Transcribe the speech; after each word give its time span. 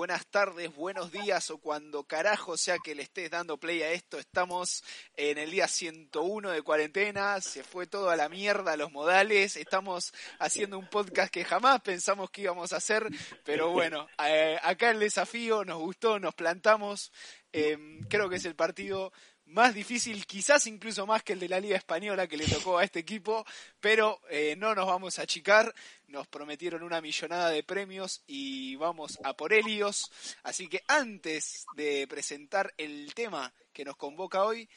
Buenas 0.00 0.26
tardes, 0.28 0.74
buenos 0.74 1.12
días 1.12 1.50
o 1.50 1.58
cuando 1.58 2.04
carajo 2.04 2.56
sea 2.56 2.78
que 2.78 2.94
le 2.94 3.02
estés 3.02 3.30
dando 3.30 3.58
play 3.58 3.82
a 3.82 3.92
esto. 3.92 4.18
Estamos 4.18 4.82
en 5.14 5.36
el 5.36 5.50
día 5.50 5.68
101 5.68 6.52
de 6.52 6.62
cuarentena, 6.62 7.38
se 7.42 7.62
fue 7.62 7.86
todo 7.86 8.08
a 8.08 8.16
la 8.16 8.30
mierda 8.30 8.78
los 8.78 8.90
modales, 8.92 9.56
estamos 9.56 10.14
haciendo 10.38 10.78
un 10.78 10.88
podcast 10.88 11.30
que 11.30 11.44
jamás 11.44 11.82
pensamos 11.82 12.30
que 12.30 12.40
íbamos 12.40 12.72
a 12.72 12.78
hacer, 12.78 13.06
pero 13.44 13.72
bueno, 13.72 14.08
eh, 14.26 14.58
acá 14.62 14.90
el 14.90 15.00
desafío 15.00 15.66
nos 15.66 15.76
gustó, 15.76 16.18
nos 16.18 16.34
plantamos. 16.34 17.12
Em, 17.52 18.00
creo 18.04 18.30
que 18.30 18.36
es 18.36 18.44
el 18.46 18.54
partido 18.54 19.12
más 19.50 19.74
difícil, 19.74 20.26
quizás 20.26 20.66
incluso 20.66 21.06
más 21.06 21.22
que 21.22 21.32
el 21.32 21.40
de 21.40 21.48
la 21.48 21.60
Liga 21.60 21.76
Española 21.76 22.26
que 22.26 22.36
le 22.36 22.46
tocó 22.46 22.78
a 22.78 22.84
este 22.84 23.00
equipo, 23.00 23.44
pero 23.80 24.20
eh, 24.30 24.54
no 24.56 24.74
nos 24.74 24.86
vamos 24.86 25.18
a 25.18 25.22
achicar, 25.22 25.74
nos 26.10 26.26
prometieron 26.26 26.82
una 26.82 27.00
millonada 27.00 27.50
de 27.50 27.62
premios 27.62 28.22
y 28.26 28.76
vamos 28.76 29.18
a 29.24 29.34
por 29.34 29.52
ellos, 29.52 30.10
así 30.42 30.68
que 30.68 30.82
antes 30.88 31.66
de 31.76 32.06
presentar 32.08 32.72
el 32.76 33.14
tema 33.14 33.52
que 33.72 33.84
nos 33.84 33.96
convoca 33.96 34.44
hoy, 34.44 34.68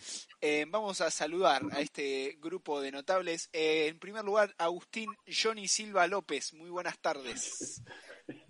eh, 0.42 0.66
vamos 0.70 1.02
a 1.02 1.09
saludar 1.09 1.64
a 1.72 1.81
este 1.81 2.38
grupo 2.42 2.80
de 2.81 2.92
notables. 2.92 3.50
Eh, 3.52 3.88
en 3.88 4.00
primer 4.00 4.23
lugar, 4.23 4.53
Agustín 4.58 5.09
Johnny 5.28 5.67
Silva 5.67 6.08
López, 6.08 6.53
muy 6.53 6.70
buenas 6.70 7.00
tardes. 7.00 7.81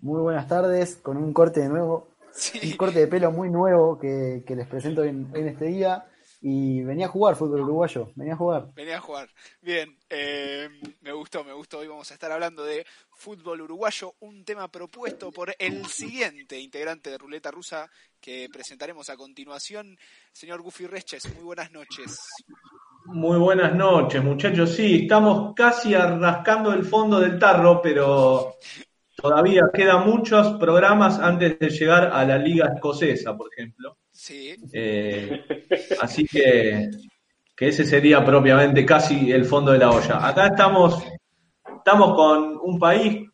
Muy 0.00 0.20
buenas 0.20 0.46
tardes, 0.46 0.96
con 0.96 1.16
un 1.16 1.32
corte 1.32 1.60
de 1.60 1.68
nuevo, 1.68 2.08
un 2.62 2.76
corte 2.76 3.00
de 3.00 3.06
pelo 3.08 3.32
muy 3.32 3.50
nuevo 3.50 3.98
que, 3.98 4.44
les 4.46 4.66
presento 4.68 5.02
en 5.02 5.34
este 5.34 5.64
día 5.64 6.06
y 6.46 6.82
venía 6.82 7.06
a 7.06 7.08
jugar 7.08 7.36
fútbol 7.36 7.62
uruguayo, 7.62 8.12
venía 8.16 8.34
a 8.34 8.36
jugar. 8.36 8.68
Venía 8.74 8.98
a 8.98 9.00
jugar. 9.00 9.30
Bien, 9.62 9.96
eh, 10.10 10.68
me 11.00 11.10
gustó, 11.12 11.42
me 11.42 11.54
gustó. 11.54 11.78
Hoy 11.78 11.88
vamos 11.88 12.10
a 12.10 12.14
estar 12.14 12.30
hablando 12.30 12.62
de 12.62 12.84
fútbol 13.12 13.62
uruguayo, 13.62 14.12
un 14.20 14.44
tema 14.44 14.68
propuesto 14.68 15.32
por 15.32 15.56
el 15.58 15.86
siguiente 15.86 16.60
integrante 16.60 17.08
de 17.08 17.16
Ruleta 17.16 17.50
Rusa 17.50 17.90
que 18.20 18.50
presentaremos 18.52 19.08
a 19.08 19.16
continuación, 19.16 19.96
señor 20.34 20.60
Gufi 20.60 20.86
Reches. 20.86 21.34
Muy 21.34 21.44
buenas 21.44 21.72
noches. 21.72 22.20
Muy 23.06 23.38
buenas 23.38 23.74
noches, 23.74 24.22
muchachos. 24.22 24.70
Sí, 24.74 25.04
estamos 25.04 25.54
casi 25.56 25.94
rascando 25.94 26.74
el 26.74 26.84
fondo 26.84 27.20
del 27.20 27.38
tarro, 27.38 27.80
pero 27.80 28.56
todavía 29.24 29.70
quedan 29.72 30.06
muchos 30.06 30.58
programas 30.58 31.18
antes 31.18 31.58
de 31.58 31.70
llegar 31.70 32.10
a 32.12 32.26
la 32.26 32.36
Liga 32.36 32.70
Escocesa, 32.74 33.34
por 33.34 33.50
ejemplo. 33.50 33.96
Sí. 34.12 34.54
Eh, 34.70 35.42
así 36.02 36.26
que, 36.26 36.90
que 37.56 37.68
ese 37.68 37.86
sería 37.86 38.22
propiamente 38.22 38.84
casi 38.84 39.32
el 39.32 39.46
fondo 39.46 39.72
de 39.72 39.78
la 39.78 39.92
olla. 39.92 40.28
Acá 40.28 40.48
estamos, 40.48 41.02
estamos 41.74 42.14
con 42.14 42.58
un 42.64 42.78
país 42.78 43.26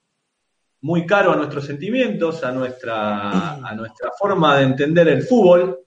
muy 0.82 1.04
caro 1.04 1.32
a 1.32 1.36
nuestros 1.36 1.66
sentimientos, 1.66 2.44
a 2.44 2.52
nuestra, 2.52 3.54
a 3.54 3.74
nuestra 3.74 4.12
forma 4.16 4.58
de 4.58 4.66
entender 4.66 5.08
el 5.08 5.24
fútbol, 5.24 5.80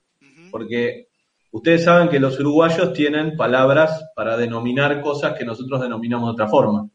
porque 0.52 1.08
ustedes 1.52 1.86
saben 1.86 2.10
que 2.10 2.20
los 2.20 2.38
uruguayos 2.42 2.92
tienen 2.92 3.38
palabras 3.38 4.04
para 4.14 4.36
denominar 4.36 5.00
cosas 5.00 5.38
que 5.38 5.46
nosotros 5.46 5.80
denominamos 5.80 6.28
de 6.28 6.34
otra 6.34 6.50
forma. 6.50 6.90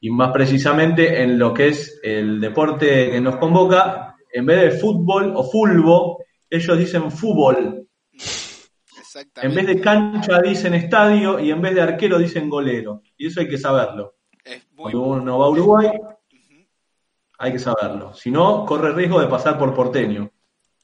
Y 0.00 0.10
más 0.10 0.32
precisamente 0.32 1.22
en 1.22 1.38
lo 1.38 1.52
que 1.52 1.68
es 1.68 2.00
el 2.02 2.40
deporte 2.40 3.10
que 3.10 3.20
nos 3.20 3.36
convoca, 3.36 4.16
en 4.32 4.46
vez 4.46 4.60
de 4.62 4.78
fútbol 4.78 5.32
o 5.36 5.44
fulbo, 5.44 6.24
ellos 6.48 6.78
dicen 6.78 7.10
fútbol. 7.10 7.86
En 9.42 9.54
vez 9.54 9.66
de 9.66 9.80
cancha 9.80 10.40
dicen 10.40 10.74
estadio 10.74 11.38
y 11.38 11.50
en 11.50 11.60
vez 11.60 11.74
de 11.74 11.82
arquero 11.82 12.18
dicen 12.18 12.48
golero. 12.48 13.02
Y 13.16 13.26
eso 13.26 13.40
hay 13.40 13.48
que 13.48 13.58
saberlo. 13.58 14.14
Cuando 14.76 15.02
uno 15.02 15.38
va 15.38 15.46
a 15.46 15.50
Uruguay, 15.50 15.88
hay 17.38 17.52
que 17.52 17.58
saberlo. 17.58 18.14
Si 18.14 18.30
no, 18.30 18.64
corre 18.64 18.92
riesgo 18.92 19.20
de 19.20 19.26
pasar 19.26 19.58
por 19.58 19.74
porteño. 19.74 20.30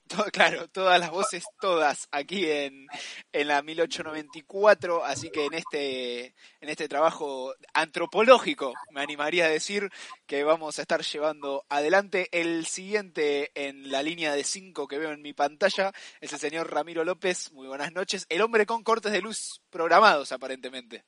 claro, 0.33 0.69
todas 0.69 1.01
las 1.01 1.11
voces, 1.11 1.45
todas 1.61 2.09
aquí 2.13 2.49
en, 2.49 2.87
en 3.33 3.49
la 3.49 3.63
1894, 3.63 5.05
así 5.05 5.31
que 5.31 5.47
en 5.47 5.55
este, 5.55 6.35
en 6.61 6.69
este 6.69 6.89
trabajo 6.89 7.53
antropológico 7.75 8.73
me 8.93 9.01
animaría 9.01 9.47
a 9.47 9.51
decir 9.51 9.89
que 10.27 10.45
vamos 10.45 10.79
a 10.79 10.83
estar 10.83 11.03
llevando 11.03 11.65
adelante. 11.69 12.29
El 12.33 12.67
siguiente 12.67 13.51
en 13.55 13.91
la 13.91 14.03
línea 14.03 14.33
de 14.33 14.45
cinco 14.45 14.87
que 14.87 14.99
veo 14.99 15.13
en 15.13 15.23
mi 15.23 15.33
pantalla 15.33 15.93
es 16.21 16.33
el 16.33 16.39
señor 16.39 16.73
Ramiro 16.73 17.05
López. 17.05 17.53
Muy 17.53 17.67
buenas 17.67 17.93
noches. 17.93 18.27
El 18.29 18.43
hombre 18.43 18.67
con 18.67 18.83
cortes 18.83 19.13
de 19.13 19.23
luz 19.23 19.61
programados, 19.71 20.33
aparentemente. 20.33 21.05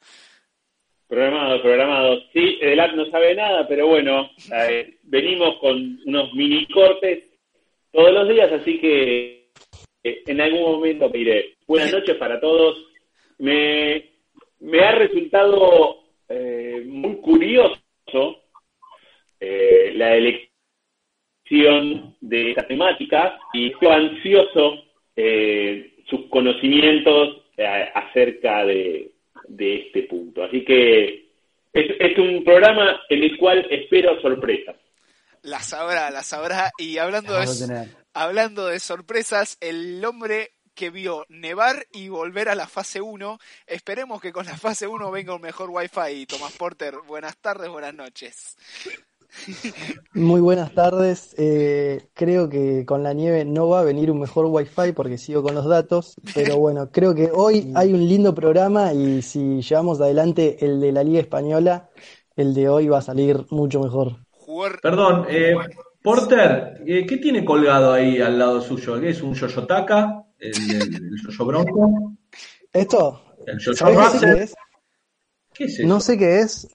Programados, 1.07 1.63
programados. 1.63 2.23
Sí, 2.35 2.59
Edelat 2.61 2.93
no 2.93 3.11
sabe 3.11 3.35
nada, 3.35 3.67
pero 3.67 3.87
bueno, 3.87 4.31
eh, 4.53 4.99
venimos 5.05 5.59
con 5.59 6.01
unos 6.05 6.35
mini 6.35 6.67
cortes 6.67 7.28
todos 7.93 8.13
los 8.13 8.29
días, 8.29 8.53
así 8.53 8.79
que 8.79 9.51
eh, 10.03 10.23
en 10.27 10.41
algún 10.41 10.63
momento 10.63 11.11
me. 11.11 11.57
Buenas 11.67 11.93
noches 11.93 12.17
para 12.17 12.41
todos. 12.41 12.77
Me, 13.39 14.11
me 14.61 14.81
ha 14.81 14.93
resultado 14.93 16.05
eh, 16.29 16.83
muy 16.87 17.17
curioso 17.17 18.43
eh, 19.41 19.93
la 19.95 20.17
elección 20.17 20.49
de 22.21 22.51
esta 22.51 22.67
temática 22.67 23.39
y 23.53 23.73
estoy 23.73 23.89
ansioso 23.89 24.85
sus 26.07 26.27
conocimientos 26.31 27.43
acerca 27.93 28.65
de, 28.65 29.11
de, 29.49 29.75
este 29.81 30.05
punto. 30.05 30.45
Así 30.45 30.65
que 30.65 31.27
es, 31.73 31.97
es 31.99 32.19
un 32.19 32.45
programa 32.45 33.03
en 33.09 33.25
el 33.25 33.37
cual 33.37 33.67
espero 33.69 34.21
sorpresas. 34.21 34.77
La 35.49 35.63
sabrá, 35.63 36.11
la 36.11 36.23
sabrá. 36.23 36.71
Y 36.77 36.99
hablando, 36.99 37.33
de, 37.33 37.89
hablando 38.13 38.67
de 38.67 38.81
sorpresas, 38.81 39.57
el 39.61 40.05
hombre 40.05 40.53
que 40.75 40.91
vio 40.91 41.25
nevar 41.31 41.87
y 41.91 42.11
volver 42.11 42.51
a 42.51 42.55
la 42.55 42.69
fase 42.69 43.01
1. 43.01 43.39
Esperemos 43.67 44.21
que 44.21 44.31
con 44.31 44.45
la 44.45 44.57
fase 44.57 44.87
1 44.87 45.11
venga 45.11 45.35
un 45.35 45.41
mejor 45.41 45.71
wifi. 45.71 46.27
Tomás 46.27 46.53
Porter, 46.53 46.97
buenas 47.07 47.37
tardes, 47.39 47.71
buenas 47.71 47.95
noches. 47.95 48.57
Muy 50.13 50.41
buenas 50.43 50.73
tardes. 50.75 51.35
Eh, 51.39 52.09
creo 52.13 52.51
que 52.51 52.85
con 52.85 53.03
la 53.03 53.15
nieve 53.15 53.45
no 53.47 53.69
va 53.69 53.81
a 53.81 53.85
venir 53.85 54.11
un 54.11 54.21
mejor 54.21 54.47
wifi 54.47 54.93
porque 54.95 55.17
sigo 55.17 55.43
con 55.43 55.55
los 55.55 55.67
datos. 55.67 56.15
Pero 56.35 56.57
bueno, 56.59 56.91
creo 56.93 57.15
que 57.15 57.31
hoy 57.33 57.73
hay 57.75 57.95
un 57.95 58.07
lindo 58.07 58.35
programa 58.35 58.93
y 58.93 59.23
si 59.23 59.63
llevamos 59.63 60.01
adelante 60.01 60.65
el 60.65 60.81
de 60.81 60.93
la 60.93 61.03
Liga 61.03 61.21
Española, 61.21 61.89
el 62.37 62.53
de 62.55 62.69
hoy 62.69 62.89
va 62.89 62.99
a 62.99 63.03
salir 63.03 63.47
mucho 63.51 63.81
mejor. 63.81 64.28
Perdón, 64.83 65.27
eh, 65.29 65.55
Porter, 66.03 66.83
eh, 66.87 67.05
¿qué 67.07 67.19
tiene 67.19 67.45
colgado 67.45 67.93
ahí 67.93 68.21
al 68.21 68.39
lado 68.39 68.63
suyo? 68.63 68.99
¿Qué 68.99 69.11
es 69.11 69.21
un 69.21 69.35
yoyotaka? 69.35 70.25
¿El, 70.39 70.53
el, 70.71 71.23
yoyo 71.23 71.45
bronco? 71.45 72.13
¿Esto? 72.73 73.35
¿El 73.47 73.59
yoyo 73.59 73.87
qué 74.21 74.43
es? 74.43 74.55
¿Qué 75.53 75.65
es 75.65 75.79
eso? 75.81 75.89
No 75.89 76.01
sé 76.01 76.17
qué 76.17 76.41
es. 76.41 76.67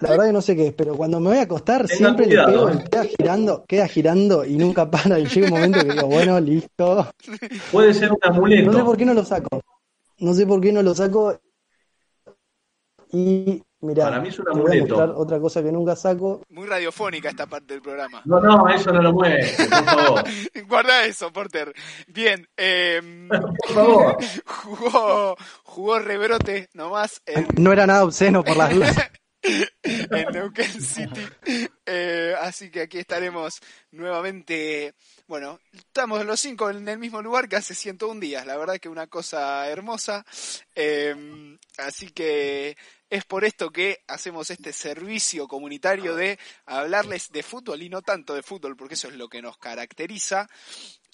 La 0.00 0.10
verdad 0.10 0.26
que 0.26 0.32
no 0.32 0.42
sé 0.42 0.56
qué 0.56 0.66
es, 0.68 0.74
pero 0.74 0.96
cuando 0.96 1.20
me 1.20 1.28
voy 1.28 1.38
a 1.38 1.42
acostar 1.42 1.86
siempre 1.86 2.26
le 2.26 2.44
pego, 2.44 2.70
y 2.70 2.78
queda 2.84 3.04
girando, 3.04 3.64
queda 3.66 3.86
girando 3.86 4.44
y 4.44 4.56
nunca 4.56 4.90
para. 4.90 5.20
Y 5.20 5.26
llega 5.26 5.46
un 5.46 5.52
momento 5.52 5.80
que 5.80 5.92
digo, 5.92 6.06
bueno, 6.08 6.40
listo. 6.40 7.08
Puede 7.70 7.94
ser 7.94 8.10
un 8.10 8.18
amuleto. 8.22 8.72
No 8.72 8.78
sé 8.78 8.84
por 8.84 8.96
qué 8.96 9.04
no 9.04 9.14
lo 9.14 9.24
saco. 9.24 9.62
No 10.18 10.34
sé 10.34 10.46
por 10.46 10.60
qué 10.60 10.72
no 10.72 10.82
lo 10.82 10.94
saco. 10.94 11.38
Y 13.12 13.62
Mirá, 13.80 14.04
Para 14.04 14.20
mí 14.20 14.28
es 14.30 14.38
un 14.38 14.44
te 14.46 14.50
voy 14.52 14.58
a 14.60 14.62
amuleto. 14.64 14.86
mostrar 14.96 15.10
otra 15.16 15.38
cosa 15.38 15.62
que 15.62 15.70
nunca 15.70 15.94
saco. 15.96 16.42
Muy 16.48 16.66
radiofónica 16.66 17.28
esta 17.28 17.46
parte 17.46 17.74
del 17.74 17.82
programa. 17.82 18.22
No, 18.24 18.40
no, 18.40 18.68
eso 18.68 18.90
no 18.92 19.02
lo 19.02 19.14
por 19.14 19.28
favor. 19.28 20.24
Guarda 20.66 21.04
eso, 21.04 21.32
Porter. 21.32 21.74
Bien, 22.06 22.48
eh, 22.56 23.00
Por 23.28 23.74
favor. 23.74 24.16
jugó, 24.46 25.36
jugó 25.64 25.98
rebrote 25.98 26.68
nomás 26.74 27.20
en, 27.26 27.46
No 27.58 27.72
era 27.72 27.86
nada 27.86 28.04
obsceno 28.04 28.42
por 28.42 28.56
las 28.56 28.74
dudas. 28.74 28.96
en 29.42 30.26
Neuquén 30.32 30.80
City. 30.82 31.20
Eh, 31.84 32.34
así 32.40 32.70
que 32.70 32.80
aquí 32.80 32.98
estaremos 32.98 33.60
nuevamente. 33.92 34.94
Bueno, 35.28 35.60
estamos 35.72 36.24
los 36.24 36.40
cinco 36.40 36.70
en 36.70 36.88
el 36.88 36.98
mismo 36.98 37.20
lugar 37.22 37.48
que 37.48 37.56
hace 37.56 37.74
101 37.74 38.20
días. 38.20 38.46
La 38.46 38.56
verdad 38.56 38.78
que 38.78 38.88
una 38.88 39.06
cosa 39.06 39.68
hermosa. 39.68 40.24
Eh, 40.74 41.56
así 41.78 42.10
que 42.10 42.76
es 43.10 43.24
por 43.24 43.44
esto 43.44 43.70
que 43.70 44.02
hacemos 44.08 44.50
este 44.50 44.72
servicio 44.72 45.46
comunitario 45.46 46.16
de 46.16 46.38
hablarles 46.64 47.30
de 47.30 47.42
fútbol 47.42 47.82
y 47.82 47.88
no 47.88 48.02
tanto 48.02 48.34
de 48.34 48.42
fútbol, 48.42 48.76
porque 48.76 48.94
eso 48.94 49.08
es 49.08 49.14
lo 49.14 49.28
que 49.28 49.42
nos 49.42 49.58
caracteriza. 49.58 50.48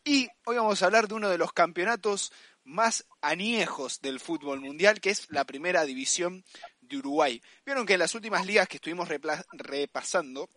Y 0.05 0.29
hoy 0.45 0.57
vamos 0.57 0.83
a 0.83 0.87
hablar 0.87 1.07
de 1.07 1.15
uno 1.15 1.29
de 1.29 1.39
los 1.39 1.53
campeonatos 1.53 2.33
más 2.65 3.07
añejos 3.21 4.01
del 4.01 4.21
fútbol 4.21 4.61
mundial, 4.61 5.01
que 5.01 5.11
es 5.11 5.27
la 5.31 5.45
primera 5.45 5.85
división 5.85 6.45
de 6.81 6.97
Uruguay. 6.97 7.43
Vieron 7.67 7.87
que 7.87 7.95
en 7.95 8.01
las 8.01 8.15
últimas 8.15 8.47
ligas 8.47 8.69
que 8.69 8.77
estuvimos 8.77 9.09
repasando, 9.53 10.49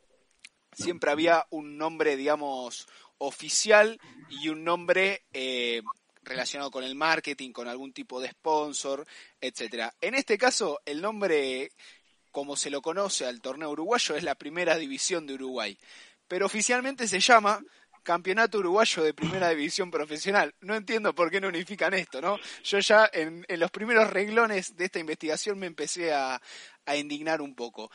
siempre 0.71 1.11
había 1.11 1.45
un 1.49 1.77
nombre, 1.77 2.15
digamos, 2.15 2.87
oficial 3.17 3.99
y 4.29 4.49
un 4.49 4.63
nombre 4.63 5.25
eh, 5.33 5.81
relacionado 6.25 6.71
con 6.71 6.83
el 6.83 6.95
marketing, 6.95 7.51
con 7.51 7.67
algún 7.67 7.93
tipo 7.93 8.19
de 8.19 8.29
sponsor, 8.29 9.05
etcétera. 9.39 9.93
En 10.01 10.15
este 10.15 10.37
caso, 10.37 10.81
el 10.85 11.01
nombre, 11.01 11.71
como 12.31 12.55
se 12.55 12.69
lo 12.69 12.81
conoce 12.81 13.25
al 13.25 13.41
torneo 13.41 13.69
uruguayo, 13.69 14.15
es 14.15 14.23
la 14.23 14.35
primera 14.35 14.77
división 14.77 15.25
de 15.27 15.35
Uruguay. 15.35 15.77
Pero 16.27 16.47
oficialmente 16.47 17.07
se 17.07 17.19
llama 17.19 17.63
Campeonato 18.03 18.59
Uruguayo 18.59 19.03
de 19.03 19.13
Primera 19.13 19.49
División 19.49 19.91
Profesional. 19.91 20.53
No 20.61 20.75
entiendo 20.75 21.13
por 21.13 21.29
qué 21.31 21.39
no 21.39 21.47
unifican 21.47 21.93
esto, 21.93 22.21
¿no? 22.21 22.37
Yo 22.63 22.79
ya 22.79 23.09
en, 23.11 23.45
los 23.47 23.71
primeros 23.71 24.09
reglones 24.09 24.75
de 24.75 24.85
esta 24.85 24.99
investigación 24.99 25.59
me 25.59 25.67
empecé 25.67 26.13
a, 26.13 26.41
a 26.85 26.95
indignar 26.95 27.41
un 27.41 27.55
poco. 27.55 27.91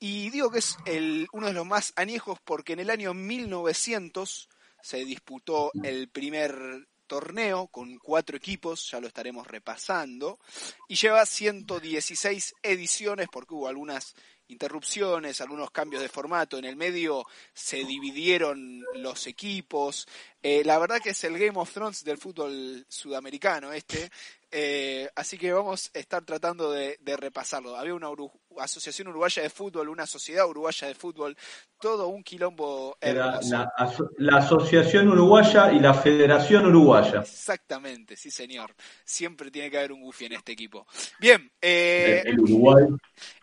Y 0.00 0.30
digo 0.30 0.50
que 0.50 0.60
es 0.60 0.76
el, 0.86 1.26
uno 1.32 1.48
de 1.48 1.52
los 1.52 1.66
más 1.66 1.92
añejos 1.96 2.38
porque 2.44 2.72
en 2.72 2.80
el 2.80 2.90
año 2.90 3.14
1900 3.14 4.48
se 4.80 5.04
disputó 5.04 5.72
el 5.82 6.08
primer 6.08 6.86
torneo 7.08 7.66
con 7.66 7.98
cuatro 7.98 8.36
equipos, 8.36 8.88
ya 8.88 9.00
lo 9.00 9.08
estaremos 9.08 9.48
repasando, 9.48 10.38
y 10.86 10.94
lleva 10.94 11.26
116 11.26 12.54
ediciones 12.62 13.26
porque 13.32 13.54
hubo 13.54 13.66
algunas 13.66 14.14
interrupciones, 14.48 15.40
algunos 15.40 15.70
cambios 15.70 16.02
de 16.02 16.08
formato, 16.08 16.58
en 16.58 16.64
el 16.64 16.76
medio 16.76 17.24
se 17.54 17.84
dividieron 17.84 18.84
los 18.94 19.26
equipos, 19.26 20.06
Eh, 20.40 20.62
la 20.64 20.78
verdad 20.78 21.00
que 21.02 21.10
es 21.10 21.24
el 21.24 21.36
Game 21.36 21.58
of 21.58 21.72
Thrones 21.72 22.04
del 22.04 22.16
fútbol 22.16 22.86
sudamericano 22.88 23.72
este, 23.72 24.08
eh, 24.52 25.08
así 25.16 25.36
que 25.36 25.52
vamos 25.52 25.90
a 25.92 25.98
estar 25.98 26.24
tratando 26.24 26.70
de, 26.70 26.96
de 27.00 27.16
repasarlo. 27.16 27.76
Había 27.76 27.94
una 27.94 28.08
Uru- 28.08 28.30
asociación 28.60 29.08
uruguaya 29.08 29.42
de 29.42 29.50
fútbol, 29.50 29.88
una 29.88 30.06
sociedad 30.06 30.48
uruguaya 30.48 30.86
de 30.86 30.94
fútbol, 30.94 31.36
todo 31.80 32.06
un 32.06 32.22
quilombo 32.22 32.96
Era 33.00 33.26
hermoso. 33.30 33.50
la, 33.50 33.72
aso- 33.76 34.10
la 34.18 34.36
Asociación 34.38 35.08
Uruguaya 35.08 35.72
y 35.72 35.80
la 35.80 35.92
Federación 35.92 36.66
Uruguaya. 36.66 37.20
Exactamente, 37.22 38.14
sí 38.16 38.30
señor. 38.30 38.74
Siempre 39.04 39.50
tiene 39.50 39.70
que 39.72 39.78
haber 39.78 39.90
un 39.92 40.02
Goofy 40.02 40.26
en 40.26 40.34
este 40.34 40.52
equipo. 40.52 40.86
Bien, 41.18 41.50
eh, 41.60 42.22
El 42.24 42.38
Uruguay. 42.40 42.84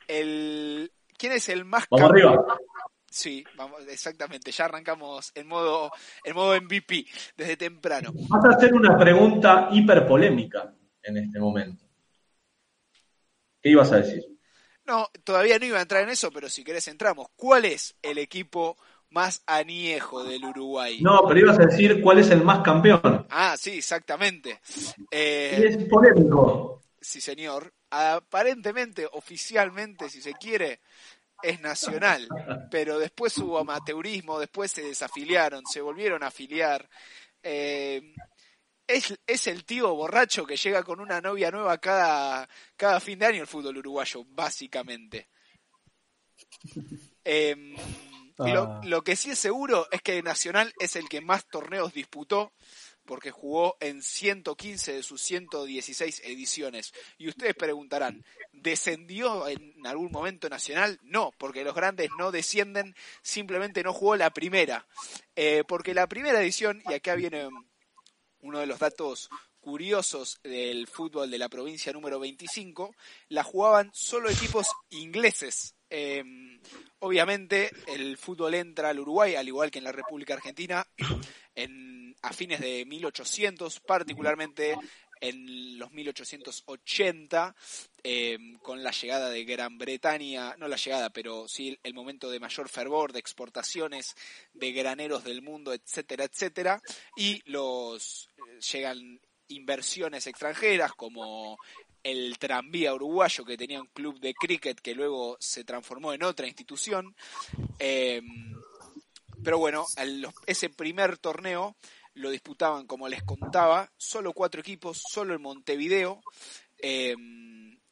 el, 0.08 0.92
¿quién 1.18 1.34
es 1.34 1.50
el 1.50 1.66
más 1.66 1.86
Vamos 1.90 2.12
arriba. 2.12 2.46
Sí, 3.10 3.46
vamos, 3.56 3.82
exactamente. 3.88 4.52
Ya 4.52 4.66
arrancamos 4.66 5.32
en 5.36 5.48
modo, 5.48 5.90
en 6.24 6.36
modo 6.36 6.54
MVP 6.60 7.06
desde 7.38 7.56
temprano. 7.56 8.12
Vas 8.14 8.44
a 8.46 8.58
hacer 8.58 8.74
una 8.74 8.98
pregunta 8.98 9.70
hiperpolémica 9.72 10.74
en 11.02 11.18
este 11.18 11.40
momento. 11.40 11.86
¿Qué 13.62 13.70
ibas 13.70 13.92
a 13.94 13.98
decir? 13.98 14.24
No, 14.86 15.08
todavía 15.24 15.58
no 15.58 15.66
iba 15.66 15.80
a 15.80 15.82
entrar 15.82 16.04
en 16.04 16.10
eso, 16.10 16.30
pero 16.32 16.50
si 16.50 16.64
querés 16.64 16.88
entramos. 16.90 17.28
¿Cuál 17.36 17.66
es 17.66 17.96
el 18.02 18.18
equipo 18.18 18.78
más 19.10 19.42
aniejo 19.48 20.24
del 20.24 20.44
Uruguay? 20.44 21.00
No, 21.02 21.26
pero 21.28 21.40
ibas 21.40 21.58
a 21.58 21.66
decir 21.66 22.02
cuál 22.02 22.20
es 22.20 22.30
el 22.30 22.44
más 22.44 22.62
campeón. 22.62 23.26
Ah, 23.30 23.56
sí, 23.58 23.78
exactamente. 23.78 24.60
Y 24.78 24.94
Eh, 25.12 25.68
es 25.70 25.90
polémico. 25.90 26.84
sí, 27.00 27.22
señor. 27.22 27.74
Aparentemente, 27.98 29.08
oficialmente, 29.14 30.10
si 30.10 30.22
se 30.22 30.34
quiere, 30.34 30.82
es 31.42 31.62
nacional. 31.62 32.28
Pero 32.70 33.00
después 33.00 33.38
hubo 33.38 33.60
amateurismo, 33.60 34.40
después 34.40 34.72
se 34.72 34.82
desafiliaron, 34.82 35.66
se 35.66 35.82
volvieron 35.82 36.24
a 36.24 36.28
afiliar. 36.28 36.90
Eh, 37.42 38.14
es, 38.88 39.18
es 39.26 39.48
el 39.48 39.64
tío 39.64 39.96
borracho 39.96 40.46
que 40.46 40.58
llega 40.58 40.84
con 40.84 41.00
una 41.00 41.22
novia 41.22 41.52
nueva 41.52 41.78
cada, 41.78 42.48
cada 42.76 43.00
fin 43.00 43.20
de 43.20 43.28
año 43.28 43.42
el 43.42 43.48
fútbol 43.48 43.78
uruguayo, 43.78 44.26
básicamente. 44.30 45.30
Eh, 47.24 47.56
y 48.40 48.52
lo, 48.52 48.64
Ah. 48.64 48.82
lo 48.84 49.04
que 49.04 49.16
sí 49.16 49.32
es 49.32 49.40
seguro 49.40 49.88
es 49.92 50.02
que 50.02 50.22
Nacional 50.22 50.74
es 50.80 50.98
el 50.98 51.08
que 51.08 51.22
más 51.22 51.48
torneos 51.48 51.94
disputó 51.94 52.52
porque 53.06 53.32
jugó 53.32 53.78
en 53.80 54.02
115 54.02 54.94
de 54.94 55.04
sus 55.04 55.22
116 55.22 56.22
ediciones. 56.26 56.94
Y 57.18 57.30
ustedes 57.30 57.56
preguntarán, 57.56 58.26
¿descendió 58.52 59.48
en 59.48 59.86
algún 59.86 60.12
momento 60.12 60.50
Nacional? 60.50 61.00
No, 61.04 61.32
porque 61.38 61.64
los 61.64 61.76
grandes 61.76 62.10
no 62.18 62.32
descienden, 62.32 62.96
simplemente 63.22 63.84
no 63.84 63.94
jugó 63.94 64.16
la 64.16 64.32
primera. 64.32 64.88
Eh, 65.36 65.64
porque 65.68 65.94
la 65.94 66.08
primera 66.08 66.42
edición, 66.42 66.82
y 66.90 66.94
acá 66.94 67.16
viene 67.16 67.48
uno 68.40 68.60
de 68.60 68.68
los 68.68 68.80
datos 68.80 69.30
curiosos 69.60 70.40
del 70.44 70.86
fútbol 70.86 71.32
de 71.32 71.40
la 71.40 71.50
provincia 71.50 71.92
número 71.92 72.20
25, 72.20 72.96
la 73.30 73.44
jugaban 73.44 73.90
solo 73.94 74.30
equipos 74.30 74.68
ingleses. 74.92 75.76
Eh, 75.90 76.24
obviamente 77.00 77.72
el 77.88 78.18
fútbol 78.18 78.54
entra 78.54 78.90
al 78.90 79.00
Uruguay, 79.00 79.36
al 79.36 79.48
igual 79.48 79.72
que 79.72 79.80
en 79.80 79.86
la 79.86 79.92
República 79.92 80.36
Argentina, 80.36 80.86
en, 81.56 82.05
a 82.26 82.34
fines 82.34 82.60
de 82.60 82.86
1800, 82.86 83.80
particularmente 83.82 84.76
en 85.22 85.80
los 85.80 85.92
1880, 85.92 87.56
eh, 88.04 88.38
con 88.62 88.84
la 88.84 88.92
llegada 88.92 89.30
de 89.30 89.46
Gran 89.46 89.78
Bretaña, 89.78 90.56
no 90.58 90.68
la 90.68 90.76
llegada, 90.76 91.10
pero 91.10 91.48
sí 91.48 91.78
el 91.84 91.94
momento 91.94 92.30
de 92.30 92.40
mayor 92.40 92.70
fervor, 92.70 93.14
de 93.14 93.20
exportaciones 93.20 94.16
de 94.54 94.72
graneros 94.72 95.24
del 95.24 95.42
mundo, 95.42 95.74
etcétera, 95.74 96.26
etcétera, 96.26 96.82
y 97.16 97.42
los 97.50 98.30
eh, 98.38 98.60
llegan 98.72 99.20
inversiones 99.48 100.28
extranjeras 100.28 100.94
como 100.94 101.58
el 102.04 102.38
tranvía 102.38 102.94
uruguayo 102.94 103.46
que 103.46 103.58
tenía 103.58 103.82
un 103.82 103.88
club 103.88 104.20
de 104.20 104.34
cricket 104.34 104.80
que 104.80 104.94
luego 104.94 105.38
se 105.40 105.64
transformó 105.64 106.14
en 106.14 106.24
otra 106.24 106.48
institución. 106.48 107.16
Eh, 107.80 108.22
pero 109.44 109.58
bueno, 109.60 109.86
ese 110.46 110.70
primer 110.70 111.18
torneo 111.18 111.76
lo 112.16 112.32
disputaban, 112.32 112.88
como 112.88 113.08
les 113.08 113.24
contaba, 113.24 113.92
solo 113.98 114.34
cuatro 114.34 114.62
equipos, 114.62 115.02
solo 115.10 115.36
en 115.36 115.42
Montevideo. 115.42 116.22
eh, 116.80 117.16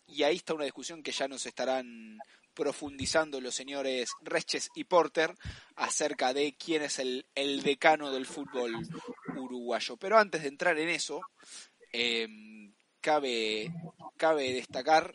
y 0.06 0.24
ahí 0.24 0.36
está 0.36 0.54
una 0.54 0.66
discusión 0.66 1.02
que 1.02 1.12
ya 1.12 1.28
nos 1.28 1.46
estarán 1.46 2.20
profundizando 2.54 3.42
los 3.42 3.56
señores 3.56 4.12
Reches 4.22 4.70
y 4.76 4.84
Porter 4.84 5.34
acerca 5.76 6.34
de 6.34 6.56
quién 6.56 6.84
es 6.84 7.00
el, 7.00 7.26
el 7.34 7.64
decano 7.64 8.12
del 8.12 8.28
fútbol 8.28 8.76
uruguayo. 9.36 9.98
Pero 9.98 10.20
antes 10.20 10.44
de 10.44 10.50
entrar 10.50 10.78
en 10.78 10.90
eso, 10.90 11.22
eh, 11.92 12.28
cabe, 13.02 13.74
cabe 14.18 14.54
destacar 14.54 15.14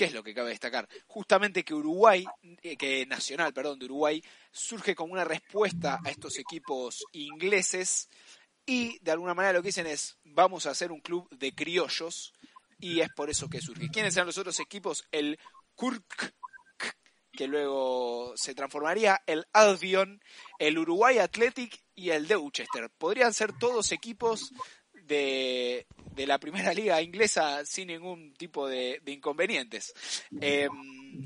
¿Qué 0.00 0.06
es 0.06 0.14
lo 0.14 0.22
que 0.22 0.32
cabe 0.32 0.48
destacar? 0.48 0.88
Justamente 1.06 1.62
que 1.62 1.74
Uruguay, 1.74 2.24
eh, 2.62 2.74
que 2.78 3.04
Nacional, 3.04 3.52
perdón, 3.52 3.78
de 3.78 3.84
Uruguay, 3.84 4.24
surge 4.50 4.94
como 4.94 5.12
una 5.12 5.24
respuesta 5.24 5.98
a 6.02 6.08
estos 6.08 6.38
equipos 6.38 7.04
ingleses 7.12 8.08
y 8.64 8.98
de 9.00 9.10
alguna 9.10 9.34
manera 9.34 9.58
lo 9.58 9.60
que 9.60 9.68
dicen 9.68 9.86
es 9.86 10.16
vamos 10.24 10.64
a 10.64 10.70
hacer 10.70 10.90
un 10.90 11.02
club 11.02 11.28
de 11.28 11.52
criollos 11.54 12.32
y 12.78 13.00
es 13.00 13.10
por 13.10 13.28
eso 13.28 13.50
que 13.50 13.60
surge. 13.60 13.90
¿Quiénes 13.90 14.16
eran 14.16 14.28
los 14.28 14.38
otros 14.38 14.58
equipos? 14.60 15.04
El 15.12 15.38
Kurk, 15.74 16.32
que 17.30 17.46
luego 17.46 18.32
se 18.36 18.54
transformaría 18.54 19.20
el 19.26 19.44
Albion, 19.52 20.22
el 20.58 20.78
Uruguay 20.78 21.18
Athletic 21.18 21.78
y 21.94 22.08
el 22.08 22.26
Deuchester. 22.26 22.88
Podrían 22.96 23.34
ser 23.34 23.52
todos 23.58 23.92
equipos 23.92 24.50
de, 25.10 25.86
de 26.14 26.26
la 26.26 26.38
primera 26.38 26.72
liga 26.80 27.02
inglesa 27.02 27.66
sin 27.66 27.88
ningún 27.88 28.32
tipo 28.34 28.66
de, 28.68 29.00
de 29.04 29.12
inconvenientes. 29.12 29.92
Eh, 30.40 30.68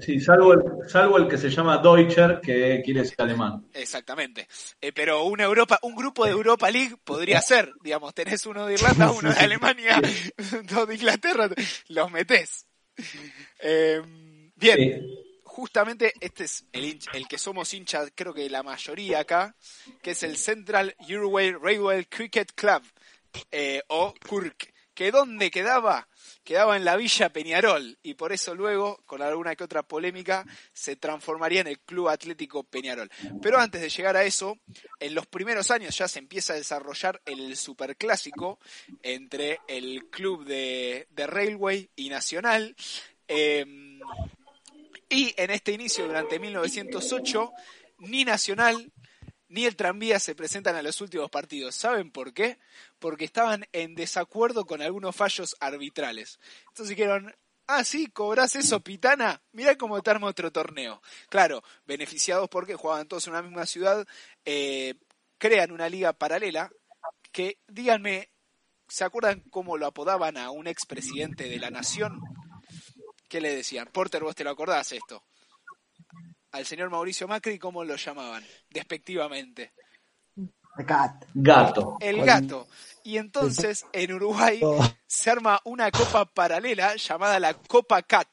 Sí, 0.01 0.19
salvo 0.19 0.55
el, 0.55 0.63
salvo 0.89 1.19
el 1.19 1.29
que 1.29 1.37
se 1.37 1.51
llama 1.51 1.77
Deutscher, 1.77 2.41
que 2.41 2.81
quiere 2.83 3.01
decir 3.03 3.17
alemán. 3.19 3.67
exactamente. 3.75 4.49
Eh, 4.81 4.93
pero 4.93 5.25
una 5.25 5.45
Europa, 5.45 5.79
un 5.83 5.95
grupo 5.95 6.25
de 6.25 6.31
Europa 6.31 6.71
League 6.71 6.97
podría 7.05 7.43
ser, 7.43 7.71
digamos, 7.83 8.15
tenés 8.15 8.47
uno 8.47 8.65
de 8.67 8.75
Irlanda, 8.75 9.13
uno 9.19 9.31
de 9.31 9.39
Alemania, 9.39 10.01
dos 10.71 10.89
de 10.89 10.95
Inglaterra, 10.95 11.51
los 11.89 12.11
metés. 12.11 12.67
Eh, 13.61 14.01
Bien, 14.57 15.03
justamente 15.43 16.15
este 16.21 16.45
es 16.45 16.65
el, 16.73 16.99
el 17.13 17.29
que 17.29 17.37
somos 17.39 17.75
hinchas, 17.75 18.11
creo 18.15 18.33
que 18.33 18.49
la 18.49 18.63
mayoría 18.63 19.21
acá, 19.21 19.55
que 20.01 20.13
es 20.13 20.23
el 20.23 20.37
Central 20.39 20.97
Uruguay 21.11 21.53
Railway 21.53 22.07
Cricket 22.07 22.53
Club, 22.55 22.83
eh, 23.51 23.83
o 23.89 24.15
KURK, 24.27 24.75
que 24.95 25.11
¿dónde 25.11 25.51
quedaba? 25.51 26.09
Quedaba 26.45 26.77
en 26.77 26.85
la 26.85 26.97
Villa 26.97 27.31
Peñarol 27.31 27.99
y 28.03 28.15
por 28.15 28.33
eso 28.33 28.55
luego, 28.55 29.03
con 29.07 29.23
alguna 29.23 29.57
que 29.57 29.65
otra 29.65 29.83
polémica, 29.83 30.47
se 30.73 30.97
transformaría 30.97 31.63
en 31.63 31.67
el 31.67 31.81
Club 31.81 32.09
Atlético 32.09 32.63
Peñarol. 32.63 33.11
Pero 33.43 33.59
antes 33.59 33.81
de 33.81 33.89
llegar 33.89 34.17
a 34.17 34.25
eso, 34.25 34.59
en 35.01 35.15
los 35.15 35.27
primeros 35.27 35.71
años 35.73 35.99
ya 35.99 36.07
se 36.07 36.21
empieza 36.21 36.53
a 36.53 36.57
desarrollar 36.57 37.21
el 37.25 37.57
superclásico 37.57 38.61
entre 39.03 39.59
el 39.67 40.07
club 40.11 40.45
de, 40.45 41.09
de 41.11 41.27
Railway 41.27 41.91
y 41.97 42.09
Nacional. 42.09 42.77
Em, 43.27 43.99
y 45.09 45.35
en 45.37 45.51
este 45.51 45.73
inicio, 45.73 46.07
durante 46.07 46.39
1908, 46.39 47.53
ni 47.99 48.25
Nacional 48.25 48.93
ni 49.55 49.67
el 49.67 49.77
tranvía 49.77 50.19
se 50.19 50.35
presentan 50.35 50.75
a 50.75 50.83
los 50.83 51.01
últimos 51.01 51.31
partidos. 51.31 51.77
¿Saben 51.77 52.11
por 52.11 52.35
qué? 52.35 52.59
Porque 52.99 53.25
estaban 53.25 53.65
en 53.71 53.95
desacuerdo 53.95 54.67
con 54.67 54.83
algunos 54.83 55.15
fallos 55.15 55.55
arbitrales. 55.61 56.41
Entonces 56.71 56.89
dijeron, 56.97 57.33
ah, 57.69 57.85
sí, 57.85 58.09
cobras 58.09 58.57
eso, 58.57 58.81
Pitana, 58.81 59.41
mirá 59.53 59.79
cómo 59.79 59.97
arma 60.05 60.27
otro 60.27 60.51
torneo. 60.51 61.01
Claro, 61.29 61.63
beneficiados 61.87 62.49
porque 62.49 62.75
jugaban 62.75 63.07
todos 63.07 63.29
en 63.29 63.35
una 63.35 63.43
misma 63.43 63.65
ciudad, 63.65 64.05
eh, 64.45 64.95
crean 65.39 65.71
una 65.71 65.89
liga 65.89 66.13
paralela 66.13 66.69
que, 67.31 67.59
díganme, 67.69 68.31
¿se 68.89 69.05
acuerdan 69.05 69.39
cómo 69.51 69.77
lo 69.77 69.87
apodaban 69.87 70.37
a 70.37 70.51
un 70.51 70.67
expresidente 70.67 71.49
de 71.49 71.61
la 71.61 71.71
nación? 71.71 72.21
¿Qué 73.29 73.41
le 73.41 73.55
decían? 73.55 73.89
Porter, 73.93 74.25
vos 74.25 74.35
te 74.35 74.43
lo 74.43 74.51
acordás 74.51 74.91
esto 74.91 75.23
al 76.55 76.65
señor 76.65 76.89
Mauricio 76.89 77.27
Macri, 77.27 77.59
¿cómo 77.59 77.83
lo 77.83 77.97
llamaban? 77.97 78.45
Despectivamente. 78.71 79.73
Gato. 81.35 81.97
El 82.01 82.25
gato. 82.25 82.69
Y 83.03 83.19
entonces 83.19 83.85
en 83.93 84.13
Uruguay 84.13 84.61
se 85.05 85.31
arma 85.31 85.61
una 85.65 85.91
copa 85.91 86.25
paralela 86.27 86.95
llamada 86.95 87.41
la 87.41 87.55
Copa 87.55 88.03
Cat. 88.03 88.29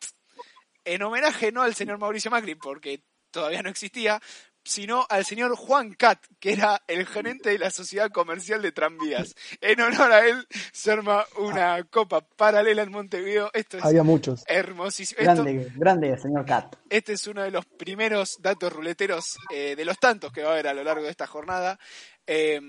En 0.85 1.01
homenaje 1.01 1.51
no 1.51 1.63
al 1.63 1.73
señor 1.73 1.97
Mauricio 1.97 2.29
Macri, 2.29 2.53
porque 2.53 3.03
todavía 3.31 3.63
no 3.63 3.69
existía, 3.69 4.21
sino 4.63 5.05
al 5.09 5.25
señor 5.25 5.55
Juan 5.55 5.93
Cat, 5.93 6.23
que 6.39 6.53
era 6.53 6.81
el 6.87 7.05
gerente 7.07 7.49
de 7.49 7.57
la 7.59 7.71
Sociedad 7.71 8.09
Comercial 8.11 8.61
de 8.61 8.71
Tranvías. 8.71 9.33
En 9.59 9.81
honor 9.81 10.11
a 10.11 10.27
él 10.27 10.47
se 10.71 10.91
arma 10.91 11.25
una 11.37 11.83
copa 11.85 12.21
paralela 12.21 12.83
en 12.83 12.91
Montevideo. 12.91 13.49
Esto 13.53 13.77
es 13.77 13.83
Había 13.85 14.03
muchos. 14.03 14.43
hermosísimo. 14.47 15.19
Esto- 15.21 15.43
Grande, 15.43 15.71
grande, 15.75 16.17
señor 16.19 16.45
Cat. 16.45 16.75
este 16.89 17.13
es 17.13 17.25
uno 17.27 17.41
de 17.43 17.51
los 17.51 17.65
primeros 17.65 18.37
datos 18.39 18.71
ruleteros 18.71 19.37
eh, 19.51 19.75
de 19.75 19.85
los 19.85 19.97
tantos 19.97 20.31
que 20.31 20.43
va 20.43 20.49
a 20.49 20.53
haber 20.53 20.67
a 20.67 20.73
lo 20.73 20.83
largo 20.83 21.03
de 21.03 21.09
esta 21.11 21.25
jornada. 21.27 21.79
Eh, 22.27 22.61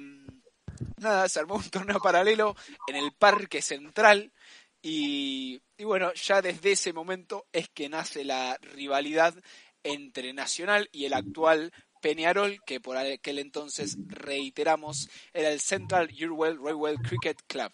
nada, 0.97 1.29
se 1.29 1.41
armó 1.41 1.57
un 1.57 1.69
torneo 1.71 2.01
paralelo 2.01 2.57
en 2.87 2.97
el 2.97 3.13
Parque 3.13 3.61
Central 3.63 4.33
y, 4.81 5.61
y 5.77 5.85
bueno, 5.85 6.13
ya 6.15 6.43
desde 6.43 6.73
ese 6.73 6.93
momento 6.93 7.47
es 7.53 7.69
que 7.69 7.89
nace 7.89 8.25
la 8.25 8.57
rivalidad 8.63 9.35
entre 9.83 10.33
Nacional 10.33 10.89
y 10.93 11.05
el 11.05 11.15
actual 11.15 11.73
Peñarol, 12.01 12.63
que 12.65 12.81
por 12.81 12.97
aquel 12.97 13.39
entonces, 13.39 13.97
reiteramos, 14.07 15.09
era 15.33 15.51
el 15.51 15.61
Central 15.61 16.11
Uruguay 16.21 16.55
Railway 16.55 16.97
Cricket 16.97 17.41
Club. 17.47 17.73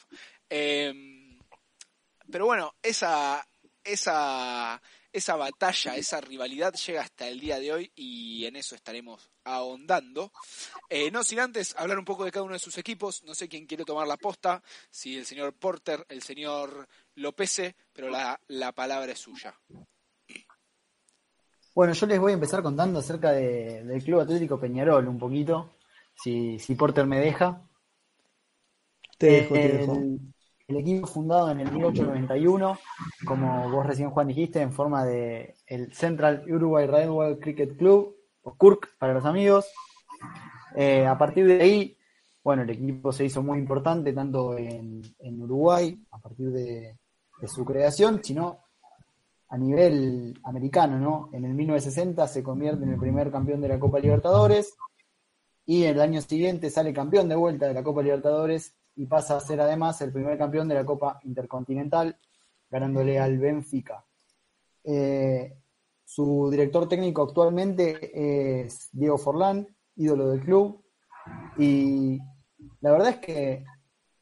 Eh, 0.51 0.93
pero 2.31 2.45
bueno, 2.45 2.75
esa, 2.83 3.47
esa, 3.83 4.81
esa 5.13 5.37
batalla, 5.37 5.97
esa 5.97 6.21
rivalidad 6.21 6.75
llega 6.75 7.01
hasta 7.01 7.27
el 7.27 7.41
día 7.41 7.59
de 7.59 7.73
hoy 7.73 7.93
y 7.95 8.45
en 8.45 8.57
eso 8.57 8.75
estaremos 8.75 9.31
ahondando. 9.45 10.31
Eh, 10.91 11.11
no 11.11 11.25
sin 11.25 11.41
antes 11.41 11.75
hablar 11.77 11.99
un 11.99 12.05
poco 12.05 12.25
de 12.25 12.31
cada 12.31 12.45
uno 12.45 12.53
de 12.53 12.59
sus 12.59 12.77
equipos. 12.77 13.25
No 13.25 13.35
sé 13.35 13.49
quién 13.49 13.67
quiere 13.67 13.87
tomar 13.87 14.07
la 14.07 14.19
posta, 14.19 14.63
si 14.91 15.17
el 15.17 15.25
señor 15.25 15.55
Porter, 15.55 16.05
el 16.11 16.23
señor 16.23 16.87
Lopese, 17.15 17.77
pero 17.93 18.11
la, 18.11 18.39
la 18.49 18.73
palabra 18.73 19.13
es 19.13 19.19
suya. 19.19 19.59
Bueno, 21.79 21.93
yo 21.93 22.07
les 22.09 22.19
voy 22.19 22.33
a 22.33 22.35
empezar 22.35 22.61
contando 22.61 22.99
acerca 22.99 23.31
de- 23.31 23.85
del 23.85 24.03
Club 24.03 24.19
Atlético 24.19 24.59
Peñarol 24.59 25.07
un 25.07 25.17
poquito, 25.17 25.75
si, 26.21 26.59
si 26.59 26.75
Porter 26.75 27.07
me 27.07 27.21
deja. 27.21 27.63
Te 29.17 29.27
dejo, 29.31 29.55
te 29.55 29.65
el, 29.65 29.79
dejo. 29.79 29.93
el 30.67 30.77
equipo 30.77 31.07
fundado 31.07 31.53
en 31.53 31.61
el 31.61 31.71
1891, 31.71 32.77
como 33.25 33.71
vos 33.71 33.87
recién 33.87 34.11
Juan 34.11 34.27
dijiste, 34.27 34.61
en 34.61 34.73
forma 34.73 35.05
de 35.05 35.55
el 35.69 35.93
Central 35.95 36.43
Uruguay 36.53 36.89
Railway 36.89 37.39
Cricket 37.39 37.77
Club, 37.77 38.17
o 38.43 38.57
KURK 38.57 38.99
para 38.99 39.15
los 39.15 39.25
amigos. 39.25 39.67
Eh, 40.75 41.07
a 41.07 41.17
partir 41.17 41.47
de 41.47 41.63
ahí, 41.63 41.97
bueno, 42.43 42.63
el 42.63 42.71
equipo 42.71 43.13
se 43.13 43.25
hizo 43.25 43.41
muy 43.41 43.57
importante 43.57 44.13
tanto 44.13 44.59
en, 44.59 45.01
en 45.21 45.43
Uruguay, 45.43 45.97
a 46.11 46.19
partir 46.19 46.51
de, 46.51 46.99
de 47.41 47.47
su 47.47 47.65
creación, 47.65 48.19
sino 48.25 48.65
a 49.49 49.57
nivel 49.57 50.39
americano, 50.45 50.99
¿no? 50.99 51.31
En 51.33 51.45
el 51.45 51.55
1960 51.55 52.27
se 52.29 52.43
convierte 52.43 52.85
en 52.85 52.93
el 52.93 52.99
primer 52.99 53.31
campeón 53.31 53.61
de 53.61 53.69
la 53.69 53.79
Copa 53.79 53.99
Libertadores 53.99 54.77
y 55.65 55.85
el 55.85 56.01
año 56.01 56.21
siguiente 56.21 56.71
sale 56.71 56.93
campeón 56.93 57.29
de 57.29 57.37
vuelta 57.37 57.67
de 57.67 57.75
la 57.75 57.83
Copa 57.83 58.03
Libertadores 58.03 58.77
y 58.97 59.07
pasa 59.07 59.37
a 59.37 59.41
ser 59.41 59.61
además 59.61 60.01
el 60.01 60.13
primer 60.13 60.37
campeón 60.37 60.69
de 60.69 60.75
la 60.75 60.85
Copa 60.85 61.21
Intercontinental, 61.23 62.19
ganándole 62.71 63.19
al 63.19 63.39
Benfica. 63.39 64.05
Eh, 64.85 65.57
su 66.05 66.49
director 66.51 66.89
técnico 66.89 67.23
actualmente 67.23 68.65
es 68.65 68.89
Diego 68.93 69.19
Forlán, 69.19 69.69
ídolo 69.97 70.31
del 70.31 70.41
club, 70.41 70.83
y 71.59 72.19
la 72.81 72.93
verdad 72.93 73.11
es 73.11 73.19
que 73.19 73.65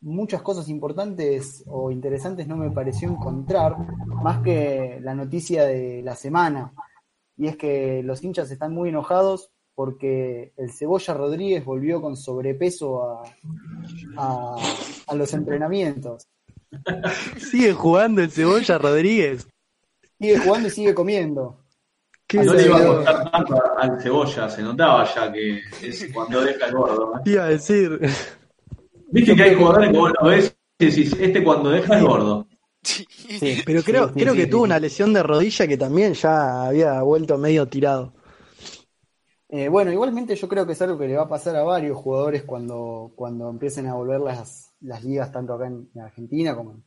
muchas 0.01 0.43
cosas 0.43 0.69
importantes 0.69 1.65
o 1.67 1.91
interesantes 1.91 2.47
no 2.47 2.57
me 2.57 2.71
pareció 2.71 3.09
encontrar, 3.09 3.77
más 4.23 4.43
que 4.43 4.99
la 5.03 5.15
noticia 5.15 5.65
de 5.65 6.03
la 6.03 6.15
semana, 6.15 6.73
y 7.37 7.49
es 7.49 7.57
que 7.57 8.03
los 8.03 8.23
hinchas 8.23 8.51
están 8.51 8.73
muy 8.73 8.89
enojados 8.89 9.51
porque 9.75 10.53
el 10.57 10.73
Cebolla 10.73 11.13
Rodríguez 11.13 11.65
volvió 11.65 12.01
con 12.01 12.17
sobrepeso 12.17 13.03
a, 13.03 13.23
a, 14.17 14.57
a 15.07 15.15
los 15.15 15.35
entrenamientos. 15.35 16.27
Sigue 17.39 17.73
jugando 17.75 18.23
el 18.23 18.31
Cebolla 18.31 18.79
Rodríguez. 18.79 19.47
Sigue 20.19 20.39
jugando 20.39 20.69
y 20.69 20.71
sigue 20.71 20.95
comiendo. 20.95 21.59
¿Qué 22.27 22.43
No 22.43 22.55
le 22.55 22.65
iba 22.65 22.79
a 22.79 22.87
costar 22.87 23.31
tanto 23.31 23.63
al 23.79 24.03
cebolla, 24.03 24.49
se 24.49 24.63
notaba 24.63 25.05
ya 25.15 25.33
que 25.33 25.61
es 25.83 26.09
cuando 26.13 26.41
deja 26.41 26.67
el 26.67 26.75
gordo. 26.75 27.13
¿eh? 27.19 27.21
iba 27.27 27.45
a 27.45 27.49
decir? 27.49 28.01
Viste 29.17 29.35
que 29.35 29.43
hay 29.45 29.55
jugadores 29.55 29.91
que 29.91 29.97
vos 29.99 30.13
lo 30.21 30.29
ves 30.29 30.55
y 30.79 30.85
decís, 30.85 31.17
este 31.19 31.43
cuando 31.43 31.71
deja 31.71 31.99
el 31.99 32.05
gordo. 32.05 32.47
Sí, 32.83 33.63
Pero 33.65 33.83
creo, 33.83 34.13
sí, 34.13 34.15
creo 34.15 34.35
sí, 34.35 34.37
que 34.37 34.45
sí, 34.45 34.51
tuvo 34.51 34.65
sí. 34.65 34.65
una 34.65 34.79
lesión 34.79 35.15
de 35.15 35.23
rodilla 35.23 35.67
que 35.67 35.79
también 35.79 36.13
ya 36.13 36.67
había 36.67 37.01
vuelto 37.01 37.39
medio 37.39 37.67
tirado. 37.67 38.13
Eh, 39.49 39.69
bueno, 39.69 39.91
igualmente 39.93 40.35
yo 40.37 40.49
creo 40.49 40.67
que 40.67 40.73
es 40.73 40.83
algo 40.83 40.99
que 40.99 41.07
le 41.09 41.17
va 41.17 41.23
a 41.23 41.29
pasar 41.29 41.57
a 41.57 41.63
varios 41.63 41.97
jugadores 41.97 42.43
cuando, 42.43 43.13
cuando 43.17 43.49
empiecen 43.49 43.87
a 43.87 43.95
volver 43.95 44.21
las, 44.21 44.75
las 44.81 45.03
ligas, 45.05 45.33
tanto 45.33 45.55
acá 45.55 45.69
en, 45.69 45.89
en 45.95 46.03
Argentina 46.03 46.55
como 46.55 46.73
en 46.73 46.85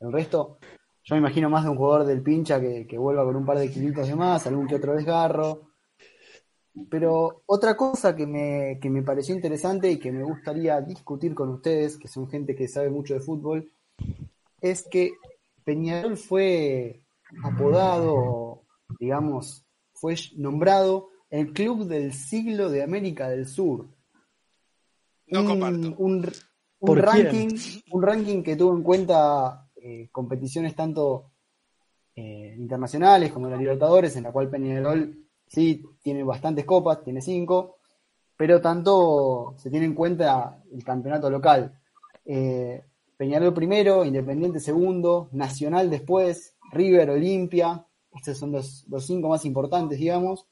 el 0.00 0.12
resto. 0.12 0.58
Yo 1.04 1.14
me 1.16 1.20
imagino 1.20 1.50
más 1.50 1.64
de 1.64 1.70
un 1.70 1.76
jugador 1.76 2.06
del 2.06 2.22
pincha 2.22 2.60
que, 2.60 2.86
que 2.86 2.98
vuelva 2.98 3.24
con 3.24 3.34
un 3.34 3.44
par 3.46 3.58
de 3.58 3.70
kilitos 3.70 4.06
de 4.06 4.14
más, 4.14 4.46
algún 4.46 4.68
que 4.68 4.76
otro 4.76 4.94
desgarro. 4.94 5.71
Pero 6.88 7.42
otra 7.46 7.76
cosa 7.76 8.16
que 8.16 8.26
me, 8.26 8.78
que 8.80 8.88
me 8.88 9.02
pareció 9.02 9.34
interesante 9.34 9.90
y 9.90 9.98
que 9.98 10.10
me 10.10 10.22
gustaría 10.24 10.80
discutir 10.80 11.34
con 11.34 11.50
ustedes, 11.50 11.98
que 11.98 12.08
son 12.08 12.28
gente 12.28 12.54
que 12.54 12.66
sabe 12.68 12.88
mucho 12.90 13.14
de 13.14 13.20
fútbol, 13.20 13.70
es 14.60 14.82
que 14.88 15.12
Peñarol 15.64 16.16
fue 16.16 17.02
apodado, 17.44 18.62
digamos, 18.98 19.64
fue 19.92 20.14
nombrado 20.36 21.10
el 21.30 21.52
club 21.52 21.84
del 21.86 22.12
siglo 22.14 22.70
de 22.70 22.82
América 22.82 23.28
del 23.28 23.46
Sur. 23.46 23.86
No 25.26 25.40
un, 25.40 25.46
comparto. 25.46 25.94
un- 25.98 26.26
un 26.78 26.88
¿Por 26.88 27.04
quién? 27.10 27.26
ranking, 27.26 27.58
un 27.92 28.02
ranking 28.02 28.42
que 28.42 28.56
tuvo 28.56 28.74
en 28.76 28.82
cuenta 28.82 29.68
eh, 29.76 30.08
competiciones 30.10 30.74
tanto 30.74 31.30
eh, 32.16 32.54
internacionales 32.58 33.30
como 33.32 33.48
la 33.48 33.56
Libertadores, 33.56 34.16
en 34.16 34.24
la 34.24 34.32
cual 34.32 34.50
Peñarol 34.50 35.21
sí 35.52 35.84
tiene 36.02 36.22
bastantes 36.22 36.64
copas, 36.64 37.04
tiene 37.04 37.20
cinco, 37.20 37.76
pero 38.36 38.60
tanto 38.60 39.54
se 39.58 39.70
tiene 39.70 39.86
en 39.86 39.94
cuenta 39.94 40.62
el 40.72 40.82
campeonato 40.82 41.28
local. 41.28 41.78
Eh, 42.24 42.82
Peñarol 43.16 43.52
primero, 43.52 44.04
Independiente 44.04 44.60
segundo, 44.60 45.28
Nacional 45.32 45.90
después, 45.90 46.56
River, 46.72 47.10
Olimpia, 47.10 47.84
estos 48.14 48.38
son 48.38 48.52
los, 48.52 48.86
cinco 49.00 49.28
más 49.28 49.44
importantes, 49.44 49.98
digamos, 49.98 50.46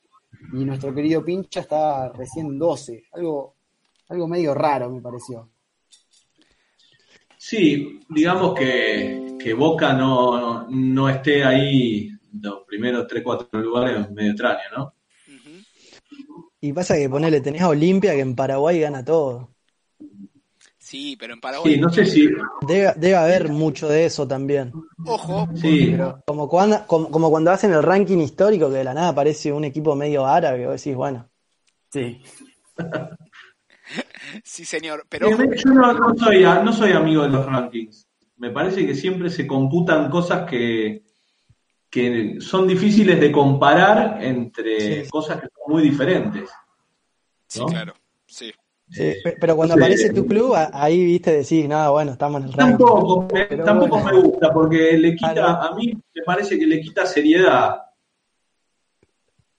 y 0.52 0.64
nuestro 0.64 0.94
querido 0.94 1.24
Pincha 1.24 1.60
está 1.60 2.10
recién 2.10 2.46
en 2.46 2.58
12, 2.58 3.04
algo, 3.12 3.54
algo 4.08 4.28
medio 4.28 4.54
raro 4.54 4.90
me 4.90 5.00
pareció. 5.00 5.48
Sí, 7.38 8.00
digamos 8.10 8.54
que, 8.54 9.36
que 9.42 9.54
Boca 9.54 9.94
no, 9.94 10.68
no 10.68 11.08
esté 11.08 11.42
ahí 11.42 12.10
los 12.32 12.64
primeros 12.66 13.06
3, 13.06 13.22
4 13.22 13.60
lugares 13.60 14.10
medio 14.10 14.30
extraño, 14.30 14.60
¿no? 14.76 14.94
Y 16.62 16.72
pasa 16.72 16.96
que 16.96 17.08
ponele, 17.08 17.40
tenés 17.40 17.62
a 17.62 17.68
Olimpia 17.68 18.12
que 18.12 18.20
en 18.20 18.36
Paraguay 18.36 18.80
gana 18.80 19.02
todo. 19.04 19.54
Sí, 20.76 21.16
pero 21.18 21.34
en 21.34 21.40
Paraguay. 21.40 21.74
Sí, 21.74 21.80
no 21.80 21.88
sé 21.88 22.04
si. 22.04 22.28
Debe, 22.66 22.92
debe 22.96 23.16
haber 23.16 23.48
mucho 23.48 23.88
de 23.88 24.06
eso 24.06 24.26
también. 24.26 24.72
Ojo, 25.06 25.48
Sí, 25.54 25.96
Como 26.26 26.48
cuando, 26.48 26.86
como, 26.86 27.10
como 27.10 27.30
cuando 27.30 27.50
hacen 27.50 27.72
el 27.72 27.82
ranking 27.82 28.18
histórico, 28.18 28.68
que 28.68 28.78
de 28.78 28.84
la 28.84 28.92
nada 28.92 29.08
aparece 29.08 29.52
un 29.52 29.64
equipo 29.64 29.94
medio 29.94 30.26
árabe, 30.26 30.66
vos 30.66 30.82
decís, 30.82 30.96
bueno. 30.96 31.28
Sí. 31.90 32.20
sí, 34.44 34.64
señor. 34.64 35.06
Pero 35.08 35.28
ojo, 35.28 35.44
yo 35.44 35.70
no, 35.72 35.92
no 35.92 36.14
soy, 36.16 36.42
no 36.42 36.72
soy 36.72 36.92
amigo 36.92 37.22
de 37.22 37.30
los 37.30 37.46
rankings. 37.46 38.06
Me 38.36 38.50
parece 38.50 38.86
que 38.86 38.94
siempre 38.94 39.30
se 39.30 39.46
computan 39.46 40.10
cosas 40.10 40.48
que, 40.48 41.04
que 41.90 42.36
son 42.40 42.68
difíciles 42.68 43.20
de 43.20 43.32
comparar 43.32 44.22
entre 44.22 45.02
Sí. 45.04 45.10
cosas 45.10 45.40
que 45.40 45.48
son 45.48 45.74
muy 45.74 45.82
diferentes. 45.82 46.48
sí, 47.48 47.58
¿no? 47.60 47.66
claro. 47.66 47.94
Sí. 48.26 48.52
Sí, 48.88 49.12
pe- 49.24 49.36
pero 49.40 49.56
cuando 49.56 49.74
Sí. 49.74 49.80
aparece 49.80 50.12
tu 50.12 50.24
club, 50.26 50.54
ahí 50.72 51.04
viste, 51.04 51.32
decís, 51.32 51.68
nada, 51.68 51.90
bueno, 51.90 52.12
estamos 52.12 52.40
en 52.42 52.46
el 52.48 52.52
ranking. 52.52 52.78
Tampoco, 52.84 53.22
me, 53.32 53.44
Pero 53.46 53.64
tampoco 53.64 53.98
bueno. 54.00 54.12
me 54.20 54.22
gusta 54.28 54.52
porque 54.52 54.92
le 54.98 55.14
quita, 55.16 55.32
Claro. 55.32 55.48
a 55.62 55.74
mí 55.76 55.92
me 56.14 56.22
parece 56.24 56.58
que 56.58 56.66
le 56.66 56.80
quita 56.80 57.04
seriedad. 57.06 57.76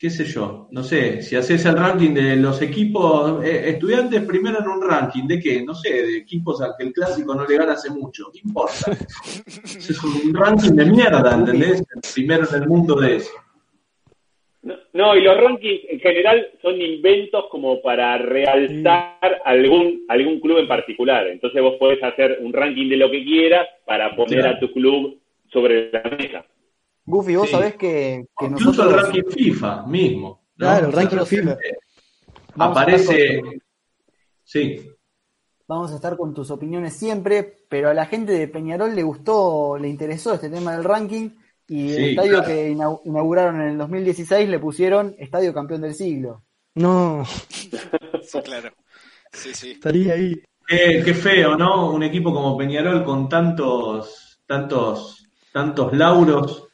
¿Qué 0.01 0.09
sé 0.09 0.25
yo? 0.25 0.67
No 0.71 0.81
sé, 0.81 1.21
si 1.21 1.35
haces 1.35 1.63
el 1.63 1.77
ranking 1.77 2.15
de 2.15 2.35
los 2.35 2.59
equipos, 2.63 3.45
eh, 3.45 3.69
estudiantes 3.69 4.23
primero 4.23 4.57
en 4.59 4.67
un 4.67 4.89
ranking, 4.89 5.27
¿de 5.27 5.39
qué? 5.39 5.61
No 5.63 5.75
sé, 5.75 5.93
de 5.93 6.17
equipos 6.17 6.59
al 6.59 6.71
que 6.75 6.85
el 6.85 6.91
clásico 6.91 7.35
no 7.35 7.45
le 7.45 7.55
gana 7.55 7.73
hace 7.73 7.91
mucho, 7.91 8.31
¿qué 8.33 8.39
importa? 8.43 8.73
es 9.63 10.03
un 10.03 10.33
ranking 10.33 10.71
de 10.71 10.85
mierda, 10.85 11.35
¿entendés? 11.35 11.83
El 11.93 12.01
primero 12.15 12.47
en 12.49 12.63
el 12.63 12.67
mundo 12.67 12.95
de 12.95 13.17
eso. 13.17 13.31
No, 14.63 14.73
no, 14.93 15.15
y 15.15 15.21
los 15.21 15.37
rankings 15.39 15.81
en 15.91 15.99
general 15.99 16.47
son 16.63 16.81
inventos 16.81 17.45
como 17.51 17.79
para 17.83 18.17
realzar 18.17 19.39
algún 19.45 20.05
algún 20.07 20.39
club 20.39 20.57
en 20.57 20.67
particular. 20.67 21.27
Entonces 21.27 21.61
vos 21.61 21.75
podés 21.75 22.01
hacer 22.01 22.39
un 22.41 22.51
ranking 22.51 22.89
de 22.89 22.97
lo 22.97 23.11
que 23.11 23.23
quieras 23.23 23.67
para 23.85 24.15
poner 24.15 24.39
Claro. 24.39 24.57
a 24.57 24.59
tu 24.59 24.71
club 24.73 25.19
sobre 25.53 25.91
la 25.91 26.01
mesa. 26.17 26.45
Goofy, 27.11 27.35
vos 27.35 27.47
Sí. 27.47 27.51
sabés 27.53 27.75
que, 27.75 28.25
que 28.37 28.45
Incluso 28.45 28.83
el 28.83 28.89
nosotros 28.89 29.03
ranking 29.13 29.31
FIFA 29.31 29.85
mismo. 29.85 30.41
¿no? 30.55 30.65
Claro, 30.65 30.87
el 30.87 30.93
ranking 30.93 31.17
FIFA. 31.25 31.57
Aparece. 32.55 33.41
Sí, 34.43 34.85
vamos 35.67 35.91
a 35.91 35.95
estar 35.95 36.17
con 36.17 36.33
tus 36.33 36.51
opiniones 36.51 36.93
siempre, 36.93 37.65
pero 37.69 37.89
a 37.89 37.93
la 37.93 38.05
gente 38.05 38.33
de 38.33 38.47
Peñarol 38.47 38.93
le 38.95 39.03
gustó, 39.03 39.77
le 39.77 39.87
interesó 39.87 40.33
este 40.33 40.49
tema 40.49 40.73
del 40.73 40.83
ranking 40.83 41.29
y 41.67 41.91
el 41.91 41.95
Sí, 41.95 42.09
estadio 42.09 42.31
claro. 42.39 42.47
que 42.47 42.71
inau- 42.73 43.01
inauguraron 43.05 43.61
en 43.61 43.67
el 43.69 43.77
2016 43.77 44.49
le 44.49 44.59
pusieron 44.59 45.15
Estadio 45.17 45.53
Campeón 45.53 45.81
del 45.81 45.93
Siglo. 45.95 46.43
No, 46.75 47.23
Sí, 47.49 47.69
claro. 48.43 48.69
Sí, 49.31 49.53
sí. 49.53 49.71
estaría 49.71 50.13
ahí. 50.13 50.41
Qué, 50.67 51.01
qué 51.05 51.13
feo, 51.13 51.55
¿no? 51.57 51.91
Un 51.93 52.03
equipo 52.03 52.33
como 52.33 52.57
Peñarol 52.57 53.03
con 53.05 53.29
tantos, 53.29 54.41
tantos, 54.45 55.25
tantos 55.53 55.93
lauros, 55.93 56.67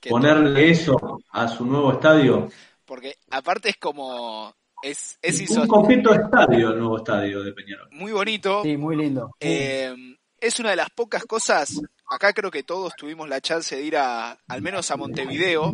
Que- 0.00 0.10
ponerle 0.10 0.70
eso 0.70 1.20
a 1.30 1.48
su 1.48 1.64
nuevo 1.66 1.92
estadio. 1.92 2.48
Porque 2.84 3.16
aparte 3.30 3.70
es 3.70 3.76
como. 3.76 4.54
Es, 4.80 5.18
es 5.20 5.50
Un 5.50 5.66
coqueto 5.66 6.14
estadio, 6.14 6.70
el 6.70 6.78
nuevo 6.78 6.98
estadio 6.98 7.42
de 7.42 7.52
Peñarol. 7.52 7.88
Muy 7.90 8.12
bonito. 8.12 8.62
Sí, 8.62 8.76
muy 8.76 8.94
lindo. 8.96 9.32
Eh, 9.40 9.92
es 10.40 10.60
una 10.60 10.70
de 10.70 10.76
las 10.76 10.90
pocas 10.90 11.24
cosas, 11.24 11.80
acá 12.08 12.32
creo 12.32 12.48
que 12.52 12.62
todos 12.62 12.94
tuvimos 12.96 13.28
la 13.28 13.40
chance 13.40 13.74
de 13.74 13.82
ir 13.82 13.96
a, 13.96 14.38
al 14.46 14.62
menos 14.62 14.88
a 14.92 14.96
Montevideo, 14.96 15.72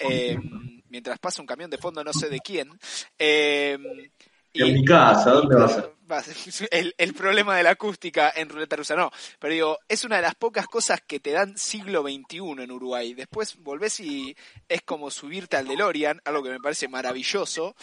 eh, 0.00 0.36
mientras 0.88 1.20
pasa 1.20 1.40
un 1.40 1.46
camión 1.46 1.70
de 1.70 1.78
fondo, 1.78 2.02
no 2.02 2.12
sé 2.12 2.28
de 2.28 2.40
quién. 2.40 2.68
eh, 3.16 3.78
En 4.54 4.74
mi 4.74 4.84
casa, 4.84 5.30
¿dónde 5.30 5.54
vas 5.54 5.78
a? 5.78 5.88
El, 6.70 7.14
problema 7.14 7.56
de 7.56 7.62
la 7.62 7.70
acústica 7.70 8.32
en 8.34 8.48
Ruleta 8.48 8.76
Rusa, 8.76 8.96
no. 8.96 9.10
Pero 9.38 9.54
digo, 9.54 9.78
es 9.88 10.04
una 10.04 10.16
de 10.16 10.22
las 10.22 10.34
pocas 10.34 10.66
cosas 10.66 11.00
que 11.00 11.20
te 11.20 11.30
dan 11.30 11.56
siglo 11.56 12.02
XXI 12.02 12.62
en 12.62 12.70
Uruguay. 12.70 13.14
Después 13.14 13.56
volvés 13.58 14.00
y 14.00 14.36
es 14.68 14.82
como 14.82 15.10
subirte 15.10 15.56
al 15.56 15.66
DeLorean, 15.66 16.20
algo 16.24 16.42
que 16.42 16.50
me 16.50 16.60
parece 16.60 16.88
maravilloso. 16.88 17.74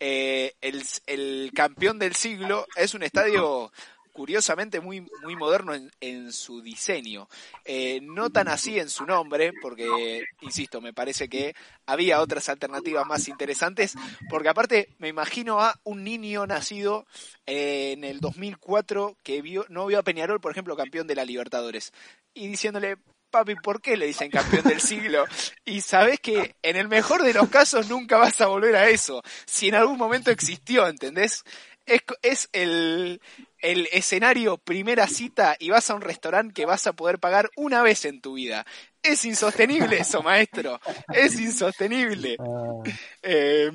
Eh, 0.00 0.54
el 0.60 1.50
campeón 1.54 1.98
del 1.98 2.14
siglo 2.14 2.66
es 2.76 2.94
un 2.94 3.02
estadio 3.02 3.72
curiosamente 4.12 4.80
muy, 4.80 5.06
muy 5.22 5.36
moderno 5.36 5.72
en, 6.00 6.32
su 6.32 6.60
diseño. 6.62 7.28
Eh, 7.64 8.00
no 8.02 8.30
tan 8.30 8.48
así 8.48 8.78
en 8.78 8.88
su 8.88 9.06
nombre, 9.06 9.52
porque, 9.62 10.24
insisto, 10.40 10.80
me 10.80 10.92
parece 10.92 11.28
que 11.28 11.54
había 11.86 12.20
otras 12.20 12.48
alternativas 12.48 13.06
más 13.06 13.28
interesantes, 13.28 13.94
porque 14.28 14.48
aparte 14.48 14.88
me 14.98 15.08
imagino 15.08 15.60
a 15.60 15.78
un 15.84 16.04
niño 16.04 16.46
nacido 16.46 17.06
eh, 17.46 17.92
en 17.92 18.04
el 18.04 18.20
2004 18.20 19.16
que 19.22 19.42
vio, 19.42 19.64
no 19.68 19.86
vio 19.86 19.98
a 19.98 20.02
Peñarol, 20.02 20.40
por 20.40 20.52
ejemplo, 20.52 20.76
campeón 20.76 21.06
de 21.06 21.14
la 21.14 21.24
Libertadores, 21.24 21.92
y 22.34 22.48
diciéndole, 22.48 22.98
papi, 23.30 23.54
¿por 23.56 23.80
qué 23.80 23.96
le 23.96 24.06
dicen 24.06 24.30
campeón 24.30 24.64
del 24.64 24.80
siglo? 24.80 25.24
Y 25.64 25.80
sabes 25.80 26.20
que 26.20 26.56
en 26.62 26.76
el 26.76 26.88
mejor 26.88 27.22
de 27.22 27.34
los 27.34 27.48
casos 27.48 27.88
nunca 27.88 28.16
vas 28.16 28.40
a 28.40 28.46
volver 28.46 28.76
a 28.76 28.88
eso, 28.88 29.22
si 29.46 29.68
en 29.68 29.74
algún 29.74 29.98
momento 29.98 30.30
existió, 30.30 30.86
¿entendés? 30.86 31.44
Es, 31.88 32.02
es 32.22 32.48
el, 32.52 33.20
el 33.60 33.88
escenario 33.92 34.58
primera 34.58 35.06
cita 35.06 35.56
y 35.58 35.70
vas 35.70 35.90
a 35.90 35.94
un 35.94 36.02
restaurante 36.02 36.54
que 36.54 36.66
vas 36.66 36.86
a 36.86 36.92
poder 36.92 37.18
pagar 37.18 37.50
una 37.56 37.82
vez 37.82 38.04
en 38.04 38.20
tu 38.20 38.34
vida. 38.34 38.66
Es 39.02 39.24
insostenible 39.24 39.96
eso, 40.00 40.22
maestro. 40.22 40.80
Es 41.12 41.38
insostenible. 41.40 42.36
Ah, 42.38 42.82
Eh, 43.22 43.70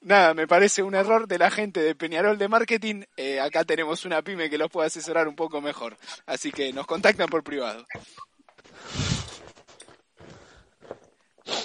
nada, 0.00 0.34
me 0.34 0.46
parece 0.46 0.82
un 0.82 0.94
error 0.94 1.26
de 1.26 1.38
la 1.38 1.50
gente 1.50 1.80
de 1.80 1.94
Peñarol 1.94 2.38
de 2.38 2.48
Marketing. 2.48 3.02
Eh, 3.16 3.40
acá 3.40 3.64
tenemos 3.64 4.04
una 4.04 4.22
pyme 4.22 4.50
que 4.50 4.58
los 4.58 4.70
puede 4.70 4.88
asesorar 4.88 5.28
un 5.28 5.36
poco 5.36 5.60
mejor. 5.60 5.96
Así 6.26 6.50
que 6.52 6.72
nos 6.72 6.86
contactan 6.86 7.28
por 7.28 7.42
privado. 7.44 7.84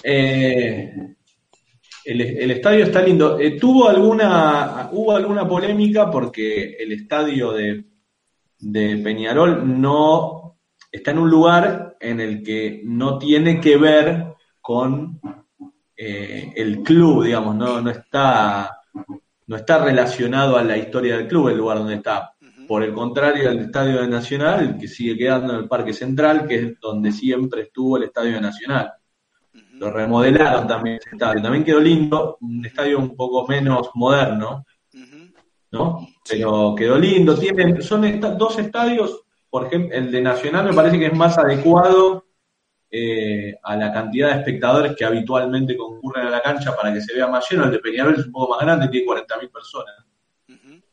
Eh, 0.04 1.16
el, 2.06 2.22
el 2.22 2.52
estadio 2.52 2.86
está 2.86 3.02
lindo. 3.02 3.40
Eh, 3.40 3.60
tuvo 3.60 3.90
alguna, 3.90 4.90
hubo 4.92 5.12
alguna 5.14 5.48
polémica 5.48 6.10
porque 6.10 6.76
el 6.80 6.92
estadio 6.94 7.52
de, 7.52 7.84
de 8.60 8.98
Peñarol 8.98 9.80
no 9.80 10.60
está 10.92 11.12
en 11.12 11.20
un 11.20 11.30
lugar 11.30 11.98
en 12.00 12.20
el 12.20 12.44
que 12.44 12.82
no 12.84 13.18
tiene 13.18 13.60
que 13.60 13.78
ver 13.78 14.36
con 14.60 15.20
eh, 15.96 16.52
el 16.56 16.82
club, 16.82 17.24
digamos, 17.24 17.56
no, 17.56 17.82
no 17.82 17.90
está 17.90 18.78
no 19.52 19.58
está 19.58 19.84
relacionado 19.84 20.58
a 20.58 20.64
la 20.64 20.78
historia 20.78 21.18
del 21.18 21.28
club 21.28 21.50
el 21.50 21.58
lugar 21.58 21.80
donde 21.80 21.96
está. 21.96 22.34
Por 22.70 22.84
el 22.84 22.94
contrario, 22.94 23.50
el 23.50 23.60
estadio 23.60 24.00
de 24.00 24.08
Nacional, 24.08 24.78
que 24.80 24.88
sigue 24.88 25.18
quedando 25.18 25.52
en 25.52 25.60
el 25.60 25.68
Parque 25.68 25.92
Central, 25.92 26.48
que 26.48 26.56
es 26.56 26.80
donde 26.80 27.12
siempre 27.12 27.64
estuvo 27.64 27.98
el 27.98 28.04
estadio 28.04 28.36
de 28.36 28.42
Nacional. 28.42 28.94
Lo 29.82 29.90
remodelaron 29.92 30.68
también 30.68 30.98
ese 30.98 31.10
estadio. 31.14 31.42
También 31.42 31.64
quedó 31.64 31.80
lindo, 31.80 32.38
un 32.42 32.64
estadio 32.64 33.00
un 33.00 33.16
poco 33.16 33.48
menos 33.48 33.90
moderno. 33.96 34.64
¿no? 35.72 36.08
Pero 36.30 36.76
quedó 36.78 37.00
lindo. 37.00 37.36
Tienen, 37.36 37.82
son 37.82 38.20
dos 38.38 38.60
estadios, 38.60 39.24
por 39.50 39.66
ejemplo, 39.66 39.98
el 39.98 40.12
de 40.12 40.22
Nacional 40.22 40.66
me 40.66 40.74
parece 40.74 41.00
que 41.00 41.08
es 41.08 41.16
más 41.16 41.36
adecuado 41.40 42.26
eh, 42.92 43.56
a 43.64 43.76
la 43.76 43.92
cantidad 43.92 44.32
de 44.32 44.40
espectadores 44.42 44.96
que 44.96 45.04
habitualmente 45.04 45.76
concurren 45.76 46.28
a 46.28 46.30
la 46.30 46.42
cancha 46.42 46.76
para 46.76 46.94
que 46.94 47.02
se 47.02 47.16
vea 47.16 47.26
más 47.28 47.50
lleno. 47.50 47.64
El 47.66 47.72
de 47.72 47.80
Peñarol 47.80 48.14
es 48.14 48.26
un 48.28 48.32
poco 48.32 48.54
más 48.54 48.62
grande, 48.62 48.88
tiene 48.88 49.08
40.000 49.08 49.50
personas. 49.50 49.96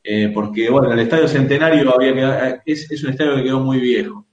Eh, 0.03 0.31
porque, 0.33 0.70
bueno, 0.70 0.90
el 0.90 1.01
estadio 1.01 1.29
Centenario 1.29 1.94
había 1.94 2.14
quedado- 2.14 2.61
es, 2.64 2.90
es 2.90 3.05
un 3.05 3.11
estadio 3.11 3.37
que 3.37 3.42
quedó 3.42 3.61
muy 3.61 3.81
viejo. 3.81 4.27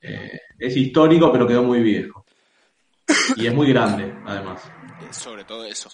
Eh, 0.00 0.38
es 0.60 0.76
histórico, 0.76 1.32
pero 1.32 1.44
quedó 1.48 1.64
muy 1.64 1.80
viejo. 1.80 2.21
Y 3.36 3.46
es 3.46 3.54
muy 3.54 3.68
grande, 3.68 4.14
además. 4.26 4.62
Eh, 5.00 5.12
sobre 5.12 5.44
todo 5.44 5.64
eso. 5.64 5.90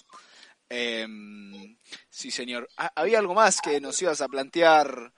Eh, 0.69 1.07
sí, 2.09 2.31
señor. 2.31 2.69
Ah, 2.77 2.91
Había 2.95 3.19
algo 3.19 3.33
más 3.33 3.61
que 3.61 3.79
nos 3.81 4.01
ibas 4.01 4.21
a 4.21 4.27
plantear, 4.27 5.11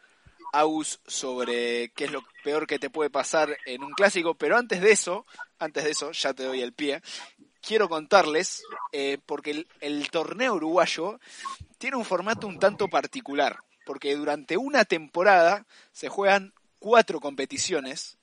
Aus, 0.53 0.99
sobre 1.07 1.91
qué 1.95 2.05
es 2.05 2.11
lo 2.11 2.23
peor 2.43 2.67
que 2.67 2.79
te 2.79 2.89
puede 2.89 3.09
pasar 3.09 3.57
en 3.65 3.83
un 3.83 3.93
clásico, 3.93 4.35
pero 4.35 4.57
antes 4.57 4.81
de 4.81 4.91
eso, 4.91 5.25
antes 5.59 5.83
de 5.83 5.91
eso, 5.91 6.11
ya 6.11 6.33
te 6.33 6.43
doy 6.43 6.61
el 6.61 6.73
pie, 6.73 7.01
quiero 7.61 7.87
contarles, 7.87 8.63
eh, 8.91 9.17
porque 9.25 9.65
el 9.79 10.11
torneo 10.11 10.55
uruguayo 10.55 11.19
tiene 11.77 11.95
un 11.95 12.05
formato 12.05 12.47
un 12.47 12.59
tanto 12.59 12.89
particular, 12.89 13.59
porque 13.85 14.15
durante 14.15 14.57
una 14.57 14.83
temporada 14.83 15.65
se 15.93 16.09
juegan 16.09 16.53
cuatro 16.79 17.19
competiciones 17.19 18.17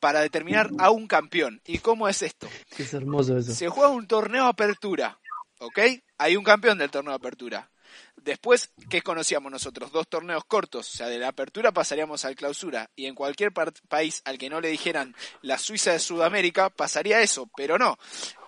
para 0.00 0.20
determinar 0.20 0.70
a 0.78 0.90
un 0.90 1.06
campeón. 1.06 1.60
¿Y 1.66 1.78
cómo 1.78 2.08
es 2.08 2.22
esto? 2.22 2.48
Es 2.78 2.94
hermoso 2.94 3.36
eso. 3.36 3.52
Se 3.54 3.68
juega 3.68 3.90
un 3.90 4.06
torneo 4.06 4.46
apertura, 4.46 5.18
¿ok? 5.58 5.78
Hay 6.18 6.36
un 6.36 6.44
campeón 6.44 6.78
del 6.78 6.90
torneo 6.90 7.14
apertura. 7.14 7.70
Después, 8.16 8.70
¿qué 8.90 9.00
conocíamos 9.02 9.50
nosotros? 9.50 9.92
Dos 9.92 10.08
torneos 10.08 10.44
cortos, 10.44 10.92
o 10.92 10.96
sea, 10.96 11.06
de 11.06 11.18
la 11.18 11.28
apertura 11.28 11.72
pasaríamos 11.72 12.24
al 12.24 12.34
clausura 12.34 12.90
y 12.96 13.06
en 13.06 13.14
cualquier 13.14 13.52
país 13.52 14.22
al 14.24 14.38
que 14.38 14.50
no 14.50 14.60
le 14.60 14.68
dijeran 14.68 15.14
la 15.42 15.56
Suiza 15.56 15.92
de 15.92 15.98
Sudamérica 15.98 16.68
pasaría 16.68 17.20
eso, 17.22 17.48
pero 17.56 17.78
no. 17.78 17.98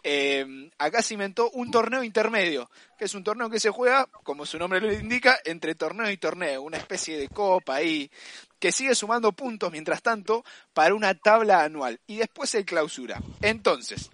Eh, 0.03 0.71
acá 0.79 1.03
se 1.03 1.15
inventó 1.15 1.51
un 1.51 1.71
torneo 1.71 2.03
intermedio, 2.03 2.71
que 2.99 3.05
es 3.05 3.15
un 3.15 3.25
torneo 3.25 3.49
que 3.49 3.61
se 3.61 3.71
juega, 3.71 4.07
como 4.25 4.45
su 4.45 4.59
nombre 4.59 4.81
lo 4.81 4.93
indica, 4.93 5.39
entre 5.45 5.75
torneo 5.75 6.11
y 6.11 6.17
torneo, 6.17 6.63
una 6.63 6.79
especie 6.79 7.17
de 7.19 7.29
copa 7.29 7.77
ahí, 7.77 8.11
que 8.59 8.73
sigue 8.73 8.95
sumando 8.95 9.33
puntos 9.33 9.73
mientras 9.73 10.03
tanto 10.03 10.45
para 10.73 10.95
una 10.95 11.15
tabla 11.15 11.63
anual 11.63 12.01
y 12.07 12.17
después 12.17 12.55
el 12.55 12.65
clausura. 12.65 13.21
Entonces, 13.41 14.11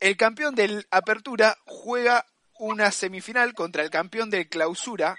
el 0.00 0.16
campeón 0.16 0.54
del 0.54 0.86
Apertura 0.90 1.56
juega 1.66 2.26
una 2.60 2.92
semifinal 2.92 3.54
contra 3.54 3.82
el 3.82 3.90
campeón 3.90 4.28
del 4.28 4.48
Clausura 4.48 5.18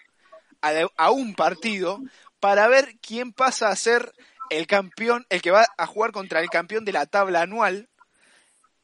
a, 0.61 1.11
un 1.11 1.33
partido 1.33 1.99
para 2.39 2.67
ver 2.67 2.95
quién 3.01 3.33
pasa 3.33 3.69
a 3.69 3.75
ser 3.75 4.13
el 4.51 4.67
campeón, 4.67 5.25
el 5.29 5.41
que 5.41 5.49
va 5.49 5.65
a 5.75 5.87
jugar 5.87 6.11
contra 6.11 6.39
el 6.39 6.49
campeón 6.49 6.85
de 6.85 6.91
la 6.91 7.07
tabla 7.07 7.41
anual. 7.41 7.89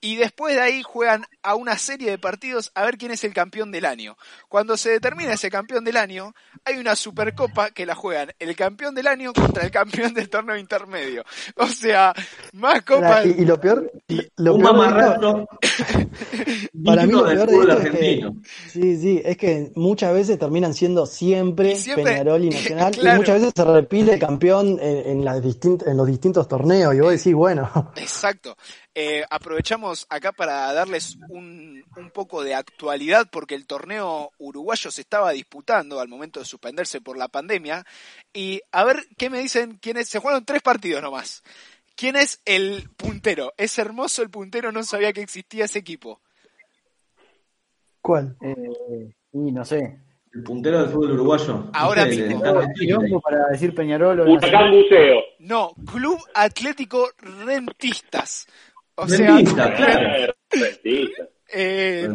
Y 0.07 0.15
después 0.15 0.55
de 0.55 0.61
ahí 0.61 0.83
juegan 0.83 1.25
a 1.43 1.55
una 1.55 1.77
serie 1.77 2.09
de 2.09 2.17
partidos 2.17 2.71
a 2.75 2.85
ver 2.85 2.97
quién 2.97 3.11
es 3.11 3.25
el 3.25 3.33
campeón 3.33 3.73
del 3.73 3.83
año. 3.83 4.15
Cuando 4.47 4.77
se 4.77 4.89
determina 4.89 5.33
ese 5.33 5.51
campeón 5.51 5.83
del 5.83 5.97
año, 5.97 6.33
hay 6.63 6.77
una 6.77 6.95
supercopa 6.95 7.71
que 7.71 7.85
la 7.85 7.93
juegan 7.93 8.31
el 8.39 8.55
campeón 8.55 8.95
del 8.95 9.07
año 9.07 9.33
contra 9.33 9.65
el 9.65 9.69
campeón 9.69 10.13
del 10.13 10.29
torneo 10.29 10.55
intermedio. 10.55 11.25
O 11.57 11.67
sea, 11.67 12.13
más 12.53 12.83
copas. 12.83 13.25
Y, 13.25 13.43
lo 13.43 13.59
peor, 13.59 13.91
lo 14.37 14.55
un 14.55 14.61
peor 14.61 15.47
para 16.85 17.05
mí 17.05 17.11
lo 17.11 17.25
peor 17.25 17.49
de 17.49 17.57
esto 17.57 17.81
es 17.81 17.91
que, 17.91 18.29
sí, 18.69 18.97
sí, 18.97 19.21
es 19.25 19.35
que 19.35 19.73
muchas 19.75 20.13
veces 20.13 20.39
terminan 20.39 20.73
siendo 20.73 21.05
siempre, 21.05 21.75
Peñarol 21.95 22.45
y 22.45 22.49
Nacional 22.51 22.95
y 22.95 23.07
muchas 23.17 23.41
veces 23.41 23.51
se 23.53 23.65
repite 23.65 24.13
el 24.13 24.19
campeón 24.21 24.79
en, 24.81 25.25
las 25.25 25.43
en 25.43 25.97
los 25.97 26.07
distintos 26.07 26.47
torneos 26.47 26.95
y 26.95 27.01
vos 27.01 27.11
decís, 27.11 27.33
bueno. 27.33 27.91
Exacto. 27.97 28.55
Eh, 28.99 29.23
aprovechamos 29.29 30.07
acá 30.09 30.31
para 30.31 30.73
darles 30.73 31.19
un, 31.29 31.83
un, 31.95 32.09
poco 32.09 32.43
de 32.43 32.55
actualidad 32.55 33.27
porque 33.31 33.53
el 33.53 33.67
torneo 33.67 34.31
uruguayo 34.39 34.89
se 34.89 35.01
estaba 35.01 35.33
disputando 35.33 35.99
al 35.99 36.07
momento 36.07 36.39
de 36.39 36.47
suspenderse 36.47 36.99
por 36.99 37.15
la 37.15 37.27
pandemia. 37.27 37.85
Y 38.33 38.59
a 38.71 38.83
ver 38.85 39.05
qué 39.15 39.29
me 39.29 39.37
dicen 39.37 39.77
quiénes. 39.79 40.09
Se 40.09 40.17
jugaron 40.17 40.45
tres 40.45 40.63
partidos 40.63 41.03
nomás. 41.03 41.43
¿Quién 41.95 42.15
es 42.15 42.41
el 42.43 42.89
puntero? 42.97 43.53
Es 43.55 43.77
hermoso 43.77 44.23
el 44.23 44.31
puntero, 44.31 44.71
no 44.71 44.81
sabía 44.81 45.13
que 45.13 45.21
existía 45.21 45.65
ese 45.65 45.77
equipo. 45.77 46.19
¿Cuál? 48.01 48.35
Eh, 48.41 49.13
y 49.33 49.51
no 49.51 49.63
sé. 49.63 49.99
El 50.33 50.43
puntero 50.43 50.81
del 50.81 50.89
fútbol 50.89 51.11
uruguayo. 51.11 51.69
Ahora 51.73 52.05
mismo. 52.05 52.41
para 53.21 53.47
decir 53.49 53.75
Peñarol. 53.75 54.25
Museo. 54.27 55.21
No, 55.37 55.73
Club 55.91 56.19
Atlético 56.33 57.09
Rentistas. 57.19 58.47
O 58.97 59.05
Rentista, 59.05 59.73
claro. 59.75 60.33
Eh, 61.49 62.09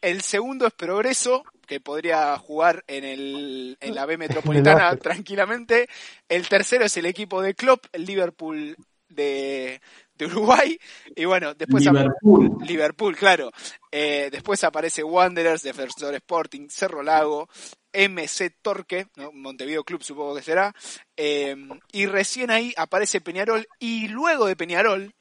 el 0.00 0.22
segundo 0.22 0.66
es 0.66 0.72
Progreso, 0.72 1.42
que 1.66 1.80
podría 1.80 2.36
jugar 2.38 2.84
en, 2.86 3.04
el, 3.04 3.76
en 3.80 3.94
la 3.94 4.06
B 4.06 4.16
Metropolitana 4.18 4.96
tranquilamente. 4.96 5.88
El 6.28 6.48
tercero 6.48 6.84
es 6.84 6.96
el 6.96 7.06
equipo 7.06 7.42
de 7.42 7.54
Klopp, 7.54 7.86
el 7.92 8.04
Liverpool 8.04 8.76
de, 9.08 9.80
de 10.14 10.26
Uruguay. 10.26 10.78
Y 11.16 11.24
bueno, 11.24 11.52
después 11.54 11.84
Liverpool, 11.84 12.58
Liverpool 12.64 13.16
claro. 13.16 13.50
Eh, 13.90 14.28
después 14.30 14.62
aparece 14.62 15.02
Wanderers, 15.02 15.62
Defensor 15.62 16.14
Sporting, 16.14 16.68
Cerro 16.68 17.02
Lago, 17.02 17.48
MC 17.92 18.54
Torque, 18.62 19.08
Montevideo 19.32 19.82
Club 19.82 20.04
supongo 20.04 20.36
que 20.36 20.42
será. 20.42 20.72
Eh, 21.16 21.56
y 21.90 22.06
recién 22.06 22.52
ahí 22.52 22.72
aparece 22.76 23.20
Peñarol. 23.20 23.66
Y 23.80 24.06
luego 24.08 24.46
de 24.46 24.54
Peñarol 24.54 25.12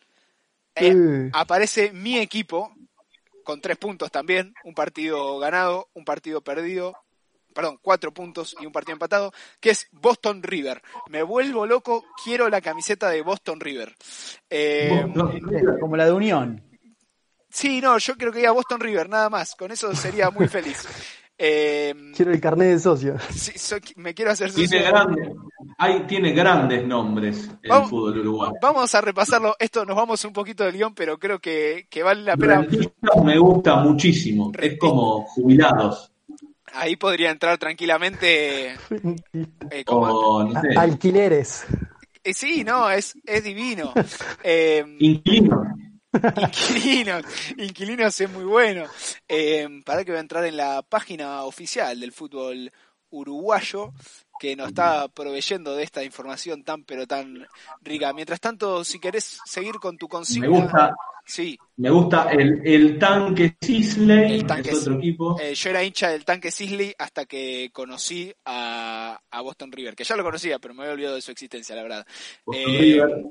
eh, 0.75 1.29
aparece 1.33 1.91
mi 1.91 2.17
equipo 2.17 2.73
con 3.43 3.61
tres 3.61 3.77
puntos 3.77 4.11
también. 4.11 4.53
Un 4.63 4.73
partido 4.73 5.37
ganado, 5.39 5.89
un 5.93 6.05
partido 6.05 6.41
perdido, 6.41 6.95
perdón, 7.53 7.79
cuatro 7.81 8.13
puntos 8.13 8.55
y 8.59 8.65
un 8.65 8.71
partido 8.71 8.93
empatado, 8.93 9.31
que 9.59 9.71
es 9.71 9.87
Boston 9.91 10.41
River. 10.43 10.81
Me 11.09 11.23
vuelvo 11.23 11.65
loco, 11.65 12.03
quiero 12.23 12.49
la 12.49 12.61
camiseta 12.61 13.09
de 13.09 13.21
Boston 13.21 13.59
River. 13.59 13.95
Eh, 14.49 15.05
como 15.79 15.95
la 15.95 16.05
de 16.05 16.11
Unión. 16.11 16.63
Sí, 17.49 17.81
no, 17.81 17.99
yo 17.99 18.17
creo 18.17 18.31
que 18.31 18.41
iba 18.41 18.51
Boston 18.51 18.79
River, 18.79 19.07
nada 19.07 19.29
más. 19.29 19.55
Con 19.55 19.71
eso 19.71 19.93
sería 19.95 20.31
muy 20.31 20.47
feliz. 20.47 20.87
Eh, 21.45 21.93
quiero 22.15 22.31
el 22.31 22.39
carnet 22.39 22.69
de 22.69 22.79
socio. 22.79 23.17
Sí, 23.31 23.51
me 23.97 24.13
quiero 24.13 24.31
hacer 24.31 24.49
socio. 24.49 24.69
Tiene 24.69 24.85
grandes, 24.85 25.29
hay, 25.77 26.03
tiene 26.07 26.31
grandes 26.31 26.87
nombres 26.87 27.49
el 27.61 27.69
vamos, 27.69 27.89
fútbol 27.89 28.17
uruguayo. 28.19 28.53
Vamos 28.61 28.95
a 28.95 29.01
repasarlo. 29.01 29.53
Esto 29.59 29.83
nos 29.83 29.97
vamos 29.97 30.23
un 30.23 30.31
poquito 30.31 30.63
del 30.63 30.75
guion, 30.75 30.95
pero 30.95 31.19
creo 31.19 31.39
que, 31.39 31.87
que 31.89 32.01
vale 32.01 32.21
la 32.21 32.37
pena. 32.37 32.65
Me 33.25 33.37
gusta 33.37 33.75
muchísimo. 33.75 34.53
Es 34.57 34.79
como 34.79 35.25
jubilados 35.25 36.13
ahí 36.73 36.95
podría 36.95 37.29
entrar 37.29 37.57
tranquilamente 37.57 38.71
eh, 38.71 39.85
alquileres. 40.75 41.65
Eh, 42.23 42.33
sí, 42.33 42.63
no, 42.63 42.89
es, 42.89 43.17
es 43.25 43.43
divino. 43.43 43.93
Eh, 44.45 44.83
inquilinos. 46.13 47.23
Inquilinos, 47.57 48.21
es 48.21 48.29
muy 48.29 48.45
bueno. 48.45 48.85
para 49.85 50.03
que 50.03 50.11
voy 50.11 50.17
a 50.17 50.21
entrar 50.21 50.45
en 50.45 50.57
la 50.57 50.81
página 50.81 51.43
oficial 51.43 51.99
del 51.99 52.11
fútbol 52.11 52.71
uruguayo 53.09 53.93
que 54.39 54.55
nos 54.55 54.69
está 54.69 55.07
proveyendo 55.07 55.75
de 55.75 55.83
esta 55.83 56.03
información 56.03 56.63
tan 56.63 56.83
pero 56.83 57.07
tan 57.07 57.45
rica. 57.81 58.11
Mientras 58.13 58.39
tanto, 58.39 58.83
si 58.83 58.99
querés 58.99 59.39
seguir 59.45 59.75
con 59.75 59.97
tu 59.97 60.07
consigna. 60.07 60.49
Me 60.49 60.61
gusta, 60.61 60.95
Sí. 61.25 61.57
Me 61.77 61.89
gusta 61.89 62.31
el, 62.31 62.61
el 62.65 62.99
tanque 62.99 63.55
Sisley, 63.61 64.39
el 64.39 64.45
tanque, 64.45 64.71
es 64.71 64.81
otro 64.81 64.97
equipo. 64.97 65.39
Eh, 65.39 65.55
yo 65.55 65.69
era 65.69 65.83
hincha 65.83 66.09
del 66.09 66.25
tanque 66.25 66.51
Sisley 66.51 66.93
hasta 66.97 67.25
que 67.25 67.69
conocí 67.71 68.33
a, 68.45 69.19
a, 69.31 69.41
Boston 69.41 69.71
River, 69.71 69.95
que 69.95 70.03
ya 70.03 70.17
lo 70.17 70.23
conocía, 70.23 70.59
pero 70.59 70.73
me 70.73 70.81
había 70.83 70.93
olvidado 70.93 71.15
de 71.15 71.21
su 71.21 71.31
existencia, 71.31 71.75
la 71.75 71.83
verdad. 71.83 72.07
Boston 72.45 72.65
eh, 72.67 72.77
River, 72.77 73.23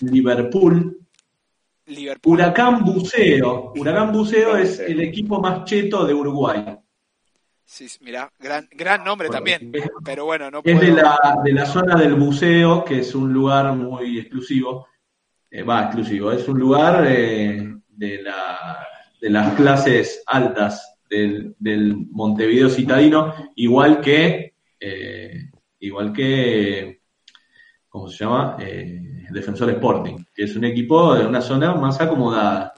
Liverpool. 0.00 0.98
Liverpool. 1.86 2.34
Huracán 2.34 2.84
Buceo. 2.84 3.72
Huracán 3.76 4.12
Buceo 4.12 4.56
es 4.56 4.80
el 4.80 5.00
equipo 5.00 5.40
más 5.40 5.64
cheto 5.64 6.06
de 6.06 6.14
Uruguay. 6.14 6.78
Sí, 7.64 7.86
mira, 8.00 8.30
gran, 8.38 8.68
gran 8.72 9.02
nombre 9.02 9.28
también. 9.28 9.72
pero 10.04 10.26
bueno, 10.26 10.50
no 10.50 10.60
Es 10.62 10.80
de 10.80 10.92
la, 10.92 11.18
de 11.42 11.52
la 11.52 11.66
zona 11.66 11.96
del 11.96 12.14
buceo, 12.14 12.84
que 12.84 13.00
es 13.00 13.14
un 13.14 13.32
lugar 13.32 13.74
muy 13.74 14.18
exclusivo 14.18 14.86
eh, 15.54 15.62
va, 15.62 15.84
exclusivo, 15.84 16.32
es 16.32 16.48
un 16.48 16.58
lugar 16.58 17.06
eh, 17.06 17.76
de, 17.86 18.22
la, 18.22 18.84
de 19.20 19.30
las 19.30 19.54
clases 19.54 20.20
altas 20.26 20.96
del, 21.08 21.54
del 21.60 21.94
Montevideo 22.10 22.68
citadino, 22.68 23.32
igual 23.54 24.00
que, 24.00 24.54
eh, 24.80 25.50
igual 25.78 26.12
que, 26.12 27.02
¿cómo 27.88 28.08
se 28.08 28.24
llama? 28.24 28.56
Defensor 29.30 29.70
Sporting, 29.70 30.24
que 30.34 30.44
es 30.44 30.56
un 30.56 30.64
equipo 30.64 31.14
de 31.14 31.26
una 31.26 31.40
zona 31.40 31.74
más 31.74 32.00
acomodada. 32.00 32.74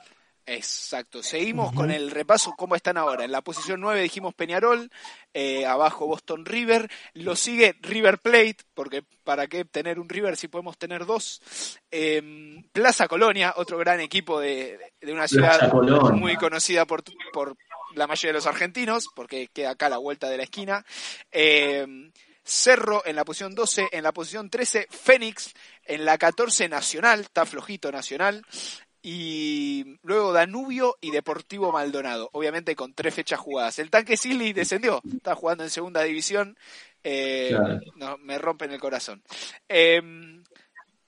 Exacto. 0.49 1.25
Seguimos 1.25 1.73
con 1.73 1.91
el 1.91 2.13
repaso, 2.13 2.55
cómo 2.57 2.77
están 2.77 2.97
ahora. 2.97 3.25
En 3.25 3.33
la 3.33 3.43
posición 3.43 3.81
9 3.81 4.01
dijimos 4.01 4.33
Peñarol, 4.33 4.91
eh, 5.35 5.67
abajo 5.67 6.07
Boston 6.07 6.45
River, 6.45 6.89
lo 7.15 7.35
sigue 7.35 7.75
River 7.81 8.19
Plate, 8.21 8.59
porque 8.73 9.03
para 9.25 9.49
qué 9.49 9.65
tener 9.65 9.99
un 9.99 10.09
River 10.09 10.37
si 10.37 10.47
podemos 10.47 10.79
tener 10.79 11.05
dos. 11.05 11.43
Em, 11.91 12.63
Plaza 12.73 13.09
Colonia, 13.09 13.55
otro 13.57 13.77
gran 13.77 13.99
equipo 13.99 14.39
de, 14.39 14.79
una 15.03 15.27
ciudad 15.27 15.73
muy 16.13 16.37
conocida 16.37 16.85
por, 16.85 17.03
por 17.33 17.57
la 17.97 18.07
mayoría 18.07 18.31
de 18.31 18.39
los 18.39 18.47
argentinos, 18.47 19.07
porque 19.17 19.49
queda 19.53 19.71
acá 19.71 19.87
a 19.87 19.91
la 19.91 19.99
vuelta 19.99 20.29
de 20.29 20.37
la 20.37 20.45
esquina. 20.45 20.85
Em, 21.33 22.13
Cerro 22.47 23.03
en 23.05 23.17
la 23.17 23.25
posición 23.25 23.55
12, 23.55 23.89
en 23.91 24.05
la 24.05 24.13
posición 24.13 24.49
13 24.49 24.87
Fénix, 24.89 25.53
en 25.85 26.05
la 26.05 26.17
14 26.17 26.69
Nacional, 26.69 27.21
está 27.21 27.45
flojito 27.45 27.91
Nacional, 27.91 28.45
y 29.03 29.99
luego 30.03 30.33
Danubio 30.33 30.97
y 31.01 31.11
Deportivo 31.11 31.73
Maldonado, 31.73 32.29
obviamente 32.33 32.75
con 32.75 32.95
tres 32.95 33.15
fechas 33.15 33.39
jugadas. 33.39 33.79
El 33.79 33.91
tanque 33.91 34.17
Silly 34.17 34.53
descendió, 34.53 35.01
está 35.13 35.35
jugando 35.35 35.65
en 35.65 35.71
segunda 35.71 36.03
división, 36.03 36.57
eh, 37.05 37.57
no, 37.95 38.19
me 38.19 38.39
rompen 38.39 38.73
el 38.73 38.81
corazón. 38.81 39.23
Em, 39.69 40.43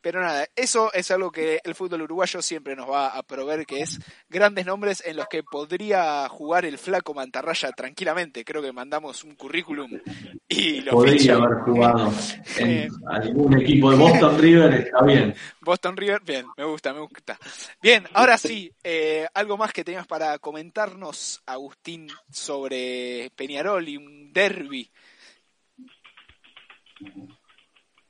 Pero 0.09 0.23
nada, 0.23 0.49
eso 0.57 0.91
es 0.95 1.11
algo 1.11 1.31
que 1.31 1.61
el 1.63 1.75
fútbol 1.75 2.01
uruguayo 2.01 2.41
siempre 2.41 2.75
nos 2.75 2.89
va 2.89 3.09
a 3.09 3.23
proveer, 3.23 3.67
que 3.67 3.81
es 3.83 4.01
grandes 4.31 4.65
nombres 4.65 5.03
en 5.05 5.19
los 5.19 5.29
que 5.29 5.43
podría 5.43 6.27
jugar 6.31 6.65
el 6.65 6.79
flaco 6.79 7.13
Mantarraya 7.13 7.73
tranquilamente. 7.73 8.43
Creo 8.43 8.63
que 8.63 8.73
mandamos 8.73 9.23
un 9.23 9.35
currículum 9.35 10.01
y 10.49 10.81
lo 10.81 10.93
Podría 10.93 11.35
haber 11.35 11.59
jugado 11.59 12.11
en 12.57 12.71
Eh. 12.71 12.89
algún 13.07 13.61
equipo 13.61 13.91
de 13.91 13.97
Boston 13.99 14.39
River, 14.39 14.73
está 14.77 15.05
bien. 15.05 15.35
Boston 15.61 15.95
River, 15.95 16.23
bien, 16.25 16.47
me 16.57 16.65
gusta, 16.65 16.95
me 16.95 17.01
gusta. 17.01 17.39
Bien, 17.83 18.07
ahora 18.15 18.39
sí, 18.39 18.73
eh, 18.83 19.29
algo 19.35 19.59
más 19.59 19.75
que 19.75 19.85
tenías 19.85 20.07
para 20.07 20.39
comentarnos, 20.39 21.43
Agustín, 21.45 22.09
sobre 22.33 23.31
Peñarol 23.37 23.87
y 23.87 23.99
un 23.99 24.33
derby. 24.33 24.91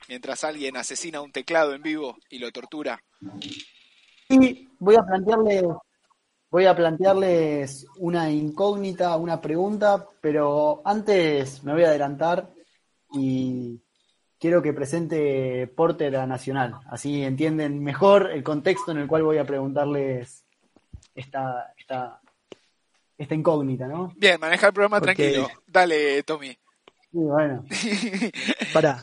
Mientras 0.08 0.42
alguien 0.42 0.76
asesina 0.76 1.20
un 1.20 1.32
teclado 1.32 1.74
en 1.74 1.82
vivo 1.82 2.16
y 2.30 2.38
lo 2.38 2.50
tortura. 2.50 3.02
Y 4.30 4.68
voy 4.78 4.96
a 4.96 5.02
plantearle, 5.02 5.62
voy 6.50 6.64
a 6.64 6.74
plantearles 6.74 7.86
una 7.98 8.30
incógnita, 8.30 9.16
una 9.16 9.40
pregunta, 9.40 10.06
pero 10.20 10.80
antes 10.84 11.62
me 11.62 11.74
voy 11.74 11.84
a 11.84 11.88
adelantar 11.88 12.50
y 13.12 13.80
quiero 14.38 14.62
que 14.62 14.72
presente 14.72 15.66
Porter 15.66 16.16
a 16.16 16.26
Nacional. 16.26 16.76
Así 16.90 17.22
entienden 17.22 17.82
mejor 17.82 18.30
el 18.30 18.42
contexto 18.42 18.92
en 18.92 18.98
el 18.98 19.06
cual 19.06 19.24
voy 19.24 19.38
a 19.38 19.44
preguntarles 19.44 20.44
esta, 21.14 21.74
esta, 21.76 22.20
esta 23.16 23.34
incógnita, 23.34 23.86
¿no? 23.86 24.12
Bien, 24.16 24.40
maneja 24.40 24.68
el 24.68 24.72
programa 24.72 25.00
tranquilo. 25.00 25.48
Dale, 25.66 26.22
Tommy. 26.22 26.56
Y 27.12 27.18
bueno, 27.20 27.64
Pará, 28.72 29.02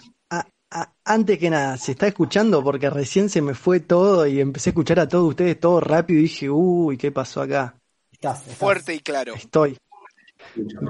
antes 1.04 1.40
que 1.40 1.50
nada, 1.50 1.78
¿se 1.78 1.92
está 1.92 2.08
escuchando? 2.08 2.64
Porque 2.64 2.90
recién 2.90 3.30
se 3.30 3.42
me 3.42 3.54
fue 3.54 3.80
todo 3.80 4.28
y 4.28 4.40
empecé 4.40 4.70
a 4.70 4.72
escuchar 4.72 5.00
a 5.00 5.08
todos 5.08 5.30
ustedes 5.30 5.60
todo 5.60 5.80
rápido 5.80 6.20
y 6.20 6.24
dije, 6.24 6.50
uy, 6.50 6.98
¿qué 6.98 7.12
pasó 7.12 7.42
acá? 7.42 7.80
estás, 8.12 8.42
estás. 8.42 8.58
Fuerte 8.58 8.96
y 8.96 9.00
claro. 9.00 9.36
Estoy. 9.36 9.78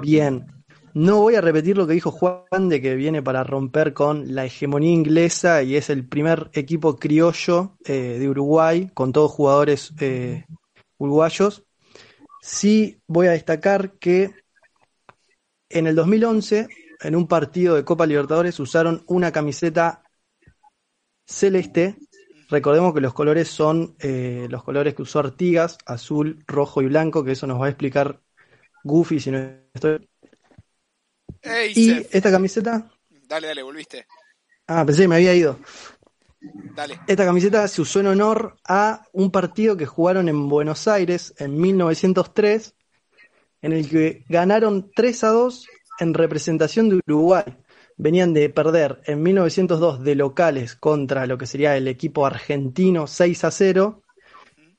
Bien. 0.01 0.45
No 0.93 1.19
voy 1.19 1.35
a 1.35 1.41
repetir 1.41 1.75
lo 1.75 1.85
que 1.85 1.93
dijo 1.93 2.09
Juan 2.09 2.69
de 2.69 2.81
que 2.81 2.95
viene 2.95 3.21
para 3.21 3.43
romper 3.43 3.93
con 3.93 4.33
la 4.33 4.45
hegemonía 4.45 4.93
inglesa 4.93 5.61
y 5.61 5.75
es 5.75 5.89
el 5.89 6.07
primer 6.07 6.49
equipo 6.53 6.95
criollo 6.95 7.75
eh, 7.83 8.17
de 8.17 8.29
Uruguay 8.29 8.89
con 8.93 9.11
todos 9.11 9.31
jugadores 9.31 9.91
eh, 9.99 10.45
uruguayos. 10.97 11.65
Sí 12.41 13.01
voy 13.07 13.27
a 13.27 13.31
destacar 13.31 13.91
que 13.99 14.31
en 15.67 15.87
el 15.87 15.95
2011, 15.95 16.67
en 17.05 17.15
un 17.15 17.27
partido 17.27 17.75
de 17.75 17.85
Copa 17.85 18.05
Libertadores, 18.05 18.59
usaron 18.59 19.03
una 19.07 19.31
camiseta 19.31 20.03
celeste. 21.25 21.95
Recordemos 22.49 22.93
que 22.93 23.01
los 23.01 23.13
colores 23.13 23.47
son 23.47 23.95
eh, 23.99 24.47
los 24.49 24.63
colores 24.63 24.93
que 24.93 25.01
usó 25.01 25.19
Artigas, 25.19 25.77
azul, 25.85 26.43
rojo 26.47 26.81
y 26.81 26.85
blanco, 26.87 27.23
que 27.23 27.31
eso 27.31 27.47
nos 27.47 27.59
va 27.61 27.67
a 27.67 27.69
explicar 27.69 28.21
Goofy 28.83 29.19
si 29.19 29.31
no 29.31 29.39
estoy. 29.73 30.07
Y 31.73 31.85
Seth. 31.85 32.15
esta 32.15 32.31
camiseta, 32.31 32.89
Dale, 33.27 33.47
dale, 33.47 33.63
volviste. 33.63 34.05
ah, 34.67 34.83
pensé 34.85 35.03
que 35.03 35.07
me 35.07 35.15
había 35.15 35.33
ido. 35.33 35.59
Dale. 36.75 36.99
Esta 37.07 37.25
camiseta 37.25 37.67
se 37.67 37.81
usó 37.81 37.99
en 37.99 38.07
honor 38.07 38.57
a 38.67 39.05
un 39.13 39.31
partido 39.31 39.75
que 39.77 39.85
jugaron 39.85 40.29
en 40.29 40.47
Buenos 40.47 40.87
Aires 40.87 41.33
en 41.37 41.59
1903, 41.59 42.75
en 43.61 43.73
el 43.73 43.89
que 43.89 44.23
ganaron 44.29 44.91
3 44.95 45.23
a 45.23 45.29
2 45.29 45.67
en 45.99 46.13
representación 46.13 46.89
de 46.89 47.01
Uruguay. 47.07 47.43
Venían 47.97 48.33
de 48.33 48.49
perder 48.49 49.01
en 49.05 49.23
1902 49.23 50.03
de 50.03 50.15
locales 50.15 50.75
contra 50.75 51.25
lo 51.25 51.37
que 51.37 51.47
sería 51.47 51.77
el 51.77 51.87
equipo 51.87 52.25
argentino 52.25 53.07
6 53.07 53.43
a 53.45 53.51
0 53.51 54.03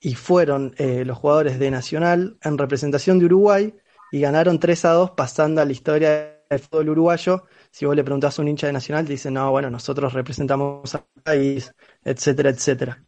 y 0.00 0.14
fueron 0.14 0.74
eh, 0.76 1.04
los 1.04 1.18
jugadores 1.18 1.58
de 1.58 1.70
Nacional 1.70 2.36
en 2.42 2.58
representación 2.58 3.18
de 3.18 3.24
Uruguay 3.26 3.74
y 4.12 4.20
ganaron 4.20 4.60
3 4.60 4.84
a 4.84 4.90
2 4.92 5.10
pasando 5.12 5.60
a 5.60 5.64
la 5.64 5.72
historia 5.72 6.42
del 6.48 6.60
fútbol 6.60 6.90
uruguayo. 6.90 7.44
Si 7.70 7.86
vos 7.86 7.96
le 7.96 8.04
preguntás 8.04 8.38
a 8.38 8.42
un 8.42 8.48
hincha 8.48 8.66
de 8.66 8.72
Nacional, 8.72 9.06
te 9.06 9.12
dicen, 9.12 9.34
no, 9.34 9.50
bueno, 9.50 9.70
nosotros 9.70 10.12
representamos 10.12 10.94
al 10.94 11.04
país, 11.22 11.72
etcétera, 12.04 12.50
etcétera. 12.50 13.02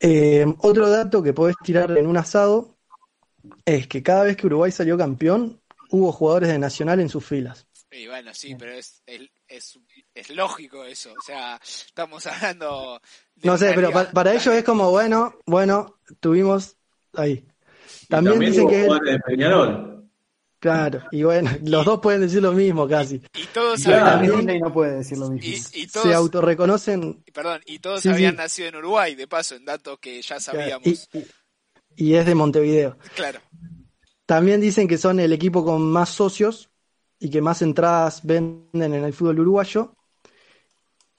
Eh, 0.00 0.44
otro 0.58 0.90
dato 0.90 1.22
que 1.22 1.32
podés 1.32 1.56
tirar 1.62 1.96
en 1.96 2.06
un 2.06 2.16
asado 2.16 2.76
es 3.64 3.86
que 3.86 4.02
cada 4.02 4.24
vez 4.24 4.36
que 4.36 4.46
Uruguay 4.46 4.70
salió 4.70 4.98
campeón, 4.98 5.60
hubo 5.90 6.12
jugadores 6.12 6.48
de 6.50 6.58
Nacional 6.58 7.00
en 7.00 7.08
sus 7.08 7.24
filas. 7.24 7.66
Y 7.90 8.08
bueno, 8.08 8.34
sí, 8.34 8.54
pero 8.56 8.72
es, 8.72 9.02
es, 9.06 9.30
es, 9.48 9.78
es 10.14 10.30
lógico 10.30 10.84
eso. 10.84 11.12
O 11.12 11.22
sea, 11.24 11.58
estamos 11.64 12.26
hablando. 12.26 13.00
de 13.36 13.46
No 13.48 13.56
sé, 13.56 13.72
pero 13.74 13.90
para 14.12 14.32
ellos 14.34 14.48
es 14.54 14.64
como, 14.64 14.90
bueno, 14.90 15.34
bueno, 15.46 15.98
tuvimos 16.20 16.76
ahí. 17.14 17.46
Y 18.02 18.06
También 18.08 18.38
dicen 18.40 18.68
que, 18.68 18.82
de 18.82 19.18
Peñarol. 19.20 20.10
claro, 20.58 21.02
y 21.12 21.22
bueno, 21.22 21.50
los 21.64 21.84
dos 21.86 22.00
pueden 22.00 22.20
decir 22.22 22.42
lo 22.42 22.52
mismo 22.52 22.86
casi. 22.88 23.22
Y 23.34 23.46
todos 23.54 23.80
También 23.82 24.36
Disney 24.38 24.60
no 24.60 24.72
puede 24.72 24.96
decir 24.96 25.16
lo 25.18 25.30
mismo. 25.30 25.48
y, 25.72 25.82
y 25.82 25.86
Se 25.86 25.92
todos, 25.92 26.14
autorreconocen 26.14 27.22
perdón, 27.32 27.62
y 27.66 27.78
todos 27.78 28.00
Sí, 28.02 28.08
habían 28.08 28.32
sí. 28.32 28.36
nacido 28.38 28.68
en 28.68 28.76
Uruguay, 28.76 29.14
de 29.14 29.26
paso, 29.28 29.54
en 29.54 29.64
datos 29.64 29.98
que 30.00 30.20
ya 30.20 30.40
sabíamos. 30.40 30.86
y, 30.86 31.18
y- 31.18 31.26
y 31.98 32.14
es 32.14 32.26
de 32.26 32.34
Montevideo. 32.34 32.98
Claro. 33.14 33.40
También 34.26 34.60
dicen 34.60 34.88
que 34.88 34.98
son 34.98 35.20
el 35.20 35.32
equipo 35.32 35.64
con 35.64 35.82
más 35.82 36.10
socios 36.10 36.68
y 37.18 37.30
que 37.30 37.40
más 37.40 37.62
entradas 37.62 38.20
venden 38.24 38.94
en 38.94 39.04
el 39.04 39.12
fútbol 39.12 39.40
uruguayo. 39.40 39.94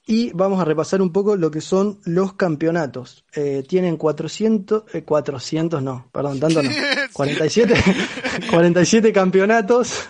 Y 0.06 0.32
vamos 0.32 0.60
a 0.60 0.64
repasar 0.64 1.02
un 1.02 1.12
poco 1.12 1.36
lo 1.36 1.50
que 1.50 1.60
son 1.60 2.00
los 2.04 2.34
campeonatos. 2.34 3.24
Eh, 3.34 3.62
tienen 3.68 3.96
400, 3.98 4.84
eh, 4.94 5.04
400 5.04 5.82
no, 5.82 6.08
perdón, 6.12 6.40
tanto 6.40 6.62
no. 6.62 6.70
47, 7.12 7.74
47 8.50 9.12
campeonatos, 9.12 10.06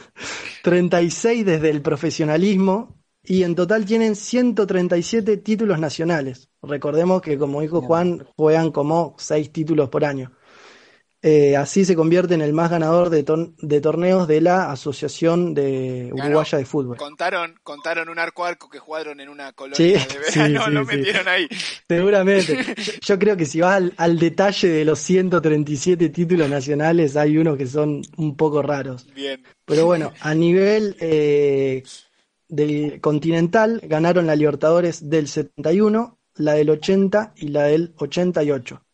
36 0.62 1.44
desde 1.44 1.70
el 1.70 1.82
profesionalismo 1.82 2.98
y 3.24 3.42
en 3.42 3.54
total 3.54 3.84
tienen 3.84 4.14
137 4.14 5.36
títulos 5.38 5.78
nacionales. 5.78 6.48
Recordemos 6.62 7.20
que, 7.20 7.36
como 7.36 7.60
dijo 7.60 7.82
Juan, 7.82 8.26
juegan 8.36 8.70
como 8.70 9.16
6 9.18 9.52
títulos 9.52 9.88
por 9.88 10.04
año. 10.04 10.32
Eh, 11.20 11.56
así 11.56 11.84
se 11.84 11.96
convierte 11.96 12.34
en 12.34 12.42
el 12.42 12.52
más 12.52 12.70
ganador 12.70 13.10
de, 13.10 13.24
tor- 13.24 13.52
de 13.56 13.80
torneos 13.80 14.28
de 14.28 14.40
la 14.40 14.70
Asociación 14.70 15.52
de. 15.52 16.10
Uruguaya 16.12 16.58
de 16.58 16.64
Fútbol. 16.64 16.96
Contaron, 16.96 17.54
contaron 17.64 18.08
un 18.08 18.20
arco 18.20 18.44
arco 18.44 18.70
que 18.70 18.78
jugaron 18.78 19.18
en 19.18 19.28
una 19.28 19.52
colonia 19.52 19.76
Sí, 19.76 19.92
de 19.92 20.18
verano, 20.48 20.66
sí, 20.66 20.70
lo 20.72 20.84
metieron 20.84 21.26
ahí. 21.26 21.48
Seguramente. 21.88 22.64
Yo, 22.76 22.92
yo 23.00 23.18
creo 23.18 23.36
que 23.36 23.46
si 23.46 23.60
vas 23.60 23.74
al, 23.76 23.94
al 23.96 24.16
detalle 24.18 24.68
de 24.68 24.84
los 24.84 25.00
137 25.00 26.08
títulos 26.10 26.48
nacionales, 26.48 27.16
hay 27.16 27.36
unos 27.36 27.58
que 27.58 27.66
son 27.66 28.00
un 28.16 28.36
poco 28.36 28.62
raros. 28.62 29.06
Bien. 29.12 29.42
Pero 29.64 29.86
bueno, 29.86 30.12
a 30.20 30.34
nivel 30.34 30.96
eh, 31.00 31.82
del 32.48 33.00
continental, 33.00 33.80
ganaron 33.84 34.26
la 34.26 34.36
Libertadores 34.36 35.10
del 35.10 35.26
71, 35.28 36.18
la 36.36 36.52
del 36.54 36.70
80 36.70 37.32
y 37.36 37.48
la 37.48 37.64
del 37.64 37.92
88. 37.96 38.84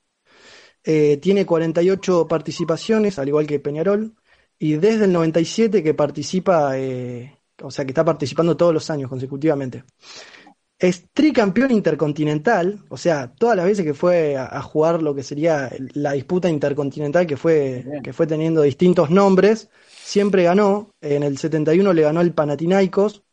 Eh, 0.85 1.17
tiene 1.17 1.47
48 1.47 2.29
participaciones, 2.29 3.19
al 3.19 3.29
igual 3.29 3.47
que 3.47 3.59
Peñarol, 3.59 4.15
y 4.59 4.75
desde 4.75 5.07
el 5.07 5.13
97 5.13 5.83
que 5.83 5.95
participa, 5.95 6.79
eh, 6.79 7.39
o 7.63 7.71
sea, 7.71 7.85
que 7.85 7.93
está 7.93 8.05
participando 8.05 8.57
todos 8.57 8.75
los 8.75 8.91
años 8.91 9.09
consecutivamente. 9.09 9.85
Es 10.79 11.07
tricampeón 11.13 11.71
intercontinental, 11.71 12.85
o 12.91 12.97
sea, 12.99 13.33
todas 13.33 13.57
las 13.57 13.65
veces 13.65 13.85
que 13.85 13.95
fue 13.95 14.37
a, 14.37 14.45
a 14.45 14.61
jugar 14.61 15.03
lo 15.03 15.15
que 15.15 15.23
sería 15.23 15.71
la 15.95 16.13
disputa 16.13 16.51
intercontinental, 16.51 17.27
que 17.27 17.37
fue, 17.37 17.85
que 18.03 18.13
fue 18.13 18.27
teniendo 18.27 18.61
distintos 18.61 19.09
nombres, 19.11 19.71
siempre 19.89 20.43
ganó. 20.43 20.91
En 21.01 21.23
el 21.23 21.39
71 21.39 21.93
le 21.93 22.03
ganó 22.03 22.21
el 22.21 22.35
Panathinaikos, 22.35 23.25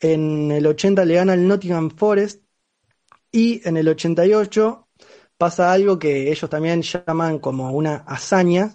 en 0.00 0.52
el 0.52 0.66
80 0.66 1.04
le 1.04 1.14
gana 1.14 1.34
el 1.34 1.48
Nottingham 1.48 1.90
Forest, 1.90 2.42
y 3.32 3.66
en 3.66 3.76
el 3.76 3.88
88 3.88 4.87
pasa 5.38 5.72
algo 5.72 5.98
que 5.98 6.30
ellos 6.30 6.50
también 6.50 6.82
llaman 6.82 7.38
como 7.38 7.70
una 7.70 7.96
hazaña, 8.06 8.74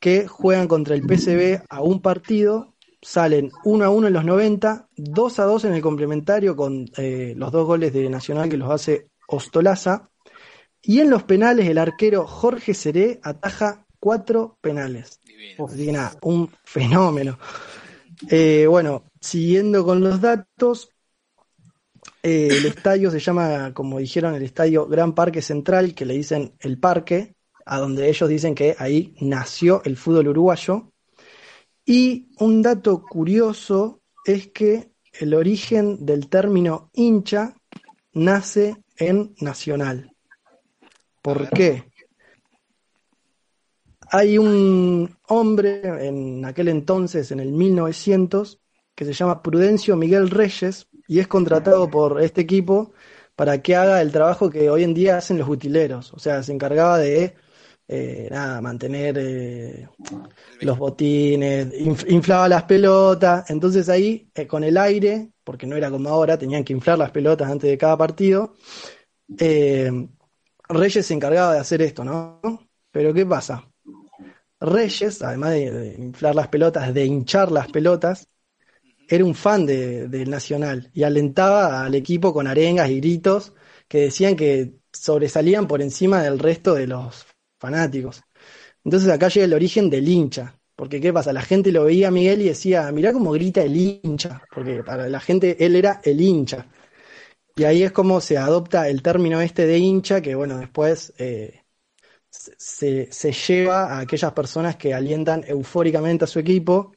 que 0.00 0.26
juegan 0.26 0.66
contra 0.66 0.94
el 0.94 1.02
PSV 1.02 1.62
a 1.68 1.82
un 1.82 2.00
partido, 2.00 2.74
salen 3.02 3.52
1 3.64 3.84
a 3.84 3.90
1 3.90 4.06
en 4.08 4.12
los 4.12 4.24
90, 4.24 4.88
2 4.96 5.38
a 5.38 5.44
2 5.44 5.64
en 5.66 5.74
el 5.74 5.82
complementario 5.82 6.56
con 6.56 6.86
eh, 6.96 7.34
los 7.36 7.52
dos 7.52 7.66
goles 7.66 7.92
de 7.92 8.08
Nacional 8.08 8.48
que 8.48 8.56
los 8.56 8.70
hace 8.70 9.08
Ostolaza, 9.28 10.10
y 10.82 11.00
en 11.00 11.10
los 11.10 11.22
penales 11.24 11.68
el 11.68 11.78
arquero 11.78 12.26
Jorge 12.26 12.72
Seré 12.72 13.20
ataja 13.22 13.84
cuatro 13.98 14.56
penales. 14.62 15.20
Divino. 15.24 16.10
Un 16.22 16.50
fenómeno. 16.64 17.38
Eh, 18.30 18.66
bueno, 18.66 19.04
siguiendo 19.20 19.84
con 19.84 20.00
los 20.00 20.20
datos, 20.20 20.90
eh, 22.22 22.48
el 22.50 22.66
estadio 22.66 23.10
se 23.10 23.18
llama, 23.18 23.72
como 23.72 23.98
dijeron, 23.98 24.34
el 24.34 24.42
estadio 24.42 24.86
Gran 24.86 25.14
Parque 25.14 25.42
Central, 25.42 25.94
que 25.94 26.04
le 26.04 26.14
dicen 26.14 26.52
el 26.60 26.78
parque, 26.78 27.34
a 27.64 27.78
donde 27.78 28.08
ellos 28.08 28.28
dicen 28.28 28.54
que 28.54 28.74
ahí 28.78 29.14
nació 29.20 29.82
el 29.84 29.96
fútbol 29.96 30.28
uruguayo. 30.28 30.92
Y 31.84 32.28
un 32.38 32.62
dato 32.62 33.02
curioso 33.02 34.00
es 34.24 34.48
que 34.48 34.90
el 35.12 35.34
origen 35.34 36.04
del 36.04 36.28
término 36.28 36.90
hincha 36.92 37.54
nace 38.12 38.76
en 38.96 39.34
Nacional. 39.40 40.12
¿Por 41.22 41.48
qué? 41.50 41.90
Hay 44.12 44.38
un 44.38 45.16
hombre 45.28 46.06
en 46.06 46.44
aquel 46.44 46.68
entonces, 46.68 47.30
en 47.30 47.40
el 47.40 47.52
1900, 47.52 48.59
que 49.00 49.06
se 49.06 49.14
llama 49.14 49.42
Prudencio 49.42 49.96
Miguel 49.96 50.28
Reyes 50.28 50.86
y 51.08 51.20
es 51.20 51.26
contratado 51.26 51.90
por 51.90 52.20
este 52.20 52.42
equipo 52.42 52.92
para 53.34 53.62
que 53.62 53.74
haga 53.74 54.02
el 54.02 54.12
trabajo 54.12 54.50
que 54.50 54.68
hoy 54.68 54.84
en 54.84 54.92
día 54.92 55.16
hacen 55.16 55.38
los 55.38 55.48
utileros. 55.48 56.12
O 56.12 56.18
sea, 56.18 56.42
se 56.42 56.52
encargaba 56.52 56.98
de 56.98 57.34
eh, 57.88 58.28
nada, 58.30 58.60
mantener 58.60 59.16
eh, 59.18 59.88
los 60.60 60.76
botines, 60.76 61.68
inflaba 62.10 62.46
las 62.46 62.64
pelotas. 62.64 63.48
Entonces 63.48 63.88
ahí, 63.88 64.28
eh, 64.34 64.46
con 64.46 64.64
el 64.64 64.76
aire, 64.76 65.30
porque 65.44 65.66
no 65.66 65.76
era 65.76 65.90
como 65.90 66.10
ahora, 66.10 66.36
tenían 66.36 66.62
que 66.62 66.74
inflar 66.74 66.98
las 66.98 67.10
pelotas 67.10 67.50
antes 67.50 67.70
de 67.70 67.78
cada 67.78 67.96
partido. 67.96 68.52
Reyes 70.68 71.06
se 71.06 71.14
encargaba 71.14 71.54
de 71.54 71.60
hacer 71.60 71.80
esto, 71.80 72.04
¿no? 72.04 72.38
Pero 72.90 73.14
¿qué 73.14 73.24
pasa? 73.24 73.64
Reyes, 74.60 75.22
además 75.22 75.52
de, 75.52 75.96
inflar 75.98 76.34
las 76.34 76.48
pelotas, 76.48 76.92
de 76.92 77.06
hinchar 77.06 77.50
las 77.50 77.68
pelotas, 77.68 78.28
era 79.10 79.24
un 79.24 79.34
fan 79.34 79.66
del 79.66 80.30
Nacional 80.30 80.88
y 80.94 81.02
alentaba 81.02 81.84
al 81.84 81.94
equipo 81.96 82.32
con 82.32 82.46
arengas 82.46 82.88
y 82.90 83.00
gritos 83.00 83.52
que 83.88 84.02
decían 84.02 84.36
que 84.36 84.74
sobresalían 84.92 85.66
por 85.66 85.82
encima 85.82 86.22
del 86.22 86.38
resto 86.38 86.74
de 86.74 86.86
los 86.86 87.26
fanáticos. 87.58 88.22
Entonces 88.84 89.10
acá 89.10 89.28
llega 89.28 89.46
el 89.46 89.54
origen 89.54 89.90
del 89.90 90.08
hincha, 90.08 90.54
porque 90.76 91.00
¿qué 91.00 91.12
pasa? 91.12 91.32
La 91.32 91.42
gente 91.42 91.72
lo 91.72 91.84
veía 91.84 92.08
a 92.08 92.12
Miguel 92.12 92.42
y 92.42 92.46
decía, 92.46 92.90
mirá 92.92 93.12
cómo 93.12 93.32
grita 93.32 93.62
el 93.62 93.76
hincha, 93.76 94.42
porque 94.54 94.84
para 94.84 95.08
la 95.08 95.18
gente 95.18 95.56
él 95.64 95.74
era 95.74 96.00
el 96.04 96.20
hincha. 96.20 96.68
Y 97.56 97.64
ahí 97.64 97.82
es 97.82 97.90
como 97.90 98.20
se 98.20 98.38
adopta 98.38 98.88
el 98.88 99.02
término 99.02 99.40
este 99.40 99.66
de 99.66 99.78
hincha, 99.78 100.20
que 100.22 100.36
bueno, 100.36 100.58
después 100.58 101.12
eh, 101.18 101.64
se, 102.30 103.10
se, 103.12 103.32
lleva 103.32 103.86
a 103.86 104.00
aquellas 104.00 104.32
personas 104.32 104.76
que 104.76 104.94
alientan 104.94 105.44
eufóricamente 105.46 106.24
a 106.24 106.28
su 106.28 106.38
equipo. 106.38 106.92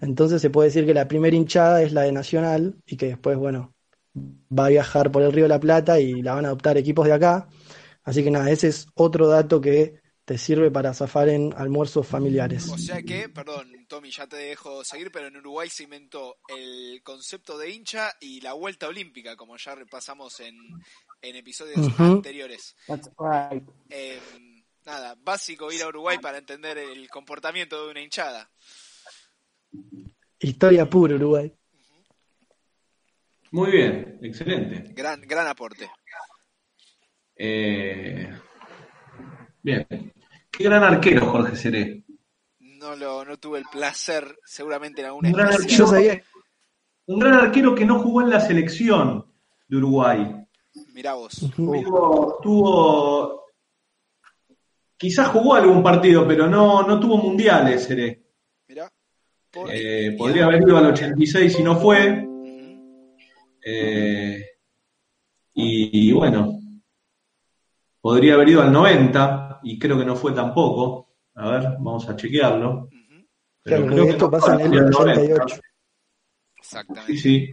Entonces 0.00 0.40
se 0.40 0.50
puede 0.50 0.68
decir 0.68 0.86
que 0.86 0.94
la 0.94 1.08
primera 1.08 1.36
hinchada 1.36 1.82
es 1.82 1.92
la 1.92 2.02
de 2.02 2.12
Nacional 2.12 2.76
y 2.86 2.96
que 2.96 3.06
después, 3.06 3.36
bueno, 3.36 3.74
va 4.16 4.66
a 4.66 4.70
viajar 4.70 5.10
por 5.10 5.22
el 5.22 5.32
Río 5.32 5.44
de 5.44 5.50
la 5.50 5.60
Plata 5.60 6.00
y 6.00 6.22
la 6.22 6.34
van 6.34 6.44
a 6.44 6.48
adoptar 6.48 6.76
equipos 6.76 7.06
de 7.06 7.12
acá. 7.12 7.48
Así 8.04 8.24
que 8.24 8.30
nada, 8.30 8.50
ese 8.50 8.68
es 8.68 8.86
otro 8.94 9.28
dato 9.28 9.60
que 9.60 10.00
te 10.24 10.36
sirve 10.36 10.70
para 10.70 10.92
zafar 10.92 11.30
en 11.30 11.54
almuerzos 11.56 12.06
familiares. 12.06 12.68
O 12.68 12.76
sea 12.76 13.02
que, 13.02 13.30
perdón, 13.30 13.86
Tommy, 13.88 14.10
ya 14.10 14.26
te 14.26 14.36
dejo 14.36 14.84
seguir, 14.84 15.10
pero 15.10 15.28
en 15.28 15.36
Uruguay 15.38 15.70
se 15.70 15.84
inventó 15.84 16.36
el 16.48 17.02
concepto 17.02 17.56
de 17.56 17.70
hincha 17.70 18.12
y 18.20 18.42
la 18.42 18.52
vuelta 18.52 18.88
olímpica, 18.88 19.36
como 19.36 19.56
ya 19.56 19.74
repasamos 19.74 20.40
en, 20.40 20.54
en 21.22 21.36
episodios 21.36 21.98
anteriores. 21.98 22.76
Eh, 23.88 24.20
nada, 24.84 25.16
básico 25.18 25.72
ir 25.72 25.82
a 25.82 25.88
Uruguay 25.88 26.18
para 26.18 26.36
entender 26.36 26.76
el 26.76 27.08
comportamiento 27.08 27.82
de 27.84 27.90
una 27.90 28.02
hinchada. 28.02 28.50
Historia 30.38 30.88
pura, 30.88 31.16
Uruguay. 31.16 31.52
Muy 33.50 33.70
bien, 33.70 34.18
excelente. 34.22 34.92
Gran, 34.94 35.20
gran 35.22 35.46
aporte. 35.46 35.90
Eh, 37.34 38.30
bien. 39.62 40.12
Qué 40.50 40.64
gran 40.64 40.82
arquero, 40.84 41.26
Jorge 41.26 41.56
Seré. 41.56 42.04
No, 42.58 42.94
lo, 42.94 43.24
no 43.24 43.38
tuve 43.38 43.58
el 43.58 43.64
placer, 43.70 44.38
seguramente 44.44 45.00
en 45.00 45.06
alguna 45.08 45.28
un 45.28 45.34
gran, 45.34 45.52
arquero, 45.52 45.86
un 47.06 47.18
gran 47.18 47.34
arquero 47.34 47.74
que 47.74 47.84
no 47.84 48.00
jugó 48.00 48.22
en 48.22 48.30
la 48.30 48.40
selección 48.40 49.26
de 49.66 49.76
Uruguay. 49.76 50.46
Mirá 50.92 51.14
vos. 51.14 51.50
tuvo 51.56 53.38
Quizás 54.98 55.28
jugó 55.28 55.54
algún 55.54 55.80
partido, 55.80 56.26
pero 56.26 56.48
no, 56.48 56.82
no 56.82 56.98
tuvo 56.98 57.18
mundiales, 57.18 57.84
Seré. 57.84 58.20
Mirá. 58.66 58.92
Eh, 59.70 60.14
podría 60.16 60.44
haber 60.44 60.62
ido 60.62 60.76
al 60.76 60.86
86 60.86 61.52
si 61.52 61.62
no 61.62 61.76
fue. 61.76 62.26
Eh, 63.64 64.44
y, 65.54 66.12
bueno, 66.12 66.60
podría 68.00 68.34
haber 68.34 68.50
ido 68.50 68.62
al 68.62 68.72
90 68.72 69.60
y 69.64 69.78
creo 69.78 69.98
que 69.98 70.04
no 70.04 70.16
fue 70.16 70.32
tampoco. 70.32 71.08
A 71.34 71.50
ver, 71.50 71.62
vamos 71.78 72.08
a 72.08 72.16
chequearlo. 72.16 72.88
Pero 73.62 73.86
creo 73.86 74.04
que 74.04 74.10
esto 74.10 74.30
pasa 74.30 74.54
en 74.54 74.74
el 74.74 74.94
88. 74.94 75.60
Exactamente. 76.56 77.12
Sí, 77.12 77.18
sí. 77.18 77.50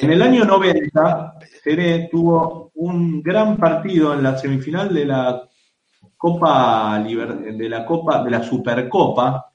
En 0.00 0.10
el 0.10 0.22
año 0.22 0.44
90, 0.44 1.38
Seré 1.62 2.08
tuvo 2.10 2.70
un 2.76 3.22
gran 3.22 3.58
partido 3.58 4.14
en 4.14 4.22
la 4.22 4.38
semifinal 4.38 4.92
de 4.92 5.04
la 5.04 5.48
Copa 6.16 6.98
de 6.98 7.68
la 7.68 7.84
Copa 7.84 8.24
de 8.24 8.30
la 8.30 8.42
Supercopa 8.42 9.52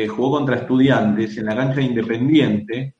que 0.00 0.08
jugó 0.08 0.30
contra 0.30 0.56
Estudiantes 0.56 1.36
en 1.36 1.44
la 1.44 1.54
cancha 1.54 1.82
Independiente 1.82 2.94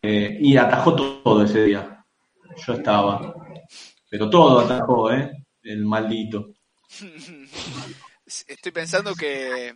eh, 0.00 0.38
y 0.40 0.56
atajó 0.56 0.96
todo 0.96 1.44
ese 1.44 1.64
día. 1.64 2.04
Yo 2.66 2.72
estaba, 2.72 3.34
pero 4.08 4.30
todo 4.30 4.60
atajó, 4.60 5.12
¿eh? 5.12 5.44
El 5.62 5.84
maldito. 5.84 6.54
Estoy 8.26 8.72
pensando 8.72 9.14
que 9.14 9.74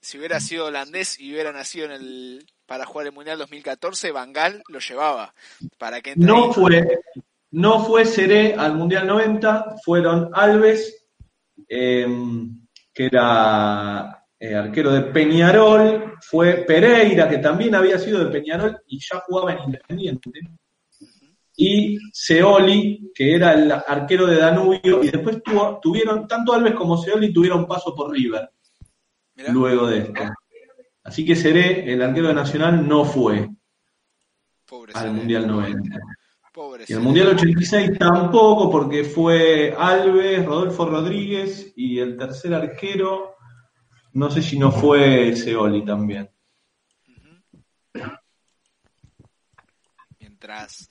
si 0.00 0.18
hubiera 0.18 0.38
sido 0.38 0.66
holandés 0.66 1.18
y 1.18 1.32
hubiera 1.32 1.52
nacido 1.52 1.86
en 1.86 1.92
el 1.92 2.46
para 2.64 2.86
jugar 2.86 3.08
el 3.08 3.12
Mundial 3.12 3.38
2014, 3.38 4.12
Bangal 4.12 4.62
lo 4.68 4.78
llevaba 4.78 5.34
para 5.78 6.00
que 6.00 6.14
no 6.14 6.52
fue 6.52 6.86
no 7.50 7.84
fue 7.84 8.04
Seré 8.04 8.54
al 8.54 8.76
Mundial 8.76 9.06
90, 9.06 9.76
fueron 9.84 10.30
Alves, 10.34 11.08
em, 11.66 12.68
que 12.92 13.06
era 13.06 14.17
eh, 14.40 14.54
arquero 14.54 14.92
de 14.92 15.02
Peñarol, 15.02 16.14
fue 16.20 16.64
Pereira, 16.66 17.28
que 17.28 17.38
también 17.38 17.74
había 17.74 17.98
sido 17.98 18.24
de 18.24 18.30
Peñarol 18.30 18.80
y 18.86 18.98
ya 18.98 19.20
jugaba 19.26 19.52
en 19.52 19.64
Independiente, 19.64 20.30
y 21.56 21.98
Seoli, 22.12 23.10
que 23.14 23.34
era 23.34 23.52
el 23.52 23.72
arquero 23.72 24.26
de 24.26 24.36
Danubio, 24.36 25.02
y 25.02 25.10
después 25.10 25.42
tuvieron, 25.82 26.28
tanto 26.28 26.52
Alves 26.52 26.74
como 26.74 26.96
Seoli 26.96 27.32
tuvieron 27.32 27.66
paso 27.66 27.94
por 27.94 28.12
River, 28.12 28.50
luego 29.48 29.88
de 29.88 29.98
esto. 29.98 30.22
Así 31.02 31.24
que 31.24 31.34
Seré, 31.34 31.92
el 31.92 32.02
arquero 32.02 32.28
de 32.28 32.34
Nacional, 32.34 32.86
no 32.86 33.04
fue 33.04 33.48
al 34.94 35.12
Mundial 35.12 35.46
90 35.46 35.98
y 36.88 36.92
el 36.92 37.00
Mundial 37.00 37.28
86 37.28 37.98
tampoco, 37.98 38.70
porque 38.70 39.04
fue 39.04 39.74
Alves, 39.78 40.44
Rodolfo 40.44 40.86
Rodríguez 40.86 41.72
y 41.76 42.00
el 42.00 42.16
tercer 42.16 42.52
arquero, 42.52 43.36
no 44.18 44.28
sé 44.28 44.42
si 44.42 44.58
no 44.58 44.72
fue 44.72 45.34
Seoli 45.36 45.84
también. 45.84 46.28
Mientras. 50.18 50.88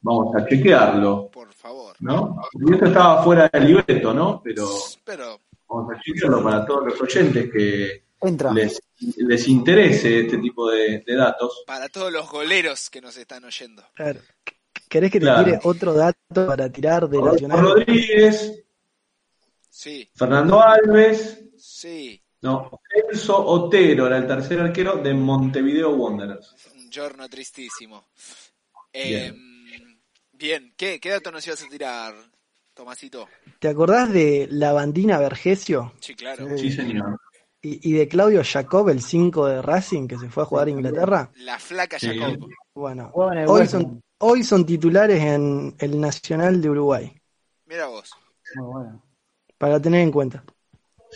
Vamos, 0.00 0.34
a 0.34 0.44
chequearlo. 0.44 1.30
Por 1.30 1.52
favor. 1.52 1.94
¿No? 2.00 2.36
Y 2.54 2.72
esto 2.72 2.86
estaba 2.86 3.22
fuera 3.22 3.48
del 3.52 3.66
libreto, 3.68 4.12
¿no? 4.12 4.42
Pero, 5.04 5.40
vamos 5.68 5.94
a 5.94 6.00
chequearlo 6.00 6.42
para 6.42 6.66
todos 6.66 6.86
los 6.86 7.00
oyentes 7.00 7.48
que 7.52 8.04
Les, 8.54 8.80
les 9.18 9.48
interese 9.48 10.20
este 10.20 10.38
tipo 10.38 10.68
de, 10.68 11.04
de 11.06 11.14
datos. 11.14 11.62
Para 11.64 11.88
todos 11.88 12.12
los 12.12 12.28
goleros 12.28 12.90
que 12.90 13.00
nos 13.00 13.16
están 13.16 13.44
oyendo. 13.44 13.84
Claro. 13.94 14.18
¿Querés 14.88 15.12
que 15.12 15.20
te 15.20 15.26
tire 15.26 15.60
otro 15.62 15.92
dato 15.92 16.46
para 16.46 16.68
tirar 16.72 17.08
de 17.08 17.22
Nacional? 17.22 17.60
Rodríguez. 17.60 18.64
Sí. 19.68 20.10
Fernando 20.12 20.60
Alves. 20.60 21.44
Sí. 21.56 22.20
No, 22.40 22.70
Celso 22.88 23.44
Otero 23.44 24.06
era 24.06 24.18
el 24.18 24.26
tercer 24.26 24.60
arquero 24.60 24.96
de 24.98 25.12
Montevideo 25.12 25.90
Wanderers. 25.90 26.54
Un 26.74 26.90
giorno 26.90 27.28
tristísimo. 27.28 28.08
Bien, 28.92 29.34
em, 30.38 30.72
¿Qué, 30.76 31.00
dato 31.04 31.32
nos 31.32 31.44
ibas 31.46 31.62
a 31.64 31.68
tirar, 31.68 32.14
Tomasito? 32.74 33.28
¿Te 33.58 33.68
acordás 33.68 34.12
de 34.12 34.46
la 34.50 34.72
bandina 34.72 35.18
Vergesio? 35.18 35.94
Sí, 36.00 36.14
claro. 36.14 36.56
Sí, 36.56 36.70
señor. 36.70 37.18
Y, 37.60 37.92
de 37.92 38.06
Claudio 38.06 38.42
Jacob, 38.44 38.88
el 38.88 39.02
5 39.02 39.46
de 39.46 39.62
Racing, 39.62 40.06
que 40.06 40.16
se 40.16 40.30
fue 40.30 40.44
a 40.44 40.46
jugar 40.46 40.68
a 40.68 40.70
Inglaterra. 40.70 41.30
La 41.38 41.58
flaca 41.58 41.98
Jacob. 41.98 42.48
Bueno, 42.72 43.10
hoy 43.12 43.66
son, 43.66 44.00
hoy 44.18 44.44
son 44.44 44.64
titulares 44.64 45.20
en 45.20 45.74
el 45.80 46.00
Nacional 46.00 46.62
de 46.62 46.70
Uruguay. 46.70 47.20
Mira 47.66 47.88
vos. 47.88 48.12
Para 49.58 49.82
tener 49.82 50.02
en 50.02 50.12
cuenta. 50.12 50.44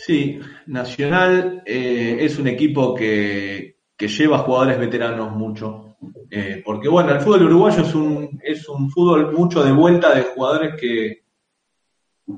Sí, 0.05 0.37
Nacional 0.67 1.63
eh, 1.65 2.17
es 2.19 2.37
un 2.37 2.47
equipo 2.47 2.93
que, 2.93 3.71
lleva 3.97 4.39
jugadores 4.39 4.77
veteranos 4.77 5.31
mucho. 5.31 5.95
Eh, 6.29 6.61
porque 6.65 6.89
bueno, 6.89 7.11
el 7.11 7.21
fútbol 7.21 7.43
uruguayo 7.43 7.83
es 7.83 7.95
un, 7.95 8.37
es 8.43 8.67
un 8.67 8.89
fútbol 8.91 9.31
mucho 9.31 9.63
de 9.63 9.71
vuelta 9.71 10.13
de 10.13 10.23
jugadores 10.23 10.75
que, 10.77 11.23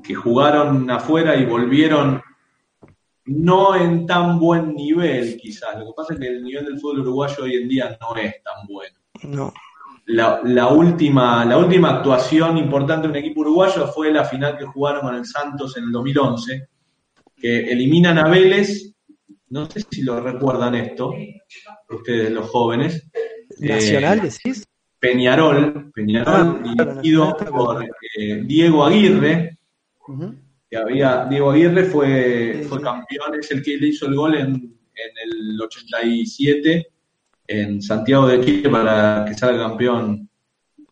que 0.00 0.14
jugaron 0.14 0.88
afuera 0.88 1.34
y 1.34 1.44
volvieron 1.44 2.22
no 3.24 3.74
en 3.74 4.06
tan 4.06 4.38
buen 4.38 4.72
nivel 4.72 5.36
quizás. 5.36 5.76
Lo 5.76 5.86
que 5.86 5.92
pasa 5.96 6.14
es 6.14 6.20
que 6.20 6.28
el 6.28 6.44
nivel 6.44 6.66
del 6.66 6.78
fútbol 6.78 7.00
uruguayo 7.00 7.42
hoy 7.42 7.56
en 7.56 7.68
día 7.68 7.98
no 8.00 8.14
es 8.14 8.40
tan 8.44 8.64
bueno. 8.68 8.96
No. 9.24 9.52
la, 10.04 10.40
la 10.44 10.68
última, 10.68 11.44
la 11.44 11.58
última 11.58 11.96
actuación 11.96 12.58
importante 12.58 13.08
de 13.08 13.10
un 13.10 13.16
equipo 13.16 13.40
uruguayo 13.40 13.88
fue 13.88 14.12
la 14.12 14.24
final 14.24 14.56
que 14.56 14.66
jugaron 14.66 15.00
con 15.00 15.16
el 15.16 15.26
Santos 15.26 15.76
en 15.78 15.84
el 15.84 15.90
2011, 15.90 16.68
que 17.36 17.70
eliminan 17.70 18.18
a 18.18 18.28
Vélez, 18.28 18.92
no 19.50 19.70
sé 19.70 19.80
si 19.90 20.02
lo 20.02 20.20
recuerdan 20.20 20.74
esto, 20.74 21.14
ustedes 21.90 22.30
los 22.32 22.48
jóvenes. 22.50 23.08
¿Nacional 23.60 24.18
Eh, 24.18 24.22
decís? 24.22 24.64
Peñarol, 24.98 25.92
Peñarol 25.94 26.34
Ah, 26.34 26.60
dirigido 26.62 27.26
Nacional, 27.30 27.52
por 27.52 27.84
eh, 28.18 28.42
Diego 28.44 28.84
Aguirre, 28.84 29.58
que 30.68 30.76
había, 30.76 31.26
Diego 31.26 31.50
Aguirre 31.50 31.84
fue, 31.84 32.64
fue 32.68 32.80
campeón, 32.80 33.34
es 33.38 33.50
el 33.50 33.62
que 33.62 33.76
le 33.76 33.88
hizo 33.88 34.06
el 34.06 34.14
gol 34.16 34.34
en, 34.34 34.46
en 34.54 35.12
el 35.24 35.60
87 35.60 36.88
en 37.48 37.80
Santiago 37.80 38.26
de 38.26 38.40
Chile 38.44 38.68
para 38.70 39.24
que 39.28 39.34
salga 39.34 39.68
campeón 39.68 40.28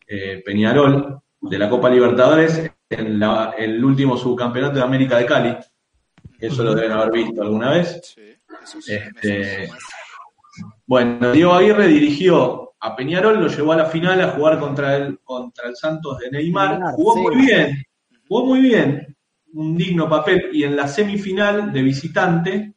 eh, 0.07 0.43
Peñarol 0.45 1.19
de 1.41 1.59
la 1.59 1.69
Copa 1.69 1.91
Libertadores 1.91 2.71
en 2.91 3.19
la- 3.19 3.55
el 3.59 3.83
último 3.85 4.17
subcampeonato 4.17 4.77
de 4.77 4.83
América 4.85 5.19
de 5.19 5.27
Cali. 5.27 5.57
Eso 6.47 6.63
lo 6.65 6.75
deben 6.75 6.93
haber 6.93 7.13
visto 7.13 7.43
alguna 7.43 7.71
vez. 7.71 8.01
Sí, 8.15 8.23
eso 8.63 8.81
sí, 8.81 8.93
Este. 8.95 9.69
Bueno, 10.87 11.33
Diego 11.33 11.55
Aguirre 11.55 11.89
dirigió 11.89 12.75
a 12.81 12.95
Peñarol, 12.95 13.41
lo 13.41 13.49
llevó 13.49 13.73
a 13.73 13.77
la 13.77 13.87
final 13.87 14.21
a 14.21 14.29
jugar 14.33 14.59
contra 14.61 14.97
el, 14.97 15.19
contra 15.25 15.69
el 15.69 15.77
Santos 15.77 16.19
de 16.19 16.31
Neymar. 16.31 16.73
Neymar, 16.73 16.95
Jugó 16.95 17.15
sí. 17.15 17.21
muy 17.21 17.37
bien, 17.47 17.83
jugó 18.29 18.47
muy 18.47 18.61
bien, 18.61 19.17
un 19.55 19.77
digno 19.77 20.09
papel. 20.09 20.51
Y 20.53 20.65
en 20.65 20.77
la 20.77 20.87
semifinal 20.87 21.73
de 21.73 21.83
visitante, 21.83 22.75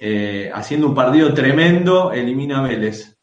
eh, 0.00 0.50
haciendo 0.54 0.88
un 0.88 0.94
partido 0.94 1.32
tremendo, 1.32 2.12
elimina 2.12 2.58
a 2.60 2.68
Vélez. 2.68 3.16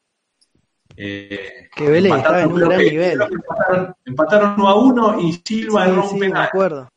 Eh, 0.98 1.70
Que 1.76 1.90
Vélez 1.90 2.14
estaba 2.14 2.42
en 2.42 2.52
un 2.52 2.60
gran 2.60 2.80
que- 2.80 2.92
nivel. 2.92 3.20
Empataron, 3.22 3.96
empataron 4.06 4.54
uno 4.58 4.68
a 4.68 4.76
uno 4.76 5.22
y 5.22 5.34
Silva 5.46 5.86
Sí, 5.86 5.92
erró 5.92 6.04
un 6.04 6.10
sí, 6.10 6.16
me 6.16 6.26
penal. 6.28 6.48
acuerdo. 6.48 6.90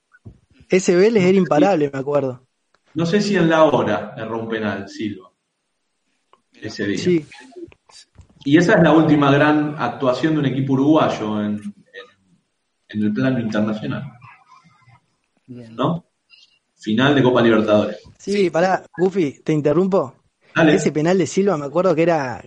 Ese 0.68 0.96
Vélez 0.96 1.22
era 1.24 1.38
imparable, 1.38 1.90
me 1.92 1.98
acuerdo. 1.98 2.46
No 2.94 3.06
sé 3.06 3.20
si 3.20 3.36
en 3.36 3.48
la 3.48 3.64
hora 3.64 4.14
erró 4.16 4.40
un 4.40 4.48
penal 4.48 4.88
Silva 4.88 5.30
ese 6.60 6.86
día. 6.86 6.98
Sí, 6.98 7.26
Y 8.44 8.56
esa 8.56 8.74
es 8.76 8.82
la 8.82 8.92
última 8.92 9.30
gran 9.32 9.74
actuación 9.78 10.34
de 10.34 10.40
un 10.40 10.46
equipo 10.46 10.72
uruguayo 10.74 11.40
en, 11.40 11.54
en- 11.54 11.62
en 12.88 13.02
el 13.02 13.12
plano 13.12 13.40
internacional, 13.40 14.02
Bien. 15.46 15.74
¿no? 15.76 16.04
Final 16.76 17.14
de 17.14 17.22
Copa 17.22 17.42
Libertadores. 17.42 17.98
sí, 18.18 18.50
pará, 18.50 18.84
Goofy, 18.98 19.40
te 19.44 19.52
interrumpo. 19.52 20.14
Dale. 20.54 20.74
Ese 20.74 20.92
penal 20.92 21.18
de 21.18 21.26
Silva, 21.26 21.56
me 21.56 21.66
acuerdo 21.66 21.94
que 21.94 22.02
era, 22.02 22.44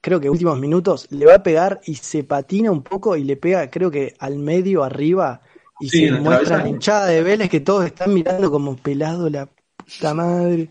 creo 0.00 0.20
que 0.20 0.28
últimos 0.28 0.58
minutos, 0.58 1.06
le 1.10 1.26
va 1.26 1.36
a 1.36 1.42
pegar 1.42 1.80
y 1.86 1.94
se 1.94 2.24
patina 2.24 2.70
un 2.70 2.82
poco 2.82 3.16
y 3.16 3.24
le 3.24 3.36
pega, 3.36 3.70
creo 3.70 3.90
que 3.90 4.14
al 4.18 4.38
medio 4.38 4.82
arriba 4.84 5.40
y 5.80 5.88
Sí, 5.88 6.06
se 6.06 6.12
muestra 6.12 6.58
la 6.58 6.68
hinchada 6.68 7.06
de 7.06 7.22
Vélez 7.22 7.48
que 7.50 7.60
todos 7.60 7.84
están 7.86 8.12
mirando 8.12 8.50
como 8.50 8.76
pelado 8.76 9.28
la 9.30 9.48
puta 9.86 10.14
madre. 10.14 10.68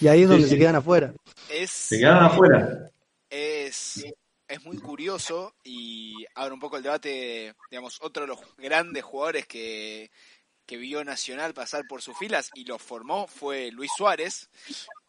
Y 0.00 0.08
ahí 0.08 0.22
es 0.22 0.28
donde 0.28 0.44
sí. 0.44 0.50
se 0.50 0.58
quedan 0.58 0.76
afuera. 0.76 1.12
Es, 1.48 1.70
Se 1.70 1.98
quedaron 1.98 2.24
afuera. 2.24 2.90
es, 3.30 4.04
es 4.48 4.64
muy 4.64 4.78
curioso 4.78 5.54
y 5.64 6.24
abre 6.34 6.54
un 6.54 6.60
poco 6.60 6.76
el 6.76 6.82
debate, 6.82 7.54
digamos, 7.70 7.98
otro 8.02 8.22
de 8.22 8.28
los 8.28 8.40
grandes 8.56 9.04
jugadores 9.04 9.46
que, 9.46 10.10
que 10.66 10.76
vio 10.76 11.04
Nacional 11.04 11.54
pasar 11.54 11.84
por 11.88 12.02
sus 12.02 12.16
filas 12.18 12.50
y 12.54 12.64
lo 12.64 12.78
formó 12.78 13.26
fue 13.26 13.70
Luis 13.70 13.90
Suárez. 13.96 14.48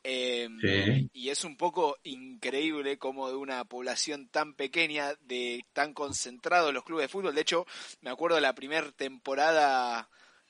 Eh, 0.04 0.48
Sí. 0.62 1.10
Y 1.14 1.30
es 1.30 1.44
un 1.44 1.58
poco 1.58 1.98
increíble 2.04 2.98
como 2.98 3.28
de 3.28 3.36
una 3.36 3.66
población 3.66 4.30
tan 4.30 4.54
pequeña, 4.54 5.14
de 5.22 5.66
tan 5.74 5.94
concentrados 5.94 6.74
los 6.74 6.84
clubes 6.86 7.04
de 7.06 7.10
fútbol. 7.10 7.36
De 7.36 7.42
hecho, 7.42 7.66
me 8.02 8.10
acuerdo 8.10 8.36
de 8.36 8.42
la 8.42 8.56
primera 8.56 8.90
temporada 8.94 10.10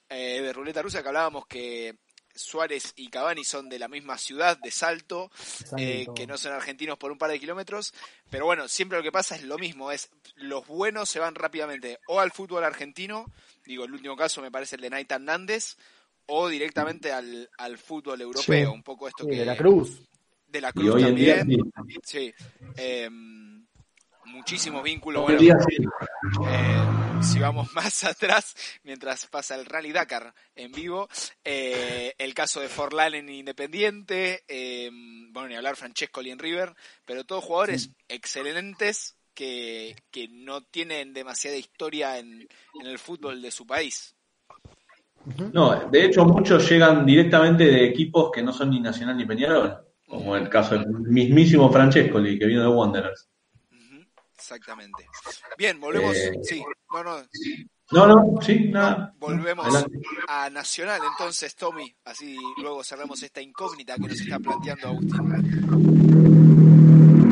eh, 0.10 0.41
de 0.41 0.53
Ruleta 0.53 0.82
Rusa 0.84 1.01
que 1.01 1.08
hablábamos 1.08 1.47
que 1.47 1.95
Suárez 2.38 2.93
y 2.95 3.09
Cavani 3.09 3.43
son 3.43 3.69
de 3.69 3.79
la 3.79 3.88
misma 3.88 4.17
ciudad, 4.17 4.57
de 4.57 4.71
Salto, 4.71 5.31
eh, 5.77 6.05
que 6.15 6.27
no 6.27 6.38
son 6.38 6.53
argentinos 6.53 6.97
por 6.97 7.11
un 7.11 7.17
par 7.17 7.29
de 7.31 7.39
kilómetros, 7.39 7.93
pero 8.29 8.45
bueno, 8.45 8.67
siempre 8.67 8.97
lo 8.97 9.03
que 9.03 9.11
pasa 9.11 9.35
es 9.35 9.43
lo 9.43 9.57
mismo, 9.57 9.91
es 9.91 10.09
los 10.35 10.65
buenos 10.67 11.09
se 11.09 11.19
van 11.19 11.35
rápidamente 11.35 11.99
o 12.07 12.19
al 12.19 12.31
fútbol 12.31 12.63
argentino, 12.63 13.25
digo, 13.65 13.85
el 13.85 13.91
último 13.93 14.15
caso 14.15 14.41
me 14.41 14.51
parece 14.51 14.75
el 14.75 14.81
de 14.81 14.89
Naita 14.89 15.15
Hernández, 15.15 15.77
o 16.27 16.47
directamente 16.49 17.11
al, 17.13 17.49
al 17.57 17.77
fútbol 17.77 18.19
europeo, 18.21 18.69
Sí. 18.69 18.73
un 18.75 18.83
poco 18.83 19.07
esto 19.07 19.23
Sí, 19.23 19.29
que... 19.31 19.35
de 19.38 19.45
la 19.45 19.55
Cruz. 19.55 20.01
de 20.47 20.61
la 20.61 20.69
Y 20.69 20.71
Cruz 20.73 20.95
hoy 20.95 21.03
en 21.03 21.15
día 21.15 21.38
también, 21.38 21.71
sí. 21.73 21.99
sí. 22.03 22.33
Eh, 22.75 23.09
muchísimos 24.25 24.83
vínculos, 24.83 25.23
bueno, 25.23 25.39
día 25.39 25.57
sí. 25.67 25.77
eh, 26.47 26.86
si 27.22 27.39
vamos 27.39 27.72
más 27.74 28.03
atrás, 28.03 28.55
mientras 28.84 29.26
pasa 29.28 29.55
el 29.55 29.65
Rally 29.65 29.91
Dakar 29.91 30.34
en 30.55 30.72
vivo, 30.72 31.07
eh, 31.43 32.13
el 32.18 32.34
caso 32.34 32.59
de 32.61 32.70
Forlán 32.70 33.15
en 33.15 33.30
Independiente, 33.30 34.43
eh, 34.47 34.89
bueno, 35.32 35.49
ni 35.49 35.55
hablar 35.55 35.76
Francesco 35.76 36.22
en 36.22 36.39
River, 36.39 36.74
pero 37.05 37.24
todos 37.24 37.43
jugadores 37.43 37.91
excelentes 38.07 39.18
que, 39.34 39.95
que 40.11 40.28
no 40.28 40.61
tienen 40.61 41.13
demasiada 41.13 41.57
historia 41.57 42.18
en, 42.18 42.47
en 42.82 42.88
el 42.88 42.99
fútbol 42.99 43.41
de 43.41 43.51
su 43.51 43.65
país. 43.65 44.15
No, 45.53 45.89
de 45.89 46.05
hecho 46.05 46.26
muchos 46.26 46.70
llegan 46.70 47.05
directamente 47.05 47.65
de 47.65 47.86
equipos 47.86 48.32
que 48.32 48.41
no 48.41 48.53
son 48.53 48.70
ni 48.70 48.80
Nacional 48.80 49.18
ni 49.18 49.26
Peñarol, 49.26 49.78
como 50.07 50.36
el 50.36 50.47
caso 50.49 50.76
del 50.76 50.88
mismísimo 50.88 51.72
Francescoli 51.72 52.39
que 52.39 52.45
vino 52.45 52.61
de 52.61 52.68
Wanderers. 52.70 53.28
Exactamente. 54.48 55.06
Bien, 55.58 55.78
volvemos. 55.78 56.16
Eh, 56.16 56.39
Sí, 56.41 56.64
no, 56.93 57.04
no, 57.04 57.18
No, 57.91 58.08
no, 58.08 58.41
sí, 58.41 58.70
nada. 58.70 59.14
volvemos 59.20 59.66
Adelante. 59.66 60.00
a 60.30 60.50
Nacional 60.50 61.02
entonces, 61.12 61.54
Tommy. 61.56 61.93
Así 62.06 62.38
luego 62.62 62.82
cerramos 62.82 63.22
esta 63.24 63.41
incógnita 63.41 63.95
que 63.95 64.08
nos 64.08 64.22
está 64.22 64.39
planteando 64.39 64.88
Agustín. 64.88 65.18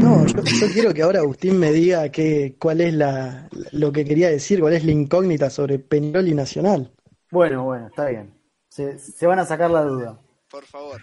No, 0.01 0.25
yo, 0.27 0.43
yo 0.43 0.67
quiero 0.73 0.93
que 0.93 1.03
ahora 1.03 1.19
Agustín 1.19 1.57
me 1.57 1.71
diga 1.71 2.09
qué, 2.09 2.57
cuál 2.59 2.81
es 2.81 2.93
la, 2.93 3.47
lo 3.71 3.91
que 3.93 4.03
quería 4.03 4.27
decir, 4.29 4.59
cuál 4.59 4.73
es 4.73 4.83
la 4.83 4.91
incógnita 4.91 5.49
sobre 5.49 5.79
Peñarol 5.79 6.27
y 6.27 6.33
Nacional. 6.35 6.91
Bueno, 7.31 7.63
bueno, 7.63 7.87
está 7.87 8.07
bien. 8.09 8.37
Se, 8.67 8.99
se 8.99 9.25
van 9.25 9.39
a 9.39 9.45
sacar 9.45 9.71
la 9.71 9.83
duda. 9.83 10.19
Por 10.49 10.65
favor. 10.65 11.01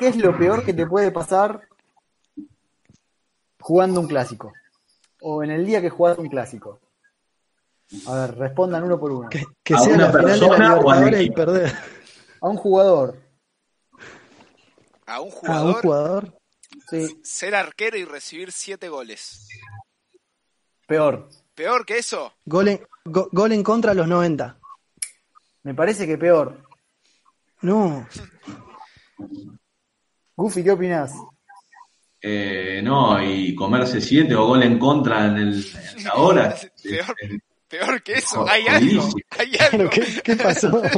¿Qué 0.00 0.08
es 0.08 0.16
lo 0.16 0.36
peor 0.36 0.64
que 0.64 0.74
te 0.74 0.86
puede 0.86 1.12
pasar 1.12 1.60
jugando 3.60 4.00
un 4.00 4.08
clásico? 4.08 4.52
O 5.26 5.42
en 5.42 5.50
el 5.50 5.64
día 5.64 5.80
que 5.80 5.88
jugás 5.88 6.18
un 6.18 6.28
clásico. 6.28 6.80
A 8.06 8.14
ver, 8.14 8.34
respondan 8.36 8.84
uno 8.84 9.00
por 9.00 9.10
uno. 9.10 9.28
Que, 9.30 9.42
que 9.62 9.74
¿A 9.74 9.78
sea 9.78 9.94
una 9.94 10.06
la 10.06 10.12
final 10.18 10.40
de 10.40 11.10
la 11.10 11.22
y 11.22 11.30
perder 11.30 11.72
A 12.40 12.48
un 12.48 12.56
jugador. 12.58 13.18
A 15.06 15.20
un 15.20 15.20
a 15.20 15.20
un 15.22 15.30
jugador 15.30 15.80
jugador. 15.82 16.38
Sí, 16.90 17.20
ser 17.24 17.54
arquero 17.54 17.96
y 17.96 18.04
recibir 18.04 18.52
siete 18.52 18.88
goles. 18.90 19.48
peor. 20.86 21.28
Peor 21.54 21.86
que 21.86 21.98
eso. 21.98 22.32
Gol 22.44 22.68
en, 22.68 22.86
go- 23.04 23.28
gol 23.32 23.52
en 23.52 23.62
contra 23.62 23.92
a 23.92 23.94
los 23.94 24.08
90. 24.08 24.58
Me 25.62 25.72
parece 25.74 26.06
que 26.06 26.18
peor. 26.18 26.62
No, 27.62 28.06
Goofy, 30.36 30.62
¿qué 30.64 30.72
opinás? 30.72 31.12
Eh, 32.26 32.80
no, 32.82 33.22
y 33.22 33.54
comerse 33.54 34.00
siete 34.00 34.34
o 34.34 34.46
gol 34.46 34.62
en 34.62 34.78
contra 34.78 35.26
en, 35.26 35.36
el, 35.36 35.66
en 35.98 36.04
la 36.04 36.14
hora. 36.14 36.56
Peor. 36.82 37.14
Peor 37.68 38.02
que 38.02 38.14
eso. 38.14 38.48
Hay 38.48 38.66
algo. 38.66 39.10
Hay 39.38 39.52
algo. 39.70 39.90
¿qué, 39.90 40.06
qué 40.22 40.36
pasó? 40.36 40.82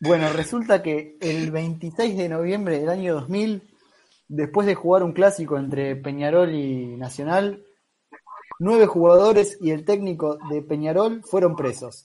Bueno, 0.00 0.32
resulta 0.32 0.80
que 0.80 1.16
el 1.20 1.50
26 1.50 2.16
de 2.16 2.28
noviembre 2.28 2.78
del 2.78 2.88
año 2.88 3.14
2000, 3.14 3.68
después 4.28 4.64
de 4.68 4.76
jugar 4.76 5.02
un 5.02 5.12
clásico 5.12 5.58
entre 5.58 5.96
Peñarol 5.96 6.54
y 6.54 6.96
Nacional, 6.96 7.64
nueve 8.60 8.86
jugadores 8.86 9.58
y 9.60 9.72
el 9.72 9.84
técnico 9.84 10.38
de 10.50 10.62
Peñarol 10.62 11.24
fueron 11.24 11.56
presos. 11.56 12.04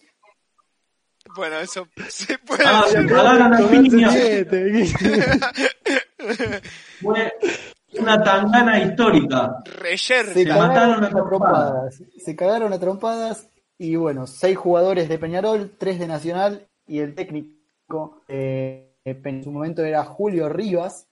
Bueno, 1.35 1.59
eso 1.59 1.87
se 2.09 2.39
puede 2.39 2.63
Ah, 2.65 2.85
se 2.89 2.97
a 2.97 3.69
piña. 3.69 4.11
Una 7.99 8.21
tangana 8.23 8.79
histórica. 8.83 9.57
Reyer. 9.65 10.25
Se 10.27 10.33
Se 10.33 10.45
mataron 10.45 10.73
cagaron 10.99 11.03
a 11.05 11.09
trompadas. 11.09 12.03
Se 12.17 12.35
cagaron 12.35 12.73
a 12.73 12.79
trompadas 12.79 13.49
y 13.77 13.95
bueno, 13.95 14.27
seis 14.27 14.57
jugadores 14.57 15.09
de 15.09 15.17
Peñarol, 15.17 15.71
tres 15.77 15.99
de 15.99 16.07
Nacional 16.07 16.67
y 16.87 16.99
el 16.99 17.15
técnico 17.15 18.21
eh, 18.27 18.95
en 19.05 19.43
su 19.43 19.51
momento 19.51 19.83
era 19.83 20.03
Julio 20.05 20.49
Rivas. 20.49 21.07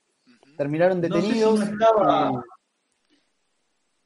Terminaron 0.56 1.00
No 1.00 1.08
sé 1.08 1.12
si 1.22 1.26
detenidos. 1.28 1.58
no 1.60 1.64
estaba- 1.66 2.44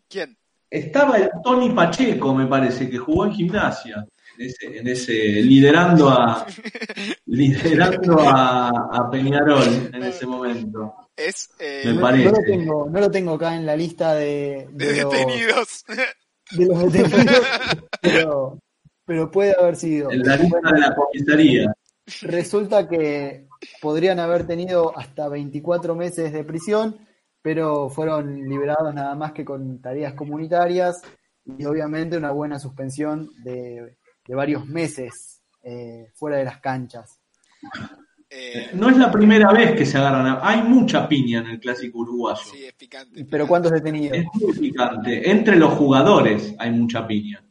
¿Quién? 0.08 0.36
Estaba 0.70 1.16
el 1.16 1.30
Tony 1.42 1.70
Pacheco, 1.70 2.34
me 2.34 2.46
parece, 2.46 2.88
que 2.90 2.98
jugó 2.98 3.26
en 3.26 3.32
gimnasia. 3.32 4.06
En 4.38 4.46
ese, 4.46 4.78
en 4.78 4.86
ese 4.88 5.12
liderando 5.42 6.10
a 6.10 6.46
liderando 7.26 8.20
a, 8.20 8.68
a 8.68 9.10
Peñarol 9.10 9.90
en 9.92 10.02
ese 10.02 10.26
momento. 10.26 11.05
Es 11.16 11.48
eh, 11.58 11.82
Me 11.86 11.94
no, 11.94 12.00
parece. 12.02 12.24
no 12.24 12.30
lo 12.32 12.42
tengo, 12.42 12.88
no 12.90 13.00
lo 13.00 13.10
tengo 13.10 13.32
acá 13.34 13.54
en 13.56 13.64
la 13.66 13.74
lista 13.76 14.14
de, 14.14 14.68
de 14.72 14.92
de 14.92 15.02
los- 15.02 15.12
detenidos. 15.12 15.84
de 16.52 16.66
los 16.66 16.92
detenidos, 16.92 17.46
pero, 18.02 18.58
pero 19.04 19.30
puede 19.30 19.54
haber 19.58 19.76
sido. 19.76 20.10
En 20.10 20.22
la 20.22 20.36
lista 20.36 20.58
de 20.72 20.78
la 20.80 20.94
comisaría. 20.94 21.74
Resulta 22.22 22.86
que 22.88 23.48
podrían 23.80 24.20
haber 24.20 24.46
tenido 24.46 24.96
hasta 24.96 25.28
24 25.28 25.94
meses 25.96 26.32
de 26.32 26.44
prisión, 26.44 26.98
pero 27.42 27.88
fueron 27.88 28.48
liberados 28.48 28.94
nada 28.94 29.14
más 29.14 29.32
que 29.32 29.44
con 29.44 29.80
tareas 29.80 30.14
comunitarias 30.14 31.00
y 31.44 31.64
obviamente 31.64 32.16
una 32.16 32.30
buena 32.32 32.58
suspensión 32.58 33.30
de, 33.42 33.96
de 34.26 34.34
varios 34.34 34.66
meses 34.66 35.40
eh, 35.62 36.10
fuera 36.14 36.36
de 36.36 36.44
las 36.44 36.60
canchas. 36.60 37.18
Eh, 38.38 38.70
No 38.74 38.90
es 38.90 38.96
la 38.98 39.10
primera 39.10 39.50
vez 39.52 39.74
que 39.76 39.86
se 39.86 39.96
agarran. 39.96 40.26
a- 40.26 40.40
Hay 40.46 40.62
mucha 40.62 41.08
piña 41.08 41.40
en 41.40 41.46
el 41.46 41.60
clásico 41.60 42.00
uruguayo. 42.00 42.42
sí, 42.50 42.64
es 42.66 42.74
picante. 42.74 43.24
Pero 43.24 43.46
¿cuántos 43.48 43.72
detenidos? 43.72 44.18
Es 44.18 44.24
muy 44.34 44.52
picante. 44.58 45.30
Entre 45.30 45.56
los 45.56 45.72
jugadores 45.74 46.54
hay 46.58 46.70
mucha 46.70 47.06
piña. 47.06 47.42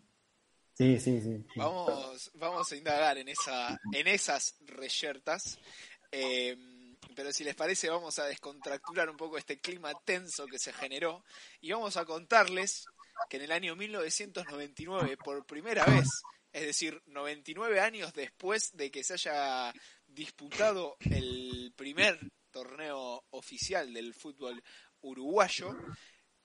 Sí, 0.78 1.00
sí, 1.00 1.22
sí. 1.22 1.38
sí. 1.38 1.46
Vamos, 1.56 2.32
vamos 2.36 2.72
a 2.72 2.76
indagar 2.76 3.18
en 3.18 3.30
esa, 3.30 3.80
en 3.94 4.08
esas 4.08 4.56
reyertas. 4.66 5.58
Eh, 6.12 6.56
pero 7.16 7.32
si 7.32 7.44
les 7.44 7.56
parece, 7.56 7.90
vamos 7.90 8.20
a 8.20 8.26
descontracturar 8.26 9.10
un 9.10 9.16
poco 9.18 9.38
este 9.38 9.60
clima 9.60 9.92
tenso 10.04 10.46
que 10.48 10.60
se 10.60 10.74
generó 10.74 11.24
y 11.62 11.72
vamos 11.72 11.98
a 11.98 12.06
contarles 12.06 12.86
que 13.30 13.38
en 13.38 13.44
el 13.44 13.52
año 13.54 13.76
1999, 13.76 15.18
por 15.24 15.46
primera 15.46 15.86
vez, 15.86 16.08
es 16.52 16.66
decir, 16.66 17.02
99 17.08 17.80
años 17.80 18.14
después 18.14 18.72
de 18.76 18.92
que 18.92 19.04
se 19.04 19.14
haya 19.14 19.74
disputado 20.16 20.98
el 21.02 21.74
primer 21.76 22.20
torneo 22.50 23.26
oficial 23.32 23.94
del 23.94 24.14
fútbol 24.14 24.64
uruguayo, 25.02 25.76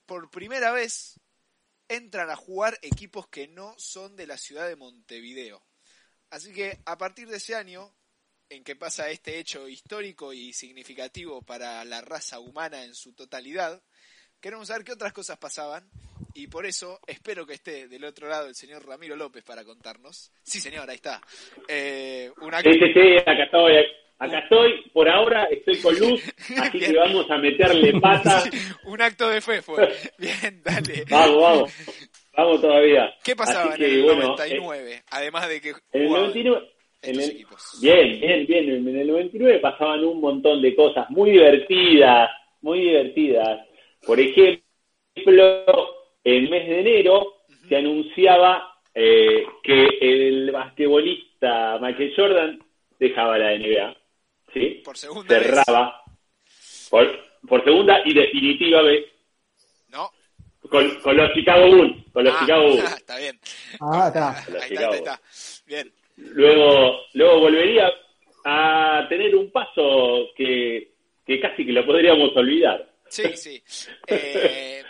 por 0.04 0.28
primera 0.28 0.72
vez 0.72 1.20
entran 1.88 2.30
a 2.30 2.36
jugar 2.36 2.78
equipos 2.82 3.28
que 3.28 3.48
no 3.48 3.74
son 3.78 4.16
de 4.16 4.26
la 4.26 4.36
ciudad 4.36 4.68
de 4.68 4.76
Montevideo. 4.76 5.64
Así 6.30 6.52
que 6.52 6.80
a 6.84 6.98
partir 6.98 7.28
de 7.28 7.38
ese 7.38 7.54
año, 7.54 7.96
en 8.48 8.64
que 8.64 8.76
pasa 8.76 9.10
este 9.10 9.38
hecho 9.38 9.68
histórico 9.68 10.32
y 10.32 10.52
significativo 10.52 11.42
para 11.42 11.84
la 11.84 12.00
raza 12.00 12.40
humana 12.40 12.84
en 12.84 12.94
su 12.94 13.12
totalidad, 13.14 13.82
queremos 14.40 14.68
saber 14.68 14.84
qué 14.84 14.92
otras 14.92 15.12
cosas 15.12 15.38
pasaban 15.38 15.84
y 16.34 16.46
por 16.46 16.64
eso 16.66 17.00
espero 17.06 17.46
que 17.46 17.54
esté 17.54 17.88
del 17.88 18.04
otro 18.04 18.28
lado 18.28 18.46
el 18.46 18.54
señor 18.54 18.86
Ramiro 18.86 19.16
López 19.16 19.42
para 19.44 19.64
contarnos. 19.64 20.30
Sí, 20.42 20.60
señor, 20.60 20.88
ahí 20.88 20.96
está. 20.96 21.20
Eh, 21.68 22.30
una... 22.40 22.60
Sí, 22.60 22.72
sí, 22.72 22.92
sí, 22.92 23.16
acá 23.18 23.44
estoy. 23.44 23.72
Acá 24.22 24.40
estoy, 24.40 24.82
por 24.92 25.08
ahora 25.08 25.44
estoy 25.44 25.78
con 25.80 25.98
luz, 25.98 26.22
así 26.58 26.78
que 26.78 26.90
Bien. 26.90 26.96
vamos 26.96 27.30
a 27.30 27.38
meterle 27.38 27.98
pata. 28.00 28.42
un 28.84 29.00
acto 29.00 29.30
de 29.30 29.40
fe 29.40 29.62
fue. 29.62 29.88
Bien, 30.18 30.60
dale. 30.62 31.04
Vamos, 31.08 31.42
vamos. 31.42 31.72
Vamos 32.36 32.60
todavía. 32.60 33.14
¿Qué 33.24 33.34
pasaba 33.34 33.72
en 33.72 33.78
que, 33.78 33.86
el 33.86 34.02
bueno, 34.04 34.26
99? 34.36 35.02
Además 35.10 35.48
de 35.48 35.60
que 35.62 35.68
En 35.70 36.02
el 36.02 36.08
jugaban 36.08 36.26
99, 36.28 36.68
en 37.02 37.14
el- 37.20 37.30
equipos. 37.30 37.78
bien, 37.80 38.20
bien, 38.20 38.46
bien. 38.46 38.88
En 38.88 38.96
el 39.00 39.06
99 39.08 39.58
pasaban 39.60 40.04
un 40.04 40.20
montón 40.20 40.60
de 40.60 40.76
cosas 40.76 41.08
muy 41.08 41.30
divertidas, 41.30 42.28
muy 42.60 42.80
divertidas. 42.80 43.58
Por 44.06 44.18
ejemplo, 44.20 45.94
el 46.24 46.48
mes 46.50 46.68
de 46.68 46.80
enero 46.80 47.42
se 47.68 47.76
anunciaba 47.76 48.76
eh, 48.94 49.44
que 49.62 49.86
el 50.00 50.50
basquetbolista 50.50 51.78
Michael 51.80 52.12
Jordan 52.16 52.64
dejaba 52.98 53.38
la 53.38 53.56
NBA. 53.58 53.96
¿Sí? 54.52 54.82
Por 54.84 54.96
segunda 54.96 55.38
vez. 55.38 55.46
Cerraba. 55.46 56.02
Por, 56.90 57.08
por 57.48 57.64
segunda 57.64 58.00
y 58.04 58.12
definitiva 58.14 58.82
vez 58.82 59.06
No. 59.90 60.10
con, 60.68 60.90
con 61.00 61.16
los 61.16 61.32
Chicago 61.34 61.66
Bulls. 61.68 61.96
Con 62.12 62.24
los 62.24 62.34
Ah, 62.34 62.38
Chicago 62.40 62.68
Bulls. 62.68 62.92
está 62.96 63.18
bien. 63.18 63.38
Ah, 63.80 64.04
está. 64.08 64.30
Ahí 64.30 64.44
Los 64.52 64.62
está, 64.62 64.68
Chicago 64.68 64.92
ahí 64.92 64.98
está. 64.98 65.20
Bien. 65.66 65.92
Luego, 66.16 66.98
luego 67.14 67.40
volvería 67.40 67.92
a 68.44 69.06
tener 69.08 69.36
un 69.36 69.50
paso 69.52 70.28
que, 70.36 70.90
que 71.26 71.40
casi 71.40 71.64
que 71.64 71.72
lo 71.72 71.86
podríamos 71.86 72.34
olvidar. 72.36 72.89
Sí, 73.10 73.36
sí. 73.36 73.62
Eh, 74.06 74.82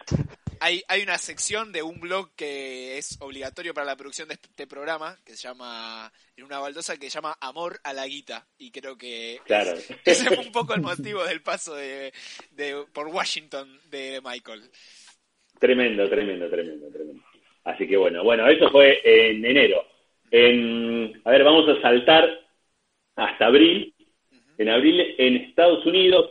hay, 0.60 0.82
hay 0.88 1.02
una 1.02 1.16
sección 1.18 1.72
de 1.72 1.82
un 1.82 2.00
blog 2.00 2.34
que 2.36 2.98
es 2.98 3.16
obligatorio 3.20 3.72
para 3.72 3.86
la 3.86 3.96
producción 3.96 4.28
de 4.28 4.34
este 4.34 4.66
programa, 4.66 5.18
que 5.24 5.34
se 5.34 5.48
llama, 5.48 6.12
en 6.36 6.44
una 6.44 6.58
baldosa, 6.58 6.96
que 6.98 7.08
se 7.08 7.14
llama 7.16 7.36
Amor 7.40 7.80
a 7.82 7.92
la 7.94 8.06
Guita. 8.06 8.46
Y 8.58 8.70
creo 8.70 8.96
que 8.98 9.40
Claro. 9.46 9.72
ese 10.04 10.26
fue 10.28 10.38
un 10.44 10.52
poco 10.52 10.74
el 10.74 10.82
motivo 10.82 11.24
del 11.24 11.42
paso 11.42 11.74
de, 11.74 12.12
de- 12.50 12.84
por 12.92 13.06
Washington 13.08 13.80
de 13.90 14.20
Michael. 14.22 14.70
Tremendo, 15.58 16.08
tremendo, 16.08 16.48
tremendo, 16.48 16.88
tremendo. 16.90 17.22
Así 17.64 17.86
que 17.86 17.96
bueno, 17.96 18.22
bueno, 18.24 18.48
eso 18.48 18.70
fue 18.70 19.00
en 19.04 19.44
enero. 19.44 19.86
En, 20.30 21.20
a 21.24 21.30
ver, 21.30 21.44
vamos 21.44 21.68
a 21.68 21.80
saltar 21.82 22.28
hasta 23.16 23.46
abril. 23.46 23.94
En 24.58 24.68
abril, 24.68 25.14
en 25.18 25.36
Estados 25.36 25.84
Unidos, 25.86 26.30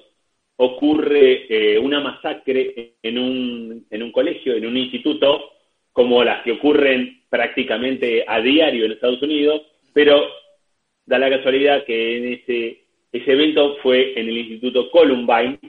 ocurre 0.61 1.45
eh, 1.47 1.79
una 1.79 2.01
masacre 2.01 2.95
en 3.01 3.17
un, 3.17 3.87
en 3.89 4.03
un 4.03 4.11
colegio, 4.11 4.55
en 4.55 4.65
un 4.65 4.75
instituto, 4.75 5.51
como 5.93 6.21
las 6.21 6.43
que 6.43 6.51
ocurren 6.51 7.21
prácticamente 7.29 8.25
a 8.27 8.41
diario 8.41 8.85
en 8.85 8.91
Estados 8.91 9.21
Unidos, 9.21 9.61
pero 9.93 10.21
da 11.05 11.17
la 11.17 11.29
casualidad 11.29 11.85
que 11.85 12.17
en 12.17 12.33
ese, 12.33 12.81
ese 13.13 13.31
evento 13.31 13.77
fue 13.81 14.19
en 14.19 14.27
el 14.27 14.37
Instituto 14.37 14.91
Columbine, 14.91 15.59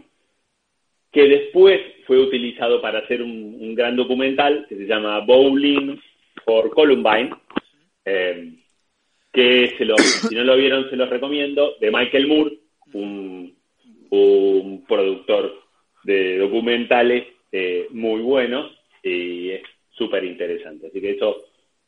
que 1.13 1.29
después 1.29 1.81
fue 2.05 2.19
utilizado 2.19 2.83
para 2.83 2.99
hacer 2.99 3.23
un, 3.23 3.75
gran 3.77 3.95
documental 3.95 4.67
que 4.69 4.75
se 4.75 4.87
llama 4.87 5.21
Bowling 5.21 6.01
for 6.45 6.69
Columbine, 6.71 7.31
eh, 8.05 8.55
que 9.33 9.73
se 9.79 9.85
lo, 9.85 9.97
si 9.99 10.35
no 10.35 10.43
lo 10.43 10.57
vieron 10.57 10.91
se 10.91 10.97
los 10.97 11.09
recomiendo, 11.09 11.77
de 11.81 11.93
Michael 11.93 12.27
Moore, 12.27 12.59
un, 12.93 13.60
un 14.11 14.85
productor 14.87 15.53
de 16.05 16.39
documentales 16.39 17.27
eh, 17.53 17.87
muy 17.91 18.21
buenos 18.23 18.71
y 19.03 19.51
es 19.51 19.63
súper 19.91 20.25
interesante. 20.25 20.89
Así 20.89 21.01
que 21.01 21.13
eso 21.13 21.37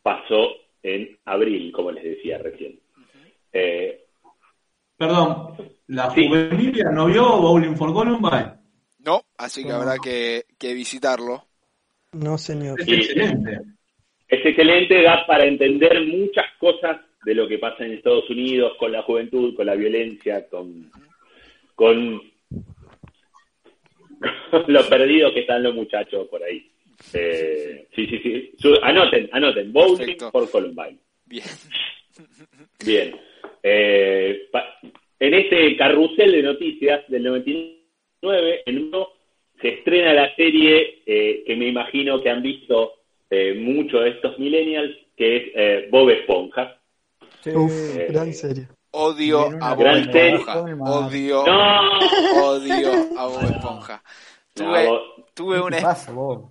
pasó 0.03 0.51
en 0.83 1.16
abril, 1.25 1.73
como 1.73 1.93
les 1.93 2.05
decía 2.05 2.39
recién. 2.39 2.79
Eh, 3.53 3.99
Perdón, 4.97 5.57
¿la 5.89 6.11
Sí. 6.11 6.27
juvenilia 6.29 6.91
no 6.93 7.07
vio 7.07 7.41
Bowling 7.41 7.75
for 7.77 7.93
Columbine? 7.93 8.53
No, 9.05 9.23
así 9.37 9.64
que 9.64 9.73
habrá 9.73 9.97
que, 9.99 10.45
que 10.59 10.75
visitarlo. 10.75 11.45
No, 12.12 12.39
señor. 12.39 12.81
Es 12.81 12.89
excelente. 12.89 13.59
es 14.29 14.47
excelente, 14.47 15.03
da 15.03 15.27
para 15.27 15.45
entender 15.45 16.07
muchas 16.07 16.47
cosas 16.59 17.01
de 17.25 17.35
lo 17.35 17.49
que 17.49 17.59
pasa 17.59 17.85
en 17.85 17.93
Estados 17.95 18.29
Unidos 18.31 18.75
con 18.79 18.93
la 18.93 19.03
juventud, 19.03 19.55
con 19.57 19.66
la 19.66 19.75
violencia, 19.75 20.49
con, 20.49 20.91
con, 21.83 22.22
con 24.53 24.64
lo 24.68 24.89
perdido 24.89 25.35
que 25.35 25.41
están 25.41 25.64
los 25.64 25.74
muchachos 25.74 26.28
por 26.28 26.41
ahí. 26.45 26.70
Eh, 27.12 27.89
sí, 27.95 28.07
sí, 28.07 28.18
sí. 28.22 28.53
Su- 28.57 28.78
anoten, 28.83 29.28
anoten. 29.33 29.72
Bowling 29.72 29.97
Perfecto. 29.97 30.30
por 30.30 30.49
Columbine. 30.49 30.99
Bien. 31.26 31.45
Bien. 32.87 33.16
Eh, 33.64 34.49
pa- 34.53 34.78
en 35.18 35.35
este 35.35 35.76
carrusel 35.76 36.30
de 36.30 36.43
noticias 36.43 37.03
del 37.09 37.24
99, 37.24 38.62
en 38.66 38.78
uno 38.85 39.09
se 39.61 39.68
estrena 39.70 40.12
la 40.12 40.35
serie 40.37 41.03
eh, 41.05 41.43
que 41.45 41.57
me 41.57 41.66
imagino 41.68 42.22
que 42.22 42.30
han 42.30 42.43
visto 42.43 42.93
eh, 43.28 43.55
muchos 43.55 44.05
de 44.05 44.11
estos 44.11 44.39
millennials, 44.39 44.97
que 45.16 45.37
es 45.37 45.43
eh, 45.57 45.89
Bob 45.91 46.11
Esponja. 46.11 46.80
Sí. 47.43 47.51
Uf, 47.51 47.72
Eh, 47.99 48.07
gran 48.09 48.33
serie. 48.33 48.68
Odio 48.95 49.51
a 49.61 49.74
Bob 49.74 49.86
Esponja. 49.86 50.59
Odio, 50.61 51.45
¡No! 51.47 52.45
odio 52.45 52.90
a 53.18 53.26
Bob 53.26 53.45
Esponja. 53.45 54.03
Tuve, 54.55 54.88
tuve 55.34 55.57
¿Qué 55.57 55.62
una, 55.62 55.95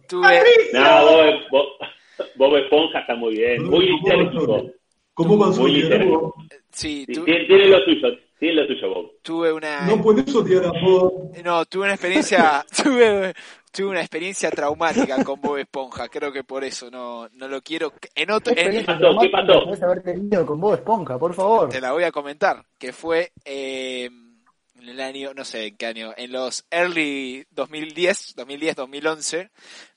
tuve, 0.07 0.31
no, 0.73 0.81
Bob- 0.81 1.49
Bob- 1.51 2.27
Bob 2.35 2.57
Esponja 2.57 2.99
está 2.99 3.15
muy 3.15 3.35
bien, 3.35 3.63
muy 3.69 3.85
litérgico. 3.89 4.65
¿Cómo 5.13 5.35
Muy 5.35 5.45
consume 5.45 6.31
sí, 6.71 7.05
tu- 7.13 7.25
Tiene, 7.25 7.45
tiene 7.45 7.65
lo 7.67 7.79
suyo, 7.83 8.07
tiene 8.39 8.55
lo 8.55 8.65
suyo, 8.67 8.89
Bob. 8.89 9.11
tuve 9.21 9.51
una, 9.53 9.81
No 9.85 10.01
puedes 10.01 10.33
odiar 10.33 10.65
a 10.65 10.71
Bob. 10.81 11.35
no, 11.43 11.65
tuve 11.65 11.83
una 11.83 11.93
experiencia, 11.93 12.65
tuve, 12.83 13.33
tuve 13.71 13.87
una 13.89 14.01
experiencia 14.01 14.51
traumática 14.51 15.23
con 15.23 15.39
Bob 15.41 15.57
Esponja. 15.57 16.07
Creo 16.09 16.31
que 16.31 16.43
por 16.43 16.63
eso 16.63 16.89
no, 16.91 17.27
no 17.33 17.47
lo 17.47 17.61
quiero. 17.61 17.93
En 18.15 18.31
otro, 18.31 18.53
¿Qué 18.53 18.61
en- 18.61 18.85
pasó? 18.85 19.17
¿Qué 19.19 19.29
pasó? 19.29 19.85
haber 19.85 20.03
tenido 20.03 20.45
con 20.45 20.59
vos, 20.59 20.77
Esponja, 20.77 21.17
por 21.17 21.33
favor? 21.33 21.69
te 21.69 21.81
la 21.81 21.91
voy 21.93 22.03
a 22.03 22.11
comentar, 22.11 22.65
que 22.77 22.91
fue 22.93 23.31
eh, 23.45 24.05
en 24.05 24.89
el 24.89 24.99
año, 24.99 25.33
no 25.33 25.45
sé 25.45 25.67
en 25.67 25.77
qué 25.77 25.85
año, 25.85 26.13
en 26.17 26.31
los 26.31 26.65
early 26.71 27.45
2010, 27.51 28.35
2010, 28.35 28.75
2011, 28.75 29.49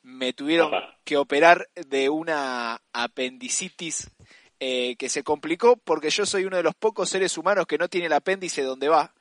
me 0.03 0.33
tuvieron 0.33 0.73
Ajá. 0.75 0.97
que 1.05 1.17
operar 1.17 1.69
de 1.75 2.09
una 2.11 2.81
apendicitis 2.93 4.11
eh, 4.61 4.95
que 4.97 5.09
se 5.09 5.23
complicó 5.25 5.77
porque 5.77 6.11
yo 6.11 6.25
soy 6.27 6.45
uno 6.45 6.57
de 6.57 6.63
los 6.63 6.75
pocos 6.75 7.09
seres 7.09 7.37
humanos 7.39 7.67
que 7.67 7.79
no 7.79 7.89
tiene 7.89 8.07
el 8.07 8.13
apéndice 8.13 8.63
donde 8.63 8.89
va. 8.89 9.13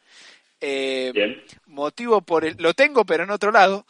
Eh, 0.65 1.11
Bien. 1.13 1.43
motivo 1.65 2.21
por 2.21 2.45
el, 2.45 2.55
lo 2.57 2.73
tengo 2.73 3.03
pero 3.05 3.23
en 3.25 3.31
otro 3.31 3.51
lado, 3.51 3.85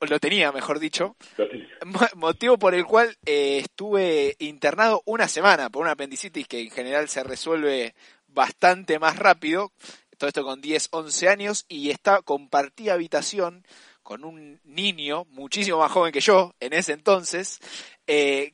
lo 0.00 0.20
tenía, 0.20 0.52
mejor 0.52 0.78
dicho, 0.78 1.16
motivo 2.16 2.58
por 2.58 2.74
el 2.74 2.84
cual 2.84 3.16
eh, 3.24 3.58
estuve 3.58 4.36
internado 4.38 5.02
una 5.04 5.28
semana 5.28 5.70
por 5.70 5.82
una 5.82 5.92
apendicitis 5.92 6.48
que 6.48 6.60
en 6.60 6.70
general 6.70 7.08
se 7.08 7.22
resuelve 7.24 7.94
bastante 8.28 8.98
más 8.98 9.18
rápido, 9.18 9.72
todo 10.18 10.28
esto 10.28 10.44
con 10.44 10.60
10, 10.60 10.88
11 10.90 11.28
años, 11.28 11.64
y 11.68 11.90
está, 11.90 12.22
compartí 12.22 12.88
habitación 12.88 13.64
con 14.02 14.24
un 14.24 14.60
niño 14.64 15.24
muchísimo 15.30 15.78
más 15.78 15.92
joven 15.92 16.12
que 16.12 16.20
yo 16.20 16.54
en 16.60 16.72
ese 16.72 16.92
entonces, 16.92 17.60
eh, 18.06 18.52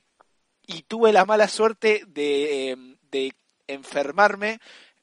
y 0.67 0.83
tuve 0.83 1.11
la 1.11 1.25
mala 1.25 1.47
suerte 1.47 2.03
de, 2.07 2.95
de 3.11 3.33
enfermarme 3.67 4.59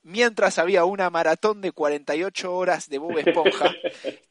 mientras 0.09 0.59
había 0.59 0.84
una 0.84 1.11
maratón 1.11 1.61
de 1.61 1.72
48 1.72 2.52
horas 2.52 2.88
de 2.88 2.98
Bob 2.98 3.18
Esponja 3.18 3.74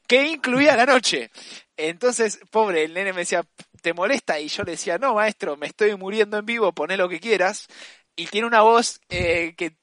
que 0.08 0.28
incluía 0.28 0.76
la 0.76 0.86
noche. 0.86 1.30
Entonces, 1.76 2.40
pobre, 2.50 2.86
el 2.86 2.94
nene 2.94 3.14
me 3.14 3.20
decía, 3.20 3.46
¿te 3.82 3.94
molesta? 3.94 4.40
Y 4.40 4.48
yo 4.48 4.64
le 4.64 4.72
decía, 4.72 4.98
no, 4.98 5.14
maestro, 5.14 5.56
me 5.56 5.68
estoy 5.68 5.96
muriendo 5.96 6.38
en 6.38 6.46
vivo, 6.46 6.72
poné 6.72 6.98
lo 6.98 7.08
que 7.08 7.20
quieras. 7.20 7.68
Y 8.16 8.26
tiene 8.26 8.48
una 8.48 8.62
voz 8.62 9.00
eh, 9.10 9.54
que 9.56 9.74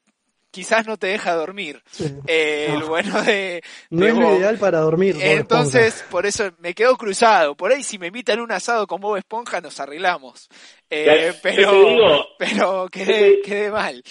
quizás 0.51 0.87
no 0.87 0.97
te 0.97 1.09
deja 1.09 1.35
dormir. 1.35 1.83
Eh, 2.27 2.69
El 2.71 2.85
bueno 2.85 3.23
de, 3.23 3.63
No 3.91 4.07
es 4.07 4.15
lo 4.15 4.37
ideal 4.37 4.57
para 4.59 4.81
dormir. 4.81 5.17
Entonces, 5.21 6.05
por 6.11 6.27
eso 6.27 6.51
me 6.59 6.75
quedo 6.75 6.97
cruzado. 6.97 7.57
Por 7.57 7.73
ahí, 7.73 7.83
si 7.83 7.99
me 7.99 8.07
invitan 8.07 8.41
un 8.41 8.51
asado 8.51 8.87
con 8.87 9.01
Bob 9.01 9.17
Esponja, 9.17 9.61
nos 9.61 9.79
arreglamos. 9.79 10.49
Eh, 10.89 11.35
pero, 11.43 12.27
pero 12.39 12.89
quedé, 12.89 13.43
quedé 13.43 13.71
mal. 13.71 14.03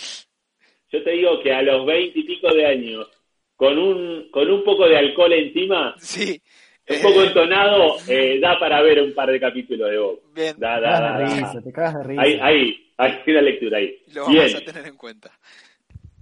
Yo 0.94 1.04
te 1.04 1.10
digo 1.10 1.42
que 1.42 1.52
a 1.52 1.64
los 1.64 1.88
veinte 1.88 2.20
y 2.20 2.24
pico 2.24 2.54
de 2.54 2.68
años, 2.68 3.10
con 3.56 3.80
un, 3.80 4.30
con 4.30 4.50
un 4.52 4.64
poco 4.64 4.88
de 4.88 4.96
alcohol 4.96 5.34
encima, 5.34 5.96
sí. 5.98 6.40
un 6.88 7.02
poco 7.02 7.24
entonado, 7.24 7.96
eh, 8.08 8.40
da 8.40 8.60
para 8.60 8.80
ver 8.84 9.02
un 9.02 9.12
par 9.16 9.32
de 9.32 9.40
capítulos 9.40 9.90
de 9.90 9.98
Bob. 9.98 10.20
Bien. 10.36 10.56
Da, 10.60 10.80
da, 10.80 11.00
da, 11.02 11.18
risa, 11.18 11.62
te 11.64 11.74
cagas 11.74 11.96
de 11.96 12.04
risa. 12.04 12.22
Ahí, 12.22 12.40
ahí, 12.40 12.92
hay 12.98 13.20
una 13.26 13.42
lectura 13.42 13.80
ahí. 13.80 13.98
Lo 14.14 14.26
vamos 14.26 14.56
a 14.56 14.62
tener 14.62 14.86
en 14.86 14.96
cuenta. 14.96 15.32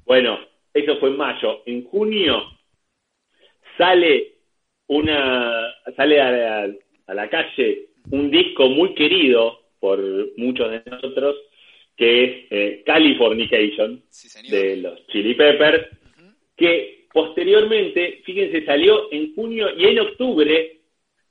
Bueno, 0.06 0.40
eso 0.74 0.98
fue 1.02 1.10
en 1.10 1.18
mayo. 1.18 1.64
En 1.66 1.84
junio 1.84 2.42
sale 3.78 4.36
una 4.88 5.74
sale 5.98 6.22
a, 6.22 6.66
a, 7.08 7.14
la 7.14 7.30
calle 7.30 7.90
un 8.10 8.32
disco 8.32 8.70
muy 8.70 8.94
querido 8.94 9.60
por 9.82 10.00
muchos 10.38 10.72
de 10.72 10.82
nosotros 10.90 11.36
que 12.02 12.24
es 12.24 12.48
eh, 12.50 12.84
Californication 12.84 14.04
de 14.50 14.78
los 14.78 15.06
Chili 15.06 15.36
Peppers 15.36 15.86
que 16.58 17.06
posteriormente, 17.14 18.24
fíjense, 18.26 18.66
salió 18.66 19.14
en 19.14 19.36
junio 19.36 19.68
y 19.78 19.86
en 19.86 20.00
octubre 20.00 20.80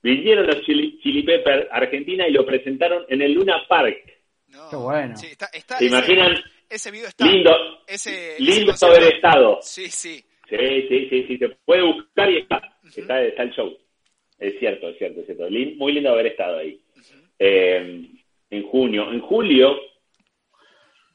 vinieron 0.01 0.47
los 0.47 0.61
Chili, 0.61 0.97
Chili 1.03 1.23
Peppers 1.23 1.69
a 1.69 1.75
Argentina 1.75 2.25
y 2.25 2.31
lo 2.31 2.45
presentaron 2.45 3.03
en 3.09 3.21
el 3.21 3.33
Luna 3.33 3.65
Park. 3.67 3.97
Qué 4.69 4.75
bueno. 4.77 5.17
¿Se 5.17 5.85
imaginan? 5.85 6.37
Ese 6.69 6.89
video 6.89 7.09
está. 7.09 7.25
Lindo. 7.25 7.51
Ese, 7.85 8.35
lindo 8.39 8.73
haber 8.81 9.13
estado. 9.15 9.59
Sí, 9.61 9.89
sí. 9.89 10.23
Sí, 10.49 10.87
sí, 10.87 11.07
sí, 11.09 11.25
sí. 11.27 11.37
Se 11.37 11.49
puede 11.65 11.81
buscar 11.81 12.31
y 12.31 12.37
está. 12.37 12.61
está, 12.95 13.21
está, 13.21 13.43
el 13.43 13.51
show. 13.51 13.77
Es 14.39 14.57
cierto, 14.57 14.87
es 14.87 14.97
cierto, 14.97 15.19
es 15.19 15.25
cierto. 15.25 15.49
Muy 15.49 15.91
lindo 15.91 16.11
haber 16.11 16.27
estado 16.27 16.59
ahí. 16.59 16.79
eh, 17.39 18.05
en 18.49 18.63
junio. 18.69 19.11
En 19.11 19.19
julio. 19.19 19.90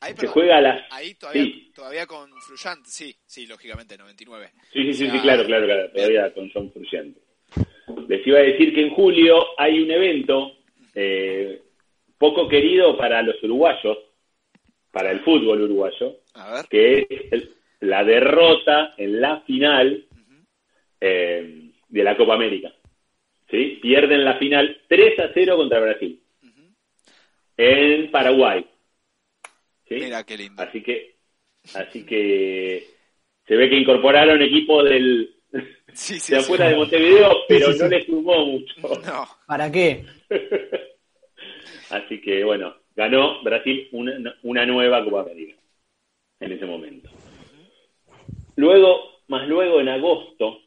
Ahí, 0.00 0.14
se 0.16 0.26
juega 0.26 0.58
a 0.58 0.60
las. 0.60 0.92
Ahí 0.92 1.14
todavía, 1.14 1.42
sí. 1.42 1.72
todavía 1.74 2.06
con 2.06 2.30
Fruyante, 2.40 2.88
sí, 2.88 3.16
sí, 3.24 3.46
lógicamente, 3.46 3.96
99. 3.96 4.50
Sí, 4.72 4.82
sí, 4.84 4.94
sí, 4.94 5.10
sí 5.10 5.18
claro, 5.20 5.44
claro, 5.44 5.66
claro. 5.66 5.90
Todavía 5.90 6.32
con 6.34 6.50
John 6.50 6.70
Fruyante. 6.72 7.20
Les 8.08 8.26
iba 8.26 8.38
a 8.38 8.42
decir 8.42 8.74
que 8.74 8.82
en 8.82 8.90
julio 8.90 9.44
hay 9.58 9.80
un 9.80 9.90
evento 9.90 10.52
eh, 10.94 11.62
poco 12.18 12.48
querido 12.48 12.96
para 12.96 13.22
los 13.22 13.42
uruguayos, 13.42 13.98
para 14.90 15.10
el 15.10 15.20
fútbol 15.20 15.62
uruguayo, 15.62 16.20
que 16.68 17.06
es 17.30 17.48
la 17.80 18.04
derrota 18.04 18.94
en 18.96 19.20
la 19.20 19.40
final 19.40 20.06
eh, 21.00 21.70
de 21.88 22.04
la 22.04 22.16
Copa 22.16 22.34
América. 22.34 22.72
¿sí? 23.50 23.78
Pierden 23.80 24.24
la 24.24 24.38
final 24.38 24.82
3 24.88 25.18
a 25.20 25.30
0 25.32 25.56
contra 25.56 25.80
Brasil. 25.80 26.20
En 27.56 28.10
Paraguay. 28.10 28.66
¿Sí? 29.88 29.94
Mira 29.94 30.24
qué 30.24 30.36
lindo. 30.36 30.62
Así 30.62 30.82
que, 30.82 31.16
así 31.74 32.04
que 32.04 32.86
se 33.46 33.56
ve 33.56 33.68
que 33.70 33.76
incorporaron 33.76 34.42
equipos 34.42 34.84
del, 34.84 35.36
sí, 35.92 36.18
sí, 36.18 36.32
de 36.32 36.38
afuera 36.38 36.68
de 36.68 36.76
Montevideo, 36.76 37.30
pero 37.48 37.72
no 37.72 37.88
les 37.88 38.06
sumó 38.06 38.46
mucho. 38.46 38.74
No. 39.04 39.26
¿Para 39.46 39.70
qué? 39.70 40.04
Así 41.90 42.20
que 42.20 42.42
bueno, 42.42 42.74
ganó 42.96 43.42
Brasil 43.42 43.88
una, 43.92 44.34
una 44.42 44.66
nueva 44.66 45.04
Copa 45.04 45.20
América 45.20 45.56
en 46.40 46.52
ese 46.52 46.66
momento. 46.66 47.08
Luego, 48.56 49.20
más 49.28 49.46
luego 49.46 49.80
en 49.80 49.88
agosto, 49.88 50.60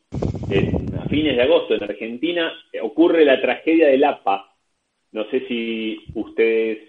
en, 0.50 0.98
a 0.98 1.06
fines 1.08 1.36
de 1.36 1.42
agosto 1.42 1.76
en 1.76 1.84
Argentina, 1.84 2.54
ocurre 2.82 3.26
la 3.26 3.42
tragedia 3.42 3.88
del 3.88 4.04
APA. 4.04 4.56
No 5.12 5.30
sé 5.30 5.46
si 5.48 5.98
ustedes 6.14 6.89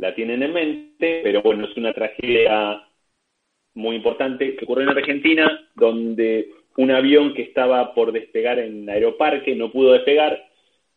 la 0.00 0.14
tienen 0.14 0.42
en 0.42 0.52
mente, 0.52 1.20
pero 1.22 1.42
bueno, 1.42 1.66
es 1.66 1.76
una 1.76 1.92
tragedia 1.92 2.82
muy 3.74 3.96
importante 3.96 4.56
que 4.56 4.64
ocurre 4.64 4.84
en 4.84 4.88
Argentina, 4.88 5.68
donde 5.74 6.48
un 6.78 6.90
avión 6.90 7.34
que 7.34 7.42
estaba 7.42 7.92
por 7.94 8.10
despegar 8.10 8.58
en 8.58 8.88
Aeroparque 8.88 9.54
no 9.54 9.70
pudo 9.70 9.92
despegar 9.92 10.42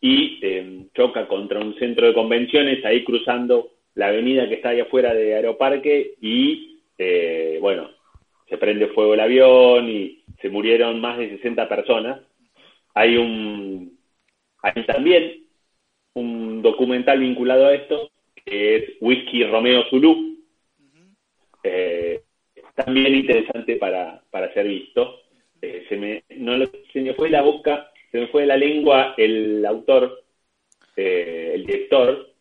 y 0.00 0.38
eh, 0.42 0.86
choca 0.94 1.28
contra 1.28 1.60
un 1.60 1.74
centro 1.78 2.06
de 2.06 2.14
convenciones 2.14 2.84
ahí 2.84 3.04
cruzando 3.04 3.72
la 3.94 4.08
avenida 4.08 4.48
que 4.48 4.54
está 4.54 4.70
ahí 4.70 4.80
afuera 4.80 5.12
de 5.12 5.34
Aeroparque 5.34 6.14
y, 6.20 6.80
eh, 6.96 7.58
bueno, 7.60 7.90
se 8.48 8.56
prende 8.56 8.88
fuego 8.88 9.14
el 9.14 9.20
avión 9.20 9.88
y 9.88 10.24
se 10.40 10.48
murieron 10.48 11.00
más 11.00 11.18
de 11.18 11.28
60 11.28 11.68
personas. 11.68 12.20
Hay 12.94 13.16
un, 13.16 13.98
hay 14.62 14.84
también 14.86 15.44
un 16.14 16.62
documental 16.62 17.18
vinculado 17.18 17.66
a 17.66 17.74
esto, 17.74 18.10
que 18.34 18.76
es 18.76 18.90
Whisky 19.00 19.44
Romeo 19.44 19.84
Zulu. 19.90 20.38
Eh, 21.62 22.22
también 22.74 23.14
interesante 23.14 23.76
para, 23.76 24.22
para 24.30 24.52
ser 24.52 24.66
visto. 24.66 25.20
Eh, 25.62 25.86
se, 25.88 25.96
me, 25.96 26.24
no, 26.36 26.62
se 26.92 27.00
me 27.00 27.14
fue 27.14 27.30
la 27.30 27.42
boca, 27.42 27.90
se 28.10 28.18
me 28.18 28.26
fue 28.28 28.42
de 28.42 28.48
la 28.48 28.56
lengua 28.56 29.14
el 29.16 29.64
autor, 29.64 30.24
eh, 30.96 31.52
el 31.54 31.64
director, 31.64 32.34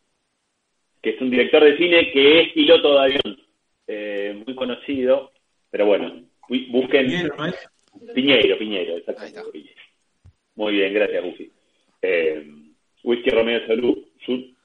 que 1.01 1.11
es 1.11 1.21
un 1.21 1.29
director 1.29 1.63
de 1.63 1.77
cine 1.77 2.11
que 2.11 2.41
es 2.41 2.53
piloto 2.53 2.93
de 2.93 2.99
avión, 2.99 3.39
eh, 3.87 4.43
muy 4.45 4.55
conocido, 4.55 5.31
pero 5.69 5.85
bueno, 5.85 6.23
busquen... 6.47 7.07
Piñeiro, 7.07 7.35
¿no 7.37 7.45
es? 7.45 7.55
Piñeiro, 8.13 8.57
Piñeiro, 8.57 8.97
exactamente. 8.97 9.41
Muy 10.55 10.73
bien, 10.73 10.93
gracias, 10.93 11.23
Buffy. 11.23 11.51
Eh, 12.01 12.45
Whisky 13.03 13.29
Romeo 13.29 13.61
Zulu, 13.67 14.07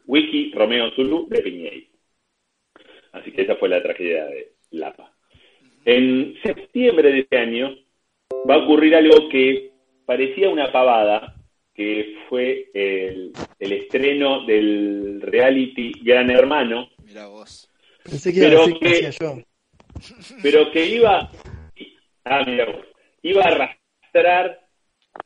Whisky 0.08 0.50
Romeo 0.52 0.90
Zulu 0.92 1.28
de 1.28 1.42
Piñeiro. 1.42 1.86
Así 3.12 3.30
que 3.30 3.42
esa 3.42 3.56
fue 3.56 3.68
la 3.68 3.82
tragedia 3.82 4.24
de 4.24 4.54
Lapa. 4.70 5.14
En 5.84 6.34
septiembre 6.42 7.12
de 7.12 7.20
este 7.20 7.38
año 7.38 7.76
va 8.48 8.54
a 8.54 8.64
ocurrir 8.64 8.94
algo 8.94 9.28
que 9.28 9.70
parecía 10.06 10.48
una 10.48 10.72
pavada, 10.72 11.34
que 11.74 12.16
fue 12.28 12.70
el, 12.74 13.32
el 13.58 13.72
estreno 13.72 14.44
del 14.46 15.20
reality 15.20 15.92
Gran 16.02 16.30
Hermano. 16.30 16.88
Mira 17.04 17.26
vos. 17.28 17.70
Pensé 18.02 18.32
que 18.32 18.40
pero 18.40 18.64
que, 18.80 19.10
yo. 19.12 19.42
Pero 20.42 20.72
que 20.72 20.86
iba, 20.86 21.30
ah, 22.24 22.44
mira 22.46 22.64
vos, 22.64 22.86
iba 23.22 23.42
a 23.42 23.48
arrastrar 23.48 24.66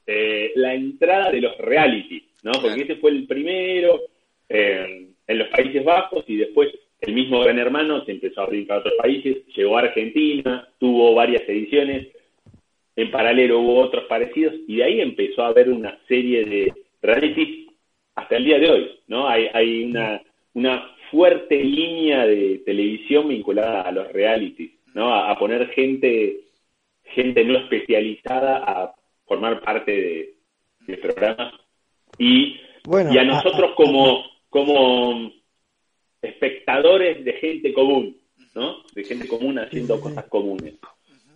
eh, 0.06 0.52
la 0.56 0.74
entrada 0.74 1.30
de 1.30 1.40
los 1.40 1.56
reality, 1.58 2.28
¿no? 2.42 2.52
Porque 2.60 2.82
ese 2.82 2.96
fue 2.96 3.10
el 3.12 3.26
primero 3.26 4.11
eh, 4.52 5.08
en 5.26 5.38
los 5.38 5.48
Países 5.48 5.82
Bajos 5.84 6.24
y 6.28 6.36
después 6.36 6.68
el 7.00 7.14
mismo 7.14 7.40
Gran 7.40 7.58
Hermano 7.58 8.04
se 8.04 8.12
empezó 8.12 8.40
a 8.40 8.44
abrir 8.44 8.66
para 8.66 8.80
otros 8.80 8.94
países, 8.98 9.46
llegó 9.56 9.76
a 9.76 9.82
Argentina, 9.82 10.68
tuvo 10.78 11.14
varias 11.14 11.42
ediciones, 11.48 12.08
en 12.94 13.10
paralelo 13.10 13.60
hubo 13.60 13.80
otros 13.80 14.04
parecidos 14.04 14.54
y 14.68 14.76
de 14.76 14.84
ahí 14.84 15.00
empezó 15.00 15.42
a 15.42 15.48
haber 15.48 15.70
una 15.70 15.98
serie 16.06 16.44
de 16.44 16.72
reality 17.00 17.66
hasta 18.14 18.36
el 18.36 18.44
día 18.44 18.58
de 18.58 18.70
hoy, 18.70 18.90
¿no? 19.08 19.26
Hay, 19.26 19.48
hay 19.54 19.84
una, 19.84 20.22
una 20.52 20.90
fuerte 21.10 21.56
línea 21.56 22.26
de 22.26 22.58
televisión 22.64 23.28
vinculada 23.28 23.82
a 23.82 23.90
los 23.92 24.12
realities, 24.12 24.72
¿no? 24.94 25.14
A, 25.14 25.30
a 25.30 25.38
poner 25.38 25.68
gente, 25.70 26.40
gente 27.04 27.44
no 27.44 27.58
especializada 27.58 28.58
a 28.58 28.94
formar 29.24 29.60
parte 29.60 29.90
de, 29.90 30.34
de 30.86 30.98
programas 30.98 31.54
y, 32.18 32.60
bueno, 32.84 33.12
y 33.12 33.18
a 33.18 33.24
nosotros 33.24 33.72
como, 33.74 34.24
como 34.52 35.32
espectadores 36.20 37.24
de 37.24 37.32
gente 37.32 37.72
común, 37.72 38.18
¿no? 38.54 38.84
De 38.94 39.02
gente 39.02 39.26
común 39.26 39.58
haciendo 39.58 39.98
cosas 39.98 40.26
comunes. 40.26 40.74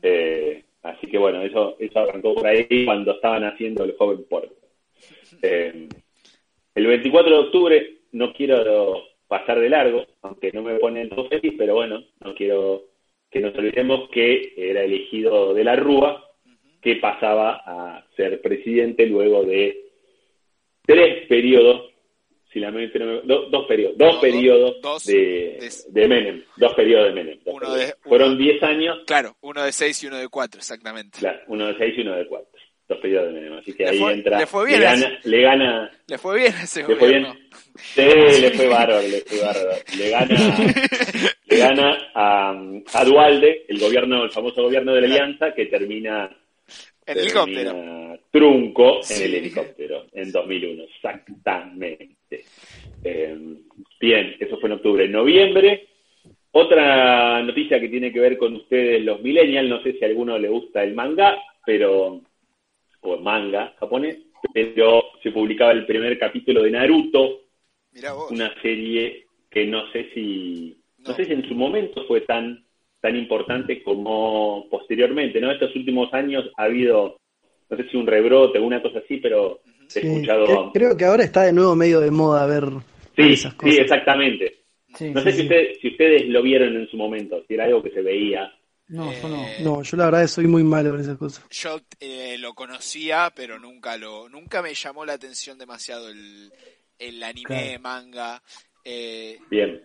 Eh, 0.03 0.63
así 0.83 1.07
que 1.07 1.17
bueno, 1.17 1.41
eso, 1.41 1.77
eso 1.79 1.99
arrancó 1.99 2.35
por 2.35 2.47
ahí 2.47 2.85
cuando 2.85 3.13
estaban 3.13 3.45
haciendo 3.45 3.85
el 3.85 3.97
joven 3.97 4.23
puerto. 4.29 4.55
Eh, 5.41 5.89
El 6.75 6.87
24 6.87 7.33
de 7.33 7.39
octubre 7.39 7.97
no 8.13 8.35
quiero 8.35 9.03
pasar 9.27 9.61
de 9.61 9.71
largo, 9.71 10.05
aunque 10.21 10.53
no 10.53 10.63
me 10.63 10.79
ponen 10.79 11.09
todo 11.09 11.27
feliz, 11.31 11.55
pero 11.57 11.75
bueno, 11.75 12.05
no 12.21 12.35
quiero 12.35 12.85
que 13.31 13.41
nos 13.41 13.57
olvidemos 13.57 14.11
que 14.11 14.53
era 14.59 14.83
elegido 14.83 15.55
de 15.55 15.65
la 15.65 15.75
Rúa, 15.75 16.23
que 16.83 16.97
pasaba 16.97 17.63
a 17.65 18.07
ser 18.15 18.43
presidente 18.43 19.07
luego 19.07 19.43
de 19.43 19.87
tres 20.83 21.27
periodos, 21.29 21.86
si 22.57 22.61
la 22.61 22.71
mente 22.71 22.99
no 22.99 23.05
me- 23.05 23.21
do- 23.23 23.51
dos 23.51 23.67
periodos, 23.67 23.99
dos 23.99 24.15
No, 24.15 24.21
periodos 24.23 24.81
dos 24.81 25.05
de, 25.05 25.59
de- 25.61 25.71
de 26.01 26.09
Menem, 26.09 26.43
dos 26.57 26.73
periodos 26.73 27.09
de 27.09 27.13
Menem. 27.13 27.39
dos 27.45 27.55
Uno 27.55 27.67
periodos. 27.67 27.87
de- 27.87 27.95
Fueron 28.09 28.29
uno- 28.31 28.39
diez 28.39 28.63
años, 28.63 28.99
Claro, 29.07 29.37
uno 29.43 29.63
de 29.63 29.73
seis 29.73 30.03
y 30.03 30.07
uno 30.07 30.17
de 30.17 30.29
cuatro, 30.29 30.59
exactamente. 30.59 31.19
claro, 31.19 31.41
uno 31.49 31.67
de 31.67 31.77
seis 31.77 31.95
y 31.99 32.01
uno 32.01 32.13
de 32.17 32.27
cuatro, 32.27 32.49
dos 32.89 32.99
periodos 32.99 33.35
de 33.35 33.41
Menem, 33.41 33.59
así 33.59 33.75
que 33.75 33.83
Le 33.85 33.91
ahí 33.91 33.99
fue- 33.99 34.13
entra, 34.15 34.39
le 34.39 34.47
fue 34.47 34.67
bien 34.69 34.81
le 34.81 34.87
a 34.87 34.95
ese- 34.95 35.03
gana, 35.05 35.21
le 35.25 35.43
gana 35.43 35.91
Le 36.09 36.17
fue 36.19 36.37
bien 36.39 36.55
ese 36.63 36.89
Le 36.89 36.97
fue 36.97 37.09
bien. 37.09 37.27
Sí, 37.77 38.01
le 38.41 38.51
fue 38.53 38.69
bárbaro, 38.69 39.03
le 39.03 39.21
fue 39.21 39.39
bárbaro. 39.43 39.77
Le 39.99 40.09
gana, 40.09 40.57
le 41.47 41.57
gana 41.59 42.11
a, 42.15 42.51
a 42.95 43.05
Dualde, 43.05 43.67
el 43.69 43.79
gobierno, 43.79 44.25
el 44.25 44.31
famoso 44.31 44.63
gobierno 44.63 44.95
de 44.95 45.03
la 45.03 45.07
Alianza, 45.09 45.53
que 45.53 45.67
termina, 45.67 46.35
El 47.07 47.19
helicóptero. 47.19 48.19
trunco 48.31 49.03
Sí. 49.03 49.15
en 49.23 49.29
el 49.31 49.35
helicóptero, 49.37 50.07
en 50.13 50.33
2001, 50.33 50.83
exactamente. 50.85 52.45
Eh, 53.05 53.37
bien, 54.01 54.37
eso 54.41 54.59
fue 54.59 54.69
en 54.69 54.75
octubre. 54.75 55.05
En 55.05 55.13
noviembre, 55.13 55.87
otra 56.53 57.43
noticia 57.43 57.81
que 57.81 57.89
tiene 57.89 58.13
que 58.13 58.21
ver 58.21 58.37
con 58.37 58.57
ustedes, 58.57 59.03
los 59.05 59.23
millennials, 59.23 59.69
no 59.69 59.83
sé 59.83 59.93
si 59.93 60.05
a 60.05 60.09
alguno 60.09 60.39
le 60.39 60.49
gusta 60.49 60.83
el 60.83 60.95
manga, 60.95 61.39
pero, 61.65 62.21
o 63.03 63.17
manga 63.19 63.75
japonés, 63.79 64.19
pero 64.53 65.03
se 65.23 65.31
publicaba 65.31 65.73
el 65.73 65.87
primer 65.87 66.19
capítulo 66.19 66.63
de 66.63 66.71
Naruto, 66.73 67.43
Mirá 67.93 68.13
vos. 68.13 68.31
una 68.31 68.53
serie 68.61 69.27
que 69.51 69.67
no 69.67 69.91
sé 69.93 70.11
si 70.13 70.77
no, 70.99 71.11
No. 71.11 71.17
sé 71.17 71.25
si 71.25 71.33
en 71.33 71.49
su 71.49 71.55
momento 71.55 72.05
fue 72.07 72.23
tan 72.23 72.66
tan 73.07 73.17
importante 73.17 73.83
como 73.83 74.67
posteriormente, 74.69 75.41
¿no? 75.41 75.53
Estos 75.53 75.75
últimos 75.77 76.13
años 76.13 76.45
ha 76.57 76.65
habido 76.65 77.17
no 77.71 77.77
sé 77.77 77.89
si 77.89 77.97
un 77.97 78.07
rebrote, 78.07 78.59
una 78.61 78.83
cosa 78.83 78.99
así, 78.99 79.19
pero 79.19 79.61
he 79.95 80.01
Sí, 80.01 80.07
escuchado 80.07 80.47
que- 80.47 80.79
creo 80.79 80.97
que 80.97 81.05
ahora 81.05 81.25
está 81.25 81.43
de 81.43 81.53
nuevo 81.53 81.75
medio 81.77 82.01
de 82.01 82.11
moda 82.11 82.47
ver 82.47 82.65
sí, 83.17 83.33
esas 83.33 83.53
sí, 83.55 83.57
cosas. 83.57 83.79
exactamente. 83.79 84.65
Sí, 84.95 85.13
No 85.15 85.21
sí, 85.21 85.27
sé 85.27 85.31
si 85.33 85.37
sí. 85.37 85.43
ustedes 85.45 85.79
si 85.81 85.89
ustedes 85.89 86.29
lo 86.29 86.43
vieron 86.43 86.77
en 86.77 86.89
su 86.89 86.97
momento, 86.97 87.43
si 87.47 87.55
era 87.55 87.65
algo 87.65 87.83
que 87.83 87.91
se 87.91 88.03
veía. 88.03 88.53
No, 88.89 89.13
yo 89.13 89.29
no. 89.29 89.55
No, 89.59 89.83
yo 89.83 89.97
la 89.97 90.05
verdad 90.07 90.27
soy 90.27 90.47
muy 90.47 90.63
malo 90.65 90.91
con 90.91 91.01
esas 91.01 91.19
cosas. 91.19 91.45
Yo 91.51 91.81
eh, 92.01 92.37
lo 92.39 92.55
conocía, 92.55 93.33
pero 93.35 93.59
nunca 93.59 93.97
lo, 93.97 94.29
nunca 94.29 94.63
me 94.63 94.75
llamó 94.75 95.05
la 95.05 95.15
atención 95.15 95.59
demasiado 95.59 96.09
el, 96.09 96.53
el 96.99 97.23
anime, 97.23 97.45
Claro. 97.47 97.81
manga. 97.81 98.43
Eh, 98.85 99.39
Bien. 99.51 99.83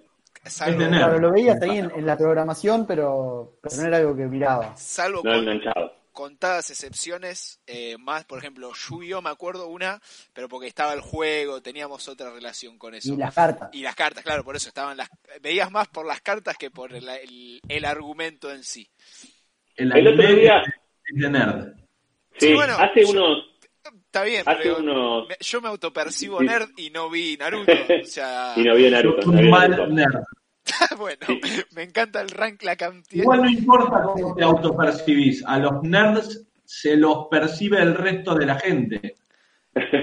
Salvo. 0.49 0.77
Claro, 0.87 1.19
lo 1.19 1.31
veías 1.31 1.61
ahí 1.61 1.77
en, 1.79 1.91
en 1.91 2.05
la 2.05 2.17
programación, 2.17 2.85
pero, 2.87 3.57
pero 3.61 3.75
no 3.77 3.87
era 3.87 3.97
algo 3.97 4.15
que 4.15 4.25
miraba. 4.25 4.75
salvo 4.77 5.17
No 5.23 5.31
con 5.31 5.39
enganchado. 5.39 5.93
contadas 6.11 6.69
excepciones, 6.71 7.59
eh, 7.67 7.97
más, 7.97 8.25
por 8.25 8.39
ejemplo, 8.39 8.71
Yu-Gi-Oh! 8.73 9.21
me 9.21 9.29
acuerdo 9.29 9.67
una, 9.67 10.01
pero 10.33 10.49
porque 10.49 10.67
estaba 10.67 10.93
el 10.93 11.01
juego, 11.01 11.61
teníamos 11.61 12.07
otra 12.07 12.31
relación 12.31 12.77
con 12.77 12.93
eso. 12.95 13.13
Y 13.13 13.17
las 13.17 13.33
cartas. 13.33 13.69
Y 13.71 13.81
las 13.81 13.95
cartas, 13.95 14.23
claro, 14.23 14.43
por 14.43 14.55
eso 14.55 14.67
estaban 14.67 14.97
las... 14.97 15.09
Veías 15.41 15.71
más 15.71 15.87
por 15.87 16.05
las 16.05 16.21
cartas 16.21 16.57
que 16.57 16.69
por 16.71 16.93
el, 16.93 17.07
el- 17.07 17.61
el 17.67 17.85
argumento 17.85 18.51
en 18.51 18.63
sí. 18.63 18.89
El, 19.75 19.95
El 19.95 20.07
otro 20.07 20.35
día- 20.35 20.61
es 21.05 21.21
de 21.21 21.29
nerd. 21.29 21.73
Sí, 22.39 22.47
Sí, 22.47 22.53
bueno, 22.53 22.75
hace 22.77 23.03
yo- 23.03 23.09
unos 23.11 23.50
Está 24.13 24.23
bien, 24.23 24.43
hace 24.45 24.59
pero 24.63 24.77
unos 24.79 25.27
me- 25.29 25.37
yo 25.39 25.61
me 25.61 25.69
autopercibo 25.69 26.39
Sí. 26.39 26.45
nerd 26.45 26.69
y 26.75 26.89
no 26.89 27.09
vi 27.09 27.37
Naruto. 27.37 27.71
O 27.71 28.05
sea, 28.05 28.53
y 28.57 28.63
no 28.63 28.75
vio 28.75 28.91
Naruto, 28.91 29.31
no 29.31 29.41
mal 29.49 29.71
Naruto. 29.71 29.87
nerd. 29.93 30.23
bueno, 30.97 31.19
Sí. 31.27 31.41
me 31.75 31.83
encanta 31.83 32.19
el 32.21 32.29
rank, 32.29 32.61
la 32.63 32.75
cantidad. 32.75 33.23
Igual 33.23 33.41
no 33.43 33.49
importa 33.49 34.03
cómo 34.03 34.35
te 34.35 34.43
autopercibís, 34.43 35.43
a 35.45 35.57
los 35.59 35.81
nerds 35.83 36.45
se 36.65 36.97
los 36.97 37.27
percibe 37.31 37.81
el 37.81 37.95
resto 37.95 38.35
de 38.35 38.45
la 38.45 38.59
gente. 38.59 39.15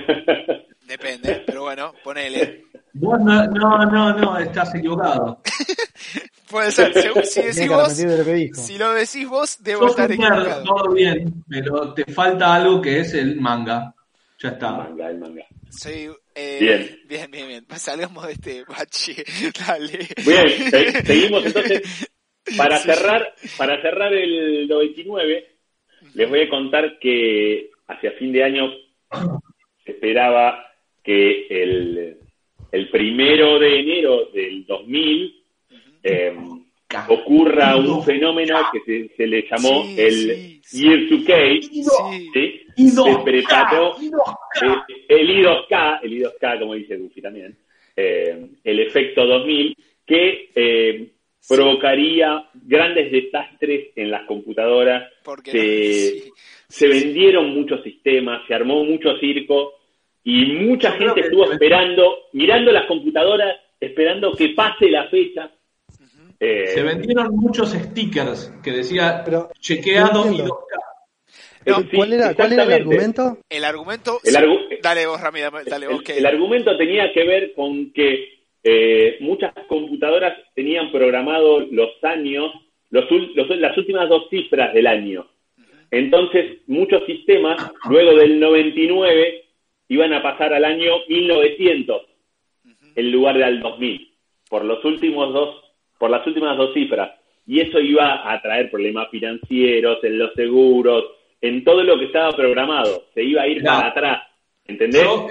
Depende, 0.87 1.43
pero 1.47 1.63
bueno, 1.65 1.93
ponele. 2.03 2.65
Vos 2.95 3.21
no, 3.21 3.47
no, 3.49 3.85
no, 3.85 4.13
no, 4.17 4.39
estás 4.39 4.75
equivocado. 4.75 5.43
Puede 6.49 6.73
ser, 6.73 6.95
según- 6.95 7.25
si 7.25 7.43
decís 7.43 7.69
vos, 7.69 7.93
si 7.93 8.79
lo 8.79 8.93
decís 8.95 9.29
vos, 9.29 9.59
debo 9.63 9.83
Sos 9.83 9.91
estar 9.91 10.11
un 10.11 10.17
nerd, 10.17 10.33
equivocado. 10.41 10.65
todo 10.65 10.93
bien, 10.95 11.45
pero 11.47 11.93
te 11.93 12.05
falta 12.11 12.55
algo 12.55 12.81
que 12.81 13.01
es 13.01 13.13
el 13.13 13.39
manga. 13.39 13.95
Ya 14.41 14.49
El 14.51 14.55
está. 14.55 14.71
manga, 14.73 15.11
el 15.11 15.19
manga. 15.19 15.45
Soy, 15.71 16.11
eh, 16.35 16.59
Bien. 16.61 17.01
bien, 17.07 17.31
bien, 17.31 17.49
bien. 17.49 17.67
Salgamos 17.79 18.27
de 18.27 18.33
este 18.33 18.65
bache. 18.65 19.25
Dale. 19.67 19.99
Bien, 20.27 20.71
se- 20.71 21.03
seguimos 21.05 21.45
entonces. 21.47 22.09
Para 22.57 22.79
cerrar, 22.79 23.35
para 23.59 23.83
cerrar 23.83 24.15
el 24.15 24.67
99, 24.69 25.57
les 26.15 26.29
voy 26.31 26.41
a 26.41 26.49
contar 26.49 26.99
que 26.99 27.69
hacia 27.89 28.13
fin 28.13 28.33
de 28.33 28.43
año 28.43 28.73
se 29.85 29.91
esperaba 29.93 30.73
que 31.05 31.47
el, 31.51 32.17
el 32.73 32.89
primero 32.91 33.59
de 33.59 33.81
enero 33.81 34.31
del 34.33 34.65
2000 34.65 35.45
eh, 36.03 36.35
ocurra 37.09 37.77
un 37.77 38.03
fenómeno 38.03 38.59
que 38.73 38.81
se, 38.81 39.15
se 39.15 39.27
le 39.27 39.43
llamó 39.43 39.85
Sí, 39.85 39.95
el 39.99 40.61
sí. 40.63 40.83
Year 40.83 40.99
2K, 41.01 41.63
Sí. 41.63 41.85
¿sí? 42.33 42.89
Se 42.89 43.19
preparó 43.25 43.97
eh, 44.01 44.77
el 45.09 45.29
I2K, 45.29 46.01
el 46.03 46.13
I2K, 46.23 46.59
como 46.61 46.75
dice 46.75 46.97
Goofy 46.97 47.21
también, 47.21 47.57
eh, 47.97 48.47
el 48.65 48.81
efecto 48.81 49.27
2000, 49.27 49.77
que 50.07 50.51
eh, 50.55 51.11
provocaría 51.49 52.45
grandes 52.55 53.11
desastres 53.13 53.89
en 53.97 54.11
las 54.11 54.25
computadoras. 54.27 55.11
Porque 55.25 56.31
Se, 56.69 56.89
vendieron 56.89 57.51
muchos 57.55 57.83
sistemas, 57.83 58.47
se 58.47 58.55
armó 58.55 58.85
mucho 58.85 59.17
circo 59.19 59.75
y 60.25 60.47
mucha 60.53 60.93
Yo 60.99 61.07
gente 61.07 61.21
estuvo 61.23 61.51
esperando, 61.51 62.17
mirando 62.33 62.71
las 62.73 62.87
computadoras, 62.87 63.57
esperando 63.81 64.33
que 64.33 64.51
pase 64.51 64.89
la 64.91 65.09
fecha. 65.09 65.51
Eh, 66.41 66.69
Se 66.69 66.83
vendieron 66.83 67.35
muchos 67.35 67.71
stickers 67.73 68.53
que 68.63 68.71
decía 68.71 69.23
Pero, 69.25 69.51
chequeado 69.59 70.25
no 70.25 70.27
y 70.27 70.29
entiendo. 70.29 70.55
2K. 70.55 70.79
No, 71.67 71.79
sí, 71.81 71.89
¿Cuál 71.97 72.13
era, 72.13 72.35
¿Cuál 72.35 72.53
era 72.53 72.63
el 72.63 72.73
argumento? 72.73 73.39
El 73.49 73.65
argumento. 73.65 74.21
El 74.25 74.33
sí. 74.33 74.39
argu- 74.39 74.81
Dale 74.81 75.07
vos, 75.07 75.21
Rami, 75.21 75.41
dale 75.67 75.87
vos. 75.89 75.97
el, 75.99 76.03
que- 76.05 76.19
el 76.19 76.27
argumento 76.27 76.77
tenía 76.79 77.13
que 77.13 77.25
ver 77.25 77.53
con 77.55 77.93
que 77.93 78.39
eh, 78.63 79.17
muchas 79.21 79.53
computadoras 79.69 80.37
tenían 80.55 80.91
programado 80.93 81.61
los 81.61 81.91
años, 82.03 82.53
los, 82.91 83.05
ul- 83.11 83.33
los- 83.35 83.51
las 83.59 83.77
últimas 83.77 84.09
dos 84.09 84.29
cifras 84.31 84.73
del 84.73 84.87
año. 84.87 85.27
Entonces, 85.91 86.59
muchos 86.67 87.05
sistemas, 87.07 87.57
luego 87.89 88.15
del 88.17 88.39
99, 88.41 89.45
iban 89.89 90.13
a 90.13 90.23
pasar 90.23 90.53
al 90.55 90.65
año 90.65 90.93
1900 91.09 92.03
en 92.95 93.11
lugar 93.13 93.37
de 93.39 93.45
al 93.45 93.61
2000, 93.61 94.15
por 94.49 94.65
los 94.65 94.85
últimos 94.85 95.33
dos, 95.33 95.65
por 95.99 96.11
las 96.11 96.27
últimas 96.27 96.57
dos 96.57 96.73
cifras. 96.75 97.11
Y 97.47 97.61
eso 97.61 97.81
iba 97.81 98.31
a 98.33 98.41
traer 98.43 98.71
problemas 98.71 99.09
financieros, 99.11 99.99
en 100.05 100.19
los 100.19 100.33
seguros, 100.35 101.05
en 101.41 101.65
todo 101.65 101.83
lo 101.83 101.99
que 101.99 102.07
estaba 102.07 102.33
programado. 102.33 103.07
Se 103.15 103.23
iba 103.23 103.43
a 103.43 103.47
ir 103.49 103.61
Claro. 103.63 103.79
para 103.79 103.89
atrás. 103.91 104.23
¿Entendés? 104.67 105.03
Yo, 105.03 105.27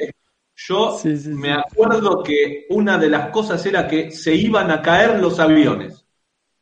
yo 0.56 0.98
Sí, 0.98 1.16
sí, 1.18 1.30
me 1.30 1.50
sí. 1.50 1.54
acuerdo 1.54 2.24
que 2.24 2.66
una 2.70 2.98
de 2.98 3.10
las 3.10 3.30
cosas 3.30 3.64
era 3.66 3.88
que 3.88 4.10
se 4.12 4.34
iban 4.36 4.72
a 4.72 4.82
caer 4.82 5.20
los 5.20 5.40
aviones. 5.40 6.04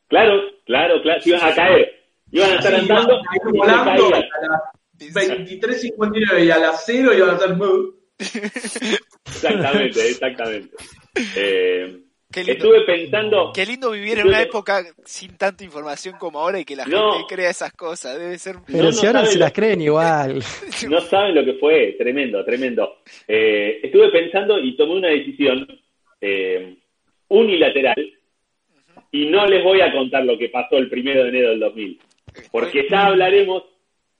Claro, 0.08 0.40
claro, 0.66 1.00
claro, 1.02 1.20
se 1.22 1.30
iban 1.30 1.44
a 1.50 1.54
caer. 1.54 1.92
Iban 2.30 2.50
a 2.50 2.54
estar 2.56 2.72
iban 2.72 2.80
andando 2.82 3.14
a 3.14 3.22
volando 3.52 4.06
a 4.06 4.10
las 4.10 4.60
23.59 4.98 6.44
y 6.44 6.50
a 6.50 6.58
las 6.58 6.84
0 6.84 7.14
iban 7.14 7.30
a 7.30 7.32
hacer... 7.34 7.54
"Mu". 7.56 7.92
Exactamente, 9.26 10.08
exactamente. 10.10 10.76
Eh, 11.36 12.00
Qué 12.32 12.44
lindo. 12.44 12.52
estuve 12.52 12.80
pensando, 12.82 13.52
Qué 13.54 13.64
lindo 13.64 13.90
vivir 13.92 14.18
en 14.18 14.26
una 14.26 14.42
época 14.42 14.84
sin 15.04 15.36
tanta 15.36 15.62
información 15.64 16.16
como 16.18 16.40
ahora 16.40 16.58
y 16.58 16.64
que 16.64 16.74
la 16.76 16.84
No. 16.84 17.12
gente 17.14 17.34
crea 17.34 17.50
esas 17.50 17.72
cosas. 17.72 18.18
Debe 18.18 18.36
ser. 18.38 18.56
Pero 18.66 18.84
no 18.84 18.92
si 18.92 19.06
ahora 19.06 19.24
se 19.26 19.34
lo- 19.38 19.44
las 19.44 19.52
creen 19.52 19.80
igual. 19.80 20.40
no 20.90 21.00
saben 21.02 21.34
lo 21.34 21.44
que 21.44 21.54
fue, 21.54 21.94
tremendo, 21.98 22.44
tremendo. 22.44 22.98
Eh, 23.28 23.80
estuve 23.82 24.10
pensando 24.10 24.58
y 24.58 24.76
tomé 24.76 24.94
una 24.96 25.08
decisión 25.08 25.66
eh, 26.20 26.76
unilateral 27.28 28.12
y 29.12 29.26
no 29.26 29.46
les 29.46 29.62
voy 29.62 29.80
a 29.80 29.92
contar 29.92 30.24
lo 30.24 30.36
que 30.36 30.48
pasó 30.48 30.76
el 30.78 30.88
primero 30.90 31.22
de 31.22 31.28
enero 31.30 31.50
del 31.50 31.60
2000, 31.60 32.00
porque 32.50 32.86
ya 32.90 33.06
hablaremos 33.06 33.62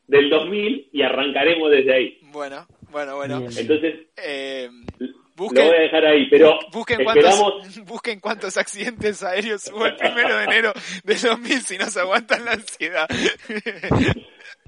del 0.06 0.30
2000 0.30 0.88
y 0.92 1.02
arrancaremos 1.02 1.70
desde 1.70 1.92
ahí. 1.92 2.18
Bueno, 2.22 2.66
bueno, 2.90 3.16
bueno. 3.16 3.40
Bien. 3.40 3.52
Entonces, 3.58 3.94
Eh, 4.16 4.68
lo 5.38 5.44
busquen, 5.44 5.66
voy 5.66 5.76
a 5.76 5.80
dejar 5.80 6.06
ahí, 6.06 6.28
pero 6.30 6.58
busquen, 6.72 7.00
esperamos... 7.00 7.52
cuántos, 7.52 7.84
busquen 7.84 8.20
cuántos 8.20 8.56
accidentes 8.56 9.22
aéreos 9.22 9.70
hubo 9.72 9.86
el 9.86 9.96
primero 9.96 10.36
de 10.36 10.44
enero 10.44 10.72
de 11.04 11.14
2000 11.14 11.60
si 11.62 11.78
no 11.78 11.86
se 11.86 12.00
aguantan 12.00 12.44
la 12.44 12.52
ansiedad. 12.52 13.08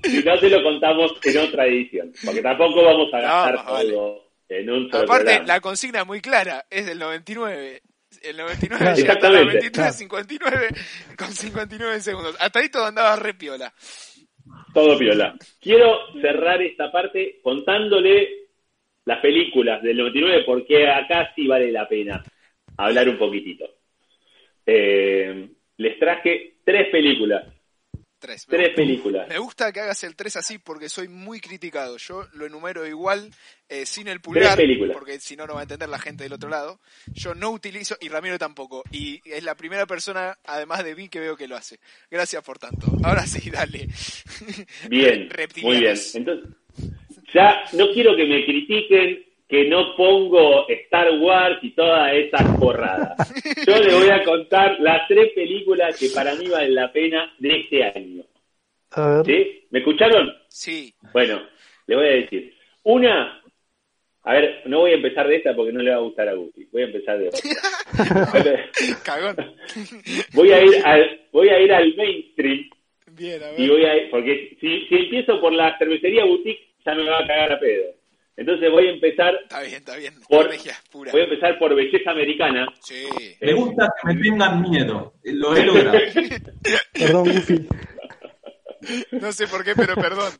Si 0.03 0.23
no 0.23 0.37
se 0.39 0.49
lo 0.49 0.63
contamos 0.63 1.13
en 1.25 1.39
otra 1.39 1.67
edición, 1.67 2.13
porque 2.25 2.41
tampoco 2.41 2.85
vamos 2.85 3.13
a 3.13 3.19
gastar 3.21 3.65
vale. 3.65 3.91
todo, 3.93 4.31
en 4.49 4.71
un 4.71 4.91
solo 4.91 5.03
Aparte, 5.05 5.25
programa. 5.25 5.47
la 5.49 5.61
consigna 5.61 6.01
es 6.03 6.07
muy 6.07 6.21
clara, 6.21 6.67
es 6.71 6.87
del 6.87 6.99
99. 7.01 7.83
El 8.23 8.37
99 8.37 8.79
Claro. 8.79 8.97
llega 8.97 9.13
hasta 9.15 9.29
la 9.29 9.41
Exactamente. 9.41 9.61
23, 9.71 9.97
59 9.97 10.69
con 11.19 11.33
59 11.33 12.01
segundos. 12.01 12.37
Hasta 12.39 12.59
ahí 12.61 12.69
todo 12.69 12.87
andaba 12.87 13.17
re 13.17 13.35
piola. 13.35 13.73
Todo 14.73 14.97
piola. 14.99 15.35
Quiero 15.61 15.99
cerrar 16.21 16.63
esta 16.63 16.93
parte 16.93 17.41
contándole 17.43 18.48
las 19.09 19.21
películas 19.21 19.83
del 19.83 19.97
99 19.97 20.43
porque 20.45 20.87
acá 20.87 21.33
sí 21.35 21.47
vale 21.47 21.73
la 21.73 21.89
pena 21.89 22.23
hablar 22.77 23.09
un 23.09 23.17
poquitito. 23.17 23.65
Eh, 24.67 25.49
les 25.79 25.99
traje 25.99 26.57
tres 26.63 26.91
películas. 26.91 27.47
Tres. 28.19 28.45
Tres 28.47 28.75
películas. 28.75 29.27
Me 29.27 29.39
gusta 29.39 29.73
que 29.73 29.81
hagas 29.81 30.05
el 30.05 30.15
3 30.15 30.37
así 30.37 30.59
porque 30.59 30.91
soy 30.91 31.09
muy 31.09 31.41
criticado. 31.41 31.97
Yo 31.97 32.27
lo 32.35 32.45
enumero 32.45 32.85
igual, 32.87 33.31
eh, 33.69 33.87
sin 33.87 34.09
el 34.09 34.21
pulgar, 34.21 34.57
películas. 34.57 34.95
porque 34.95 35.19
si 35.21 35.37
no, 35.37 35.47
no 35.47 35.55
va 35.55 35.61
a 35.61 35.63
entender 35.63 35.89
la 35.89 36.01
gente 36.01 36.25
del 36.25 36.35
otro 36.35 36.51
lado. 36.51 36.79
Yo 37.15 37.35
no 37.35 37.51
utilizo, 37.51 37.97
y 38.01 38.09
Ramiro 38.09 38.39
tampoco. 38.39 38.83
Y 38.91 39.23
es 39.25 39.43
la 39.43 39.55
primera 39.55 39.87
persona, 39.87 40.37
además 40.45 40.85
de 40.85 40.95
mí, 40.95 41.09
que 41.09 41.21
veo 41.21 41.35
que 41.35 41.49
lo 41.49 41.57
hace. 41.57 41.79
Gracias 42.11 42.43
por 42.43 42.59
tanto. 42.59 42.89
Ahora 43.05 43.25
sí, 43.25 43.49
dale. 43.49 43.89
Bien, 44.91 45.31
muy 45.63 45.79
bien. 45.79 45.97
Entonces, 46.13 46.51
ya 47.35 47.65
no 47.75 47.91
quiero 47.93 48.17
que 48.17 48.25
me 48.25 48.45
critiquen 48.45 49.25
que 49.49 49.65
no 49.67 49.97
pongo 49.97 50.69
Star 50.69 51.11
Wars 51.19 51.59
y 51.63 51.71
todas 51.71 52.13
esas 52.13 52.59
porradas. 52.59 53.17
Yo 53.67 53.77
les 53.79 53.95
voy 53.95 54.11
a 54.11 54.23
contar 54.23 54.79
las 54.81 55.09
tres 55.09 55.33
películas 55.35 55.99
que 55.99 56.09
para 56.15 56.35
mí 56.35 56.47
valen 56.49 56.75
la 56.75 56.93
pena 56.93 57.33
de 57.39 57.61
este 57.61 57.83
año. 57.85 58.25
A 58.91 59.23
ver. 59.23 59.25
¿Sí? 59.27 59.65
¿Me 59.71 59.79
escucharon? 59.79 60.35
Sí. 60.49 60.93
Bueno, 61.13 61.41
le 61.87 61.97
voy 61.97 62.07
a 62.07 62.11
decir. 62.11 62.55
Una, 62.83 63.43
a 64.23 64.33
ver, 64.35 64.63
no 64.67 64.81
voy 64.81 64.91
a 64.91 64.97
empezar 64.97 65.27
de 65.27 65.37
esta 65.37 65.55
porque 65.55 65.73
no 65.73 65.81
le 65.81 65.91
va 65.91 65.97
a 65.97 66.01
gustar 66.01 66.29
a 66.29 66.35
Guti. 66.35 66.67
Voy 66.71 66.83
a 66.83 66.87
empezar 66.87 67.19
de 67.19 67.29
otra. 67.29 67.41
Cagón. 69.05 69.37
voy 70.35 70.53
a 70.53 70.63
ir 70.63 70.75
al, 70.85 71.21
voy 71.33 71.49
a 71.49 71.59
ir 71.61 71.73
al 71.73 71.95
mainstream 71.97 72.69
Bien, 73.13 73.43
a 73.43 73.53
y 73.57 73.63
ver. 73.63 73.71
voy 73.71 73.85
a 73.87 73.97
ir, 73.97 74.11
porque 74.11 74.57
si, 74.61 74.87
si 74.89 74.95
empiezo 74.95 75.41
por 75.41 75.53
la 75.55 75.77
cervecería 75.79 76.25
boutique 76.27 76.68
ya 76.85 76.95
me 76.95 77.09
va 77.09 77.19
a 77.19 77.27
cagar 77.27 77.53
a 77.53 77.61
pedo. 77.61 77.99
Entonces 78.37 78.71
voy 78.71 78.87
a 78.87 78.91
empar 78.93 79.35
Está 79.43 79.63
bien, 79.63 79.75
está 79.75 79.97
bien. 79.97 80.15
por, 80.29 80.49
pura. 80.93 81.11
voy 81.11 81.21
a 81.23 81.25
empezar 81.25 81.59
por 81.59 81.75
belleza 81.75 82.13
americana. 82.13 82.67
Sí. 82.81 83.05
Me 83.41 83.53
gusta 83.53 83.93
que 84.01 84.15
me 84.15 84.23
tengan 84.23 84.63
miedo. 84.63 85.15
Lo 85.25 85.57
he 85.57 85.65
logrado. 85.65 85.99
Perdón, 86.93 87.25
Buffy. 87.25 87.69
No 89.11 89.33
sé 89.33 89.49
por 89.49 89.65
qué, 89.65 89.75
pero 89.75 89.97
perdón. 89.97 90.33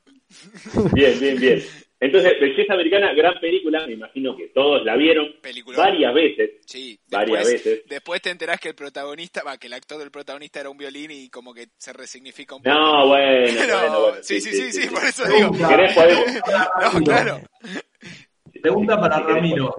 Bien, 0.93 1.19
bien, 1.19 1.41
bien. 1.41 1.63
Entonces, 2.01 2.35
belleza 2.41 2.75
americana, 2.75 3.13
gran 3.13 3.41
película, 3.41 3.85
me 3.87 3.95
imagino 3.95 4.37
que 4.37 4.49
todos 4.55 4.85
la 4.85 4.95
vieron 4.97 5.27
Película. 5.43 5.79
varias 5.79 6.15
veces. 6.15 6.51
Sí, 6.65 6.97
Varias 7.11 7.41
después, 7.49 7.65
veces. 7.65 7.85
después 7.89 8.23
te 8.23 8.31
enterás 8.31 8.61
que 8.61 8.69
el 8.69 8.75
protagonista, 8.77 9.43
va, 9.43 9.59
que 9.59 9.67
el 9.67 9.73
actor 9.73 9.99
del 9.99 10.13
protagonista 10.13 10.61
era 10.61 10.71
un 10.71 10.79
violín 10.79 11.11
y 11.11 11.29
como 11.29 11.53
que 11.53 11.67
se 11.77 11.93
resignifica 11.93 12.55
un 12.55 12.63
poco. 12.63 12.77
No, 12.79 13.09
bueno, 13.09 13.53
Pero, 13.59 13.79
bueno, 13.81 14.01
bueno, 14.01 14.17
sí, 14.23 14.41
sí, 14.41 14.51
sí, 14.53 14.73
sí, 14.73 14.89
por 14.89 15.05
eso 15.05 15.25
digo. 15.27 15.51
Pregunta. 15.51 15.69
¿Querés 15.69 15.93
podemos? 15.95 16.25
No, 16.95 17.01
claro. 17.05 17.41
Pregunta 18.63 19.01
para 19.01 19.21
Ramiro. 19.21 19.75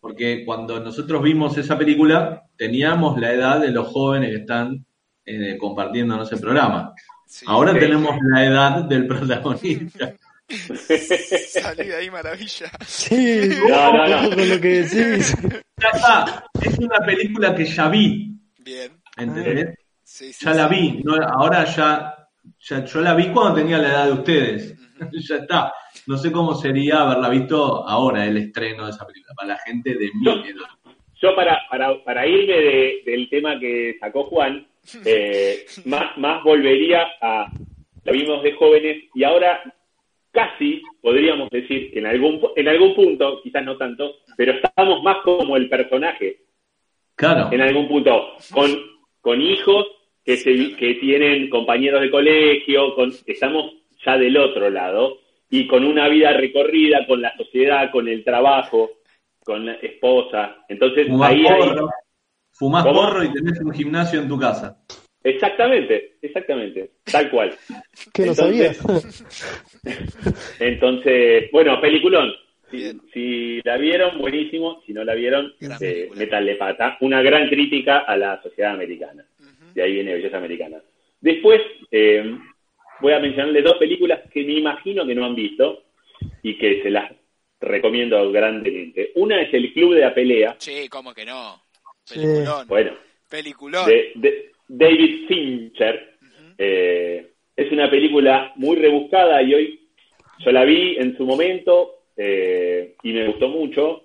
Porque 0.00 0.44
cuando 0.44 0.78
nosotros 0.80 1.22
vimos 1.22 1.58
esa 1.58 1.76
película, 1.76 2.44
teníamos 2.56 3.18
la 3.20 3.32
edad 3.32 3.60
de 3.60 3.70
los 3.72 3.88
jóvenes 3.88 4.30
que 4.30 4.36
están 4.36 4.86
eh, 5.24 5.56
compartiéndonos 5.58 6.30
el 6.32 6.40
programa. 6.40 6.94
Sí. 7.26 7.44
Ahora 7.48 7.72
Sí. 7.72 7.80
tenemos 7.80 8.16
la 8.32 8.44
edad 8.46 8.84
del 8.84 9.06
protagonista. 9.06 10.14
Salí 11.48 11.84
de 11.88 11.96
ahí, 11.96 12.10
maravilla. 12.10 12.70
Sí, 12.86 13.48
No, 13.68 13.92
no, 13.92 14.22
no. 14.22 14.30
con 14.36 14.48
lo 14.48 14.60
que 14.60 14.68
decís. 14.82 15.36
Ya 15.78 15.88
está. 15.92 16.44
Es 16.62 16.78
una 16.78 16.98
película 17.00 17.54
que 17.54 17.64
ya 17.64 17.88
vi. 17.88 18.32
Bien. 18.58 18.92
¿Entendés? 19.16 19.74
Sí, 20.02 20.32
sí, 20.32 20.44
Ya 20.44 20.54
la 20.54 20.68
vi. 20.68 21.00
No, 21.04 21.14
ahora 21.16 21.64
ya, 21.64 22.14
ya. 22.60 22.84
Yo 22.84 23.00
la 23.00 23.14
vi 23.14 23.28
cuando 23.28 23.54
tenía 23.54 23.78
la 23.78 23.88
edad 23.88 24.06
de 24.06 24.12
ustedes. 24.12 24.74
ya 25.28 25.36
está. 25.36 25.72
No 26.06 26.16
sé 26.16 26.30
cómo 26.30 26.54
sería 26.54 27.00
haberla 27.02 27.28
visto 27.28 27.86
ahora, 27.88 28.24
el 28.24 28.36
estreno 28.36 28.84
de 28.84 28.90
esa 28.90 29.06
película. 29.06 29.34
Para 29.34 29.48
la 29.48 29.58
gente 29.58 29.90
de 29.94 30.10
mi 30.14 30.28
edad. 30.28 30.42
Yo 31.20 31.34
para, 31.34 31.58
para, 31.70 32.04
para 32.04 32.26
irme 32.26 32.52
de- 32.54 33.02
del 33.06 33.28
tema 33.30 33.58
que 33.58 33.96
sacó 33.98 34.24
Juan, 34.24 34.66
eh, 35.04 35.64
más, 35.86 36.16
más 36.18 36.44
volvería 36.44 37.02
a, 37.22 37.50
la 38.04 38.12
vimos 38.12 38.42
de 38.42 38.52
jóvenes 38.52 39.04
y 39.14 39.24
ahora 39.24 39.60
casi 40.36 40.82
podríamos 41.00 41.48
decir 41.48 41.90
que 41.90 41.98
en 42.00 42.06
algún, 42.06 42.40
en 42.54 42.68
algún 42.68 42.94
punto, 42.94 43.40
quizás 43.42 43.64
no 43.64 43.78
tanto, 43.78 44.16
pero 44.36 44.52
estamos 44.52 45.02
más 45.02 45.18
como 45.24 45.56
el 45.56 45.68
personaje, 45.68 46.42
Claro. 47.16 47.48
en 47.50 47.62
algún 47.62 47.88
punto, 47.88 48.34
con, 48.52 48.70
con 49.22 49.40
hijos 49.40 49.86
que, 50.22 50.36
se, 50.36 50.76
que 50.76 50.94
tienen 50.96 51.48
compañeros 51.48 52.02
de 52.02 52.10
colegio, 52.10 52.94
con, 52.94 53.10
estamos 53.26 53.72
ya 54.04 54.18
del 54.18 54.36
otro 54.36 54.68
lado, 54.68 55.18
y 55.48 55.66
con 55.66 55.84
una 55.84 56.08
vida 56.08 56.32
recorrida 56.34 57.06
con 57.06 57.22
la 57.22 57.34
sociedad, 57.38 57.90
con 57.90 58.06
el 58.08 58.22
trabajo, 58.22 58.90
con 59.42 59.64
la 59.64 59.74
esposa. 59.74 60.64
Entonces, 60.68 61.06
Fumás 61.08 61.30
ahí 61.30 61.46
hay... 61.46 61.60
porro, 61.60 61.88
fumás 62.52 62.84
¿Cómo? 62.84 63.00
porro 63.00 63.24
y 63.24 63.32
tenés 63.32 63.58
un 63.60 63.72
gimnasio 63.72 64.20
en 64.20 64.28
tu 64.28 64.38
casa. 64.38 64.76
Exactamente, 65.28 66.12
exactamente, 66.22 66.90
tal 67.10 67.28
cual. 67.30 67.50
¿Qué 68.14 68.26
no 68.26 68.32
Entonces- 68.32 68.76
sabías? 68.76 69.80
Entonces, 70.60 71.50
bueno, 71.52 71.80
peliculón. 71.80 72.32
Si, 73.12 73.60
la 73.64 73.76
vieron, 73.76 74.18
buenísimo. 74.18 74.82
Si 74.86 74.92
no 74.92 75.04
la 75.04 75.14
vieron, 75.14 75.52
eh, 75.80 76.10
métanle 76.16 76.56
pata. 76.56 76.96
Una 77.00 77.22
gran 77.22 77.48
crítica 77.48 77.98
a 78.00 78.16
la 78.16 78.40
sociedad 78.42 78.72
americana. 78.74 79.24
De 79.74 79.82
ahí 79.82 79.92
viene 79.92 80.14
Belleza 80.14 80.38
Americana. 80.38 80.78
Después, 81.20 81.60
eh, 81.90 82.36
voy 83.00 83.12
a 83.12 83.18
mencionarles 83.20 83.64
dos 83.64 83.76
películas 83.78 84.20
que 84.32 84.44
me 84.44 84.54
imagino 84.54 85.06
que 85.06 85.14
no 85.14 85.24
han 85.24 85.34
visto 85.34 85.84
y 86.42 86.58
que 86.58 86.82
se 86.82 86.90
las 86.90 87.12
recomiendo 87.60 88.30
grandemente. 88.32 89.12
Una 89.14 89.40
es 89.42 89.52
El 89.54 89.72
Club 89.72 89.94
de 89.94 90.00
la 90.00 90.14
Pelea. 90.14 90.56
Sí, 90.58 90.88
¿cómo 90.88 91.14
que 91.14 91.24
no? 91.24 91.62
Sí. 92.04 92.18
Peliculón. 92.20 92.66
Bueno, 92.68 92.92
Peliculón. 93.30 93.86
de, 93.86 94.12
de 94.16 94.50
David 94.68 95.26
Fincher. 95.28 96.14
Eh, 96.58 97.26
es 97.54 97.72
una 97.72 97.90
película 97.90 98.52
muy 98.56 98.76
rebuscada 98.76 99.42
y 99.42 99.54
hoy 99.54 99.80
yo 100.44 100.52
la 100.52 100.64
vi 100.64 100.96
en 100.98 101.16
su 101.16 101.24
momento 101.24 102.00
eh, 102.16 102.94
y 103.02 103.12
me 103.12 103.26
gustó 103.28 103.48
mucho. 103.48 104.02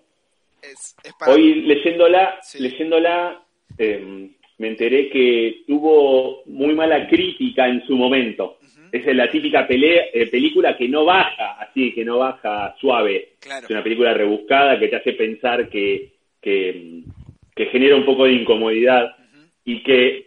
Es, 0.62 0.96
es 1.04 1.14
para... 1.20 1.34
Hoy 1.34 1.62
leyéndola, 1.62 2.40
Sí. 2.42 2.62
leyéndola 2.62 3.42
eh, 3.78 4.30
me 4.58 4.68
enteré 4.68 5.10
que 5.10 5.64
tuvo 5.68 6.44
muy 6.46 6.74
mala 6.76 7.08
crítica 7.08 7.68
en 7.68 7.86
su 7.88 7.96
momento. 7.96 8.58
Ujú. 8.62 8.82
Es 8.92 9.16
la 9.16 9.30
típica 9.30 9.66
pelea, 9.68 10.06
eh, 10.14 10.28
película 10.28 10.78
que 10.78 10.88
no 10.88 11.06
baja 11.06 11.60
así, 11.62 11.94
que 11.94 12.06
no 12.06 12.20
baja 12.20 12.76
suave. 12.80 13.30
Claro. 13.40 13.66
Es 13.66 13.72
una 13.72 13.84
película 13.84 14.14
rebuscada 14.14 14.78
que 14.80 14.88
te 14.88 14.96
hace 14.98 15.14
pensar 15.14 15.68
que, 15.70 16.12
que, 16.42 17.02
que 17.56 17.66
genera 17.68 17.96
un 17.96 18.06
poco 18.06 18.26
de 18.26 18.34
incomodidad 18.34 19.16
y 19.66 19.82
que 19.84 20.26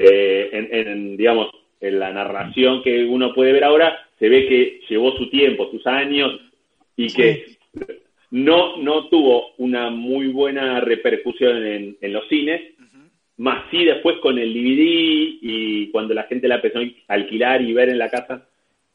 eh, 0.00 0.50
en, 0.52 0.88
en, 0.88 1.16
digamos 1.16 1.48
en 1.80 1.98
la 1.98 2.12
narración 2.12 2.82
que 2.82 3.04
uno 3.04 3.34
puede 3.34 3.52
ver 3.52 3.64
ahora 3.64 3.98
se 4.18 4.28
ve 4.28 4.46
que 4.46 4.80
llevó 4.88 5.16
su 5.16 5.28
tiempo, 5.30 5.70
sus 5.70 5.86
años 5.86 6.40
y 6.96 7.12
que 7.12 7.56
no 8.30 8.76
no 8.76 9.08
tuvo 9.08 9.54
una 9.58 9.90
muy 9.90 10.28
buena 10.28 10.80
repercusión 10.80 11.64
en, 11.64 11.96
en 12.00 12.12
los 12.12 12.28
cines, 12.28 12.74
Ujú. 12.78 13.08
más 13.38 13.70
sí 13.70 13.84
después 13.84 14.18
con 14.20 14.38
el 14.38 14.52
DVD 14.52 15.38
y 15.42 15.90
cuando 15.90 16.14
la 16.14 16.24
gente 16.24 16.48
la 16.48 16.56
empezó 16.56 16.78
a 16.80 17.14
alquilar 17.14 17.62
y 17.62 17.72
ver 17.72 17.88
en 17.88 17.98
la 17.98 18.10
casa, 18.10 18.46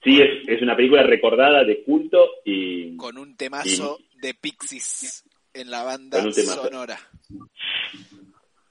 sí 0.04 0.22
es, 0.22 0.47
es 0.47 0.62
una 0.62 0.76
película 0.76 1.04
recordada 1.04 1.64
de 1.64 1.84
culto 1.84 2.30
y 2.45 2.95
Con 2.97 3.18
un 3.18 3.36
temazo 3.36 3.99
de 4.22 4.34
Pixies 4.34 5.24
en 5.54 5.70
la 5.70 5.84
banda 5.84 6.32
sonora. 6.32 6.97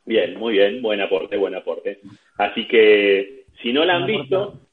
Bien, 0.05 0.37
muy 0.37 0.55
bien, 0.55 0.83
buen 0.83 1.01
aporte, 1.01 1.37
buen 1.37 1.55
aporte. 1.55 2.01
Así 2.51 2.66
que, 2.66 3.47
si 3.62 3.72
no 3.72 3.84
la 3.84 3.97
han 3.97 4.07
visto, 4.07 4.68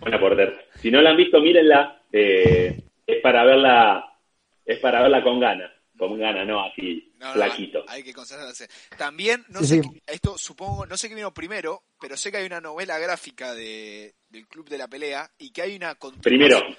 buen 0.00 0.14
aporte. 0.14 0.54
Si 0.82 0.90
no 0.90 1.00
la 1.00 1.10
han 1.10 1.16
visto, 1.16 1.40
mírenla. 1.40 2.02
eh, 2.12 2.80
es 3.06 3.20
para 3.22 3.44
verla, 3.44 4.18
es 4.64 4.78
para 4.80 5.00
verla 5.02 5.22
con 5.22 5.40
ganas, 5.40 5.70
con 5.98 6.18
ganas, 6.18 6.46
no 6.46 6.62
así, 6.64 7.12
No, 7.18 7.28
no, 7.28 7.32
flaquito. 7.34 7.84
hay 7.88 8.02
que 8.02 8.12
concentrarse. 8.12 8.68
También, 8.98 9.44
no 9.48 9.60
Sí, 9.60 9.66
sé, 9.66 9.82
sí. 9.82 9.88
qué- 10.04 10.12
esto 10.12 10.36
supongo, 10.38 10.86
no 10.86 10.96
sé 10.96 11.08
qué 11.08 11.14
vino 11.14 11.32
primero, 11.32 11.82
pero 12.00 12.16
sé 12.16 12.30
que 12.30 12.36
hay 12.38 12.46
una 12.46 12.60
novela 12.60 12.98
gráfica 12.98 13.54
de, 13.54 14.14
del 14.28 14.46
Club 14.46 14.68
de 14.68 14.78
la 14.78 14.86
Pelea 14.88 15.30
y 15.38 15.50
que 15.50 15.62
hay 15.62 15.76
una 15.76 15.94
Primero, 15.94 16.56
continuación. 16.58 16.76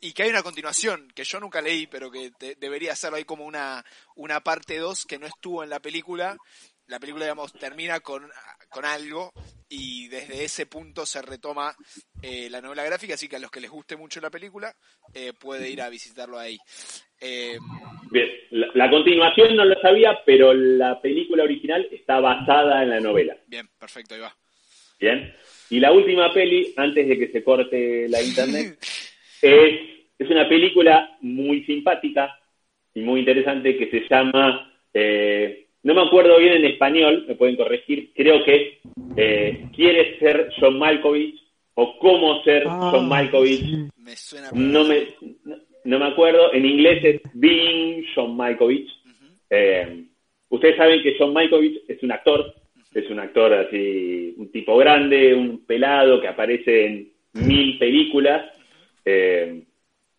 Y 0.00 0.12
que 0.12 0.22
hay 0.24 0.30
una 0.30 0.42
continuación 0.42 1.08
que 1.14 1.24
yo 1.24 1.40
nunca 1.40 1.60
leí, 1.60 1.86
pero 1.86 2.10
que 2.10 2.30
te- 2.38 2.54
debería 2.56 2.94
ser 2.96 3.12
ahí 3.14 3.24
como 3.24 3.44
una, 3.44 3.84
una 4.16 4.40
parte 4.40 4.78
2 4.78 5.04
que 5.04 5.18
no 5.18 5.26
estuvo 5.26 5.62
en 5.64 5.70
la 5.70 5.80
película. 5.80 6.36
la 6.86 6.98
película, 7.00 7.24
digamos, 7.24 7.52
termina 7.54 8.00
con, 8.00 8.28
con 8.72 8.84
algo 8.84 9.32
y 9.68 10.08
desde 10.08 10.44
ese 10.44 10.66
punto 10.66 11.06
se 11.06 11.22
retoma 11.22 11.74
eh, 12.22 12.48
la 12.50 12.60
novela 12.60 12.84
gráfica, 12.84 13.14
así 13.14 13.28
que 13.28 13.36
a 13.36 13.38
los 13.38 13.50
que 13.50 13.60
les 13.60 13.70
guste 13.70 13.96
mucho 13.96 14.20
la 14.20 14.30
película, 14.30 14.74
eh, 15.14 15.32
puede 15.38 15.70
ir 15.70 15.80
a 15.82 15.88
visitarlo 15.88 16.38
ahí. 16.38 16.58
Eh, 17.20 17.56
Bien, 18.10 18.28
la, 18.50 18.66
la 18.74 18.90
continuación 18.90 19.54
no 19.56 19.64
lo 19.64 19.80
sabía, 19.80 20.18
pero 20.26 20.52
la 20.52 21.00
película 21.00 21.44
original 21.44 21.86
está 21.92 22.20
basada 22.20 22.82
en 22.82 22.90
la 22.90 23.00
novela. 23.00 23.36
bien, 23.46 23.68
perfecto, 23.78 24.14
ahí 24.14 24.20
va. 24.20 24.36
Bien. 24.98 25.34
Y 25.70 25.80
la 25.80 25.92
última 25.92 26.32
peli, 26.32 26.74
antes 26.76 27.08
de 27.08 27.18
que 27.18 27.28
se 27.32 27.42
corte 27.42 28.08
la 28.08 28.22
internet, 28.22 28.78
es, 29.42 29.80
es 30.18 30.30
una 30.30 30.48
película 30.48 31.16
muy 31.20 31.64
simpática 31.64 32.38
y 32.94 33.00
muy 33.00 33.20
interesante 33.20 33.76
que 33.76 33.90
se 33.90 34.06
llama, 34.08 34.70
eh, 34.92 35.68
no 35.84 35.94
me 35.94 36.02
acuerdo 36.02 36.38
bien 36.38 36.54
en 36.54 36.64
español, 36.64 37.24
me 37.26 37.34
pueden 37.34 37.56
corregir, 37.56 38.10
creo 38.14 38.44
que 38.44 38.54
es 38.54 38.62
eh, 39.16 39.66
¿Quieres 39.74 40.18
ser 40.18 40.50
John 40.58 40.78
Malkovich? 40.78 41.40
o 41.74 41.98
¿Cómo 41.98 42.42
ser 42.44 42.64
Ah, 42.66 42.90
John 42.92 43.08
Malkovich? 43.08 43.60
sí. 43.60 43.88
Me 43.96 44.16
suena. 44.16 44.50
No 44.52 44.84
me, 44.84 45.06
no, 45.44 45.56
no 45.84 45.98
me 45.98 46.06
acuerdo, 46.06 46.52
en 46.52 46.64
inglés 46.66 47.04
es 47.04 47.20
Being 47.34 48.04
John 48.14 48.36
Malkovich. 48.36 48.88
Eh, 49.50 50.04
ustedes 50.48 50.76
saben 50.76 51.02
que 51.02 51.14
John 51.18 51.32
Malkovich 51.32 51.82
es 51.88 52.02
un 52.02 52.12
actor, 52.12 52.54
es 52.94 53.08
un 53.10 53.20
actor 53.20 53.52
así, 53.54 54.34
un 54.36 54.50
tipo 54.50 54.76
grande, 54.76 55.34
un 55.34 55.64
pelado 55.66 56.20
que 56.20 56.28
aparece 56.28 56.86
en 56.86 57.12
mil 57.34 57.78
películas. 57.78 58.50
Eh, 59.04 59.62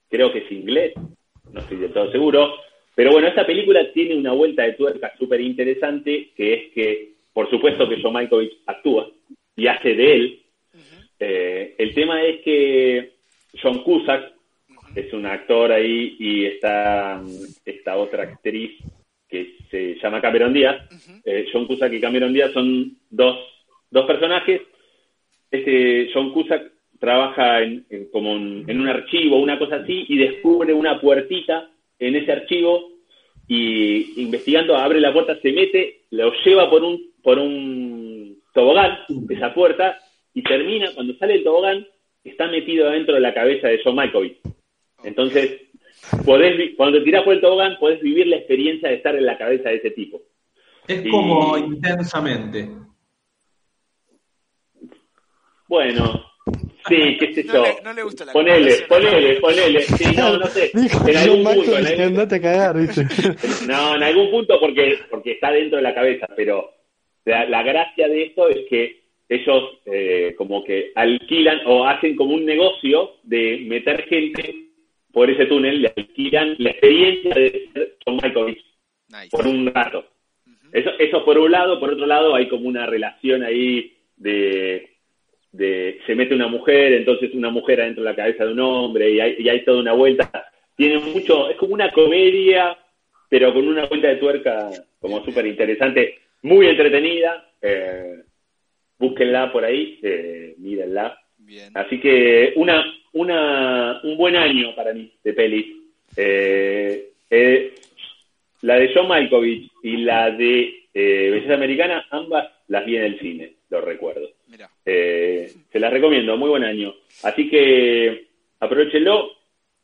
creo 0.10 0.32
que 0.32 0.40
es 0.40 0.52
inglés, 0.52 0.94
no 1.52 1.60
estoy 1.60 1.78
del 1.78 1.94
todo 1.94 2.12
seguro. 2.12 2.54
Pero 2.96 3.12
bueno, 3.12 3.28
esta 3.28 3.46
película 3.46 3.92
tiene 3.92 4.16
una 4.16 4.32
vuelta 4.34 4.64
de 4.64 4.74
tuerca 4.74 5.12
súper 5.18 5.42
interesante, 5.42 6.30
que 6.36 6.54
es 6.54 6.72
que, 6.74 7.10
por 7.34 7.50
supuesto 7.50 7.88
que 7.90 8.00
John 8.02 8.14
Malkovich 8.14 8.54
actúa 8.68 9.10
y 9.56 9.68
hace 9.68 9.96
de 9.96 10.14
él. 10.14 10.40
Eh, 11.20 11.76
el 11.78 11.94
tema 11.94 12.24
es 12.24 12.42
que 12.42 13.12
John 13.62 13.84
Cusack 13.84 14.34
es 14.96 15.12
un 15.14 15.26
actor 15.26 15.72
ahí 15.72 16.16
y 16.20 16.46
está 16.46 17.22
esta 17.66 17.98
otra 17.98 18.24
actriz 18.24 18.72
que 19.28 19.56
se 19.72 19.96
llama 19.96 20.22
Cameron 20.22 20.54
Díaz. 20.54 20.88
Eh, 21.26 21.48
John 21.52 21.66
Cusack 21.66 21.94
y 21.94 22.00
Cameron 22.02 22.34
Díaz 22.34 22.52
son 22.52 22.96
dos, 23.10 23.38
dos 23.90 24.06
personajes. 24.06 24.62
Este 25.50 26.10
John 26.14 26.32
Cusack 26.34 26.72
trabaja 27.00 27.62
en, 27.64 27.86
en- 27.90 28.06
como 28.12 28.36
en 28.36 28.80
un 28.80 28.88
archivo, 28.88 29.38
una 29.40 29.58
cosa 29.60 29.78
así, 29.78 30.06
y 30.08 30.18
descubre 30.18 30.74
una 30.74 31.00
puertita 31.02 31.70
en 32.00 32.16
ese 32.16 32.32
archivo 32.32 32.90
y 33.48 34.22
investigando 34.22 34.76
abre 34.76 35.00
la 35.00 35.14
puerta, 35.14 35.40
se 35.42 35.52
mete, 35.52 36.02
lo 36.12 36.32
lleva 36.46 36.70
por 36.70 36.84
un 36.84 37.12
por 37.22 37.40
un 37.40 38.38
tobogán, 38.54 39.00
esa 39.30 39.54
puerta, 39.54 39.98
y 40.34 40.44
termina, 40.44 40.92
cuando 40.94 41.16
sale 41.16 41.36
el 41.36 41.44
tobogán, 41.44 41.88
está 42.24 42.48
metido 42.48 42.90
adentro 42.90 43.16
de 43.16 43.22
la 43.22 43.34
cabeza 43.34 43.68
de 43.70 43.80
John 43.84 43.96
Malkovich. 43.96 44.40
Entonces, 45.04 45.62
podés, 46.26 46.76
cuando 46.76 46.98
te 47.00 47.06
tirás 47.06 47.24
por 47.24 47.34
el 47.34 47.42
tobogán, 47.42 47.78
podés 47.80 48.02
vivir 48.02 48.28
la 48.28 48.38
experiencia 48.38 48.90
de 48.90 48.96
estar 48.96 49.16
en 49.16 49.26
la 49.26 49.38
cabeza 49.38 49.70
de 49.70 49.76
ese 49.76 49.92
tipo. 49.92 50.22
Es 50.88 51.06
Y- 51.06 51.10
como 51.10 51.58
intensamente. 51.58 52.68
Bueno, 55.68 56.26
sí, 56.88 57.18
qué 57.20 57.34
sé 57.34 57.44
No 57.46 57.54
yo. 57.54 57.64
le- 57.64 57.82
no 57.84 57.94
le 57.94 58.04
gusta 58.04 58.26
la 58.26 58.34
ponele, 58.34 58.74
ponele, 58.88 59.40
ponele. 59.40 59.82
Sí, 59.82 60.16
no, 60.16 60.38
no 60.38 60.46
sé. 60.48 60.72
Dijo 60.74 61.08
En 61.08 61.18
algún 61.18 61.44
punto, 61.44 61.78
en 61.78 61.86
algún- 61.88 62.02
andate 62.04 62.36
a 62.36 62.42
cagar, 62.42 62.78
¿viste? 62.80 63.02
No, 63.68 63.96
en 63.96 64.04
algún 64.04 64.32
punto 64.32 64.60
porque, 64.60 65.00
porque 65.10 65.32
está 65.34 65.52
dentro 65.52 65.78
de 65.78 65.84
la 65.84 65.94
cabeza, 65.94 66.28
pero 66.36 66.72
la, 67.26 67.46
la 67.46 67.64
gracia 67.64 68.08
de 68.08 68.24
esto 68.24 68.50
es 68.50 68.60
que 68.70 69.04
ellos 69.30 69.80
eh, 69.86 70.36
como 70.38 70.64
que 70.64 70.92
alquilan 70.96 71.62
o 71.66 71.88
hacen 71.88 72.16
como 72.16 72.34
un 72.36 72.46
negocio 72.46 73.12
de 73.24 73.60
meter 73.66 74.04
gente 74.08 74.56
por 75.12 75.30
ese 75.30 75.46
túnel, 75.46 75.82
le 75.82 75.94
alquilan 75.96 76.56
la 76.58 76.72
experiencia 76.72 77.34
de 77.36 77.70
ser 77.74 77.96
John 78.06 78.18
Malkovich 78.22 78.64
Nice. 79.10 79.30
por 79.30 79.48
un 79.48 79.68
rato. 79.74 80.06
Eso, 80.72 80.90
eso 80.98 81.24
por 81.24 81.38
un 81.38 81.52
lado, 81.52 81.80
por 81.80 81.92
otro 81.94 82.06
lado 82.08 82.34
hay 82.36 82.48
como 82.50 82.68
una 82.68 82.86
relación 82.88 83.44
ahí 83.44 83.94
de, 84.18 84.93
de 85.54 86.00
se 86.06 86.16
mete 86.16 86.36
una 86.36 86.48
mujer, 86.48 86.92
entonces 86.92 87.34
una 87.34 87.50
mujer 87.50 87.80
adentro 87.80 88.04
de 88.04 88.10
la 88.10 88.16
cabeza 88.16 88.46
de 88.46 88.52
un 88.52 88.60
hombre 88.60 89.12
y 89.12 89.20
hay, 89.22 89.36
y 89.40 89.48
hay 89.48 89.64
toda 89.64 89.80
una 89.80 89.94
vuelta. 89.94 90.30
Tiene 90.76 91.00
mucho, 91.00 91.50
es 91.50 91.56
como 91.56 91.76
una 91.76 91.92
comedia, 91.92 92.78
pero 93.30 93.54
con 93.54 93.68
una 93.68 93.86
vuelta 93.86 94.10
de 94.10 94.16
tuerca 94.18 94.70
como 95.00 95.24
súper 95.24 95.46
interesante, 95.46 96.20
muy 96.42 96.68
entretenida. 96.68 97.50
Eh, 97.62 98.16
búsquenla 98.98 99.52
por 99.52 99.64
ahí, 99.64 100.00
eh, 100.04 100.56
mírenla. 100.58 101.18
Bien. 101.38 101.70
Así 101.74 102.00
que 102.00 102.54
una, 102.56 102.84
una, 103.14 104.02
un 104.04 104.18
buen 104.18 104.36
año 104.36 104.76
para 104.76 104.94
mí 104.94 105.12
de 105.24 105.34
pelis. 105.34 105.66
Eh, 106.16 107.12
eh, 107.30 107.74
la 108.62 108.76
de 108.76 108.92
John 108.94 109.08
Malkovich 109.08 109.72
y 109.84 109.98
la 109.98 110.32
de 110.32 110.88
eh, 110.94 111.30
Belleza 111.32 111.56
Americana, 111.56 112.06
ambas 112.12 112.50
las 112.68 112.86
vi 112.86 112.96
en 112.98 113.04
el 113.04 113.20
cine, 113.20 113.54
lo 113.70 113.82
recuerdo. 113.82 114.30
Eh, 114.86 115.52
se 115.72 115.80
las 115.80 115.92
recomiendo, 115.92 116.38
muy 116.38 116.50
buen 116.50 116.64
año. 116.64 116.94
Así 117.24 117.50
que 117.50 118.28
aprovechenlo. 118.60 119.32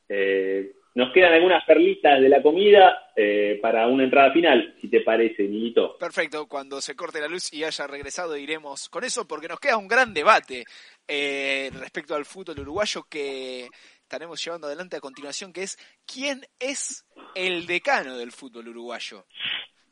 Eh, 0.07 0.71
nos 0.95 1.13
quedan 1.13 1.33
algunas 1.33 1.63
perlitas 1.65 2.19
de 2.19 2.27
la 2.27 2.41
comida 2.41 3.11
eh, 3.15 3.59
para 3.61 3.87
una 3.87 4.03
entrada 4.03 4.33
final, 4.33 4.75
si 4.81 4.89
te 4.89 5.01
parece, 5.01 5.43
Nito. 5.43 5.97
Perfecto, 5.97 6.47
cuando 6.47 6.81
se 6.81 6.95
corte 6.95 7.21
la 7.21 7.27
luz 7.27 7.53
y 7.53 7.63
haya 7.63 7.87
regresado 7.87 8.35
iremos 8.35 8.89
con 8.89 9.03
eso 9.03 9.27
porque 9.27 9.47
nos 9.47 9.59
queda 9.59 9.77
un 9.77 9.87
gran 9.87 10.13
debate 10.13 10.65
eh, 11.07 11.69
respecto 11.79 12.15
al 12.15 12.25
fútbol 12.25 12.59
uruguayo 12.59 13.05
que 13.09 13.69
estaremos 14.01 14.43
llevando 14.43 14.67
adelante 14.67 14.97
a 14.97 14.99
continuación, 14.99 15.53
que 15.53 15.63
es 15.63 15.77
¿quién 16.05 16.45
es 16.59 17.05
el 17.35 17.65
decano 17.67 18.17
del 18.17 18.31
fútbol 18.31 18.67
uruguayo? 18.67 19.25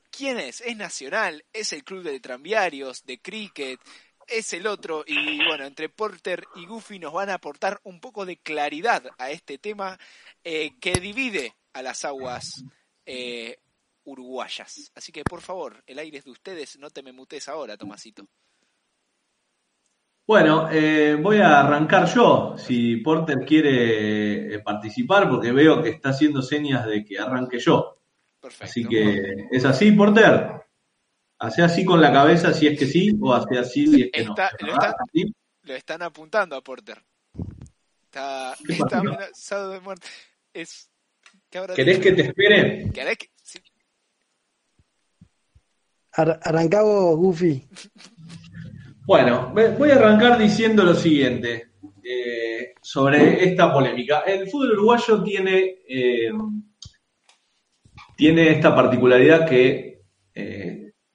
¿Quién 0.09 0.39
es? 0.39 0.61
¿Es 0.61 0.75
Nacional? 0.75 1.45
¿Es 1.53 1.73
el 1.73 1.83
club 1.83 2.03
de 2.03 2.19
tranviarios, 2.19 3.05
de 3.05 3.19
cricket? 3.19 3.79
¿Es 4.27 4.51
el 4.51 4.67
otro? 4.67 5.05
Y 5.07 5.37
bueno, 5.45 5.63
entre 5.63 5.87
Porter 5.87 6.43
y 6.55 6.65
Goofy 6.65 6.99
nos 6.99 7.13
van 7.13 7.29
a 7.29 7.35
aportar 7.35 7.79
un 7.83 8.01
poco 8.01 8.25
de 8.25 8.37
claridad 8.37 9.03
a 9.17 9.31
este 9.31 9.57
tema 9.57 9.97
eh, 10.43 10.77
que 10.81 10.99
divide 10.99 11.55
a 11.71 11.81
las 11.81 12.03
aguas 12.03 12.63
eh, 13.05 13.57
uruguayas. 14.03 14.91
Así 14.95 15.13
que 15.13 15.23
por 15.23 15.39
favor, 15.41 15.81
el 15.87 15.99
aire 15.99 16.17
es 16.17 16.25
de 16.25 16.31
ustedes, 16.31 16.77
no 16.77 16.89
te 16.89 17.03
me 17.03 17.13
mutes 17.13 17.47
ahora, 17.47 17.77
Tomasito. 17.77 18.27
Bueno, 20.27 20.67
eh, 20.69 21.15
voy 21.15 21.37
a 21.37 21.61
arrancar 21.61 22.13
yo, 22.13 22.55
si 22.57 22.97
Porter 22.97 23.45
quiere 23.45 24.59
participar, 24.59 25.29
porque 25.29 25.53
veo 25.53 25.81
que 25.81 25.91
está 25.91 26.09
haciendo 26.09 26.41
señas 26.41 26.85
de 26.85 27.05
que 27.05 27.17
arranque 27.17 27.59
yo. 27.59 28.01
Perfecto. 28.41 28.65
Así 28.65 28.85
que, 28.85 29.47
¿es 29.51 29.63
así, 29.63 29.93
Porter? 29.93 30.66
Hace 31.39 31.61
así 31.61 31.85
con 31.85 32.01
la 32.01 32.11
cabeza 32.11 32.53
si 32.53 32.67
es 32.67 32.79
que 32.79 32.85
sí, 32.87 33.11
o 33.21 33.33
hace 33.33 33.59
así 33.59 33.85
si 33.87 34.01
es 34.03 34.11
que 34.11 34.25
no. 34.25 34.35
Lo 35.63 35.75
están 35.75 36.01
apuntando 36.01 36.55
a 36.55 36.61
Porter. 36.61 37.03
Está, 38.05 38.55
¿Qué 38.65 38.73
está 38.73 38.99
amenazado 38.99 39.71
de 39.71 39.79
muerte. 39.81 40.07
Es, 40.53 40.89
¿qué 41.49 41.57
habrá 41.57 41.75
¿Querés 41.75 41.99
que 41.99 42.13
te 42.13 42.21
espere? 42.23 42.89
¿Querés 42.93 43.17
que- 43.17 43.29
sí. 43.43 43.59
Ar- 46.13 46.39
arrancá 46.41 46.81
vos, 46.81 47.17
Goofy. 47.17 47.67
Bueno, 49.05 49.53
voy 49.53 49.91
a 49.91 49.95
arrancar 49.95 50.37
diciendo 50.39 50.83
lo 50.83 50.95
siguiente 50.95 51.71
eh, 52.03 52.73
sobre 52.81 53.43
esta 53.47 53.71
polémica. 53.71 54.21
El 54.21 54.49
fútbol 54.49 54.71
uruguayo 54.71 55.21
tiene, 55.23 55.75
eh, 55.87 56.31
tiene 58.15 58.49
esta 58.51 58.73
particularidad 58.73 59.47
que 59.47 59.96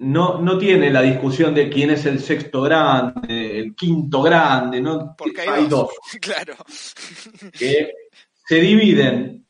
no, 0.02 0.40
no 0.40 0.58
tiene 0.58 0.90
la 0.90 1.00
discusión 1.00 1.54
de 1.54 1.70
quién 1.70 1.90
es 1.90 2.04
el 2.06 2.18
sexto 2.18 2.62
grande, 2.62 3.58
el 3.60 3.74
quinto 3.74 4.22
grande, 4.22 4.80
¿no? 4.80 5.14
Porque 5.16 5.42
hay, 5.42 5.66
dos. 5.66 5.90
dos 5.90 5.92
claro. 6.20 6.54
que 7.56 7.92
se 8.44 8.56
dividen 8.56 9.46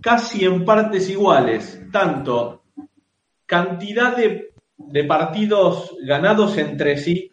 casi 0.00 0.44
en 0.44 0.64
partes 0.64 1.10
iguales, 1.10 1.80
tanto 1.90 2.62
cantidad 3.44 4.16
de, 4.16 4.52
de 4.76 5.04
partidos 5.04 5.96
ganados 6.02 6.56
entre 6.58 6.98
sí, 6.98 7.32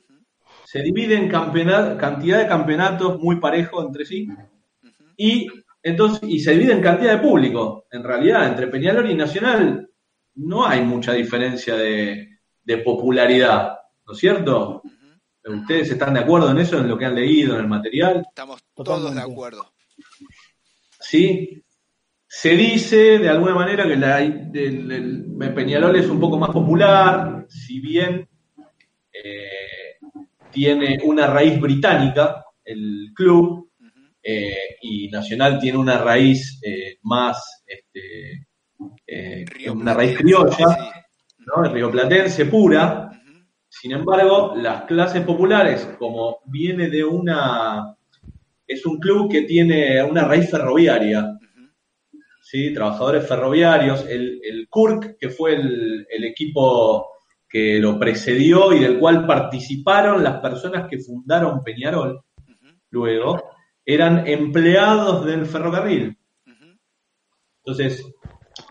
se 0.66 0.82
divide 0.82 1.16
en 1.16 1.30
cantidad 1.30 2.40
de 2.40 2.48
campeonatos 2.48 3.20
muy 3.20 3.40
parejo 3.40 3.86
entre 3.86 4.06
sí, 4.06 4.28
y 5.16 5.48
entonces 5.84 6.28
y 6.28 6.40
se 6.40 6.54
divide 6.54 6.74
en 6.74 6.82
cantidad 6.82 7.14
de 7.14 7.28
público. 7.28 7.86
En 7.92 8.04
realidad, 8.04 8.48
entre 8.48 8.68
Peñarol 8.68 9.12
y 9.12 9.16
Nacional 9.16 9.88
no 10.36 10.66
hay 10.66 10.82
mucha 10.82 11.14
diferencia 11.14 11.76
de, 11.76 12.33
de 12.64 12.78
popularidad, 12.78 13.78
¿no 14.06 14.14
es 14.14 14.20
cierto? 14.20 14.82
¿Ustedes 15.46 15.92
están 15.92 16.14
de 16.14 16.22
acuerdo 16.22 16.50
en 16.52 16.58
eso, 16.58 16.80
en 16.80 16.88
lo 16.88 16.98
que 16.98 17.06
han 17.06 17.16
leído, 17.16 17.56
en 17.56 17.62
el 17.62 17.68
material? 17.68 18.24
Estamos 18.28 18.64
todos 18.74 19.14
de 19.14 19.22
acuerdo. 19.22 19.74
¿sí? 21.00 21.64
Se 22.26 22.56
dice 22.56 23.20
de 23.20 23.30
alguna 23.30 23.54
manera 23.54 23.86
que 23.86 23.98
la, 23.98 24.22
el, 24.22 24.92
el 24.92 25.54
Peñarol 25.54 25.96
es 25.98 26.08
un 26.08 26.20
poco 26.20 26.38
más 26.38 26.50
popular, 26.50 27.46
si 27.50 27.80
bien 27.80 28.28
eh, 29.12 29.98
tiene 30.50 31.00
una 31.04 31.28
raíz 31.28 31.60
británica, 31.60 32.46
el 32.64 33.12
club, 33.14 33.70
eh, 34.26 34.78
y 34.82 35.10
Nacional 35.10 35.60
tiene 35.60 35.78
una 35.78 35.98
raíz 35.98 36.60
eh, 36.64 36.98
más, 37.02 37.64
este, 37.68 38.48
eh, 39.06 39.46
una 39.70 39.94
raíz 39.94 40.18
criolla, 40.18 40.56
sí. 40.56 40.64
¿No? 41.46 41.64
rioplatense 41.64 42.46
pura. 42.46 43.10
Sin 43.68 43.92
embargo, 43.92 44.54
las 44.56 44.84
clases 44.84 45.26
populares, 45.26 45.96
como 45.98 46.40
viene 46.46 46.90
de 46.90 47.04
una, 47.04 47.96
es 48.68 48.86
un 48.86 49.00
club 49.00 49.32
que 49.32 49.42
tiene 49.42 50.04
una 50.04 50.26
raíz 50.26 50.50
ferroviaria. 50.50 51.38
¿sí? 52.42 52.74
trabajadores 52.74 53.28
ferroviarios, 53.28 54.06
el, 54.08 54.40
el 54.44 54.68
KURK, 54.70 55.18
que 55.18 55.30
fue 55.30 55.56
el, 55.56 56.06
el 56.10 56.24
equipo 56.26 57.08
que 57.50 57.80
lo 57.80 58.00
precedió 58.00 58.74
y 58.74 58.80
del 58.80 59.00
cual 59.00 59.28
participaron 59.28 60.24
las 60.24 60.40
personas 60.40 60.88
que 60.90 60.98
fundaron 60.98 61.64
Peñarol, 61.64 62.24
luego, 62.90 63.44
eran 63.86 64.28
empleados 64.28 65.26
del 65.26 65.46
ferrocarril. 65.46 66.18
Entonces, 67.66 68.04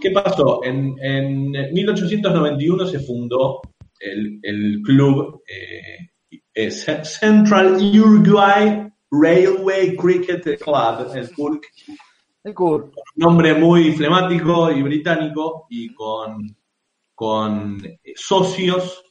¿qué 0.02 0.10
pasó? 0.10 0.62
En, 0.64 0.96
en 1.00 1.50
1891 1.72 2.86
se 2.86 2.98
fundó 3.00 3.60
el, 4.00 4.40
el 4.42 4.80
club 4.82 5.42
eh, 5.48 6.10
eh, 6.54 6.70
Ce- 6.70 7.04
Central 7.04 7.76
Uruguay 7.76 8.88
Railway 9.10 9.96
Cricket 9.96 10.42
Club, 10.58 11.14
el 11.14 11.30
KURK, 11.32 11.64
El 12.44 12.54
CUR. 12.54 12.84
un 12.84 12.92
nombre 13.16 13.54
muy 13.54 13.92
flemático 13.92 14.70
y 14.72 14.82
británico 14.82 15.66
y 15.70 15.92
con, 15.94 16.56
con 17.14 17.78
socios 18.14 19.04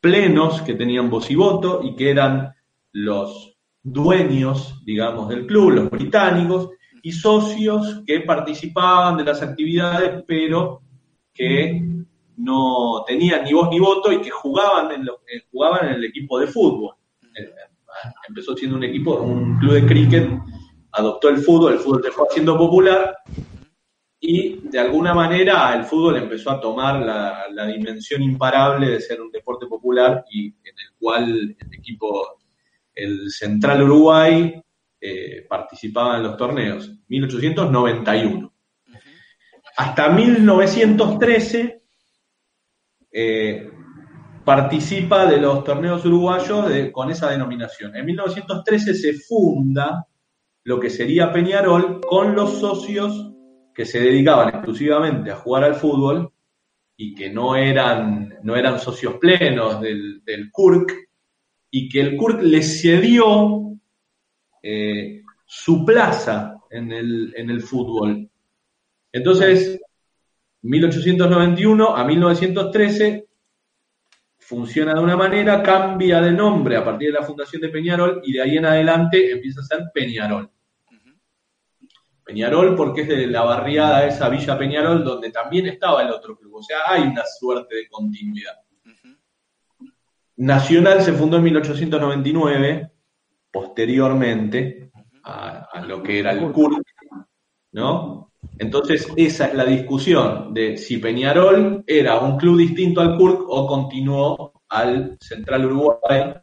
plenos 0.00 0.62
que 0.62 0.74
tenían 0.74 1.08
voz 1.10 1.30
y 1.30 1.34
voto 1.34 1.80
y 1.82 1.94
que 1.96 2.10
eran 2.10 2.52
los 2.92 3.56
dueños, 3.82 4.82
digamos, 4.84 5.28
del 5.28 5.46
club, 5.46 5.70
los 5.70 5.90
británicos, 5.90 6.68
y 7.02 7.12
socios 7.12 8.02
que 8.06 8.20
participaban 8.20 9.16
de 9.16 9.24
las 9.24 9.42
actividades, 9.42 10.22
pero 10.26 10.80
que 11.34 11.82
no 12.36 13.04
tenían 13.06 13.44
ni 13.44 13.52
voz 13.52 13.68
ni 13.70 13.80
voto 13.80 14.12
y 14.12 14.20
que 14.20 14.30
jugaban 14.30 14.92
en, 14.92 15.02
eh, 15.02 15.42
jugaban 15.50 15.88
en 15.88 15.94
el 15.94 16.04
equipo 16.04 16.38
de 16.38 16.46
fútbol. 16.46 16.94
Eh, 17.36 17.50
Empezó 18.26 18.56
siendo 18.56 18.76
un 18.76 18.84
equipo, 18.84 19.16
un 19.16 19.58
club 19.58 19.74
de 19.74 19.86
cricket, 19.86 20.28
adoptó 20.92 21.28
el 21.28 21.38
fútbol, 21.38 21.74
el 21.74 21.78
fútbol 21.78 22.02
se 22.02 22.10
fue 22.10 22.26
haciendo 22.28 22.56
popular 22.56 23.16
y 24.18 24.60
de 24.68 24.78
alguna 24.78 25.12
manera 25.12 25.74
el 25.74 25.84
fútbol 25.84 26.16
empezó 26.16 26.50
a 26.50 26.60
tomar 26.60 27.04
la, 27.04 27.46
la 27.52 27.66
dimensión 27.66 28.22
imparable 28.22 28.88
de 28.88 29.00
ser 29.00 29.20
un 29.20 29.30
deporte 29.30 29.66
popular 29.66 30.24
y 30.30 30.46
en 30.46 30.54
el 30.64 30.96
cual 30.98 31.56
el 31.58 31.74
equipo, 31.74 32.38
el 32.94 33.30
Central 33.30 33.82
Uruguay, 33.82 34.62
eh, 35.04 35.44
participaba 35.48 36.16
en 36.16 36.22
los 36.22 36.36
torneos. 36.36 36.92
1891. 37.08 38.52
Hasta 39.76 40.08
1913 40.10 41.82
eh, 43.10 43.70
participa 44.44 45.26
de 45.26 45.38
los 45.38 45.64
torneos 45.64 46.04
uruguayos 46.04 46.68
de- 46.68 46.92
con 46.92 47.10
esa 47.10 47.30
denominación. 47.30 47.94
En 47.96 48.06
1913 48.06 48.94
se 48.94 49.14
funda 49.14 50.06
lo 50.64 50.78
que 50.78 50.90
sería 50.90 51.32
Peñarol 51.32 52.00
con 52.00 52.34
los 52.34 52.58
socios 52.60 53.32
que 53.74 53.84
se 53.84 54.00
dedicaban 54.00 54.48
exclusivamente 54.50 55.30
a 55.30 55.36
jugar 55.36 55.64
al 55.64 55.74
fútbol 55.74 56.32
y 56.96 57.14
que 57.14 57.30
no 57.30 57.56
eran, 57.56 58.38
no 58.42 58.54
eran 58.54 58.78
socios 58.78 59.14
plenos 59.14 59.80
del, 59.80 60.22
del 60.24 60.50
KURK 60.52 60.92
y 61.70 61.88
que 61.88 62.00
el 62.02 62.16
KURK 62.16 62.42
les 62.42 62.82
cedió 62.82 63.71
eh, 64.62 65.22
su 65.44 65.84
plaza 65.84 66.58
en 66.70 66.92
el, 66.92 67.34
en 67.36 67.50
el 67.50 67.62
fútbol. 67.62 68.28
Entonces, 69.12 69.80
1891 70.62 71.96
a 71.96 72.04
1913 72.04 73.26
funciona 74.38 74.94
de 74.94 75.00
una 75.00 75.16
manera, 75.16 75.62
cambia 75.62 76.20
de 76.20 76.32
nombre 76.32 76.76
a 76.76 76.84
partir 76.84 77.12
de 77.12 77.18
la 77.18 77.24
fundación 77.24 77.62
de 77.62 77.68
Peñarol 77.68 78.20
y 78.24 78.32
de 78.32 78.42
ahí 78.42 78.56
en 78.56 78.66
adelante 78.66 79.32
empieza 79.32 79.60
a 79.60 79.64
ser 79.64 79.80
Peñarol. 79.92 80.50
Peñarol 82.24 82.76
porque 82.76 83.02
es 83.02 83.08
de 83.08 83.26
la 83.26 83.42
barriada 83.42 84.06
esa 84.06 84.28
Villa 84.28 84.56
Peñarol 84.56 85.04
donde 85.04 85.30
también 85.30 85.66
estaba 85.66 86.02
el 86.02 86.10
otro 86.10 86.36
club. 86.36 86.54
O 86.56 86.62
sea, 86.62 86.78
hay 86.86 87.02
una 87.02 87.24
suerte 87.26 87.76
de 87.76 87.88
continuidad. 87.88 88.54
Nacional 90.36 91.02
se 91.02 91.12
fundó 91.12 91.36
en 91.36 91.44
1899, 91.44 92.90
posteriormente 93.52 94.90
a, 95.24 95.68
a 95.72 95.84
lo 95.84 96.02
que 96.02 96.18
era 96.20 96.32
el 96.32 96.50
CURC, 96.50 96.82
¿no? 97.72 98.32
Entonces, 98.58 99.06
esa 99.16 99.46
es 99.46 99.54
la 99.54 99.64
discusión 99.64 100.52
de 100.52 100.76
si 100.76 100.98
Peñarol 100.98 101.84
era 101.86 102.18
un 102.20 102.36
club 102.36 102.58
distinto 102.58 103.00
al 103.00 103.16
CURC 103.16 103.44
o 103.48 103.66
continuó 103.66 104.62
al 104.68 105.16
Central 105.20 105.66
Uruguay. 105.66 106.34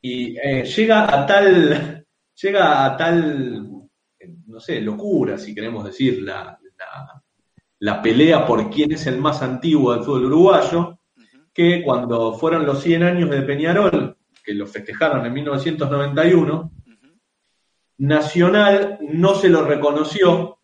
Y 0.00 0.36
eh, 0.38 0.64
llega 0.64 1.14
a 1.14 1.26
tal, 1.26 2.06
llega 2.40 2.84
a 2.84 2.96
tal, 2.96 3.88
eh, 4.18 4.34
no 4.46 4.60
sé, 4.60 4.80
locura, 4.80 5.38
si 5.38 5.54
queremos 5.54 5.84
decir, 5.84 6.22
la, 6.22 6.58
la, 6.78 7.22
la 7.80 8.02
pelea 8.02 8.46
por 8.46 8.70
quién 8.70 8.92
es 8.92 9.06
el 9.06 9.18
más 9.18 9.42
antiguo 9.42 9.94
del 9.94 10.04
fútbol 10.04 10.26
uruguayo, 10.26 10.98
que 11.52 11.82
cuando 11.82 12.34
fueron 12.34 12.66
los 12.66 12.82
100 12.82 13.02
años 13.02 13.30
de 13.30 13.42
Peñarol, 13.42 14.16
que 14.44 14.54
lo 14.54 14.66
festejaron 14.66 15.24
en 15.24 15.32
1991, 15.32 16.70
Ujú. 16.86 17.20
Nacional 17.98 18.98
no 19.00 19.34
se 19.34 19.48
lo 19.48 19.64
reconoció, 19.64 20.58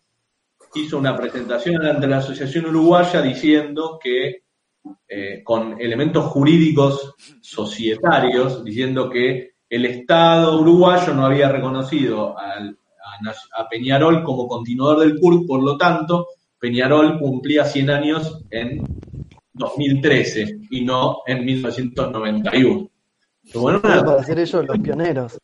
hizo 0.75 0.97
una 0.97 1.15
presentación 1.15 1.85
ante 1.85 2.07
la 2.07 2.17
Asociación 2.17 2.67
Uruguaya 2.67 3.21
diciendo 3.21 3.99
que, 4.01 4.43
eh, 5.07 5.41
con 5.43 5.79
elementos 5.81 6.25
jurídicos 6.25 7.15
societarios, 7.41 8.63
diciendo 8.63 9.09
que 9.09 9.51
el 9.69 9.85
Estado 9.85 10.59
uruguayo 10.59 11.13
no 11.13 11.25
había 11.25 11.49
reconocido 11.49 12.37
a, 12.37 12.55
a 13.57 13.69
Peñarol 13.69 14.23
como 14.23 14.47
continuador 14.47 14.99
del 14.99 15.19
CURC, 15.19 15.47
por 15.47 15.63
lo 15.63 15.77
tanto, 15.77 16.27
Peñarol 16.59 17.17
cumplía 17.19 17.65
100 17.65 17.89
años 17.89 18.43
en 18.49 18.83
2013 19.53 20.59
y 20.69 20.85
no 20.85 21.19
en 21.25 21.45
1991. 21.45 22.90
Bueno, 23.53 23.81
una- 23.83 24.03
para 24.03 24.23
ser 24.23 24.39
ellos 24.39 24.65
los 24.65 24.77
pioneros. 24.79 25.37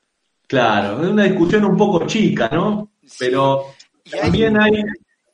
Claro, 0.48 1.02
es 1.04 1.10
una 1.10 1.24
discusión 1.24 1.66
un 1.66 1.76
poco 1.76 2.06
chica, 2.08 2.50
¿no? 2.54 2.92
Pero 3.20 3.66
también 4.10 4.60
hay, 4.62 4.82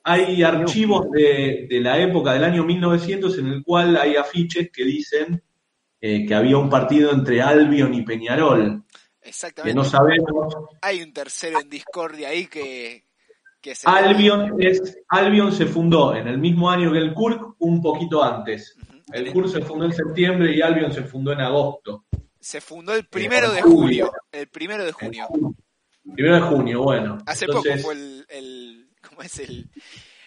hay 0.03 0.41
archivos 0.41 1.09
de, 1.11 1.68
de 1.70 1.80
la 1.82 1.99
época 1.99 2.34
del 2.34 2.43
año 2.43 2.64
1900 2.64 3.38
en 3.38 3.47
el 3.47 3.64
cual 3.64 3.95
hay 3.97 4.16
afiches 4.16 4.70
que 4.72 4.84
dicen 4.84 5.43
eh, 6.01 6.26
que 6.26 6.34
había 6.34 6.57
un 6.57 6.70
partido 6.70 7.11
entre 7.11 7.41
Albion 7.41 7.93
y 7.93 8.01
Peñarol, 8.01 8.84
que 9.22 9.30
Exactamente. 9.30 9.76
no 9.76 9.84
sabemos. 9.84 10.55
Hay 10.82 11.01
un 11.03 11.14
tercero 11.14 11.59
en 11.61 11.70
discordia 11.70 12.30
ahí 12.30 12.47
que, 12.47 13.03
que 13.61 13.76
se 13.76 13.88
Albion, 13.88 14.55
es, 14.59 14.97
Albion 15.09 15.51
se 15.51 15.68
fundó 15.68 16.16
en 16.16 16.28
el 16.28 16.39
mismo 16.39 16.70
año 16.72 16.91
que 16.91 16.97
el 16.97 17.14
CURC, 17.14 17.55
un 17.59 17.82
poquito 17.82 18.24
antes. 18.24 18.76
El 19.11 19.32
CURC 19.32 19.47
se 19.47 19.61
fundó 19.61 19.86
en 19.86 19.93
septiembre 19.93 20.55
y 20.55 20.61
Albion 20.61 20.91
se 20.91 21.03
fundó 21.03 21.32
en 21.34 21.41
agosto. 21.41 22.05
Se 22.43 22.59
fundó 22.59 22.93
el 22.93 23.05
primero 23.05 23.53
de 23.53 23.61
julio. 23.61 24.07
junio. 24.07 24.11
El 24.29 24.47
primero 24.47 24.83
de 24.83 24.91
junio. 24.91 25.29
Primero 26.13 26.35
de 26.35 26.41
junio, 26.41 26.83
bueno. 26.83 27.17
Hace 27.25 27.45
Entonces, 27.45 27.81
poco 27.81 27.83
fue 27.83 27.93
el, 27.93 28.25
el 28.27 28.89
¿cómo 29.01 29.21
es 29.21 29.39
el? 29.39 29.69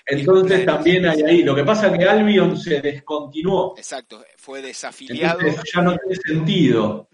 Entonces 0.07 0.65
también 0.65 1.05
hay 1.05 1.21
ahí. 1.21 1.43
Lo 1.43 1.55
que 1.55 1.63
pasa 1.63 1.89
es 1.89 1.99
que 1.99 2.09
Albion 2.09 2.57
se 2.57 2.81
descontinuó. 2.81 3.75
Exacto, 3.77 4.25
fue 4.39 4.63
desafiliado. 4.63 5.41
Entonces 5.41 5.71
ya 5.75 5.83
no 5.83 5.95
tiene 5.95 6.17
sentido 6.17 7.11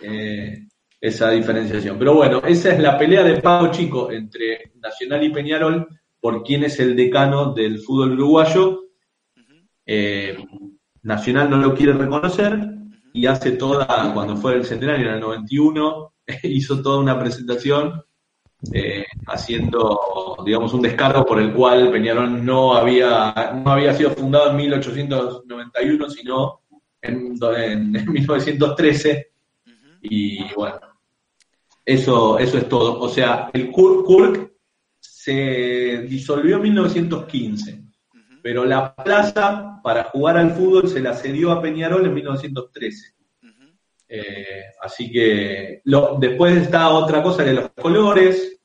eh, 0.00 0.66
esa 0.98 1.30
diferenciación. 1.30 1.98
Pero 1.98 2.14
bueno, 2.14 2.42
esa 2.46 2.72
es 2.72 2.78
la 2.78 2.98
pelea 2.98 3.24
de 3.24 3.38
pago 3.42 3.70
chico 3.70 4.10
entre 4.10 4.72
Nacional 4.76 5.22
y 5.24 5.28
Peñarol 5.28 5.86
por 6.18 6.42
quién 6.42 6.64
es 6.64 6.80
el 6.80 6.96
decano 6.96 7.52
del 7.52 7.80
fútbol 7.80 8.12
uruguayo. 8.12 8.84
Eh, 9.84 10.42
Nacional 11.02 11.50
no 11.50 11.58
lo 11.58 11.74
quiere 11.74 11.92
reconocer 11.92 12.81
y 13.12 13.26
hace 13.26 13.52
toda, 13.52 14.12
cuando 14.14 14.36
fue 14.36 14.54
el 14.54 14.64
centenario 14.64 15.08
en 15.08 15.14
el 15.14 15.20
91, 15.20 16.14
hizo 16.44 16.80
toda 16.82 16.98
una 17.00 17.18
presentación 17.18 18.02
eh, 18.72 19.04
haciendo, 19.26 20.36
digamos, 20.46 20.72
un 20.72 20.82
descargo 20.82 21.24
por 21.26 21.40
el 21.40 21.52
cual 21.52 21.90
Peñarol 21.90 22.44
no 22.44 22.74
había, 22.74 23.52
no 23.64 23.72
había 23.72 23.92
sido 23.94 24.10
fundado 24.12 24.50
en 24.50 24.56
1891, 24.56 26.10
sino 26.10 26.60
en, 27.02 27.36
en 27.36 27.92
1913. 28.12 29.30
Ujú. 29.66 29.74
Y 30.02 30.54
bueno, 30.54 30.78
eso, 31.84 32.38
eso 32.38 32.58
es 32.58 32.68
todo. 32.68 33.00
O 33.00 33.08
sea, 33.08 33.50
el 33.52 33.70
Kur- 33.72 34.04
Kurk 34.04 34.52
se 35.00 36.06
disolvió 36.08 36.56
en 36.56 36.62
1915, 36.62 37.72
Ujú. 37.72 37.81
Pero 38.42 38.64
la 38.64 38.94
plaza 38.94 39.80
para 39.82 40.04
jugar 40.04 40.36
al 40.36 40.52
fútbol 40.52 40.88
se 40.88 41.00
la 41.00 41.14
cedió 41.14 41.52
a 41.52 41.62
Peñarol 41.62 42.04
en 42.06 42.14
1913. 42.14 43.14
Ujú. 43.42 43.50
Eh, 44.08 44.64
así 44.82 45.10
que 45.10 45.80
lo, 45.84 46.16
después 46.18 46.56
está 46.56 46.88
otra 46.90 47.22
cosa 47.22 47.44
que 47.44 47.52
los 47.52 47.70
colores, 47.70 48.58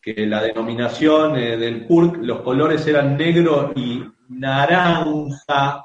que 0.00 0.26
la 0.26 0.42
denominación 0.42 1.36
eh, 1.36 1.56
del 1.56 1.86
PURC, 1.86 2.16
los 2.22 2.40
colores 2.40 2.84
eran 2.88 3.16
negro 3.16 3.72
y 3.76 4.02
naranja, 4.28 5.84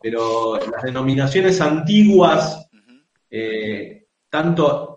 pero 0.00 0.58
las 0.58 0.82
denominaciones 0.82 1.60
antiguas, 1.60 2.68
eh, 3.30 4.06
tanto 4.28 4.92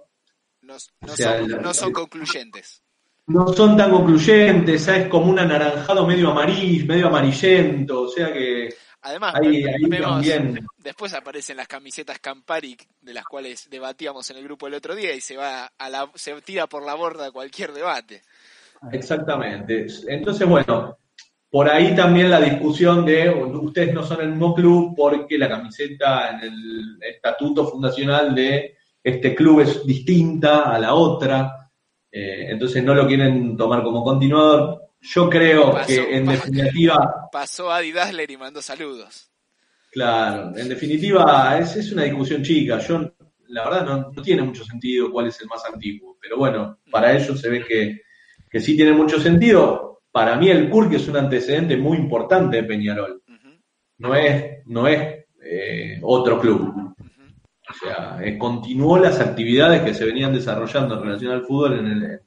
No, 0.62 0.74
no 1.02 1.14
O 1.14 1.16
sea, 1.16 1.40
son, 1.40 1.52
la- 1.52 1.58
no 1.58 1.74
son 1.74 1.92
concluyentes. 1.94 2.84
No 3.30 3.48
son 3.54 3.78
tan 3.78 3.92
concluyentes, 3.92 4.88
es 4.88 5.08
como 5.08 5.32
un 5.32 5.40
anaranjado 5.40 6.06
medio 6.06 6.32
amarillo, 6.32 6.86
medio 6.86 7.08
amarillento, 7.08 8.02
o 8.02 8.08
sea 8.10 8.34
que 8.34 8.70
Además, 9.02 9.36
ahí, 9.36 9.64
ve- 9.64 9.70
ahí 9.70 9.84
vemos, 9.88 10.10
también 10.10 10.66
después 10.78 11.14
aparecen 11.14 11.56
las 11.58 11.68
camisetas 11.68 12.20
Campari 12.20 12.76
de 13.02 13.14
las 13.14 13.24
cuales 13.24 13.70
debatíamos 13.70 14.30
en 14.30 14.38
el 14.38 14.44
grupo 14.44 14.68
el 14.68 14.74
otro 14.74 14.94
día 14.94 15.14
y 15.16 15.22
se 15.22 15.38
va 15.38 15.72
a 15.78 15.90
la, 15.90 16.10
se 16.16 16.34
tira 16.42 16.68
por 16.68 16.86
la 16.86 16.96
borda 16.96 17.32
cualquier 17.32 17.72
debate. 17.72 18.24
Exactamente. 18.92 19.86
Entonces, 20.08 20.48
bueno, 20.48 20.98
por 21.50 21.70
ahí 21.70 21.96
también 21.96 22.30
la 22.30 22.42
discusión 22.42 23.06
de 23.06 23.30
ustedes 23.30 23.94
no 23.94 24.04
son 24.04 24.22
el 24.22 24.30
mismo 24.30 24.54
club 24.54 24.94
porque 24.96 25.38
la 25.38 25.50
camiseta 25.50 26.32
en 26.32 26.40
el 26.42 26.98
estatuto 27.02 27.68
fundacional 27.68 28.36
de 28.36 28.78
este 29.04 29.34
club 29.34 29.62
es 29.62 29.86
distinta 29.86 30.74
a 30.74 30.80
la 30.80 30.94
otra, 30.94 31.59
eh, 32.12 32.48
entonces 32.50 32.84
no 32.84 32.94
lo 32.96 33.08
quieren 33.08 33.56
tomar 33.58 33.84
como 33.84 34.04
continuador. 34.04 34.82
Yo 35.02 35.30
creo 35.30 35.72
Pasó, 35.72 35.88
que 35.88 36.18
en 36.18 36.26
pasó. 36.26 36.46
definitiva, 36.52 37.30
Pasó 37.32 37.72
Adi 37.72 37.92
Dassler 37.92 38.30
y 38.30 38.38
mandó 38.38 38.62
saludos. 38.62 39.30
claro, 39.92 40.56
en 40.58 40.68
definitiva 40.70 41.58
es, 41.60 41.76
es 41.76 41.92
una 41.92 42.04
discusión 42.04 42.44
chica. 42.44 42.80
Yo, 42.80 43.14
la 43.48 43.64
verdad, 43.70 43.86
no, 43.86 44.12
no 44.12 44.22
tiene 44.22 44.42
mucho 44.44 44.64
sentido 44.66 45.12
cuál 45.12 45.28
es 45.28 45.40
el 45.42 45.48
más 45.48 45.64
antiguo, 45.66 46.18
pero 46.22 46.38
bueno, 46.38 46.80
para 46.92 47.16
ellos 47.16 47.40
se 47.40 47.50
ve 47.50 47.64
que, 47.66 48.02
que 48.50 48.60
sí 48.60 48.76
tiene 48.76 48.92
mucho 48.92 49.20
sentido. 49.20 50.02
Para 50.12 50.36
mí 50.36 50.50
el 50.50 50.70
CURC 50.70 50.94
es 50.94 51.08
un 51.08 51.18
antecedente 51.18 51.78
muy 51.78 51.98
importante 51.98 52.58
de 52.58 52.64
Peñarol. 52.64 53.22
No 54.00 54.16
es, 54.16 54.60
no 54.66 54.88
es 54.88 55.26
eh, 55.44 56.00
otro 56.02 56.40
club. 56.40 56.89
O 57.70 57.74
sea, 57.74 58.18
eh, 58.22 58.38
continuó 58.38 58.98
las 58.98 59.20
actividades 59.20 59.84
que 59.84 59.94
se 59.94 60.06
venían 60.06 60.34
desarrollando 60.34 60.96
en 60.96 61.04
relación 61.04 61.32
al 61.32 61.46
fútbol 61.46 61.80
en 61.80 61.86
el, 61.88 62.20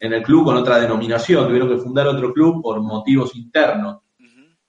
en 0.00 0.12
el 0.12 0.22
club 0.22 0.44
con 0.44 0.56
otra 0.56 0.78
denominación. 0.78 1.46
Tuvieron 1.46 1.68
que 1.68 1.78
fundar 1.78 2.06
otro 2.06 2.32
club 2.32 2.62
por 2.62 2.80
motivos 2.80 3.34
internos, 3.34 4.02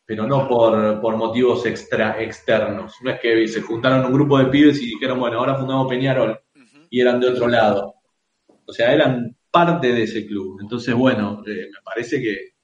pero 0.05 0.25
no 0.27 0.47
por, 0.47 0.99
por 0.99 1.15
motivos 1.15 1.65
extra, 1.65 2.21
externos. 2.21 2.95
No 3.01 3.11
es 3.11 3.19
que 3.19 3.47
se 3.47 3.61
juntaron 3.61 4.05
un 4.05 4.13
grupo 4.13 4.37
de 4.37 4.45
pibes 4.45 4.81
y 4.81 4.85
dijeron, 4.85 5.19
bueno, 5.19 5.39
ahora 5.39 5.55
fundamos 5.55 5.87
Peñarol 5.87 6.39
y 6.89 7.01
eran 7.01 7.19
de 7.19 7.27
otro 7.27 7.47
lado. 7.47 7.95
O 8.65 8.73
sea, 8.73 8.93
eran 8.93 9.35
parte 9.51 9.93
de 9.93 10.03
ese 10.03 10.25
club. 10.25 10.59
Entonces, 10.61 10.93
bueno, 10.93 11.43
eh, 11.45 11.67
me 11.71 11.81
parece 11.83 12.21
que 12.21 12.55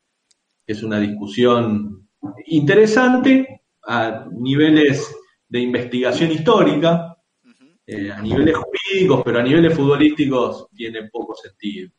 es 0.66 0.84
una 0.84 1.00
discusión 1.00 2.08
interesante 2.48 3.62
a 3.88 4.26
niveles 4.32 5.16
de 5.48 5.60
investigación 5.60 6.32
histórica. 6.32 7.11
Eh, 7.94 8.12
a 8.12 8.22
niveles 8.22 8.56
jurídicos, 8.56 9.22
pero 9.26 9.40
a 9.40 9.44
niveles 9.44 9.76
futbolísticos 9.76 10.68
tiene 10.76 11.10
poco 11.10 11.36
sentido. 11.36 11.92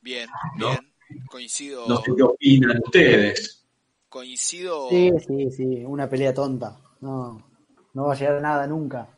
Bien, 0.00 0.28
¿No? 0.56 0.68
bien. 0.70 0.92
Coincido, 1.28 1.88
No 1.88 1.96
sé 2.02 2.12
qué 2.16 2.22
opinan 2.22 2.80
ustedes. 2.84 3.66
coincido. 4.08 4.88
Sí, 4.88 5.10
sí, 5.26 5.50
sí, 5.50 5.64
una 5.84 6.08
pelea 6.08 6.32
tonta. 6.32 6.76
No, 7.00 7.42
no 7.94 8.04
va 8.04 8.12
a 8.12 8.16
llegar 8.16 8.36
a 8.36 8.40
nada 8.40 8.66
nunca. 8.66 9.08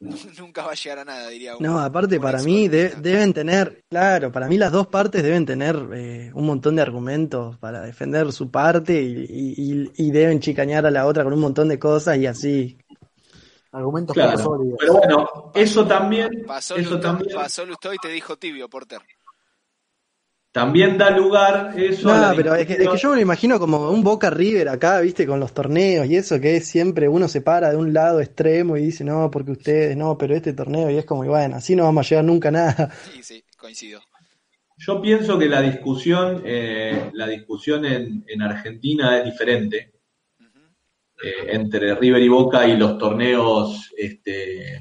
Nunca 0.38 0.64
va 0.66 0.72
a 0.72 0.74
llegar 0.74 0.98
a 0.98 1.04
nada, 1.04 1.28
diría 1.28 1.52
No, 1.60 1.72
uno. 1.74 1.78
aparte 1.80 2.16
Por 2.16 2.22
para 2.24 2.38
eso, 2.38 2.46
mí 2.48 2.66
de- 2.66 2.88
deben 3.00 3.32
tener, 3.32 3.84
claro, 3.88 4.32
para 4.32 4.48
mí 4.48 4.58
las 4.58 4.72
dos 4.72 4.88
partes 4.88 5.22
deben 5.22 5.46
tener 5.46 5.76
eh, 5.94 6.32
un 6.34 6.44
montón 6.44 6.74
de 6.74 6.82
argumentos 6.82 7.56
para 7.58 7.82
defender 7.82 8.32
su 8.32 8.50
parte 8.50 9.00
y, 9.00 9.26
y- 9.28 9.54
y- 9.56 9.92
y 9.96 10.10
deben 10.10 10.40
chicañar 10.40 10.86
a 10.86 10.90
la 10.90 11.06
otra 11.06 11.22
con 11.22 11.32
un 11.34 11.38
montón 11.40 11.68
de 11.68 11.78
cosas 11.78 12.18
y 12.18 12.26
así. 12.26 12.78
Argumentos 13.72 14.14
Claro. 14.14 14.38
sólidos. 14.38 14.76
Pero 14.78 14.92
bueno, 14.94 15.52
eso 15.54 15.86
también, 15.86 16.44
Pasó 16.46 16.76
eso 16.76 16.90
Lustó, 16.90 17.08
también, 17.08 17.34
pasó 17.34 17.64
y 17.64 17.98
te 17.98 18.08
dijo 18.08 18.36
tibio, 18.36 18.68
Porter. 18.68 19.00
también 20.52 20.98
da 20.98 21.08
lugar 21.10 21.72
eso 21.78 22.10
a 22.10 22.16
No, 22.16 22.20
la 22.20 22.34
pero 22.34 22.54
es 22.54 22.66
que, 22.66 22.74
es 22.74 22.88
que 22.90 22.98
yo 22.98 23.08
me 23.10 23.16
lo 23.16 23.22
imagino 23.22 23.58
como 23.58 23.90
un 23.90 24.04
Boca 24.04 24.28
River 24.28 24.68
acá, 24.68 25.00
viste, 25.00 25.26
con 25.26 25.40
los 25.40 25.54
torneos 25.54 26.06
y 26.06 26.16
eso 26.16 26.38
que 26.38 26.56
es 26.56 26.68
siempre 26.68 27.08
uno 27.08 27.26
se 27.28 27.40
para 27.40 27.70
de 27.70 27.76
un 27.78 27.94
lado 27.94 28.20
extremo 28.20 28.76
y 28.76 28.82
dice, 28.82 29.04
no, 29.04 29.30
porque 29.30 29.52
ustedes, 29.52 29.96
no, 29.96 30.18
pero 30.18 30.34
este 30.34 30.52
torneo 30.52 30.90
y 30.90 30.98
es 30.98 31.06
como, 31.06 31.24
y 31.24 31.28
bueno, 31.28 31.56
así 31.56 31.74
no 31.74 31.84
vamos 31.84 32.04
a 32.04 32.08
llegar 32.10 32.24
nunca 32.26 32.48
a 32.50 32.52
nada. 32.52 32.90
Sí, 33.14 33.22
sí, 33.22 33.44
coincido. 33.56 34.00
Yo 34.76 35.00
pienso 35.00 35.38
que 35.38 35.46
la 35.46 35.62
discusión, 35.62 36.42
eh, 36.44 37.10
la 37.14 37.26
discusión 37.28 37.84
en, 37.86 38.24
en 38.26 38.42
Argentina 38.42 39.18
es 39.18 39.24
diferente. 39.24 39.92
Eh, 41.22 41.46
entre 41.48 41.94
River 41.94 42.22
y 42.22 42.28
Boca 42.28 42.66
y 42.66 42.76
los 42.76 42.98
torneos, 42.98 43.90
este, 43.96 44.80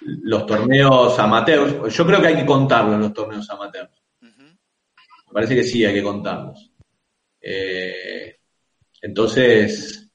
los 0.00 0.46
torneos 0.46 1.18
amateurs. 1.18 1.94
Yo 1.94 2.06
creo 2.06 2.20
que 2.20 2.26
hay 2.28 2.36
que 2.36 2.46
contarlos 2.46 2.98
los 2.98 3.12
torneos 3.12 3.48
amateurs. 3.50 3.90
Me 4.20 5.32
parece 5.32 5.54
que 5.54 5.64
sí 5.64 5.84
hay 5.84 5.94
que 5.94 6.02
contarlos. 6.02 6.70
Eh, 7.40 8.36
entonces, 9.00 10.10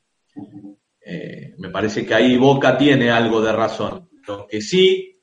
eh, 1.02 1.56
me 1.58 1.70
parece 1.70 2.06
que 2.06 2.14
ahí 2.14 2.38
Boca 2.38 2.78
tiene 2.78 3.10
algo 3.12 3.42
de 3.42 3.52
razón. 3.52 4.10
Lo 4.28 4.46
que 4.48 4.62
sí, 4.62 5.14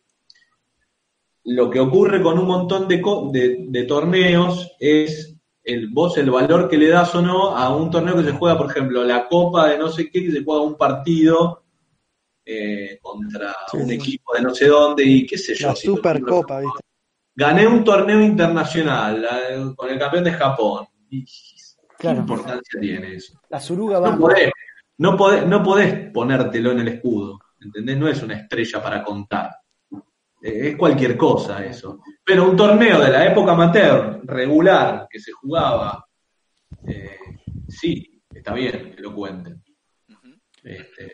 lo 1.45 1.71
que 1.71 1.79
ocurre 1.81 2.23
con 2.23 2.39
un 2.39 2.47
montón 2.47 2.89
de, 2.89 3.01
co- 3.01 3.31
de, 3.33 3.67
de 3.69 3.85
torneos 3.85 4.73
es 4.81 5.34
el, 5.65 5.89
vos 5.89 6.17
el 6.19 6.31
valor 6.31 6.69
que 6.69 6.77
le 6.77 6.89
das 6.89 7.15
o 7.15 7.23
no 7.23 7.57
a 7.57 7.75
un 7.75 7.91
torneo 7.91 8.15
que 8.17 8.25
se 8.25 8.33
juega, 8.33 8.57
por 8.59 8.71
ejemplo, 8.71 9.03
la 9.05 9.27
Copa 9.29 9.69
de 9.69 9.79
no 9.79 9.89
sé 9.89 10.11
qué, 10.11 10.23
que 10.25 10.31
se 10.31 10.45
juega 10.45 10.61
un 10.63 10.77
partido 10.77 11.65
eh, 12.45 12.99
contra 13.01 13.55
Sí, 13.71 13.77
un 13.79 13.89
sí. 13.89 13.95
equipo 13.95 14.35
de 14.35 14.43
no 14.43 14.55
sé 14.55 14.67
dónde 14.69 15.03
y 15.05 15.27
qué 15.27 15.39
sé 15.39 15.55
yo. 15.55 15.69
La 15.69 15.75
si 15.77 15.87
Supercopa, 15.87 16.61
viste. 16.61 16.81
gané 17.35 17.67
un 17.67 17.83
torneo 17.83 18.21
internacional 18.21 19.75
con 19.77 19.89
el 19.91 19.99
campeón 19.99 20.25
de 20.25 20.33
Japón. 20.33 20.87
¿Y 21.11 21.25
¿Qué 21.99 22.09
importancia 22.11 22.79
tiene 22.81 23.15
eso? 23.15 23.41
La 23.49 23.61
Suruga 23.61 23.99
No 24.01 24.11
va. 24.11 24.17
podés, 24.19 24.51
no, 24.99 25.17
podés, 25.17 25.47
no 25.47 25.63
podés 25.63 26.11
ponértelo 26.11 26.73
en 26.73 26.81
el 26.81 26.89
escudo, 26.89 27.39
¿entendés? 27.61 27.97
No 27.97 28.09
es 28.09 28.23
una 28.23 28.35
estrella 28.35 28.83
para 28.83 29.03
contar. 29.03 29.51
Eh, 30.45 30.69
Es 30.71 30.77
cualquier 30.77 31.17
cosa 31.17 31.65
eso. 31.65 32.01
Pero 32.23 32.49
un 32.51 32.57
torneo 32.57 33.01
de 33.01 33.11
la 33.11 33.27
época 33.27 33.53
amateur, 33.53 34.21
regular, 34.25 35.07
que 35.11 35.19
se 35.19 35.33
jugaba, 35.33 36.05
eh, 36.87 37.17
sí, 37.67 38.23
está 38.33 38.53
bien 38.53 38.93
que 38.95 39.03
lo 39.03 39.15
cuenten. 39.15 39.63
Este, 40.63 41.11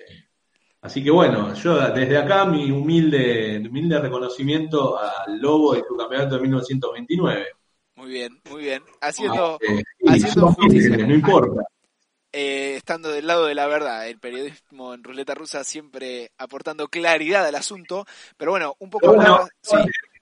así 0.82 1.02
que 1.02 1.11
bueno, 1.11 1.55
yo 1.55 1.77
desde 1.93 2.19
acá 2.19 2.44
mi 2.44 2.70
humilde, 2.70 3.59
humilde 3.69 3.98
reconocimiento 4.01 4.97
al 4.98 5.40
Lobo 5.40 5.77
y 5.77 5.82
su 5.86 5.97
campeonato 5.97 6.36
de 6.36 6.43
1929. 6.43 7.47
Muy 7.97 8.09
bien, 8.11 8.40
muy 8.51 8.62
bien. 8.62 8.82
Haciendo, 9.01 9.59
Eh, 9.61 9.82
sí, 9.98 10.05
haciendo 10.09 10.52
justicia. 10.52 10.97
no 11.07 11.15
importa. 11.15 11.62
Eh, 12.32 12.74
estando 12.77 13.11
del 13.11 13.27
lado 13.27 13.47
de 13.47 13.55
la 13.55 13.66
verdad, 13.66 14.09
el 14.09 14.19
periodismo 14.19 14.94
en 14.94 15.02
ruleta 15.02 15.35
rusa 15.35 15.65
siempre 15.65 16.31
aportando 16.39 16.89
claridad 16.89 17.47
al 17.47 17.55
asunto, 17.55 18.07
pero 18.36 18.52
bueno, 18.52 18.74
un 18.78 18.90
poco 18.90 19.15
bueno, 19.15 19.47
sí, 19.61 19.77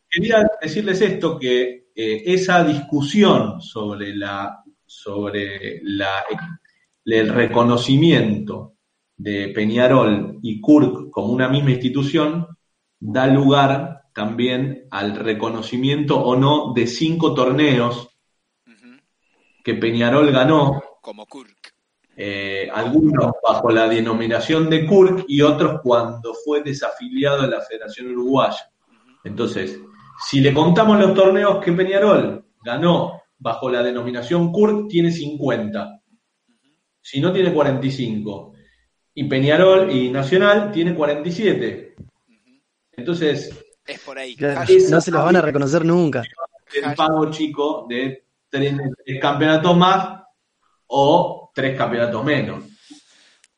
quería 0.08 0.44
decirles 0.60 1.00
esto, 1.00 1.38
que 1.38 1.88
eh, 1.94 2.22
esa 2.26 2.64
discusión 2.64 3.60
sobre 3.60 4.14
la 4.14 4.62
sobre 4.86 5.80
la, 5.82 6.24
el 7.04 7.28
reconocimiento 7.28 8.74
de 9.16 9.48
Peñarol 9.48 10.38
y 10.42 10.60
CURC 10.60 11.10
como 11.10 11.32
una 11.32 11.48
misma 11.48 11.72
institución 11.72 12.46
da 12.98 13.26
lugar 13.26 14.04
también 14.14 14.86
al 14.90 15.14
reconocimiento 15.16 16.18
o 16.18 16.36
no 16.36 16.72
de 16.72 16.86
cinco 16.86 17.34
torneos 17.34 18.08
que 19.62 19.74
Peñarol 19.74 20.32
ganó, 20.32 20.82
como 21.02 21.26
Kurk. 21.26 21.77
Eh, 22.20 22.68
algunos 22.74 23.30
bajo 23.40 23.70
la 23.70 23.88
denominación 23.88 24.68
de 24.68 24.84
CURC 24.86 25.24
y 25.28 25.40
otros 25.40 25.80
cuando 25.84 26.34
fue 26.34 26.64
desafiliado 26.64 27.42
de 27.42 27.48
la 27.48 27.60
Federación 27.60 28.10
Uruguaya. 28.10 28.72
Entonces, 29.22 29.78
si 30.26 30.40
le 30.40 30.52
contamos 30.52 30.98
los 30.98 31.14
torneos 31.14 31.64
que 31.64 31.70
Peñarol 31.70 32.44
ganó 32.64 33.22
bajo 33.38 33.70
la 33.70 33.84
denominación 33.84 34.50
CURC, 34.50 34.88
tiene 34.88 35.12
50. 35.12 36.00
Si 37.00 37.20
no, 37.20 37.32
tiene 37.32 37.52
45. 37.52 38.52
Y 39.14 39.24
Peñarol 39.24 39.88
y 39.92 40.10
Nacional 40.10 40.72
tiene 40.72 40.96
47. 40.96 41.94
Ujú. 41.98 43.12
Es 43.22 43.56
Es 43.86 44.00
por 44.00 44.18
ahí. 44.18 44.36
No 44.90 45.00
se 45.00 45.12
los 45.12 45.24
van 45.24 45.36
a 45.36 45.40
reconocer 45.40 45.84
nunca. 45.84 46.24
el 46.74 46.94
pago 46.96 47.30
chico 47.30 47.86
de 47.88 48.24
tres 48.50 48.74
campeonatos 49.20 49.76
más 49.76 50.18
o 50.88 51.50
tres 51.54 51.76
campeonatos 51.76 52.24
menos. 52.24 52.64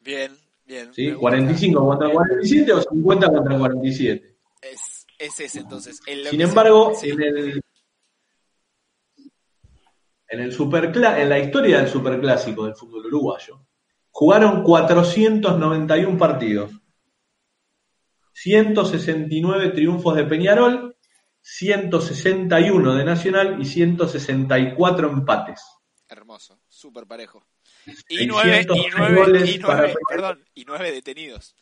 Bien, 0.01 0.33
bien. 0.65 0.93
¿sí? 0.95 1.07
me 1.07 1.13
gusta. 1.15 1.21
45 1.21 1.87
contra 1.87 2.11
47 2.11 2.73
o 2.73 2.83
50 2.83 3.27
contra 3.31 3.59
47. 3.59 4.37
Es, 4.63 5.07
es 5.19 5.41
ese 5.41 5.59
entonces. 5.61 6.01
El- 6.07 6.27
Sin 6.29 6.39
se- 6.41 6.45
embargo, 6.45 6.93
sí. 7.01 7.11
en 7.11 7.23
el 7.23 7.61
en 10.33 10.41
el 10.41 10.57
supercla- 10.57 11.19
en 11.21 11.29
la 11.29 11.39
historia 11.41 11.79
del 11.79 11.89
superclásico 11.89 12.65
del 12.65 12.77
fútbol 12.77 13.07
uruguayo, 13.07 13.67
jugaron 14.11 14.63
491 14.63 16.17
partidos. 16.17 16.71
169 18.33 19.71
triunfos 19.71 20.15
de 20.17 20.25
Peñarol, 20.25 20.97
161 21.43 22.95
de 22.95 23.05
Nacional 23.05 23.61
y 23.61 23.65
164 23.65 25.11
empates. 25.11 25.61
Súper 26.81 27.07
parejo. 27.07 27.47
Y 28.09 28.27
nueve, 28.27 28.63
y 28.63 28.65
603 28.65 28.95
nueve, 28.97 29.17
goles 29.17 29.55
y 29.55 29.59
para 29.59 29.75
nueve, 29.75 29.89
Peñarol. 29.89 30.03
perdón, 30.09 30.45
y 30.55 30.65
nueve 30.65 30.93
detenidos. 30.93 31.55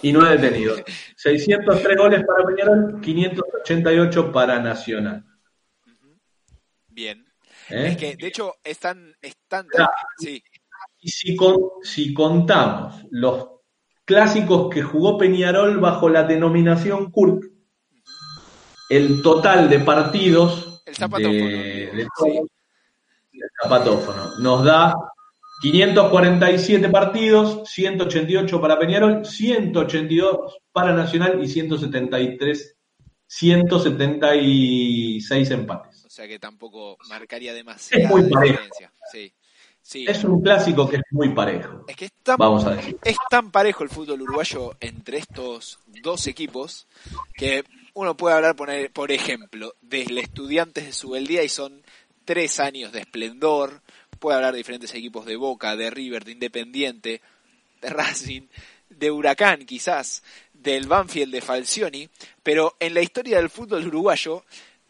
y 0.00 0.10
no 0.10 0.24
detenidos. 0.24 0.82
603 1.16 1.96
goles 1.98 2.24
para 2.24 2.46
Peñarol, 2.46 2.98
588 3.02 4.32
para 4.32 4.58
Nacional. 4.58 5.22
Bien. 6.88 7.26
¿eh? 7.68 7.88
Es 7.88 7.96
que, 7.98 8.16
de 8.16 8.26
hecho, 8.26 8.54
están, 8.64 9.14
están, 9.20 9.66
sí, 10.16 10.42
Y 11.00 11.10
si, 11.10 11.36
con- 11.36 11.72
si 11.82 12.14
contamos 12.14 13.04
los 13.10 13.50
clásicos 14.06 14.72
que 14.72 14.80
jugó 14.82 15.18
Peñarol 15.18 15.78
bajo 15.78 16.08
la 16.08 16.22
denominación 16.22 17.10
Kurk, 17.10 17.50
el 18.88 19.20
total 19.20 19.68
de 19.68 19.78
partidos 19.80 20.82
El 20.86 20.94
de, 20.94 21.90
de 21.94 22.06
sí. 22.18 22.40
Zapatófono, 23.60 24.36
nos 24.38 24.64
da 24.64 24.94
547 25.62 26.88
partidos, 26.88 27.68
188 27.70 28.60
para 28.60 28.78
Peñarol, 28.78 29.24
182 29.24 30.58
para 30.72 30.92
Nacional 30.92 31.42
y 31.42 31.48
173, 31.48 32.76
176 33.26 35.50
empates. 35.50 36.04
o 36.04 36.10
sea 36.10 36.28
que 36.28 36.38
tampoco 36.38 36.96
marcaría 37.08 37.54
demasiada 37.54 38.04
Es 38.04 38.10
muy 38.10 38.22
parejo. 38.28 38.52
diferencia. 38.52 38.92
Sí, 39.10 39.32
sí. 39.80 40.04
Es 40.08 40.22
un 40.24 40.42
clásico 40.42 40.88
que 40.88 40.96
es 40.96 41.02
muy 41.10 41.30
parejo, 41.30 41.84
Es 41.88 41.96
que 41.96 42.04
es 42.06 42.12
tan, 42.22 42.36
vamos 42.38 42.64
a 42.66 42.74
decir. 42.74 42.96
es 43.04 43.16
tan 43.30 43.50
parejo 43.50 43.82
el 43.84 43.90
fútbol 43.90 44.20
uruguayo 44.22 44.72
entre 44.80 45.18
estos 45.18 45.78
dos 46.02 46.26
equipos 46.26 46.86
que 47.34 47.64
uno 47.94 48.16
puede 48.16 48.34
hablar, 48.36 48.56
poner, 48.56 48.90
por 48.90 49.12
ejemplo, 49.12 49.74
del 49.82 50.16
Estudiantes 50.18 50.86
de 50.86 50.92
Subeldía 50.92 51.42
y 51.44 51.48
son 51.50 51.82
tres 52.24 52.60
años 52.60 52.92
de 52.92 53.00
esplendor. 53.00 53.82
Puede 54.18 54.36
hablar 54.36 54.52
de 54.52 54.58
diferentes 54.58 54.94
equipos 54.94 55.26
de 55.26 55.36
Boca, 55.36 55.76
de 55.76 55.90
River, 55.90 56.24
de 56.24 56.32
Independiente, 56.32 57.20
de 57.80 57.90
Racing, 57.90 58.42
de 58.88 59.10
Huracán 59.10 59.64
quizás, 59.64 60.22
del 60.52 60.86
Banfield 60.86 61.32
de 61.32 61.40
Falcioni, 61.40 62.08
pero 62.42 62.76
en 62.78 62.94
la 62.94 63.02
historia 63.02 63.38
del 63.38 63.50
fútbol 63.50 63.86
uruguayo 63.86 64.44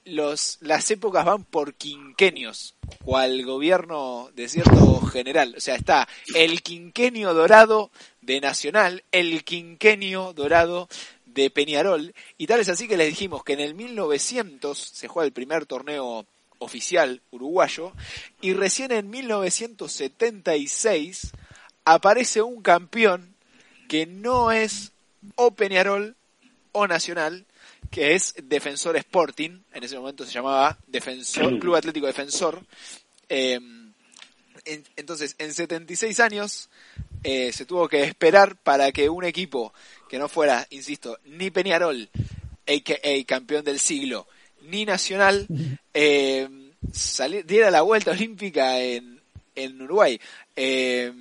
los, 0.05 0.59
las 0.61 0.91
épocas 0.91 1.25
van 1.25 1.45
por 1.45 1.75
quinquenios, 1.75 2.75
cual 3.05 3.45
gobierno 3.45 4.31
de 4.35 4.49
cierto 4.49 5.01
general. 5.03 5.55
O 5.57 5.61
sea, 5.61 5.77
está 5.77 6.09
el 6.35 6.63
quinquenio 6.63 7.35
dorado 7.35 7.91
de 8.21 8.41
Nacional, 8.41 9.05
el 9.13 9.45
quinquenio 9.45 10.33
dorado 10.33 10.89
de 11.27 11.51
Peñarol, 11.51 12.15
y 12.37 12.47
tal 12.47 12.61
es 12.61 12.69
así 12.69 12.87
que 12.87 12.97
les 12.97 13.09
dijimos 13.09 13.43
que 13.43 13.55
en 13.55 13.61
el 13.61 13.75
1900 13.75 14.77
se 14.79 15.09
juega 15.09 15.27
el 15.27 15.33
primer 15.33 15.65
torneo 15.65 16.27
oficial 16.63 17.21
uruguayo, 17.31 17.93
y 18.41 18.55
recién 18.55 18.93
en 18.93 19.11
1976 19.11 21.33
aparece 21.85 22.43
un 22.43 22.63
campeón 22.63 23.35
que 23.89 24.07
no 24.07 24.51
es 24.53 24.93
o 25.37 25.53
Peñarol 25.53 26.17
o 26.73 26.87
Nacional, 26.87 27.45
que 27.91 28.15
es 28.15 28.35
Defensor 28.45 28.97
Sporting, 28.97 29.61
en 29.75 29.85
ese 29.85 29.99
momento 29.99 30.25
se 30.25 30.33
llamaba 30.33 30.79
Defensor, 30.87 31.59
Club 31.59 31.75
Atlético 31.77 32.07
Defensor. 32.07 32.63
Eh, 33.29 33.61
en- 34.65 34.85
entonces, 34.97 35.35
en 35.39 35.53
76 35.53 36.21
años 36.21 36.71
eh, 37.25 37.53
se 37.53 37.67
tuvo 37.67 37.89
que 37.89 38.03
esperar 38.05 38.57
para 38.57 38.91
que 38.93 39.09
un 39.09 39.25
equipo 39.25 39.73
que 40.09 40.19
no 40.19 40.29
fuera, 40.29 40.67
insisto, 40.71 41.19
ni 41.25 41.51
Peñarol, 41.51 42.09
a.k.a. 42.67 43.25
campeón 43.27 43.65
del 43.65 43.79
siglo, 43.79 44.27
ni 44.63 44.85
Nacional, 44.85 45.47
eh, 45.95 46.49
sali- 46.93 47.43
diera 47.43 47.71
la 47.71 47.83
vuelta 47.83 48.11
olímpica 48.13 48.81
en, 48.81 49.21
en 49.55 49.83
Uruguay. 49.83 50.21
Eh, 50.57 51.13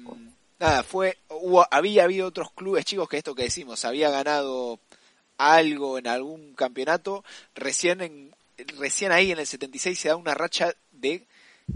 nada, 0.59 0.83
fue, 0.83 1.17
hubo, 1.29 1.65
había 1.71 2.03
habido 2.03 2.27
otros 2.27 2.51
clubes 2.53 2.85
chicos 2.85 3.09
que 3.09 3.17
esto 3.17 3.35
que 3.35 3.43
decimos, 3.43 3.83
había 3.85 4.09
ganado 4.09 4.79
algo 5.37 5.97
en 5.97 6.07
algún 6.07 6.53
campeonato, 6.53 7.23
recién 7.55 8.01
en, 8.01 8.31
recién 8.77 9.11
ahí 9.11 9.31
en 9.31 9.39
el 9.39 9.47
76 9.47 9.97
se 9.97 10.09
da 10.09 10.15
una 10.15 10.35
racha 10.35 10.73
de 10.91 11.25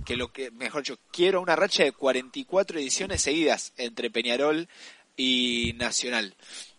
que 0.06 0.16
lo 0.16 0.32
que, 0.32 0.52
mejor 0.52 0.84
dicho, 0.84 1.00
quiero 1.12 1.42
una 1.42 1.56
racha 1.56 1.84
de 1.84 1.92
44 1.94 2.80
ediciones 2.80 3.22
seguidas 3.22 3.74
entre 3.78 4.12
Peñarol 4.12 4.68
y 5.18 5.74
Nacional. 5.78 6.36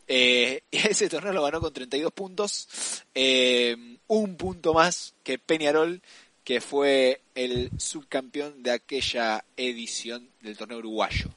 Eh, 0.07 0.63
ese 0.71 1.09
torneo 1.09 1.33
lo 1.33 1.43
ganó 1.43 1.61
con 1.61 1.73
32 1.73 2.13
puntos, 2.13 2.69
eh, 3.15 3.96
un 4.09 4.37
punto 4.37 4.75
más 4.75 5.15
que 5.23 5.39
Peñarol, 5.39 6.01
que 6.45 6.61
fue 6.61 7.21
el 7.35 7.71
subcampeón 7.77 8.63
de 8.63 8.71
aquella 8.71 9.45
edición 9.57 10.29
del 10.41 10.57
torneo 10.57 10.79
uruguayo. 10.79 11.31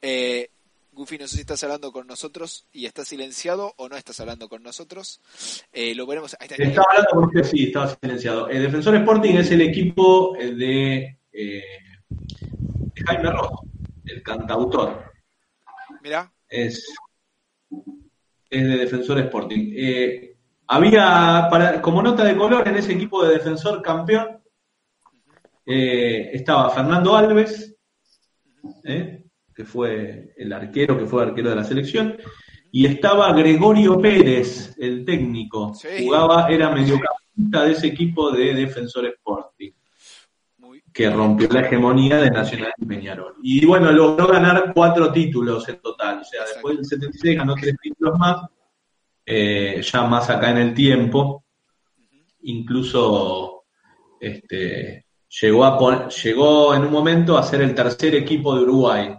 Eh, 0.00 0.48
Goofy, 0.92 1.18
no 1.18 1.26
sé 1.26 1.36
si 1.36 1.40
estás 1.40 1.62
hablando 1.64 1.90
con 1.90 2.06
nosotros 2.06 2.66
y 2.72 2.86
estás 2.86 3.08
silenciado 3.08 3.74
o 3.78 3.88
no 3.88 3.96
estás 3.96 4.20
hablando 4.20 4.48
con 4.48 4.62
nosotros. 4.62 5.20
Eh, 5.72 5.94
lo 5.94 6.06
veremos. 6.06 6.36
Ahí 6.38 6.46
está. 6.50 6.62
Estaba 6.62 6.86
hablando 6.90 7.10
con 7.10 7.24
usted, 7.24 7.42
sí, 7.42 7.64
estaba 7.64 7.96
silenciado. 8.00 8.48
El 8.48 8.62
Defensor 8.62 8.94
Sporting 8.94 9.34
es 9.34 9.50
el 9.50 9.62
equipo 9.62 10.36
eh, 10.36 10.54
de, 10.54 11.18
eh, 11.32 11.62
de 12.14 13.02
Jaime 13.06 13.30
Ross, 13.30 13.60
el 14.04 14.22
cantautor. 14.22 15.12
Mirá, 16.00 16.30
Es, 16.48 16.86
es 18.50 18.62
de 18.62 18.76
Defensor 18.76 19.18
Sporting. 19.18 19.72
Eh, 19.74 20.33
había, 20.66 21.48
para, 21.50 21.82
como 21.82 22.02
nota 22.02 22.24
de 22.24 22.36
color, 22.36 22.66
en 22.66 22.76
ese 22.76 22.92
equipo 22.92 23.24
de 23.24 23.34
Defensor 23.34 23.82
campeón, 23.82 24.40
eh, 25.66 26.30
estaba 26.32 26.70
Fernando 26.70 27.16
Alves, 27.16 27.76
eh, 28.84 29.24
que 29.54 29.64
fue 29.64 30.34
el 30.36 30.52
arquero, 30.52 30.98
que 30.98 31.06
fue 31.06 31.22
arquero 31.22 31.50
de 31.50 31.56
la 31.56 31.64
selección, 31.64 32.16
y 32.70 32.86
estaba 32.86 33.32
Gregorio 33.32 34.00
Pérez, 34.00 34.74
el 34.78 35.04
técnico. 35.04 35.74
Sí. 35.74 36.04
Jugaba, 36.04 36.48
era 36.48 36.70
mediocampista 36.70 37.64
de 37.64 37.72
ese 37.72 37.86
equipo 37.88 38.30
de 38.32 38.54
Defensor 38.54 39.06
Sporting, 39.06 39.70
que 40.92 41.10
rompió 41.10 41.48
la 41.48 41.60
hegemonía 41.60 42.18
de 42.18 42.30
Nacional 42.30 42.72
y 42.78 42.84
Peñarol. 42.84 43.34
Y 43.42 43.64
bueno, 43.64 43.92
logró 43.92 44.26
ganar 44.26 44.72
cuatro 44.74 45.12
títulos 45.12 45.68
en 45.68 45.80
total. 45.80 46.20
O 46.20 46.24
sea, 46.24 46.44
después 46.44 46.76
del 46.76 46.84
76 46.84 47.36
ganó 47.36 47.54
tres 47.54 47.76
títulos 47.80 48.18
más, 48.18 48.42
eh, 49.26 49.82
ya 49.82 50.02
más 50.04 50.30
acá 50.30 50.50
en 50.50 50.58
el 50.58 50.74
tiempo. 50.74 51.44
Incluso 52.42 53.64
este, 54.20 55.06
llegó, 55.40 55.64
a 55.64 56.08
llegó 56.08 56.74
en 56.74 56.82
un 56.82 56.92
momento 56.92 57.36
a 57.36 57.42
ser 57.42 57.62
el 57.62 57.74
tercer 57.74 58.14
equipo 58.14 58.54
de 58.54 58.62
Uruguay 58.62 59.14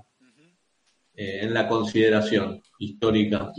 eh, 1.14 1.40
en 1.42 1.54
la 1.54 1.68
consideración 1.68 2.62
histórica. 2.80 3.52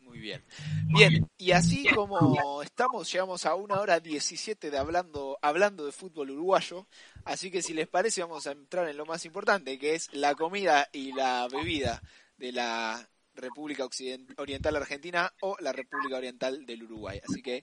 muy 0.00 0.18
bien. 0.18 0.44
Bien, 0.86 1.26
y 1.38 1.52
así 1.52 1.86
como 1.94 2.62
estamos, 2.62 3.10
llegamos 3.10 3.46
a 3.46 3.54
una 3.54 3.80
hora 3.80 4.00
17 4.00 4.70
de 4.70 4.78
hablando, 4.78 5.38
hablando 5.40 5.86
de 5.86 5.92
fútbol 5.92 6.30
uruguayo, 6.30 6.86
así 7.24 7.50
que 7.50 7.62
si 7.62 7.72
les 7.72 7.88
parece 7.88 8.20
vamos 8.20 8.46
a 8.46 8.52
entrar 8.52 8.88
en 8.88 8.96
lo 8.96 9.06
más 9.06 9.24
importante, 9.24 9.78
que 9.78 9.94
es 9.94 10.12
la 10.12 10.34
comida 10.34 10.88
y 10.92 11.12
la 11.12 11.48
bebida 11.50 12.02
de 12.36 12.52
la 12.52 13.08
República 13.34 13.84
Occident- 13.84 14.38
Oriental 14.38 14.76
Argentina 14.76 15.30
o 15.40 15.56
la 15.60 15.72
República 15.72 16.16
Oriental 16.16 16.64
del 16.66 16.82
Uruguay. 16.84 17.18
Así 17.22 17.42
que, 17.42 17.62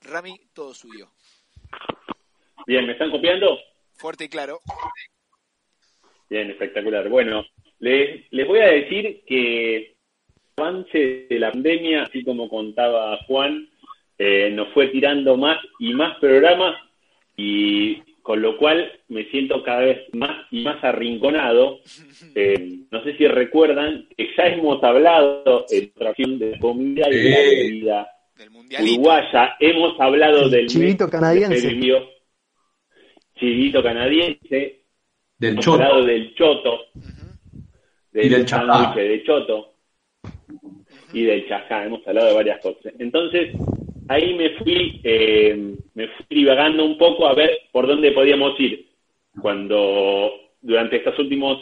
Rami, 0.00 0.38
todo 0.52 0.74
suyo. 0.74 1.10
Bien, 2.66 2.86
¿me 2.86 2.92
están 2.92 3.10
copiando? 3.10 3.58
Fuerte 3.94 4.24
y 4.24 4.28
claro. 4.28 4.60
Bien, 6.28 6.50
espectacular. 6.50 7.08
Bueno, 7.08 7.44
les, 7.78 8.30
les 8.32 8.46
voy 8.46 8.58
a 8.60 8.66
decir 8.68 9.22
que 9.26 9.76
el 9.76 9.96
avance 10.56 11.26
de 11.28 11.38
la 11.38 11.52
pandemia, 11.52 12.04
así 12.04 12.24
como 12.24 12.48
contaba 12.48 13.18
Juan, 13.26 13.68
eh, 14.18 14.50
nos 14.50 14.72
fue 14.72 14.88
tirando 14.88 15.36
más 15.36 15.58
y 15.78 15.92
más 15.92 16.18
programas 16.18 16.76
y 17.36 18.02
con 18.24 18.40
lo 18.40 18.56
cual 18.56 18.90
me 19.08 19.26
siento 19.26 19.62
cada 19.62 19.80
vez 19.80 19.98
más 20.14 20.46
y 20.50 20.62
más 20.64 20.82
arrinconado. 20.82 21.78
Eh, 22.36 22.78
no 22.90 23.04
sé 23.04 23.16
si 23.16 23.28
recuerdan 23.28 24.08
que 24.16 24.26
ya 24.36 24.46
hemos 24.48 24.82
hablado 24.82 25.66
en 25.70 25.92
otra 25.94 26.10
ocasión 26.10 26.38
de 26.40 26.58
comida 26.58 27.06
y 27.08 27.14
de 27.14 27.30
la 27.30 27.38
bebida 27.38 28.08
Del 28.36 28.50
uruguaya, 28.96 29.54
hemos 29.60 30.00
hablado 30.00 30.44
El 30.46 30.50
del 30.50 30.66
chivito 30.66 31.08
canadiense. 31.08 31.60
que 31.68 31.74
vivió. 31.74 32.08
Chivito 33.36 33.82
canadiense, 33.84 34.80
Del 35.38 35.50
hemos 35.52 35.64
Choto. 35.64 35.82
hablado 35.82 36.04
del 36.04 36.34
choto, 36.34 36.80
del 38.12 38.26
Y 38.26 38.28
del 38.30 38.48
sándwich 38.48 38.94
de 38.96 39.22
choto. 39.24 39.74
y 41.12 41.22
del 41.24 41.48
chajá, 41.48 41.84
hemos 41.84 42.04
hablado 42.08 42.28
de 42.28 42.34
varias 42.34 42.60
cosas. 42.60 42.92
Entonces, 42.98 43.54
ahí 44.08 44.34
me 44.34 44.50
fui, 44.50 45.00
eh, 45.02 45.76
me 45.94 46.08
fui 46.08 46.26
divagando 46.28 46.84
un 46.84 46.98
poco 46.98 47.26
a 47.26 47.34
ver 47.34 47.50
por 47.72 47.86
dónde 47.86 48.12
podíamos 48.12 48.58
ir. 48.60 48.86
Cuando 49.40 50.30
durante 50.60 50.96
estos 50.96 51.18
últimos 51.18 51.58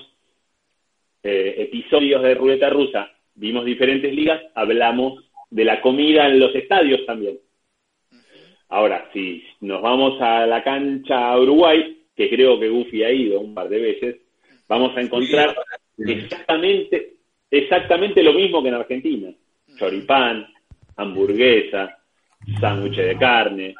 eh, 1.22 1.54
episodios 1.58 2.22
de 2.22 2.34
Ruleta 2.34 2.68
Rusa 2.68 3.10
vimos 3.34 3.64
diferentes 3.64 4.12
ligas, 4.12 4.42
hablamos 4.54 5.24
de 5.50 5.64
la 5.64 5.80
comida 5.80 6.26
en 6.26 6.38
los 6.38 6.54
estadios 6.54 7.04
también. 7.06 7.38
Ahora, 8.68 9.08
si 9.12 9.44
nos 9.60 9.82
vamos 9.82 10.20
a 10.20 10.46
la 10.46 10.62
cancha 10.62 11.38
Uruguay, 11.38 12.04
que 12.16 12.30
creo 12.30 12.58
que 12.58 12.68
Goofy 12.68 13.04
ha 13.04 13.12
ido 13.12 13.40
un 13.40 13.54
par 13.54 13.68
de 13.68 13.78
veces, 13.78 14.16
vamos 14.66 14.96
a 14.96 15.00
encontrar 15.00 15.54
exactamente, 15.98 17.14
exactamente 17.50 18.22
lo 18.22 18.32
mismo 18.32 18.62
que 18.62 18.68
en 18.68 18.74
Argentina. 18.74 19.30
Choripán, 19.76 20.46
hamburguesa, 20.96 22.01
sándwich 22.60 22.96
de 22.96 23.16
carne. 23.16 23.74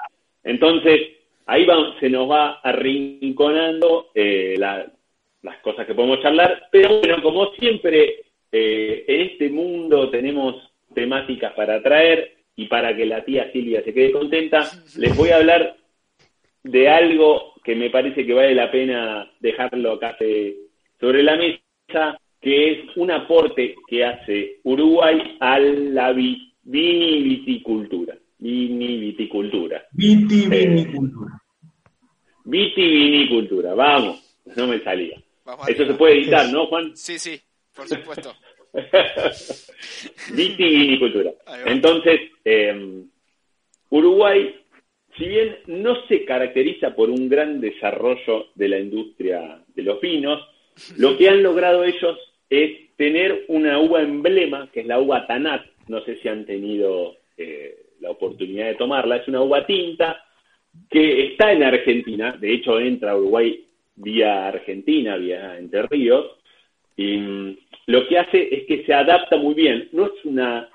Entonces, 0.44 1.01
ahí 1.47 1.66
se 2.01 2.10
nos 2.10 2.30
va 2.30 2.60
arrinconando 2.62 4.10
eh, 4.14 4.56
las 4.59 5.56
cosas 5.62 5.86
que 5.86 5.94
podemos 5.94 6.20
charlar, 6.22 6.68
pero 6.70 7.01
bueno, 7.01 7.22
como 7.22 7.52
siempre, 7.55 8.22
eh, 8.51 9.05
en 9.06 9.20
este 9.22 9.51
mundo 9.51 10.10
tenemos 10.10 10.70
temáticas 10.94 11.52
para 11.55 11.82
traer 11.82 12.36
y 12.55 12.66
para 12.66 12.94
que 12.94 13.06
la 13.06 13.24
tía 13.24 13.51
Silvia 13.52 13.82
se 13.82 13.94
quede 13.94 14.12
contenta, 14.12 14.68
les 14.98 15.16
voy 15.16 15.30
a 15.30 15.36
hablar 15.36 15.76
de 16.62 16.89
algo 16.89 17.55
que 17.64 17.74
me 17.74 17.89
parece 17.90 18.24
que 18.26 18.34
vale 18.34 18.55
la 18.55 18.70
pena 18.70 19.28
dejarlo 19.40 19.93
acá 19.93 20.16
sobre 21.01 21.22
la 21.22 21.36
mesa, 21.36 22.18
que 22.40 22.72
es 22.72 22.97
un 22.97 23.10
aporte 23.10 23.74
que 23.86 24.05
hace 24.05 24.59
Uruguay 24.64 25.39
a 25.40 25.59
la 25.59 26.12
viniviticultura. 26.12 28.16
Viniviticultura. 28.43 29.86
Vitivinicultura. 29.93 31.40
vitivinicultura, 32.44 33.73
vamos, 33.74 34.20
no 34.56 34.66
me 34.66 34.81
salía. 34.81 35.23
Eso 35.69 35.86
se 35.86 35.94
puede 35.94 36.19
editar, 36.19 36.52
¿no, 36.52 36.66
Juan? 36.66 36.97
Sí, 36.97 37.20
sí, 37.20 37.40
por 37.73 37.86
supuesto. 37.86 38.35
Vitivinicultura. 40.35 41.31
Entonces, 41.66 42.20
eh, 42.44 43.05
Uruguay, 43.90 44.56
si 45.16 45.28
bien 45.28 45.59
no 45.69 46.05
se 46.09 46.24
caracteriza 46.24 46.97
por 46.97 47.10
un 47.10 47.28
gran 47.28 47.60
desarrollo 47.60 48.47
de 48.56 48.69
la 48.69 48.81
industria 48.81 49.62
de 49.73 49.82
los 49.82 50.01
vinos, 50.01 50.43
lo 50.97 51.16
que 51.16 51.28
han 51.28 51.44
logrado 51.44 51.85
ellos 51.85 52.19
es 52.51 52.97
tener 52.97 53.44
una 53.47 53.78
uva 53.78 54.02
emblema, 54.02 54.69
que 54.73 54.81
es 54.81 54.86
la 54.86 54.98
uva 54.98 55.28
Tanat. 55.28 55.64
No 55.86 56.05
sé 56.05 56.19
si 56.20 56.28
han 56.28 56.44
tenido 56.44 57.19
eh, 57.36 57.81
la 58.03 58.11
oportunidad 58.11 58.66
de 58.66 58.74
tomarla. 58.74 59.16
Es 59.16 59.29
una 59.29 59.41
uva 59.41 59.65
tinta 59.65 60.23
que 60.91 61.29
está 61.29 61.53
en 61.53 61.62
Argentina. 61.62 62.37
De 62.39 62.53
hecho, 62.53 62.79
entra 62.79 63.12
a 63.12 63.16
Uruguay 63.16 63.65
vía 63.97 64.49
Argentina, 64.49 65.16
vía 65.16 65.59
Entre 65.59 65.83
Ríos. 65.83 66.27
Y 66.97 67.57
lo 67.87 68.07
que 68.07 68.19
hace 68.19 68.55
es 68.55 68.66
que 68.66 68.85
se 68.85 68.93
adapta 68.93 69.37
muy 69.37 69.55
bien. 69.55 69.89
No 69.93 70.07
es 70.07 70.24
una, 70.24 70.69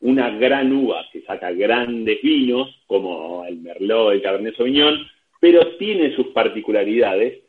una 0.00 0.30
gran 0.30 0.72
uva 0.72 1.04
que 1.12 1.22
saca 1.22 1.50
grandes 1.50 2.22
vinos, 2.22 2.82
como 2.86 3.44
el 3.46 3.56
Merlot, 3.56 4.12
el 4.12 4.22
Cabernet 4.22 4.56
Sauvignon, 4.56 5.06
pero 5.40 5.76
tiene 5.78 6.14
sus 6.14 6.28
particularidades. 6.28 7.40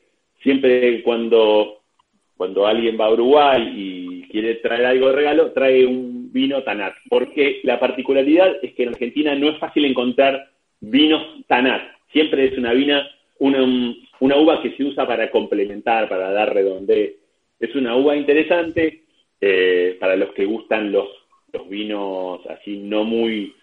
Siempre 0.42 1.02
cuando 1.04 1.82
cuando 2.38 2.68
alguien 2.68 2.98
va 3.00 3.06
a 3.06 3.14
Uruguay 3.14 3.74
y 3.76 4.28
quiere 4.30 4.56
traer 4.56 4.86
algo 4.86 5.08
de 5.08 5.16
regalo, 5.16 5.52
trae 5.52 5.86
un 5.86 6.15
vino 6.36 6.64
Tanat. 6.64 6.94
Porque 7.10 7.62
la 7.64 7.80
particularidad 7.80 8.58
es 8.62 8.74
que 8.74 8.84
en 8.84 8.90
Argentina 8.90 9.34
no 9.36 9.50
es 9.50 9.58
fácil 9.58 9.86
encontrar 9.86 10.52
vinos 10.82 11.24
Tanat. 11.48 11.82
Siempre 12.12 12.46
es 12.46 12.58
una 12.58 12.74
vina, 12.74 13.10
una, 13.40 13.96
una 14.20 14.38
uva 14.38 14.62
que 14.62 14.76
se 14.76 14.84
usa 14.84 15.08
para 15.08 15.32
complementar, 15.32 16.10
para 16.10 16.32
dar 16.32 16.54
redondez. 16.54 17.16
Es 17.58 17.74
una 17.74 17.96
uva 17.96 18.18
interesante 18.18 19.04
eh, 19.40 19.96
para 19.98 20.18
los 20.18 20.34
que 20.34 20.44
gustan 20.46 20.92
los, 20.92 21.08
los 21.54 21.70
vinos 21.70 22.42
así 22.48 22.78
no 22.80 23.06
muy, 23.06 23.56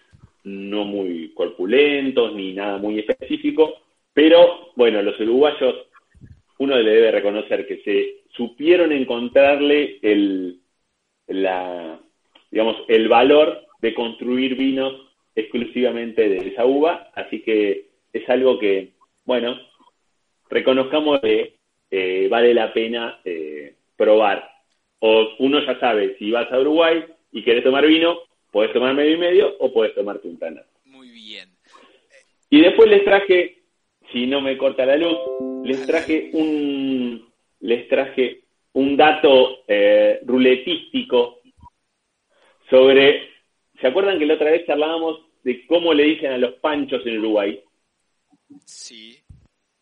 no 0.43 0.83
muy 0.83 1.31
corpulentos 1.35 2.33
ni 2.33 2.53
nada 2.53 2.79
muy 2.79 2.99
específico. 2.99 3.75
Pero 4.13 4.71
bueno, 4.75 5.01
los 5.03 5.19
uruguayos 5.19 5.75
uno 6.57 6.75
le 6.75 6.89
debe 6.89 7.11
reconocer 7.11 7.67
que 7.67 7.81
se 7.83 8.23
supieron 8.35 8.91
encontrarle 8.91 9.99
el, 10.01 10.59
la, 11.27 11.99
digamos, 12.53 12.75
el 12.87 13.07
valor 13.07 13.65
de 13.81 13.95
construir 13.95 14.55
vinos 14.55 14.93
exclusivamente 15.33 16.29
de 16.29 16.49
esa 16.49 16.67
uva, 16.67 17.09
así 17.15 17.41
que 17.41 17.87
es 18.13 18.29
algo 18.29 18.59
que, 18.59 18.91
bueno, 19.25 19.59
reconozcamos 20.51 21.19
que 21.21 21.55
eh, 21.89 22.27
vale 22.29 22.53
la 22.53 22.71
pena 22.71 23.19
eh, 23.25 23.73
probar. 23.97 24.51
O 24.99 25.29
uno 25.39 25.65
ya 25.65 25.79
sabe, 25.79 26.15
si 26.19 26.29
vas 26.29 26.51
a 26.51 26.59
Uruguay 26.59 27.03
y 27.31 27.41
quieres 27.41 27.63
tomar 27.63 27.87
vino, 27.87 28.19
puedes 28.51 28.71
tomar 28.71 28.93
medio 28.93 29.15
y 29.15 29.17
medio 29.17 29.55
o 29.57 29.73
puedes 29.73 29.95
tomar 29.95 30.19
puntana. 30.19 30.61
Muy 30.85 31.09
bien. 31.09 31.49
Y 32.51 32.61
después 32.61 32.87
les 32.87 33.03
traje, 33.03 33.63
si 34.11 34.27
no 34.27 34.41
me 34.41 34.59
corta 34.59 34.85
la 34.85 34.97
luz, 34.97 35.17
les 35.65 35.87
traje 35.87 36.29
un, 36.33 37.27
les 37.61 37.87
traje 37.87 38.41
un 38.73 38.95
dato 38.95 39.63
eh, 39.67 40.19
ruletístico 40.23 41.39
sobre, 42.73 43.29
¿se 43.79 43.85
acuerdan 43.85 44.17
que 44.17 44.25
la 44.25 44.33
otra 44.33 44.49
vez 44.49 44.65
charlábamos 44.65 45.19
de 45.43 45.63
cómo 45.67 45.93
le 45.93 46.05
dicen 46.05 46.31
a 46.31 46.39
los 46.39 46.53
panchos 46.55 47.05
en 47.05 47.19
Uruguay? 47.19 47.61
Sí, 48.65 49.19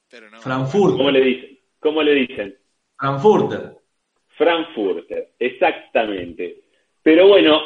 pero 0.09 0.29
no. 0.29 0.41
Frankfurt. 0.41 0.97
¿Cómo 0.97 1.09
le 1.09 1.21
dicen? 1.21 1.59
¿Cómo 1.79 2.03
le 2.03 2.13
dicen? 2.15 2.57
Frankfurter. 2.99 3.77
Frankfurter, 4.27 5.29
exactamente. 5.39 6.63
Pero 7.01 7.29
bueno, 7.29 7.61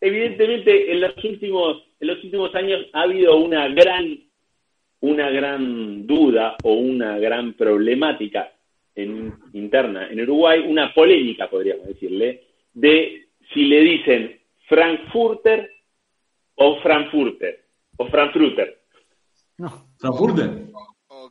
evidentemente 0.00 0.92
en 0.92 1.00
los 1.00 1.24
últimos, 1.24 1.82
en 1.98 2.06
los 2.06 2.22
últimos 2.22 2.54
años 2.54 2.86
ha 2.92 3.02
habido 3.02 3.36
una 3.36 3.66
gran, 3.66 4.16
una 5.00 5.28
gran 5.30 6.06
duda 6.06 6.56
o 6.62 6.74
una 6.74 7.18
gran 7.18 7.54
problemática 7.54 8.52
en, 8.94 9.34
interna 9.54 10.08
en 10.08 10.20
Uruguay 10.20 10.60
una 10.60 10.94
polémica, 10.94 11.50
podríamos 11.50 11.88
decirle, 11.88 12.44
de 12.72 13.29
si 13.52 13.64
le 13.64 13.80
dicen 13.80 14.40
Frankfurter 14.68 15.70
o 16.54 16.80
Frankfurter, 16.82 17.68
o 17.96 18.08
Frankfurter. 18.08 18.84
No. 19.58 19.90
Frankfurter. 19.98 20.70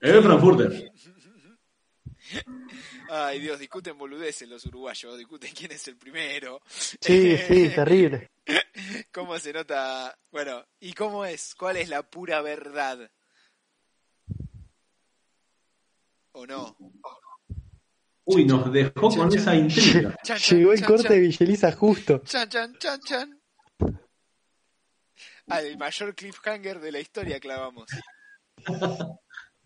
Es 0.02 0.26
Frankfurter. 0.26 0.92
Ay, 3.10 3.40
Dios, 3.40 3.58
discuten 3.60 3.98
boludeces 3.98 4.48
los 4.48 4.66
uruguayos, 4.66 5.18
discuten 5.18 5.52
quién 5.54 5.72
es 5.72 5.88
el 5.88 5.98
primero. 5.98 6.62
Sí, 6.68 7.38
sí, 7.38 7.70
terrible. 7.76 8.30
¿Cómo 9.12 9.38
se 9.40 9.52
nota? 9.52 10.16
Bueno, 10.32 10.64
¿y 10.80 10.94
cómo 10.94 11.26
es? 11.26 11.56
¿Cuál 11.56 11.78
es 11.78 11.90
la 11.90 12.04
pura 12.04 12.42
verdad? 12.42 13.10
¿O 16.34 16.46
no? 16.46 16.76
Uy, 18.32 18.46
nos 18.46 18.72
dejó 18.72 19.10
con 19.10 19.36
esa 19.36 19.56
intriga. 19.56 20.16
Llegó 20.50 20.74
el 20.74 20.86
corte 20.86 21.14
de 21.14 21.20
Villeliza 21.20 21.72
justo. 21.72 22.20
Chan, 22.20 22.48
chan, 22.48 22.76
chan, 22.78 23.00
chan. 23.02 23.42
Al 25.48 25.78
mayor 25.80 26.14
cliffhanger 26.14 26.80
de 26.80 26.92
la 26.92 27.00
historia 27.00 27.40
clavamos. 27.40 27.90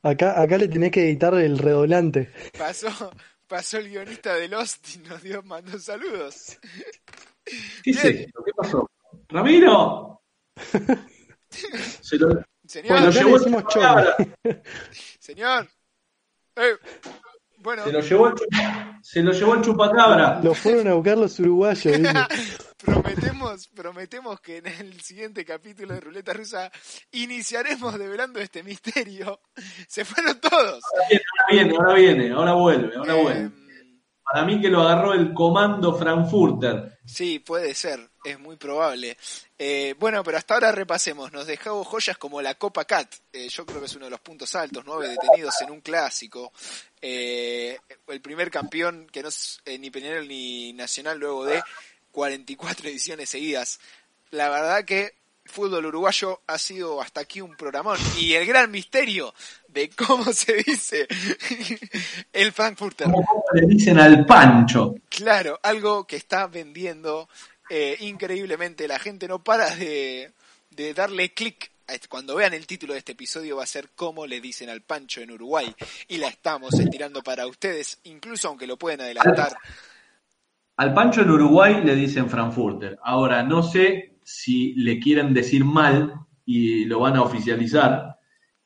Acá, 0.02 0.42
acá 0.42 0.58
le 0.58 0.70
tenés 0.70 0.92
que 0.92 1.04
editar 1.04 1.34
el 1.34 1.58
redoblante. 1.58 2.32
Pasó, 2.58 3.12
pasó 3.48 3.80
el 3.80 3.90
guionista 3.90 4.36
de 4.36 4.48
Lost 4.48 4.96
y 4.96 5.00
nos 5.00 5.22
dio, 5.22 5.44
mandó 5.44 5.78
saludos. 5.78 6.58
¿Qué 7.84 7.92
es 7.92 8.06
esto? 8.06 8.44
¿Qué 8.46 8.52
pasó? 8.56 8.90
¡Ramiro! 9.28 10.22
Se 12.02 12.18
lo, 12.18 12.42
Señor, 12.66 13.02
bueno, 13.02 13.10
llevó 13.12 13.40
Señor. 15.20 15.70
Eh. 16.56 16.78
Se 17.84 17.92
lo 17.92 18.02
llevó 18.02 18.28
el, 18.28 18.34
se 19.02 19.22
lo 19.22 19.32
llevó 19.32 19.56
el 19.56 19.62
chupacabra. 19.62 20.42
Lo 20.44 20.54
fueron 20.54 20.88
a 20.88 20.94
buscar 20.94 21.18
los 21.18 21.40
uruguayos. 21.40 21.98
prometemos, 22.84 23.68
prometemos 23.70 24.42
que 24.42 24.58
en 24.58 24.68
el 24.68 25.02
siguiente 25.02 25.46
capítulo 25.46 25.94
de 25.94 26.02
Ruleta 26.02 26.34
Rusa 26.34 26.72
iniciaremos 27.12 27.98
develando 27.98 28.40
este 28.40 28.64
misterio. 28.64 29.40
Se 29.88 30.04
fueron 30.04 30.40
todos. 30.40 30.82
Ahora 30.94 31.46
viene, 31.50 31.76
ahora 31.78 31.94
viene, 31.94 32.32
ahora, 32.32 32.54
vuelve, 32.54 32.96
ahora 32.98 33.14
vuelve. 33.16 33.40
Em, 33.42 33.52
Para 34.24 34.46
mí 34.46 34.60
que 34.60 34.70
lo 34.70 34.82
agarró 34.82 35.14
el 35.14 35.34
comando 35.34 35.96
Frankfurter. 35.96 37.00
Sí, 37.06 37.40
puede 37.40 37.74
ser, 37.74 38.10
es 38.24 38.40
muy 38.40 38.56
probable. 38.56 39.18
Eh, 39.58 39.96
bueno, 40.00 40.24
pero 40.24 40.38
hasta 40.38 40.56
ahora 40.56 40.72
repasemos. 40.72 41.32
Nos 41.32 41.48
dejamos 41.48 41.88
joyas 41.88 42.18
como 42.18 42.42
la 42.42 42.56
Copa 42.56 42.86
Cat. 42.86 43.14
Eh, 43.32 43.50
yo 43.50 43.66
creo 43.66 43.80
que 43.80 43.86
es 43.86 43.96
uno 43.96 44.06
de 44.06 44.12
los 44.12 44.20
puntos 44.20 44.54
altos, 44.56 44.84
nueve 44.86 45.10
detenidos 45.10 45.62
en 45.62 45.72
un 45.72 45.82
clásico. 45.82 46.52
Eh, 47.02 47.78
el 48.08 48.22
primer 48.22 48.50
campeón 48.50 49.08
que 49.12 49.22
no 49.22 49.30
es 49.30 49.62
ni 49.80 49.90
Peñarol 49.90 50.28
ni 50.28 50.74
Nacional 50.74 51.20
luego 51.20 51.46
de 51.46 51.62
44 52.12 52.90
ediciones 52.90 53.30
seguidas. 53.30 53.80
La 54.32 54.50
verdad 54.50 54.86
que 54.86 55.16
fútbol 55.46 55.86
uruguayo 55.86 56.42
ha 56.48 56.58
sido 56.58 57.02
hasta 57.02 57.22
aquí 57.22 57.42
un 57.42 57.56
programón. 57.56 57.98
Y 58.18 58.34
el 58.34 58.46
gran 58.46 58.72
misterio 58.72 59.34
de 59.68 59.90
cómo 59.90 60.32
se 60.32 60.54
dice 60.66 61.08
el 62.34 62.52
Frankfurter. 62.52 63.08
¿Cómo 63.08 63.44
le 63.54 63.68
dicen 63.68 64.00
al 64.00 64.26
Pancho? 64.26 64.96
Claro, 65.10 65.60
algo 65.64 66.06
que 66.06 66.16
está 66.16 66.48
vendiendo 66.48 67.28
eh, 67.70 67.98
increíblemente. 68.02 68.88
La 68.88 69.00
gente 69.00 69.28
no 69.28 69.44
para 69.44 69.76
de, 69.76 70.32
de 70.72 70.94
darle 70.94 71.34
clic. 71.34 71.72
este- 71.88 72.08
Cuando 72.08 72.36
vean 72.36 72.54
el 72.54 72.68
título 72.68 72.94
de 72.94 73.00
este 73.00 73.14
episodio 73.14 73.58
va 73.58 73.64
a 73.64 73.68
ser 73.68 73.90
cómo 73.96 74.26
le 74.26 74.42
dicen 74.42 74.70
al 74.70 74.82
Pancho 74.82 75.22
en 75.22 75.32
Uruguay. 75.32 75.74
Y 76.08 76.18
la 76.18 76.28
estamos 76.28 76.80
estirando 76.80 77.22
para 77.24 77.48
ustedes, 77.48 78.00
incluso 78.04 78.48
aunque 78.48 78.68
lo 78.68 78.78
pueden 78.78 79.02
adelantar. 79.02 79.56
Al 80.78 80.94
Pancho 80.94 81.22
en 81.22 81.30
Uruguay 81.30 81.82
le 81.84 81.96
dicen 81.96 82.30
Frankfurter. 82.30 82.98
Ahora, 83.04 83.44
no 83.44 83.62
sé 83.64 84.18
si 84.24 84.74
le 84.74 85.00
quieren 85.00 85.34
decir 85.34 85.64
mal 85.64 86.14
y 86.46 86.86
lo 86.86 87.00
van 87.00 87.16
a 87.16 87.22
oficializar 87.22 88.18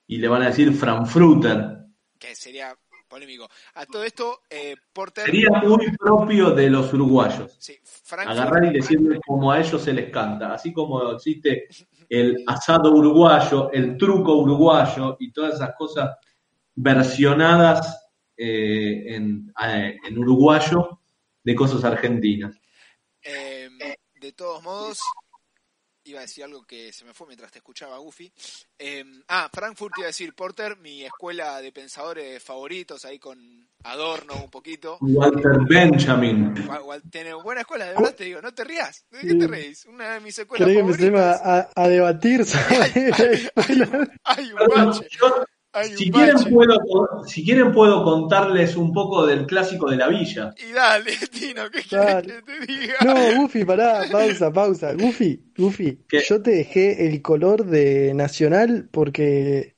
y 0.08 0.18
le 0.18 0.28
van 0.30 0.42
a 0.44 0.48
decir 0.48 0.74
Frankfurter. 0.74 1.80
Que 2.18 2.34
sería 2.36 2.76
polémico. 3.08 3.50
A 3.76 3.86
todo 3.86 4.04
esto, 4.04 4.42
eh, 4.50 4.76
Porter... 4.94 5.26
Sería 5.26 5.50
muy 5.50 5.92
propio 5.98 6.52
de 6.52 6.70
los 6.70 6.94
uruguayos. 6.94 7.56
Sí, 7.60 7.78
Frankfurt- 7.84 8.30
Agarrar 8.30 8.66
y 8.66 8.74
decirle 8.74 9.20
como 9.26 9.52
a 9.52 9.60
ellos 9.60 9.82
se 9.82 9.94
les 9.94 10.12
canta. 10.12 10.54
Así 10.54 10.74
como 10.74 11.12
existe 11.12 11.68
el 12.10 12.44
asado 12.48 12.92
uruguayo, 12.94 13.72
el 13.72 13.98
truco 13.98 14.36
uruguayo 14.38 15.18
y 15.20 15.32
todas 15.32 15.56
esas 15.56 15.74
cosas 15.76 16.16
versionadas 16.76 18.12
eh, 18.38 19.16
en, 19.16 19.52
eh, 19.66 19.98
en 20.04 20.18
uruguayo 20.18 21.02
de 21.44 21.56
cosas 21.56 21.84
argentinas. 21.84 22.56
Eh, 23.24 23.70
de 24.22 24.32
todos 24.34 24.64
modos, 24.64 25.00
iba 26.08 26.20
a 26.20 26.24
decir 26.24 26.44
algo 26.44 26.64
que 26.66 26.92
se 26.94 27.06
me 27.06 27.14
fue 27.14 27.28
mientras 27.28 27.52
te 27.52 27.60
escuchaba, 27.60 27.98
Goofy. 27.98 28.32
Eh, 28.80 29.04
ah, 29.28 29.50
Frankfurt 29.54 29.94
iba 29.98 30.06
a 30.06 30.08
decir 30.08 30.34
Porter, 30.34 30.78
mi 30.78 31.04
escuela 31.04 31.62
de 31.62 31.72
pensadores 31.72 32.42
favoritos, 32.44 33.06
ahí 33.06 33.20
con 33.20 33.68
Adorno 33.84 34.36
un 34.44 34.50
poquito. 34.50 34.98
Walter 35.02 35.58
Benjamin. 35.70 36.54
Tiene 37.12 37.34
buena 37.36 37.62
escuela, 37.62 37.86
de 37.86 37.94
verdad 37.94 38.16
te 38.16 38.24
digo, 38.26 38.42
no 38.42 38.54
te 38.54 38.64
rías. 38.64 39.06
¿De 39.12 39.20
qué 39.22 39.36
te 39.36 39.48
reís? 39.48 39.86
Una 39.86 40.14
de 40.16 40.20
mis 40.20 40.38
escuelas 40.38 40.68
¿Querés 40.68 40.84
que 40.98 41.12
favoritas. 41.12 41.42
a, 41.44 41.70
a 41.76 41.88
debatir 41.88 42.46
sobre 42.46 42.78
la 42.78 42.86
escuela? 43.34 44.10
Hay 44.24 44.52
un 44.52 44.60
bache, 44.76 45.08
yo, 45.20 45.46
hay 45.78 45.96
si, 45.96 46.12
quieren 46.12 46.36
bache. 46.36 46.50
puedo, 46.50 47.24
si 47.26 47.44
quieren 47.46 47.72
puedo 47.72 48.04
contarles 48.04 48.76
un 48.76 48.92
poco 48.94 49.26
del 49.26 49.46
clásico 49.46 49.90
de 49.90 49.98
la 49.98 50.08
villa. 50.08 50.54
Y 50.58 50.72
dale, 50.74 51.12
Tino, 51.32 51.70
¿qué 51.72 51.82
quieres 51.82 52.08
Dale. 52.08 52.28
que 52.28 52.42
te 52.42 52.66
diga? 52.66 52.96
No, 53.06 53.42
Goofy, 53.42 53.64
pará, 53.66 54.06
pausa, 54.12 54.52
pausa. 54.52 54.94
Goofy, 54.94 55.52
Goofy, 55.58 56.04
¿Qué? 56.08 56.22
yo 56.28 56.42
te 56.42 56.52
dejé 56.52 57.08
el 57.08 57.22
color 57.22 57.66
de 57.66 58.14
Nacional 58.14 58.90
porque 58.92 59.76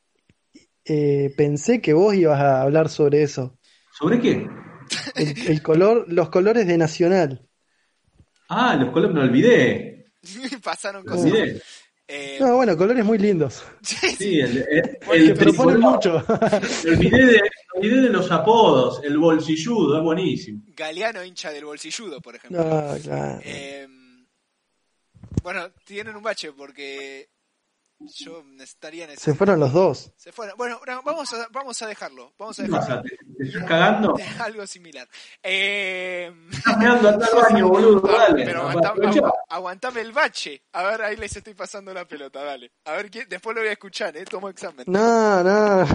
eh, 0.85 1.33
pensé 1.37 1.81
que 1.81 1.93
vos 1.93 2.15
ibas 2.15 2.39
a 2.39 2.61
hablar 2.61 2.89
sobre 2.89 3.23
eso. 3.23 3.57
¿Sobre 3.91 4.19
qué? 4.21 4.47
El, 5.15 5.47
el 5.47 5.61
color, 5.61 6.05
los 6.07 6.29
colores 6.29 6.65
de 6.65 6.77
Nacional. 6.77 7.45
Ah, 8.49 8.75
los 8.75 8.91
colores 8.91 9.13
me 9.15 9.21
olvidé. 9.21 10.13
Pasaron 10.63 11.03
Me 11.03 11.11
cosas. 11.11 11.25
olvidé. 11.25 11.61
Eh, 12.11 12.37
No, 12.39 12.55
bueno, 12.55 12.75
colores 12.75 13.05
muy 13.05 13.19
lindos. 13.19 13.63
sí, 13.81 14.39
el, 14.39 14.65
el, 15.13 15.33
proponen 15.37 15.79
mucho. 15.79 16.25
Me 16.83 16.91
olvidé, 16.91 17.25
de, 17.25 17.41
me 17.41 17.79
olvidé 17.79 18.01
de 18.01 18.09
los 18.09 18.31
apodos. 18.31 19.01
El 19.03 19.19
bolsilludo, 19.19 19.97
es 19.97 20.03
buenísimo. 20.03 20.63
Galeano 20.75 21.23
hincha 21.23 21.51
del 21.51 21.65
bolsilludo, 21.65 22.19
por 22.19 22.35
ejemplo. 22.35 22.63
No, 22.63 22.97
claro. 23.03 23.39
Eh, 23.43 23.87
bueno, 25.43 25.69
tienen 25.85 26.15
un 26.15 26.23
bache 26.23 26.51
porque 26.51 27.29
yo 28.15 28.43
estaría 28.59 29.03
en 29.05 29.11
ese. 29.11 29.21
Se 29.21 29.33
fueron 29.33 29.59
los 29.59 29.73
dos. 29.73 30.11
Se 30.17 30.31
fueron. 30.31 30.55
Bueno, 30.57 30.79
no, 30.87 31.01
vamos 31.03 31.33
a, 31.33 31.47
vamos 31.51 31.81
a 31.81 31.87
dejarlo. 31.87 32.33
Vamos 32.39 32.59
a 32.59 32.63
¿Qué 32.63 32.69
dejarlo. 32.69 32.95
pasa? 32.95 33.01
¿Te, 33.03 33.09
te 33.37 33.43
estás 33.47 33.63
cagando? 33.65 34.15
Algo 34.39 34.65
similar. 34.67 35.07
Eh, 35.43 36.31
Estás 36.51 36.77
mirando 36.77 37.09
al 37.09 37.19
baño, 37.49 37.67
boludo. 37.69 38.03
ah, 38.09 38.27
Dale. 38.29 38.45
pero 38.45 38.69
Aprovechá. 38.69 38.89
aguantame, 38.89 39.21
agu- 39.21 39.33
aguantame 39.49 40.01
el 40.01 40.11
bache. 40.11 40.61
A 40.73 40.83
ver, 40.83 41.01
ahí 41.01 41.17
les 41.17 41.35
estoy 41.35 41.53
pasando 41.53 41.93
la 41.93 42.05
pelota, 42.05 42.43
dale. 42.43 42.71
A 42.85 42.93
ver, 42.93 43.09
quién- 43.11 43.27
después 43.29 43.55
lo 43.55 43.61
voy 43.61 43.69
a 43.69 43.73
escuchar, 43.73 44.15
¿eh? 44.17 44.25
Tomo 44.25 44.49
examen. 44.49 44.85
No, 44.87 45.43
no. 45.43 45.85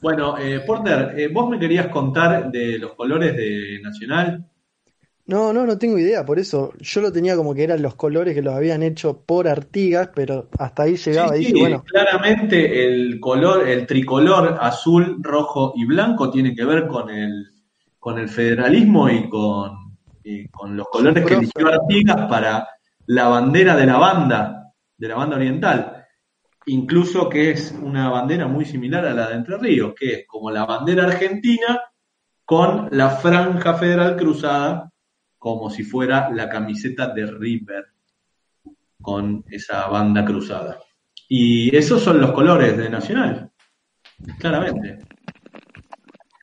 Bueno, 0.00 0.38
eh, 0.38 0.60
Porter, 0.60 1.18
eh, 1.18 1.28
vos 1.28 1.50
me 1.50 1.58
querías 1.58 1.88
contar 1.88 2.50
de 2.52 2.78
los 2.78 2.94
colores 2.94 3.36
de 3.36 3.80
Nacional. 3.82 4.48
No, 5.28 5.52
no, 5.52 5.66
no 5.66 5.76
tengo 5.76 5.98
idea, 5.98 6.24
por 6.24 6.38
eso 6.38 6.72
yo 6.80 7.02
lo 7.02 7.12
tenía 7.12 7.36
como 7.36 7.54
que 7.54 7.62
eran 7.62 7.82
los 7.82 7.96
colores 7.96 8.34
que 8.34 8.40
los 8.40 8.54
habían 8.54 8.82
hecho 8.82 9.20
por 9.26 9.46
Artigas, 9.46 10.08
pero 10.14 10.48
hasta 10.58 10.84
ahí 10.84 10.96
llegaba 10.96 11.36
Sí, 11.36 11.42
y 11.42 11.44
sí, 11.44 11.52
dije, 11.52 11.60
bueno, 11.60 11.84
claramente 11.84 12.86
el 12.86 13.20
color, 13.20 13.68
el 13.68 13.86
tricolor 13.86 14.56
azul, 14.58 15.18
rojo 15.20 15.74
y 15.76 15.84
blanco 15.84 16.30
tiene 16.30 16.54
que 16.54 16.64
ver 16.64 16.86
con 16.86 17.10
el, 17.10 17.44
con 17.98 18.18
el 18.18 18.30
federalismo 18.30 19.10
y 19.10 19.28
con, 19.28 19.98
y 20.24 20.48
con 20.48 20.74
los 20.74 20.88
colores 20.88 21.26
que 21.26 21.34
eligió 21.34 21.68
Artigas 21.68 22.26
para 22.26 22.66
la 23.04 23.28
bandera 23.28 23.76
de 23.76 23.84
la 23.84 23.98
banda, 23.98 24.72
de 24.96 25.08
la 25.08 25.14
banda 25.14 25.36
oriental. 25.36 26.06
Incluso 26.64 27.28
que 27.28 27.50
es 27.50 27.74
una 27.82 28.08
bandera 28.08 28.46
muy 28.48 28.64
similar 28.64 29.04
a 29.04 29.12
la 29.12 29.28
de 29.28 29.34
Entre 29.34 29.58
Ríos, 29.58 29.92
que 29.94 30.14
es 30.14 30.26
como 30.26 30.50
la 30.50 30.64
bandera 30.64 31.04
argentina 31.04 31.82
con 32.46 32.88
la 32.92 33.10
franja 33.10 33.74
federal 33.74 34.16
cruzada 34.16 34.90
como 35.38 35.70
si 35.70 35.84
fuera 35.84 36.30
la 36.30 36.48
camiseta 36.48 37.08
de 37.08 37.26
River 37.26 37.86
con 39.00 39.44
esa 39.48 39.86
banda 39.86 40.24
cruzada. 40.24 40.78
Y 41.28 41.74
esos 41.76 42.02
son 42.02 42.20
los 42.20 42.32
colores 42.32 42.76
de 42.76 42.88
Nacional, 42.90 43.50
claramente. 44.38 44.98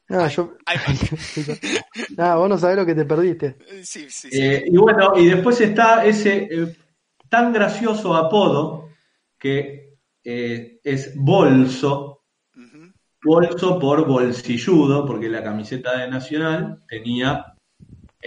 no, 0.08 0.28
yo, 0.28 0.54
nada, 2.18 2.36
vos 2.36 2.50
no 2.50 2.58
sabés 2.58 2.78
lo 2.78 2.86
que 2.86 2.96
te 2.96 3.06
perdiste. 3.06 3.58
sí, 3.84 4.10
sí, 4.10 4.30
sí. 4.30 4.42
Eh, 4.42 4.66
y 4.68 4.78
bueno, 4.78 5.14
y 5.18 5.28
después 5.28 5.60
está 5.62 6.06
ese 6.06 6.48
eh, 6.52 6.76
tan 7.30 7.52
gracioso 7.52 8.16
apodo 8.16 8.90
que 9.38 9.98
eh, 10.24 10.80
es 10.84 11.16
bolso, 11.16 12.24
bolso 13.24 13.80
por 13.80 14.08
bolsilludo, 14.08 15.06
porque 15.06 15.30
la 15.30 15.44
camiseta 15.44 15.98
de 15.98 16.10
Nacional 16.10 16.84
tenía 16.88 17.55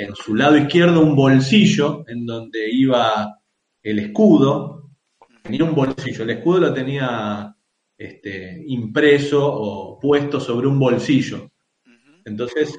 en 0.04 0.14
su 0.14 0.34
lado 0.34 0.56
izquierdo 0.56 1.00
un 1.00 1.14
bolsillo 1.16 2.04
en 2.06 2.24
donde 2.26 2.70
iba 2.70 3.38
el 3.82 3.98
escudo, 3.98 4.90
tenía 5.42 5.64
un 5.64 5.74
bolsillo, 5.74 6.22
el 6.24 6.30
escudo 6.30 6.60
lo 6.60 6.74
tenía 6.74 7.54
este, 7.96 8.62
impreso 8.66 9.44
o 9.44 9.98
puesto 9.98 10.38
sobre 10.40 10.66
un 10.68 10.78
bolsillo. 10.78 11.50
Entonces 12.24 12.74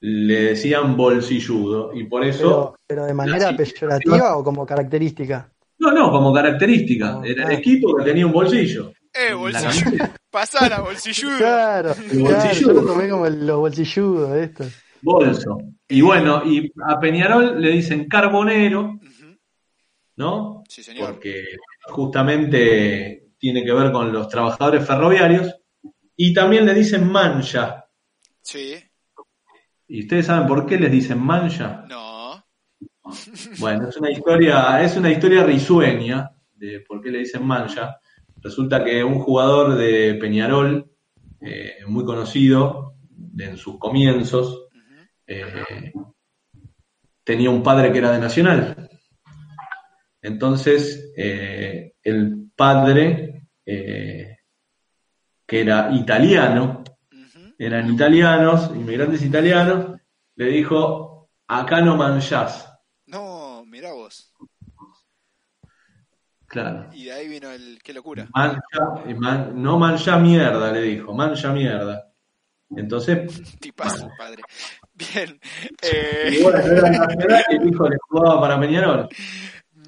le 0.00 0.40
decían 0.50 0.96
bolsilludo 0.96 1.92
y 1.94 2.04
por 2.04 2.22
Pero, 2.22 2.32
eso... 2.32 2.76
pero 2.86 3.04
de 3.04 3.14
manera 3.14 3.56
peyorativa 3.56 4.36
o 4.36 4.44
como 4.44 4.64
característica. 4.66 5.50
No, 5.78 5.92
no, 5.92 6.10
como 6.10 6.32
característica. 6.32 7.12
No, 7.12 7.24
Era 7.24 7.46
ah. 7.46 7.52
el 7.52 7.58
equipo 7.58 7.96
que 7.96 8.04
tenía 8.04 8.26
un 8.26 8.32
bolsillo. 8.32 8.92
Eh, 9.12 9.30
La 9.30 9.34
bolsillo. 9.36 10.04
Pasala, 10.30 10.80
bolsilludo. 10.80 11.36
Claro, 11.38 11.90
El 11.92 11.96
claro, 11.96 12.20
yo 12.20 12.22
bolsilludo. 12.44 12.72
lo 12.74 12.86
tomé 12.86 13.08
como 13.08 13.26
el- 13.26 13.46
los 13.46 13.58
bolsilludos 13.58 14.36
estos. 14.36 14.72
bolso. 15.02 15.58
Y 15.90 16.00
bueno, 16.00 16.42
y 16.44 16.72
a 16.86 16.98
Peñarol 16.98 17.60
le 17.60 17.70
dicen 17.70 18.08
carbonero. 18.08 19.00
¿no? 20.20 20.62
Sí, 20.68 20.82
señor. 20.82 21.12
Porque 21.12 21.44
justamente 21.84 23.30
tiene 23.38 23.64
que 23.64 23.72
ver 23.72 23.90
con 23.90 24.12
los 24.12 24.28
trabajadores 24.28 24.86
ferroviarios. 24.86 25.54
Y 26.14 26.34
también 26.34 26.66
le 26.66 26.74
dicen 26.74 27.10
mancha. 27.10 27.86
Sí. 28.42 28.74
¿Y 29.88 30.02
ustedes 30.02 30.26
saben 30.26 30.46
por 30.46 30.66
qué 30.66 30.78
les 30.78 30.92
dicen 30.92 31.18
mancha? 31.18 31.84
No. 31.88 32.44
Bueno, 33.58 33.88
es 33.88 33.96
una 33.96 34.10
historia, 34.10 34.82
es 34.84 34.96
una 34.96 35.10
historia 35.10 35.42
risueña 35.42 36.30
de 36.54 36.80
por 36.80 37.00
qué 37.00 37.10
le 37.10 37.20
dicen 37.20 37.44
mancha. 37.44 37.98
Resulta 38.42 38.84
que 38.84 39.02
un 39.02 39.18
jugador 39.20 39.74
de 39.76 40.14
Peñarol, 40.14 40.92
eh, 41.40 41.78
muy 41.86 42.04
conocido 42.04 42.94
en 43.38 43.56
sus 43.56 43.78
comienzos. 43.78 44.68
Eh, 45.30 45.92
tenía 47.24 47.50
un 47.50 47.62
padre 47.62 47.92
que 47.92 47.98
era 47.98 48.12
de 48.12 48.18
Nacional. 48.18 48.90
Entonces, 50.22 51.12
eh, 51.16 51.94
el 52.02 52.50
padre, 52.54 53.48
eh, 53.64 54.36
que 55.46 55.60
era 55.60 55.90
italiano, 55.92 56.84
eran 57.58 57.92
italianos, 57.92 58.70
inmigrantes 58.74 59.22
italianos, 59.22 59.98
le 60.36 60.46
dijo, 60.46 61.30
acá 61.46 61.80
no 61.80 61.96
manchás. 61.96 62.66
No, 63.06 63.64
mirá 63.66 63.92
vos. 63.92 64.32
Claro. 66.46 66.88
Y 66.92 67.04
de 67.04 67.12
ahí 67.12 67.28
vino 67.28 67.48
el. 67.50 67.78
Qué 67.82 67.92
locura. 67.92 68.28
Mancha, 68.34 68.60
man- 69.16 69.62
no 69.62 69.78
mancha 69.78 70.18
mierda, 70.18 70.72
le 70.72 70.82
dijo, 70.82 71.14
mancha 71.14 71.52
mierda. 71.52 72.12
Entonces. 72.70 73.40
Tipazo, 73.60 74.10
padre. 74.18 74.42
Bien. 75.14 75.40
Y 75.82 76.36
Eh, 76.36 76.40
bueno, 76.42 76.60
yo 76.66 76.72
era 76.72 76.90
nacional 76.90 77.44
y 77.50 77.56
el 77.56 77.68
hijo 77.68 77.88
le 77.88 77.96
jugaba 78.08 78.40
para 78.40 78.60
Peñarol. 78.60 79.08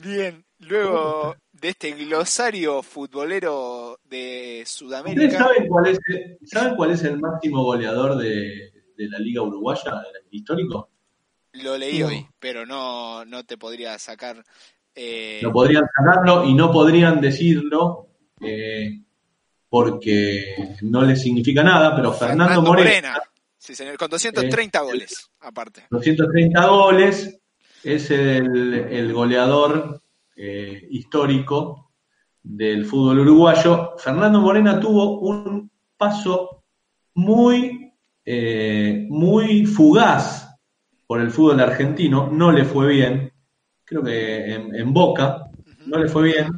bien. 0.03 0.45
Luego 0.61 1.35
de 1.53 1.69
este 1.71 1.91
glosario 1.93 2.83
futbolero 2.83 3.99
de 4.05 4.61
¿Ustedes 4.63 4.69
Sudamérica. 4.71 5.39
saben 5.39 5.67
cuál 5.69 5.87
es, 5.89 5.99
saben 6.45 6.77
cuál 6.77 6.93
es 6.93 7.03
el 7.03 7.19
máximo 7.21 7.65
goleador 7.65 8.17
de, 8.17 8.73
de 8.97 9.09
la 9.09 9.19
Liga 9.19 9.43
Uruguaya, 9.43 10.03
histórico? 10.31 10.89
Lo 11.55 11.77
leí 11.77 11.99
No. 12.01 12.07
hoy, 12.07 12.27
pero 12.39 12.65
no, 12.65 13.25
no 13.25 13.45
te 13.45 13.59
podría 13.59 13.99
sacar. 13.99 14.43
eh, 14.95 15.41
No 15.43 15.53
podrían 15.53 15.85
sacarlo 15.97 16.45
y 16.45 16.55
no 16.55 16.71
podrían 16.71 17.21
decirlo 17.21 18.07
eh, 18.41 19.01
porque 19.69 20.77
no 20.83 21.03
les 21.03 21.21
significa 21.23 21.63
nada, 21.65 21.95
pero 21.97 22.13
Fernando, 22.13 22.63
Morena, 22.63 23.21
Sí, 23.63 23.77
señor, 23.77 23.97
con 23.97 24.11
230 24.11 24.81
Eh, 24.81 24.83
goles, 24.83 25.31
aparte. 25.39 25.87
230 25.89 26.67
goles, 26.67 27.39
es 27.85 28.11
el, 28.11 28.75
el 28.75 29.13
goleador 29.13 30.03
eh, 30.35 30.85
histórico 30.91 31.93
del 32.43 32.85
fútbol 32.85 33.21
uruguayo. 33.21 33.93
Fernando 33.99 34.41
Morena 34.41 34.81
tuvo 34.81 35.21
un 35.21 35.71
paso 35.97 36.65
muy, 37.15 37.93
eh, 38.25 39.07
muy 39.09 39.65
fugaz 39.65 40.59
por 41.07 41.21
el 41.21 41.31
fútbol 41.31 41.61
argentino, 41.61 42.29
no 42.33 42.51
le 42.51 42.65
fue 42.65 42.89
bien, 42.89 43.33
creo 43.85 44.03
que 44.03 44.55
en, 44.55 44.75
en 44.75 44.93
Boca, 44.93 45.45
no 45.87 45.99
le 45.99 46.09
fue 46.09 46.25
bien 46.25 46.49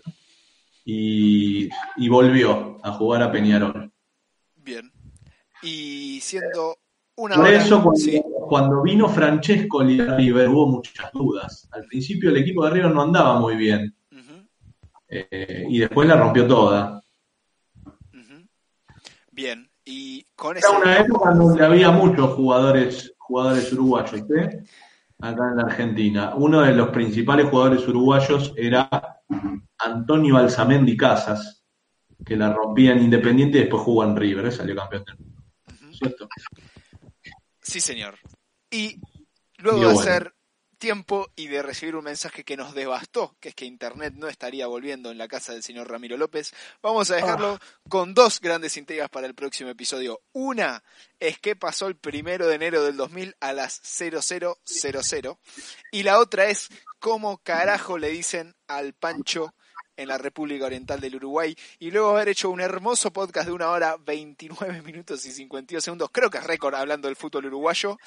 y, 0.86 1.68
y 1.96 2.08
volvió 2.08 2.78
a 2.82 2.92
jugar 2.92 3.22
a 3.24 3.30
Peñarol. 3.30 3.92
Bien. 4.56 4.90
Y 5.62 6.18
siendo 6.22 6.78
una 7.16 7.34
Por 7.36 7.44
hora. 7.44 7.56
eso 7.56 7.82
cuando, 7.82 8.00
sí, 8.00 8.22
cuando 8.48 8.82
vino 8.82 9.08
Francesco 9.08 9.80
a 9.80 9.84
River 9.84 10.48
hubo 10.48 10.66
muchas 10.68 11.10
dudas. 11.12 11.68
Al 11.72 11.84
principio 11.86 12.30
el 12.30 12.38
equipo 12.38 12.64
de 12.64 12.70
River 12.70 12.90
no 12.92 13.02
andaba 13.02 13.38
muy 13.40 13.56
bien 13.56 13.94
eh, 15.08 15.66
y 15.68 15.78
después 15.78 16.08
la 16.08 16.16
rompió 16.16 16.46
toda. 16.46 17.00
Bien. 19.30 19.68
Y 19.84 20.24
con 20.34 20.56
Era 20.56 20.66
ese. 20.68 20.76
una 20.82 20.98
época 20.98 21.30
donde 21.32 21.64
había 21.64 21.90
muchos 21.90 22.32
jugadores, 22.34 23.12
jugadores 23.18 23.70
uruguayos, 23.72 24.14
¿eh? 24.30 24.64
acá 25.20 25.50
en 25.50 25.56
la 25.56 25.62
Argentina. 25.64 26.34
Uno 26.36 26.62
de 26.62 26.72
los 26.74 26.88
principales 26.88 27.48
jugadores 27.50 27.86
uruguayos 27.86 28.54
era 28.56 28.88
Antonio 29.78 30.36
Alzamendi 30.38 30.96
Casas, 30.96 31.64
que 32.24 32.36
la 32.36 32.52
rompía 32.52 32.92
en 32.92 33.02
Independiente 33.02 33.58
y 33.58 33.60
después 33.62 33.82
jugó 33.82 34.04
en 34.04 34.16
River, 34.16 34.46
¿eh? 34.46 34.50
salió 34.52 34.74
campeón 34.74 35.04
del 35.04 35.18
mundo. 35.18 35.42
¿cierto? 35.92 36.28
Sí, 37.64 37.80
señor. 37.80 38.18
Y 38.70 39.00
luego 39.56 39.78
Y 39.78 39.80
de 39.80 39.86
bueno. 39.86 40.00
hacer 40.00 40.34
tiempo 40.78 41.30
y 41.34 41.46
de 41.46 41.62
recibir 41.62 41.96
un 41.96 42.04
mensaje 42.04 42.44
que 42.44 42.58
nos 42.58 42.74
devastó, 42.74 43.36
que 43.40 43.48
es 43.48 43.54
que 43.54 43.64
Internet 43.64 44.12
no 44.16 44.28
estaría 44.28 44.66
volviendo 44.66 45.10
en 45.10 45.16
la 45.16 45.28
casa 45.28 45.54
del 45.54 45.62
señor 45.62 45.90
Ramiro 45.90 46.18
López, 46.18 46.52
vamos 46.82 47.10
a 47.10 47.16
dejarlo 47.16 47.58
con 47.88 48.12
dos 48.12 48.38
grandes 48.38 48.76
intrigas 48.76 49.08
para 49.08 49.26
el 49.26 49.34
próximo 49.34 49.70
episodio. 49.70 50.20
Una 50.32 50.84
es 51.18 51.38
qué 51.38 51.56
pasó 51.56 51.86
el 51.86 51.96
primero 51.96 52.46
de 52.48 52.56
enero 52.56 52.84
del 52.84 52.98
2000 52.98 53.34
a 53.40 53.54
las 53.54 53.80
0000 53.82 55.38
y 55.90 56.02
la 56.02 56.18
otra 56.18 56.50
es 56.50 56.68
cómo 56.98 57.38
carajo 57.38 57.96
le 57.96 58.10
dicen 58.10 58.54
al 58.66 58.92
Pancho 58.92 59.54
en 59.96 60.08
la 60.08 60.18
República 60.18 60.66
Oriental 60.66 61.00
del 61.00 61.16
Uruguay 61.16 61.56
y 61.78 61.90
luego 61.90 62.10
haber 62.10 62.28
hecho 62.28 62.50
un 62.50 62.60
hermoso 62.60 63.12
podcast 63.12 63.46
de 63.46 63.52
una 63.52 63.68
hora 63.70 63.96
29 64.04 64.82
minutos 64.86 65.24
y 65.26 65.32
52 65.32 65.82
segundos, 65.84 66.08
creo 66.12 66.30
que 66.30 66.38
es 66.38 66.44
récord 66.44 66.74
hablando 66.74 67.08
del 67.08 67.16
fútbol 67.16 67.46
uruguayo. 67.46 67.98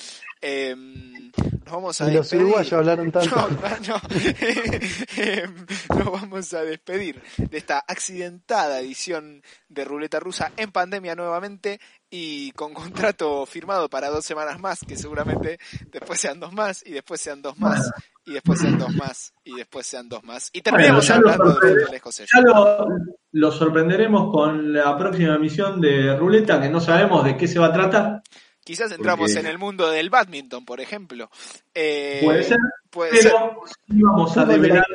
Eh, 0.41 0.75
nos 0.75 1.73
vamos 1.73 1.99
a 2.01 2.09
Y 2.09 2.13
los 2.13 2.25
despedir. 2.25 2.43
uruguayos 2.45 2.73
hablaron 2.73 3.11
tanto. 3.11 3.35
No, 3.87 3.95
no. 3.95 4.01
Em, 5.17 5.65
Nos 5.89 6.11
vamos 6.11 6.53
a 6.53 6.63
despedir 6.63 7.21
de 7.37 7.57
esta 7.57 7.83
accidentada 7.87 8.79
edición 8.79 9.41
de 9.69 9.83
Ruleta 9.85 10.19
Rusa 10.19 10.51
en 10.57 10.71
pandemia 10.71 11.15
nuevamente 11.15 11.79
y 12.09 12.51
con 12.53 12.73
contrato 12.73 13.45
firmado 13.45 13.89
para 13.89 14.09
dos 14.09 14.25
semanas 14.25 14.59
más, 14.59 14.79
que 14.87 14.95
seguramente 14.95 15.59
después 15.91 16.19
sean 16.19 16.39
dos 16.39 16.53
más 16.53 16.85
y 16.85 16.91
después 16.91 17.19
sean 17.21 17.41
dos 17.41 17.57
más 17.59 17.91
y 18.25 18.33
después 18.33 18.59
sean 18.59 18.77
dos 18.77 18.93
más 18.95 19.33
y 19.43 19.55
después 19.55 19.85
sean 19.87 20.07
dos 20.09 20.23
más. 20.23 20.49
Y 20.53 20.61
terminemos 20.61 21.05
ya 21.07 21.17
lo 21.17 21.29
hablando 21.29 21.45
de 21.45 21.51
sorprende- 21.59 21.81
fútbol 21.83 21.95
escocés. 21.95 22.29
Ya 22.33 22.41
lo, 22.41 22.87
lo 23.31 23.51
sorprenderemos 23.51 24.31
con 24.31 24.73
la 24.73 24.97
próxima 24.97 25.35
emisión 25.35 25.79
de 25.81 26.15
Ruleta, 26.17 26.61
que 26.61 26.69
no 26.69 26.79
sabemos 26.79 27.23
de 27.25 27.35
qué 27.37 27.47
se 27.47 27.59
va 27.59 27.67
a 27.67 27.73
tratar. 27.73 28.21
Quizás 28.63 28.91
entramos 28.91 29.31
porque- 29.31 29.39
en 29.39 29.45
el 29.47 29.57
mundo 29.57 29.89
del 29.89 30.09
badminton, 30.09 30.65
por 30.65 30.81
ejemplo. 30.81 31.29
Eh, 31.73 32.19
Puede 32.23 32.43
ser, 32.43 32.57
puede 32.89 33.21
ser. 33.21 33.31
pero 33.31 33.61
sí 33.65 34.01
vamos 34.01 34.35
a 34.37 34.43
develar 34.45 34.85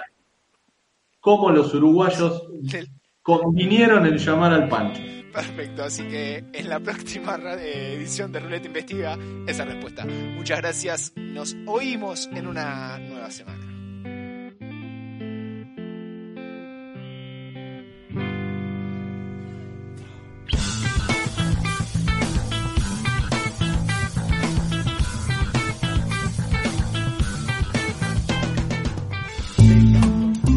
cómo 1.20 1.50
los 1.50 1.72
uruguayos 1.74 2.42
Del- 2.62 2.88
convinieron 3.22 4.04
en 4.06 4.18
llamar 4.18 4.52
al 4.52 4.68
Pancho. 4.68 5.00
Perfecto, 5.32 5.84
así 5.84 6.02
que 6.04 6.44
en 6.52 6.68
la 6.68 6.78
próxima 6.78 7.36
edición 7.36 8.32
de 8.32 8.40
Ruleta 8.40 8.66
Investiga, 8.66 9.18
esa 9.46 9.64
respuesta. 9.64 10.04
Muchas 10.04 10.58
gracias, 10.58 11.12
nos 11.16 11.56
oímos 11.66 12.28
en 12.34 12.46
una 12.46 12.98
nueva 12.98 13.30
semana. 13.30 13.72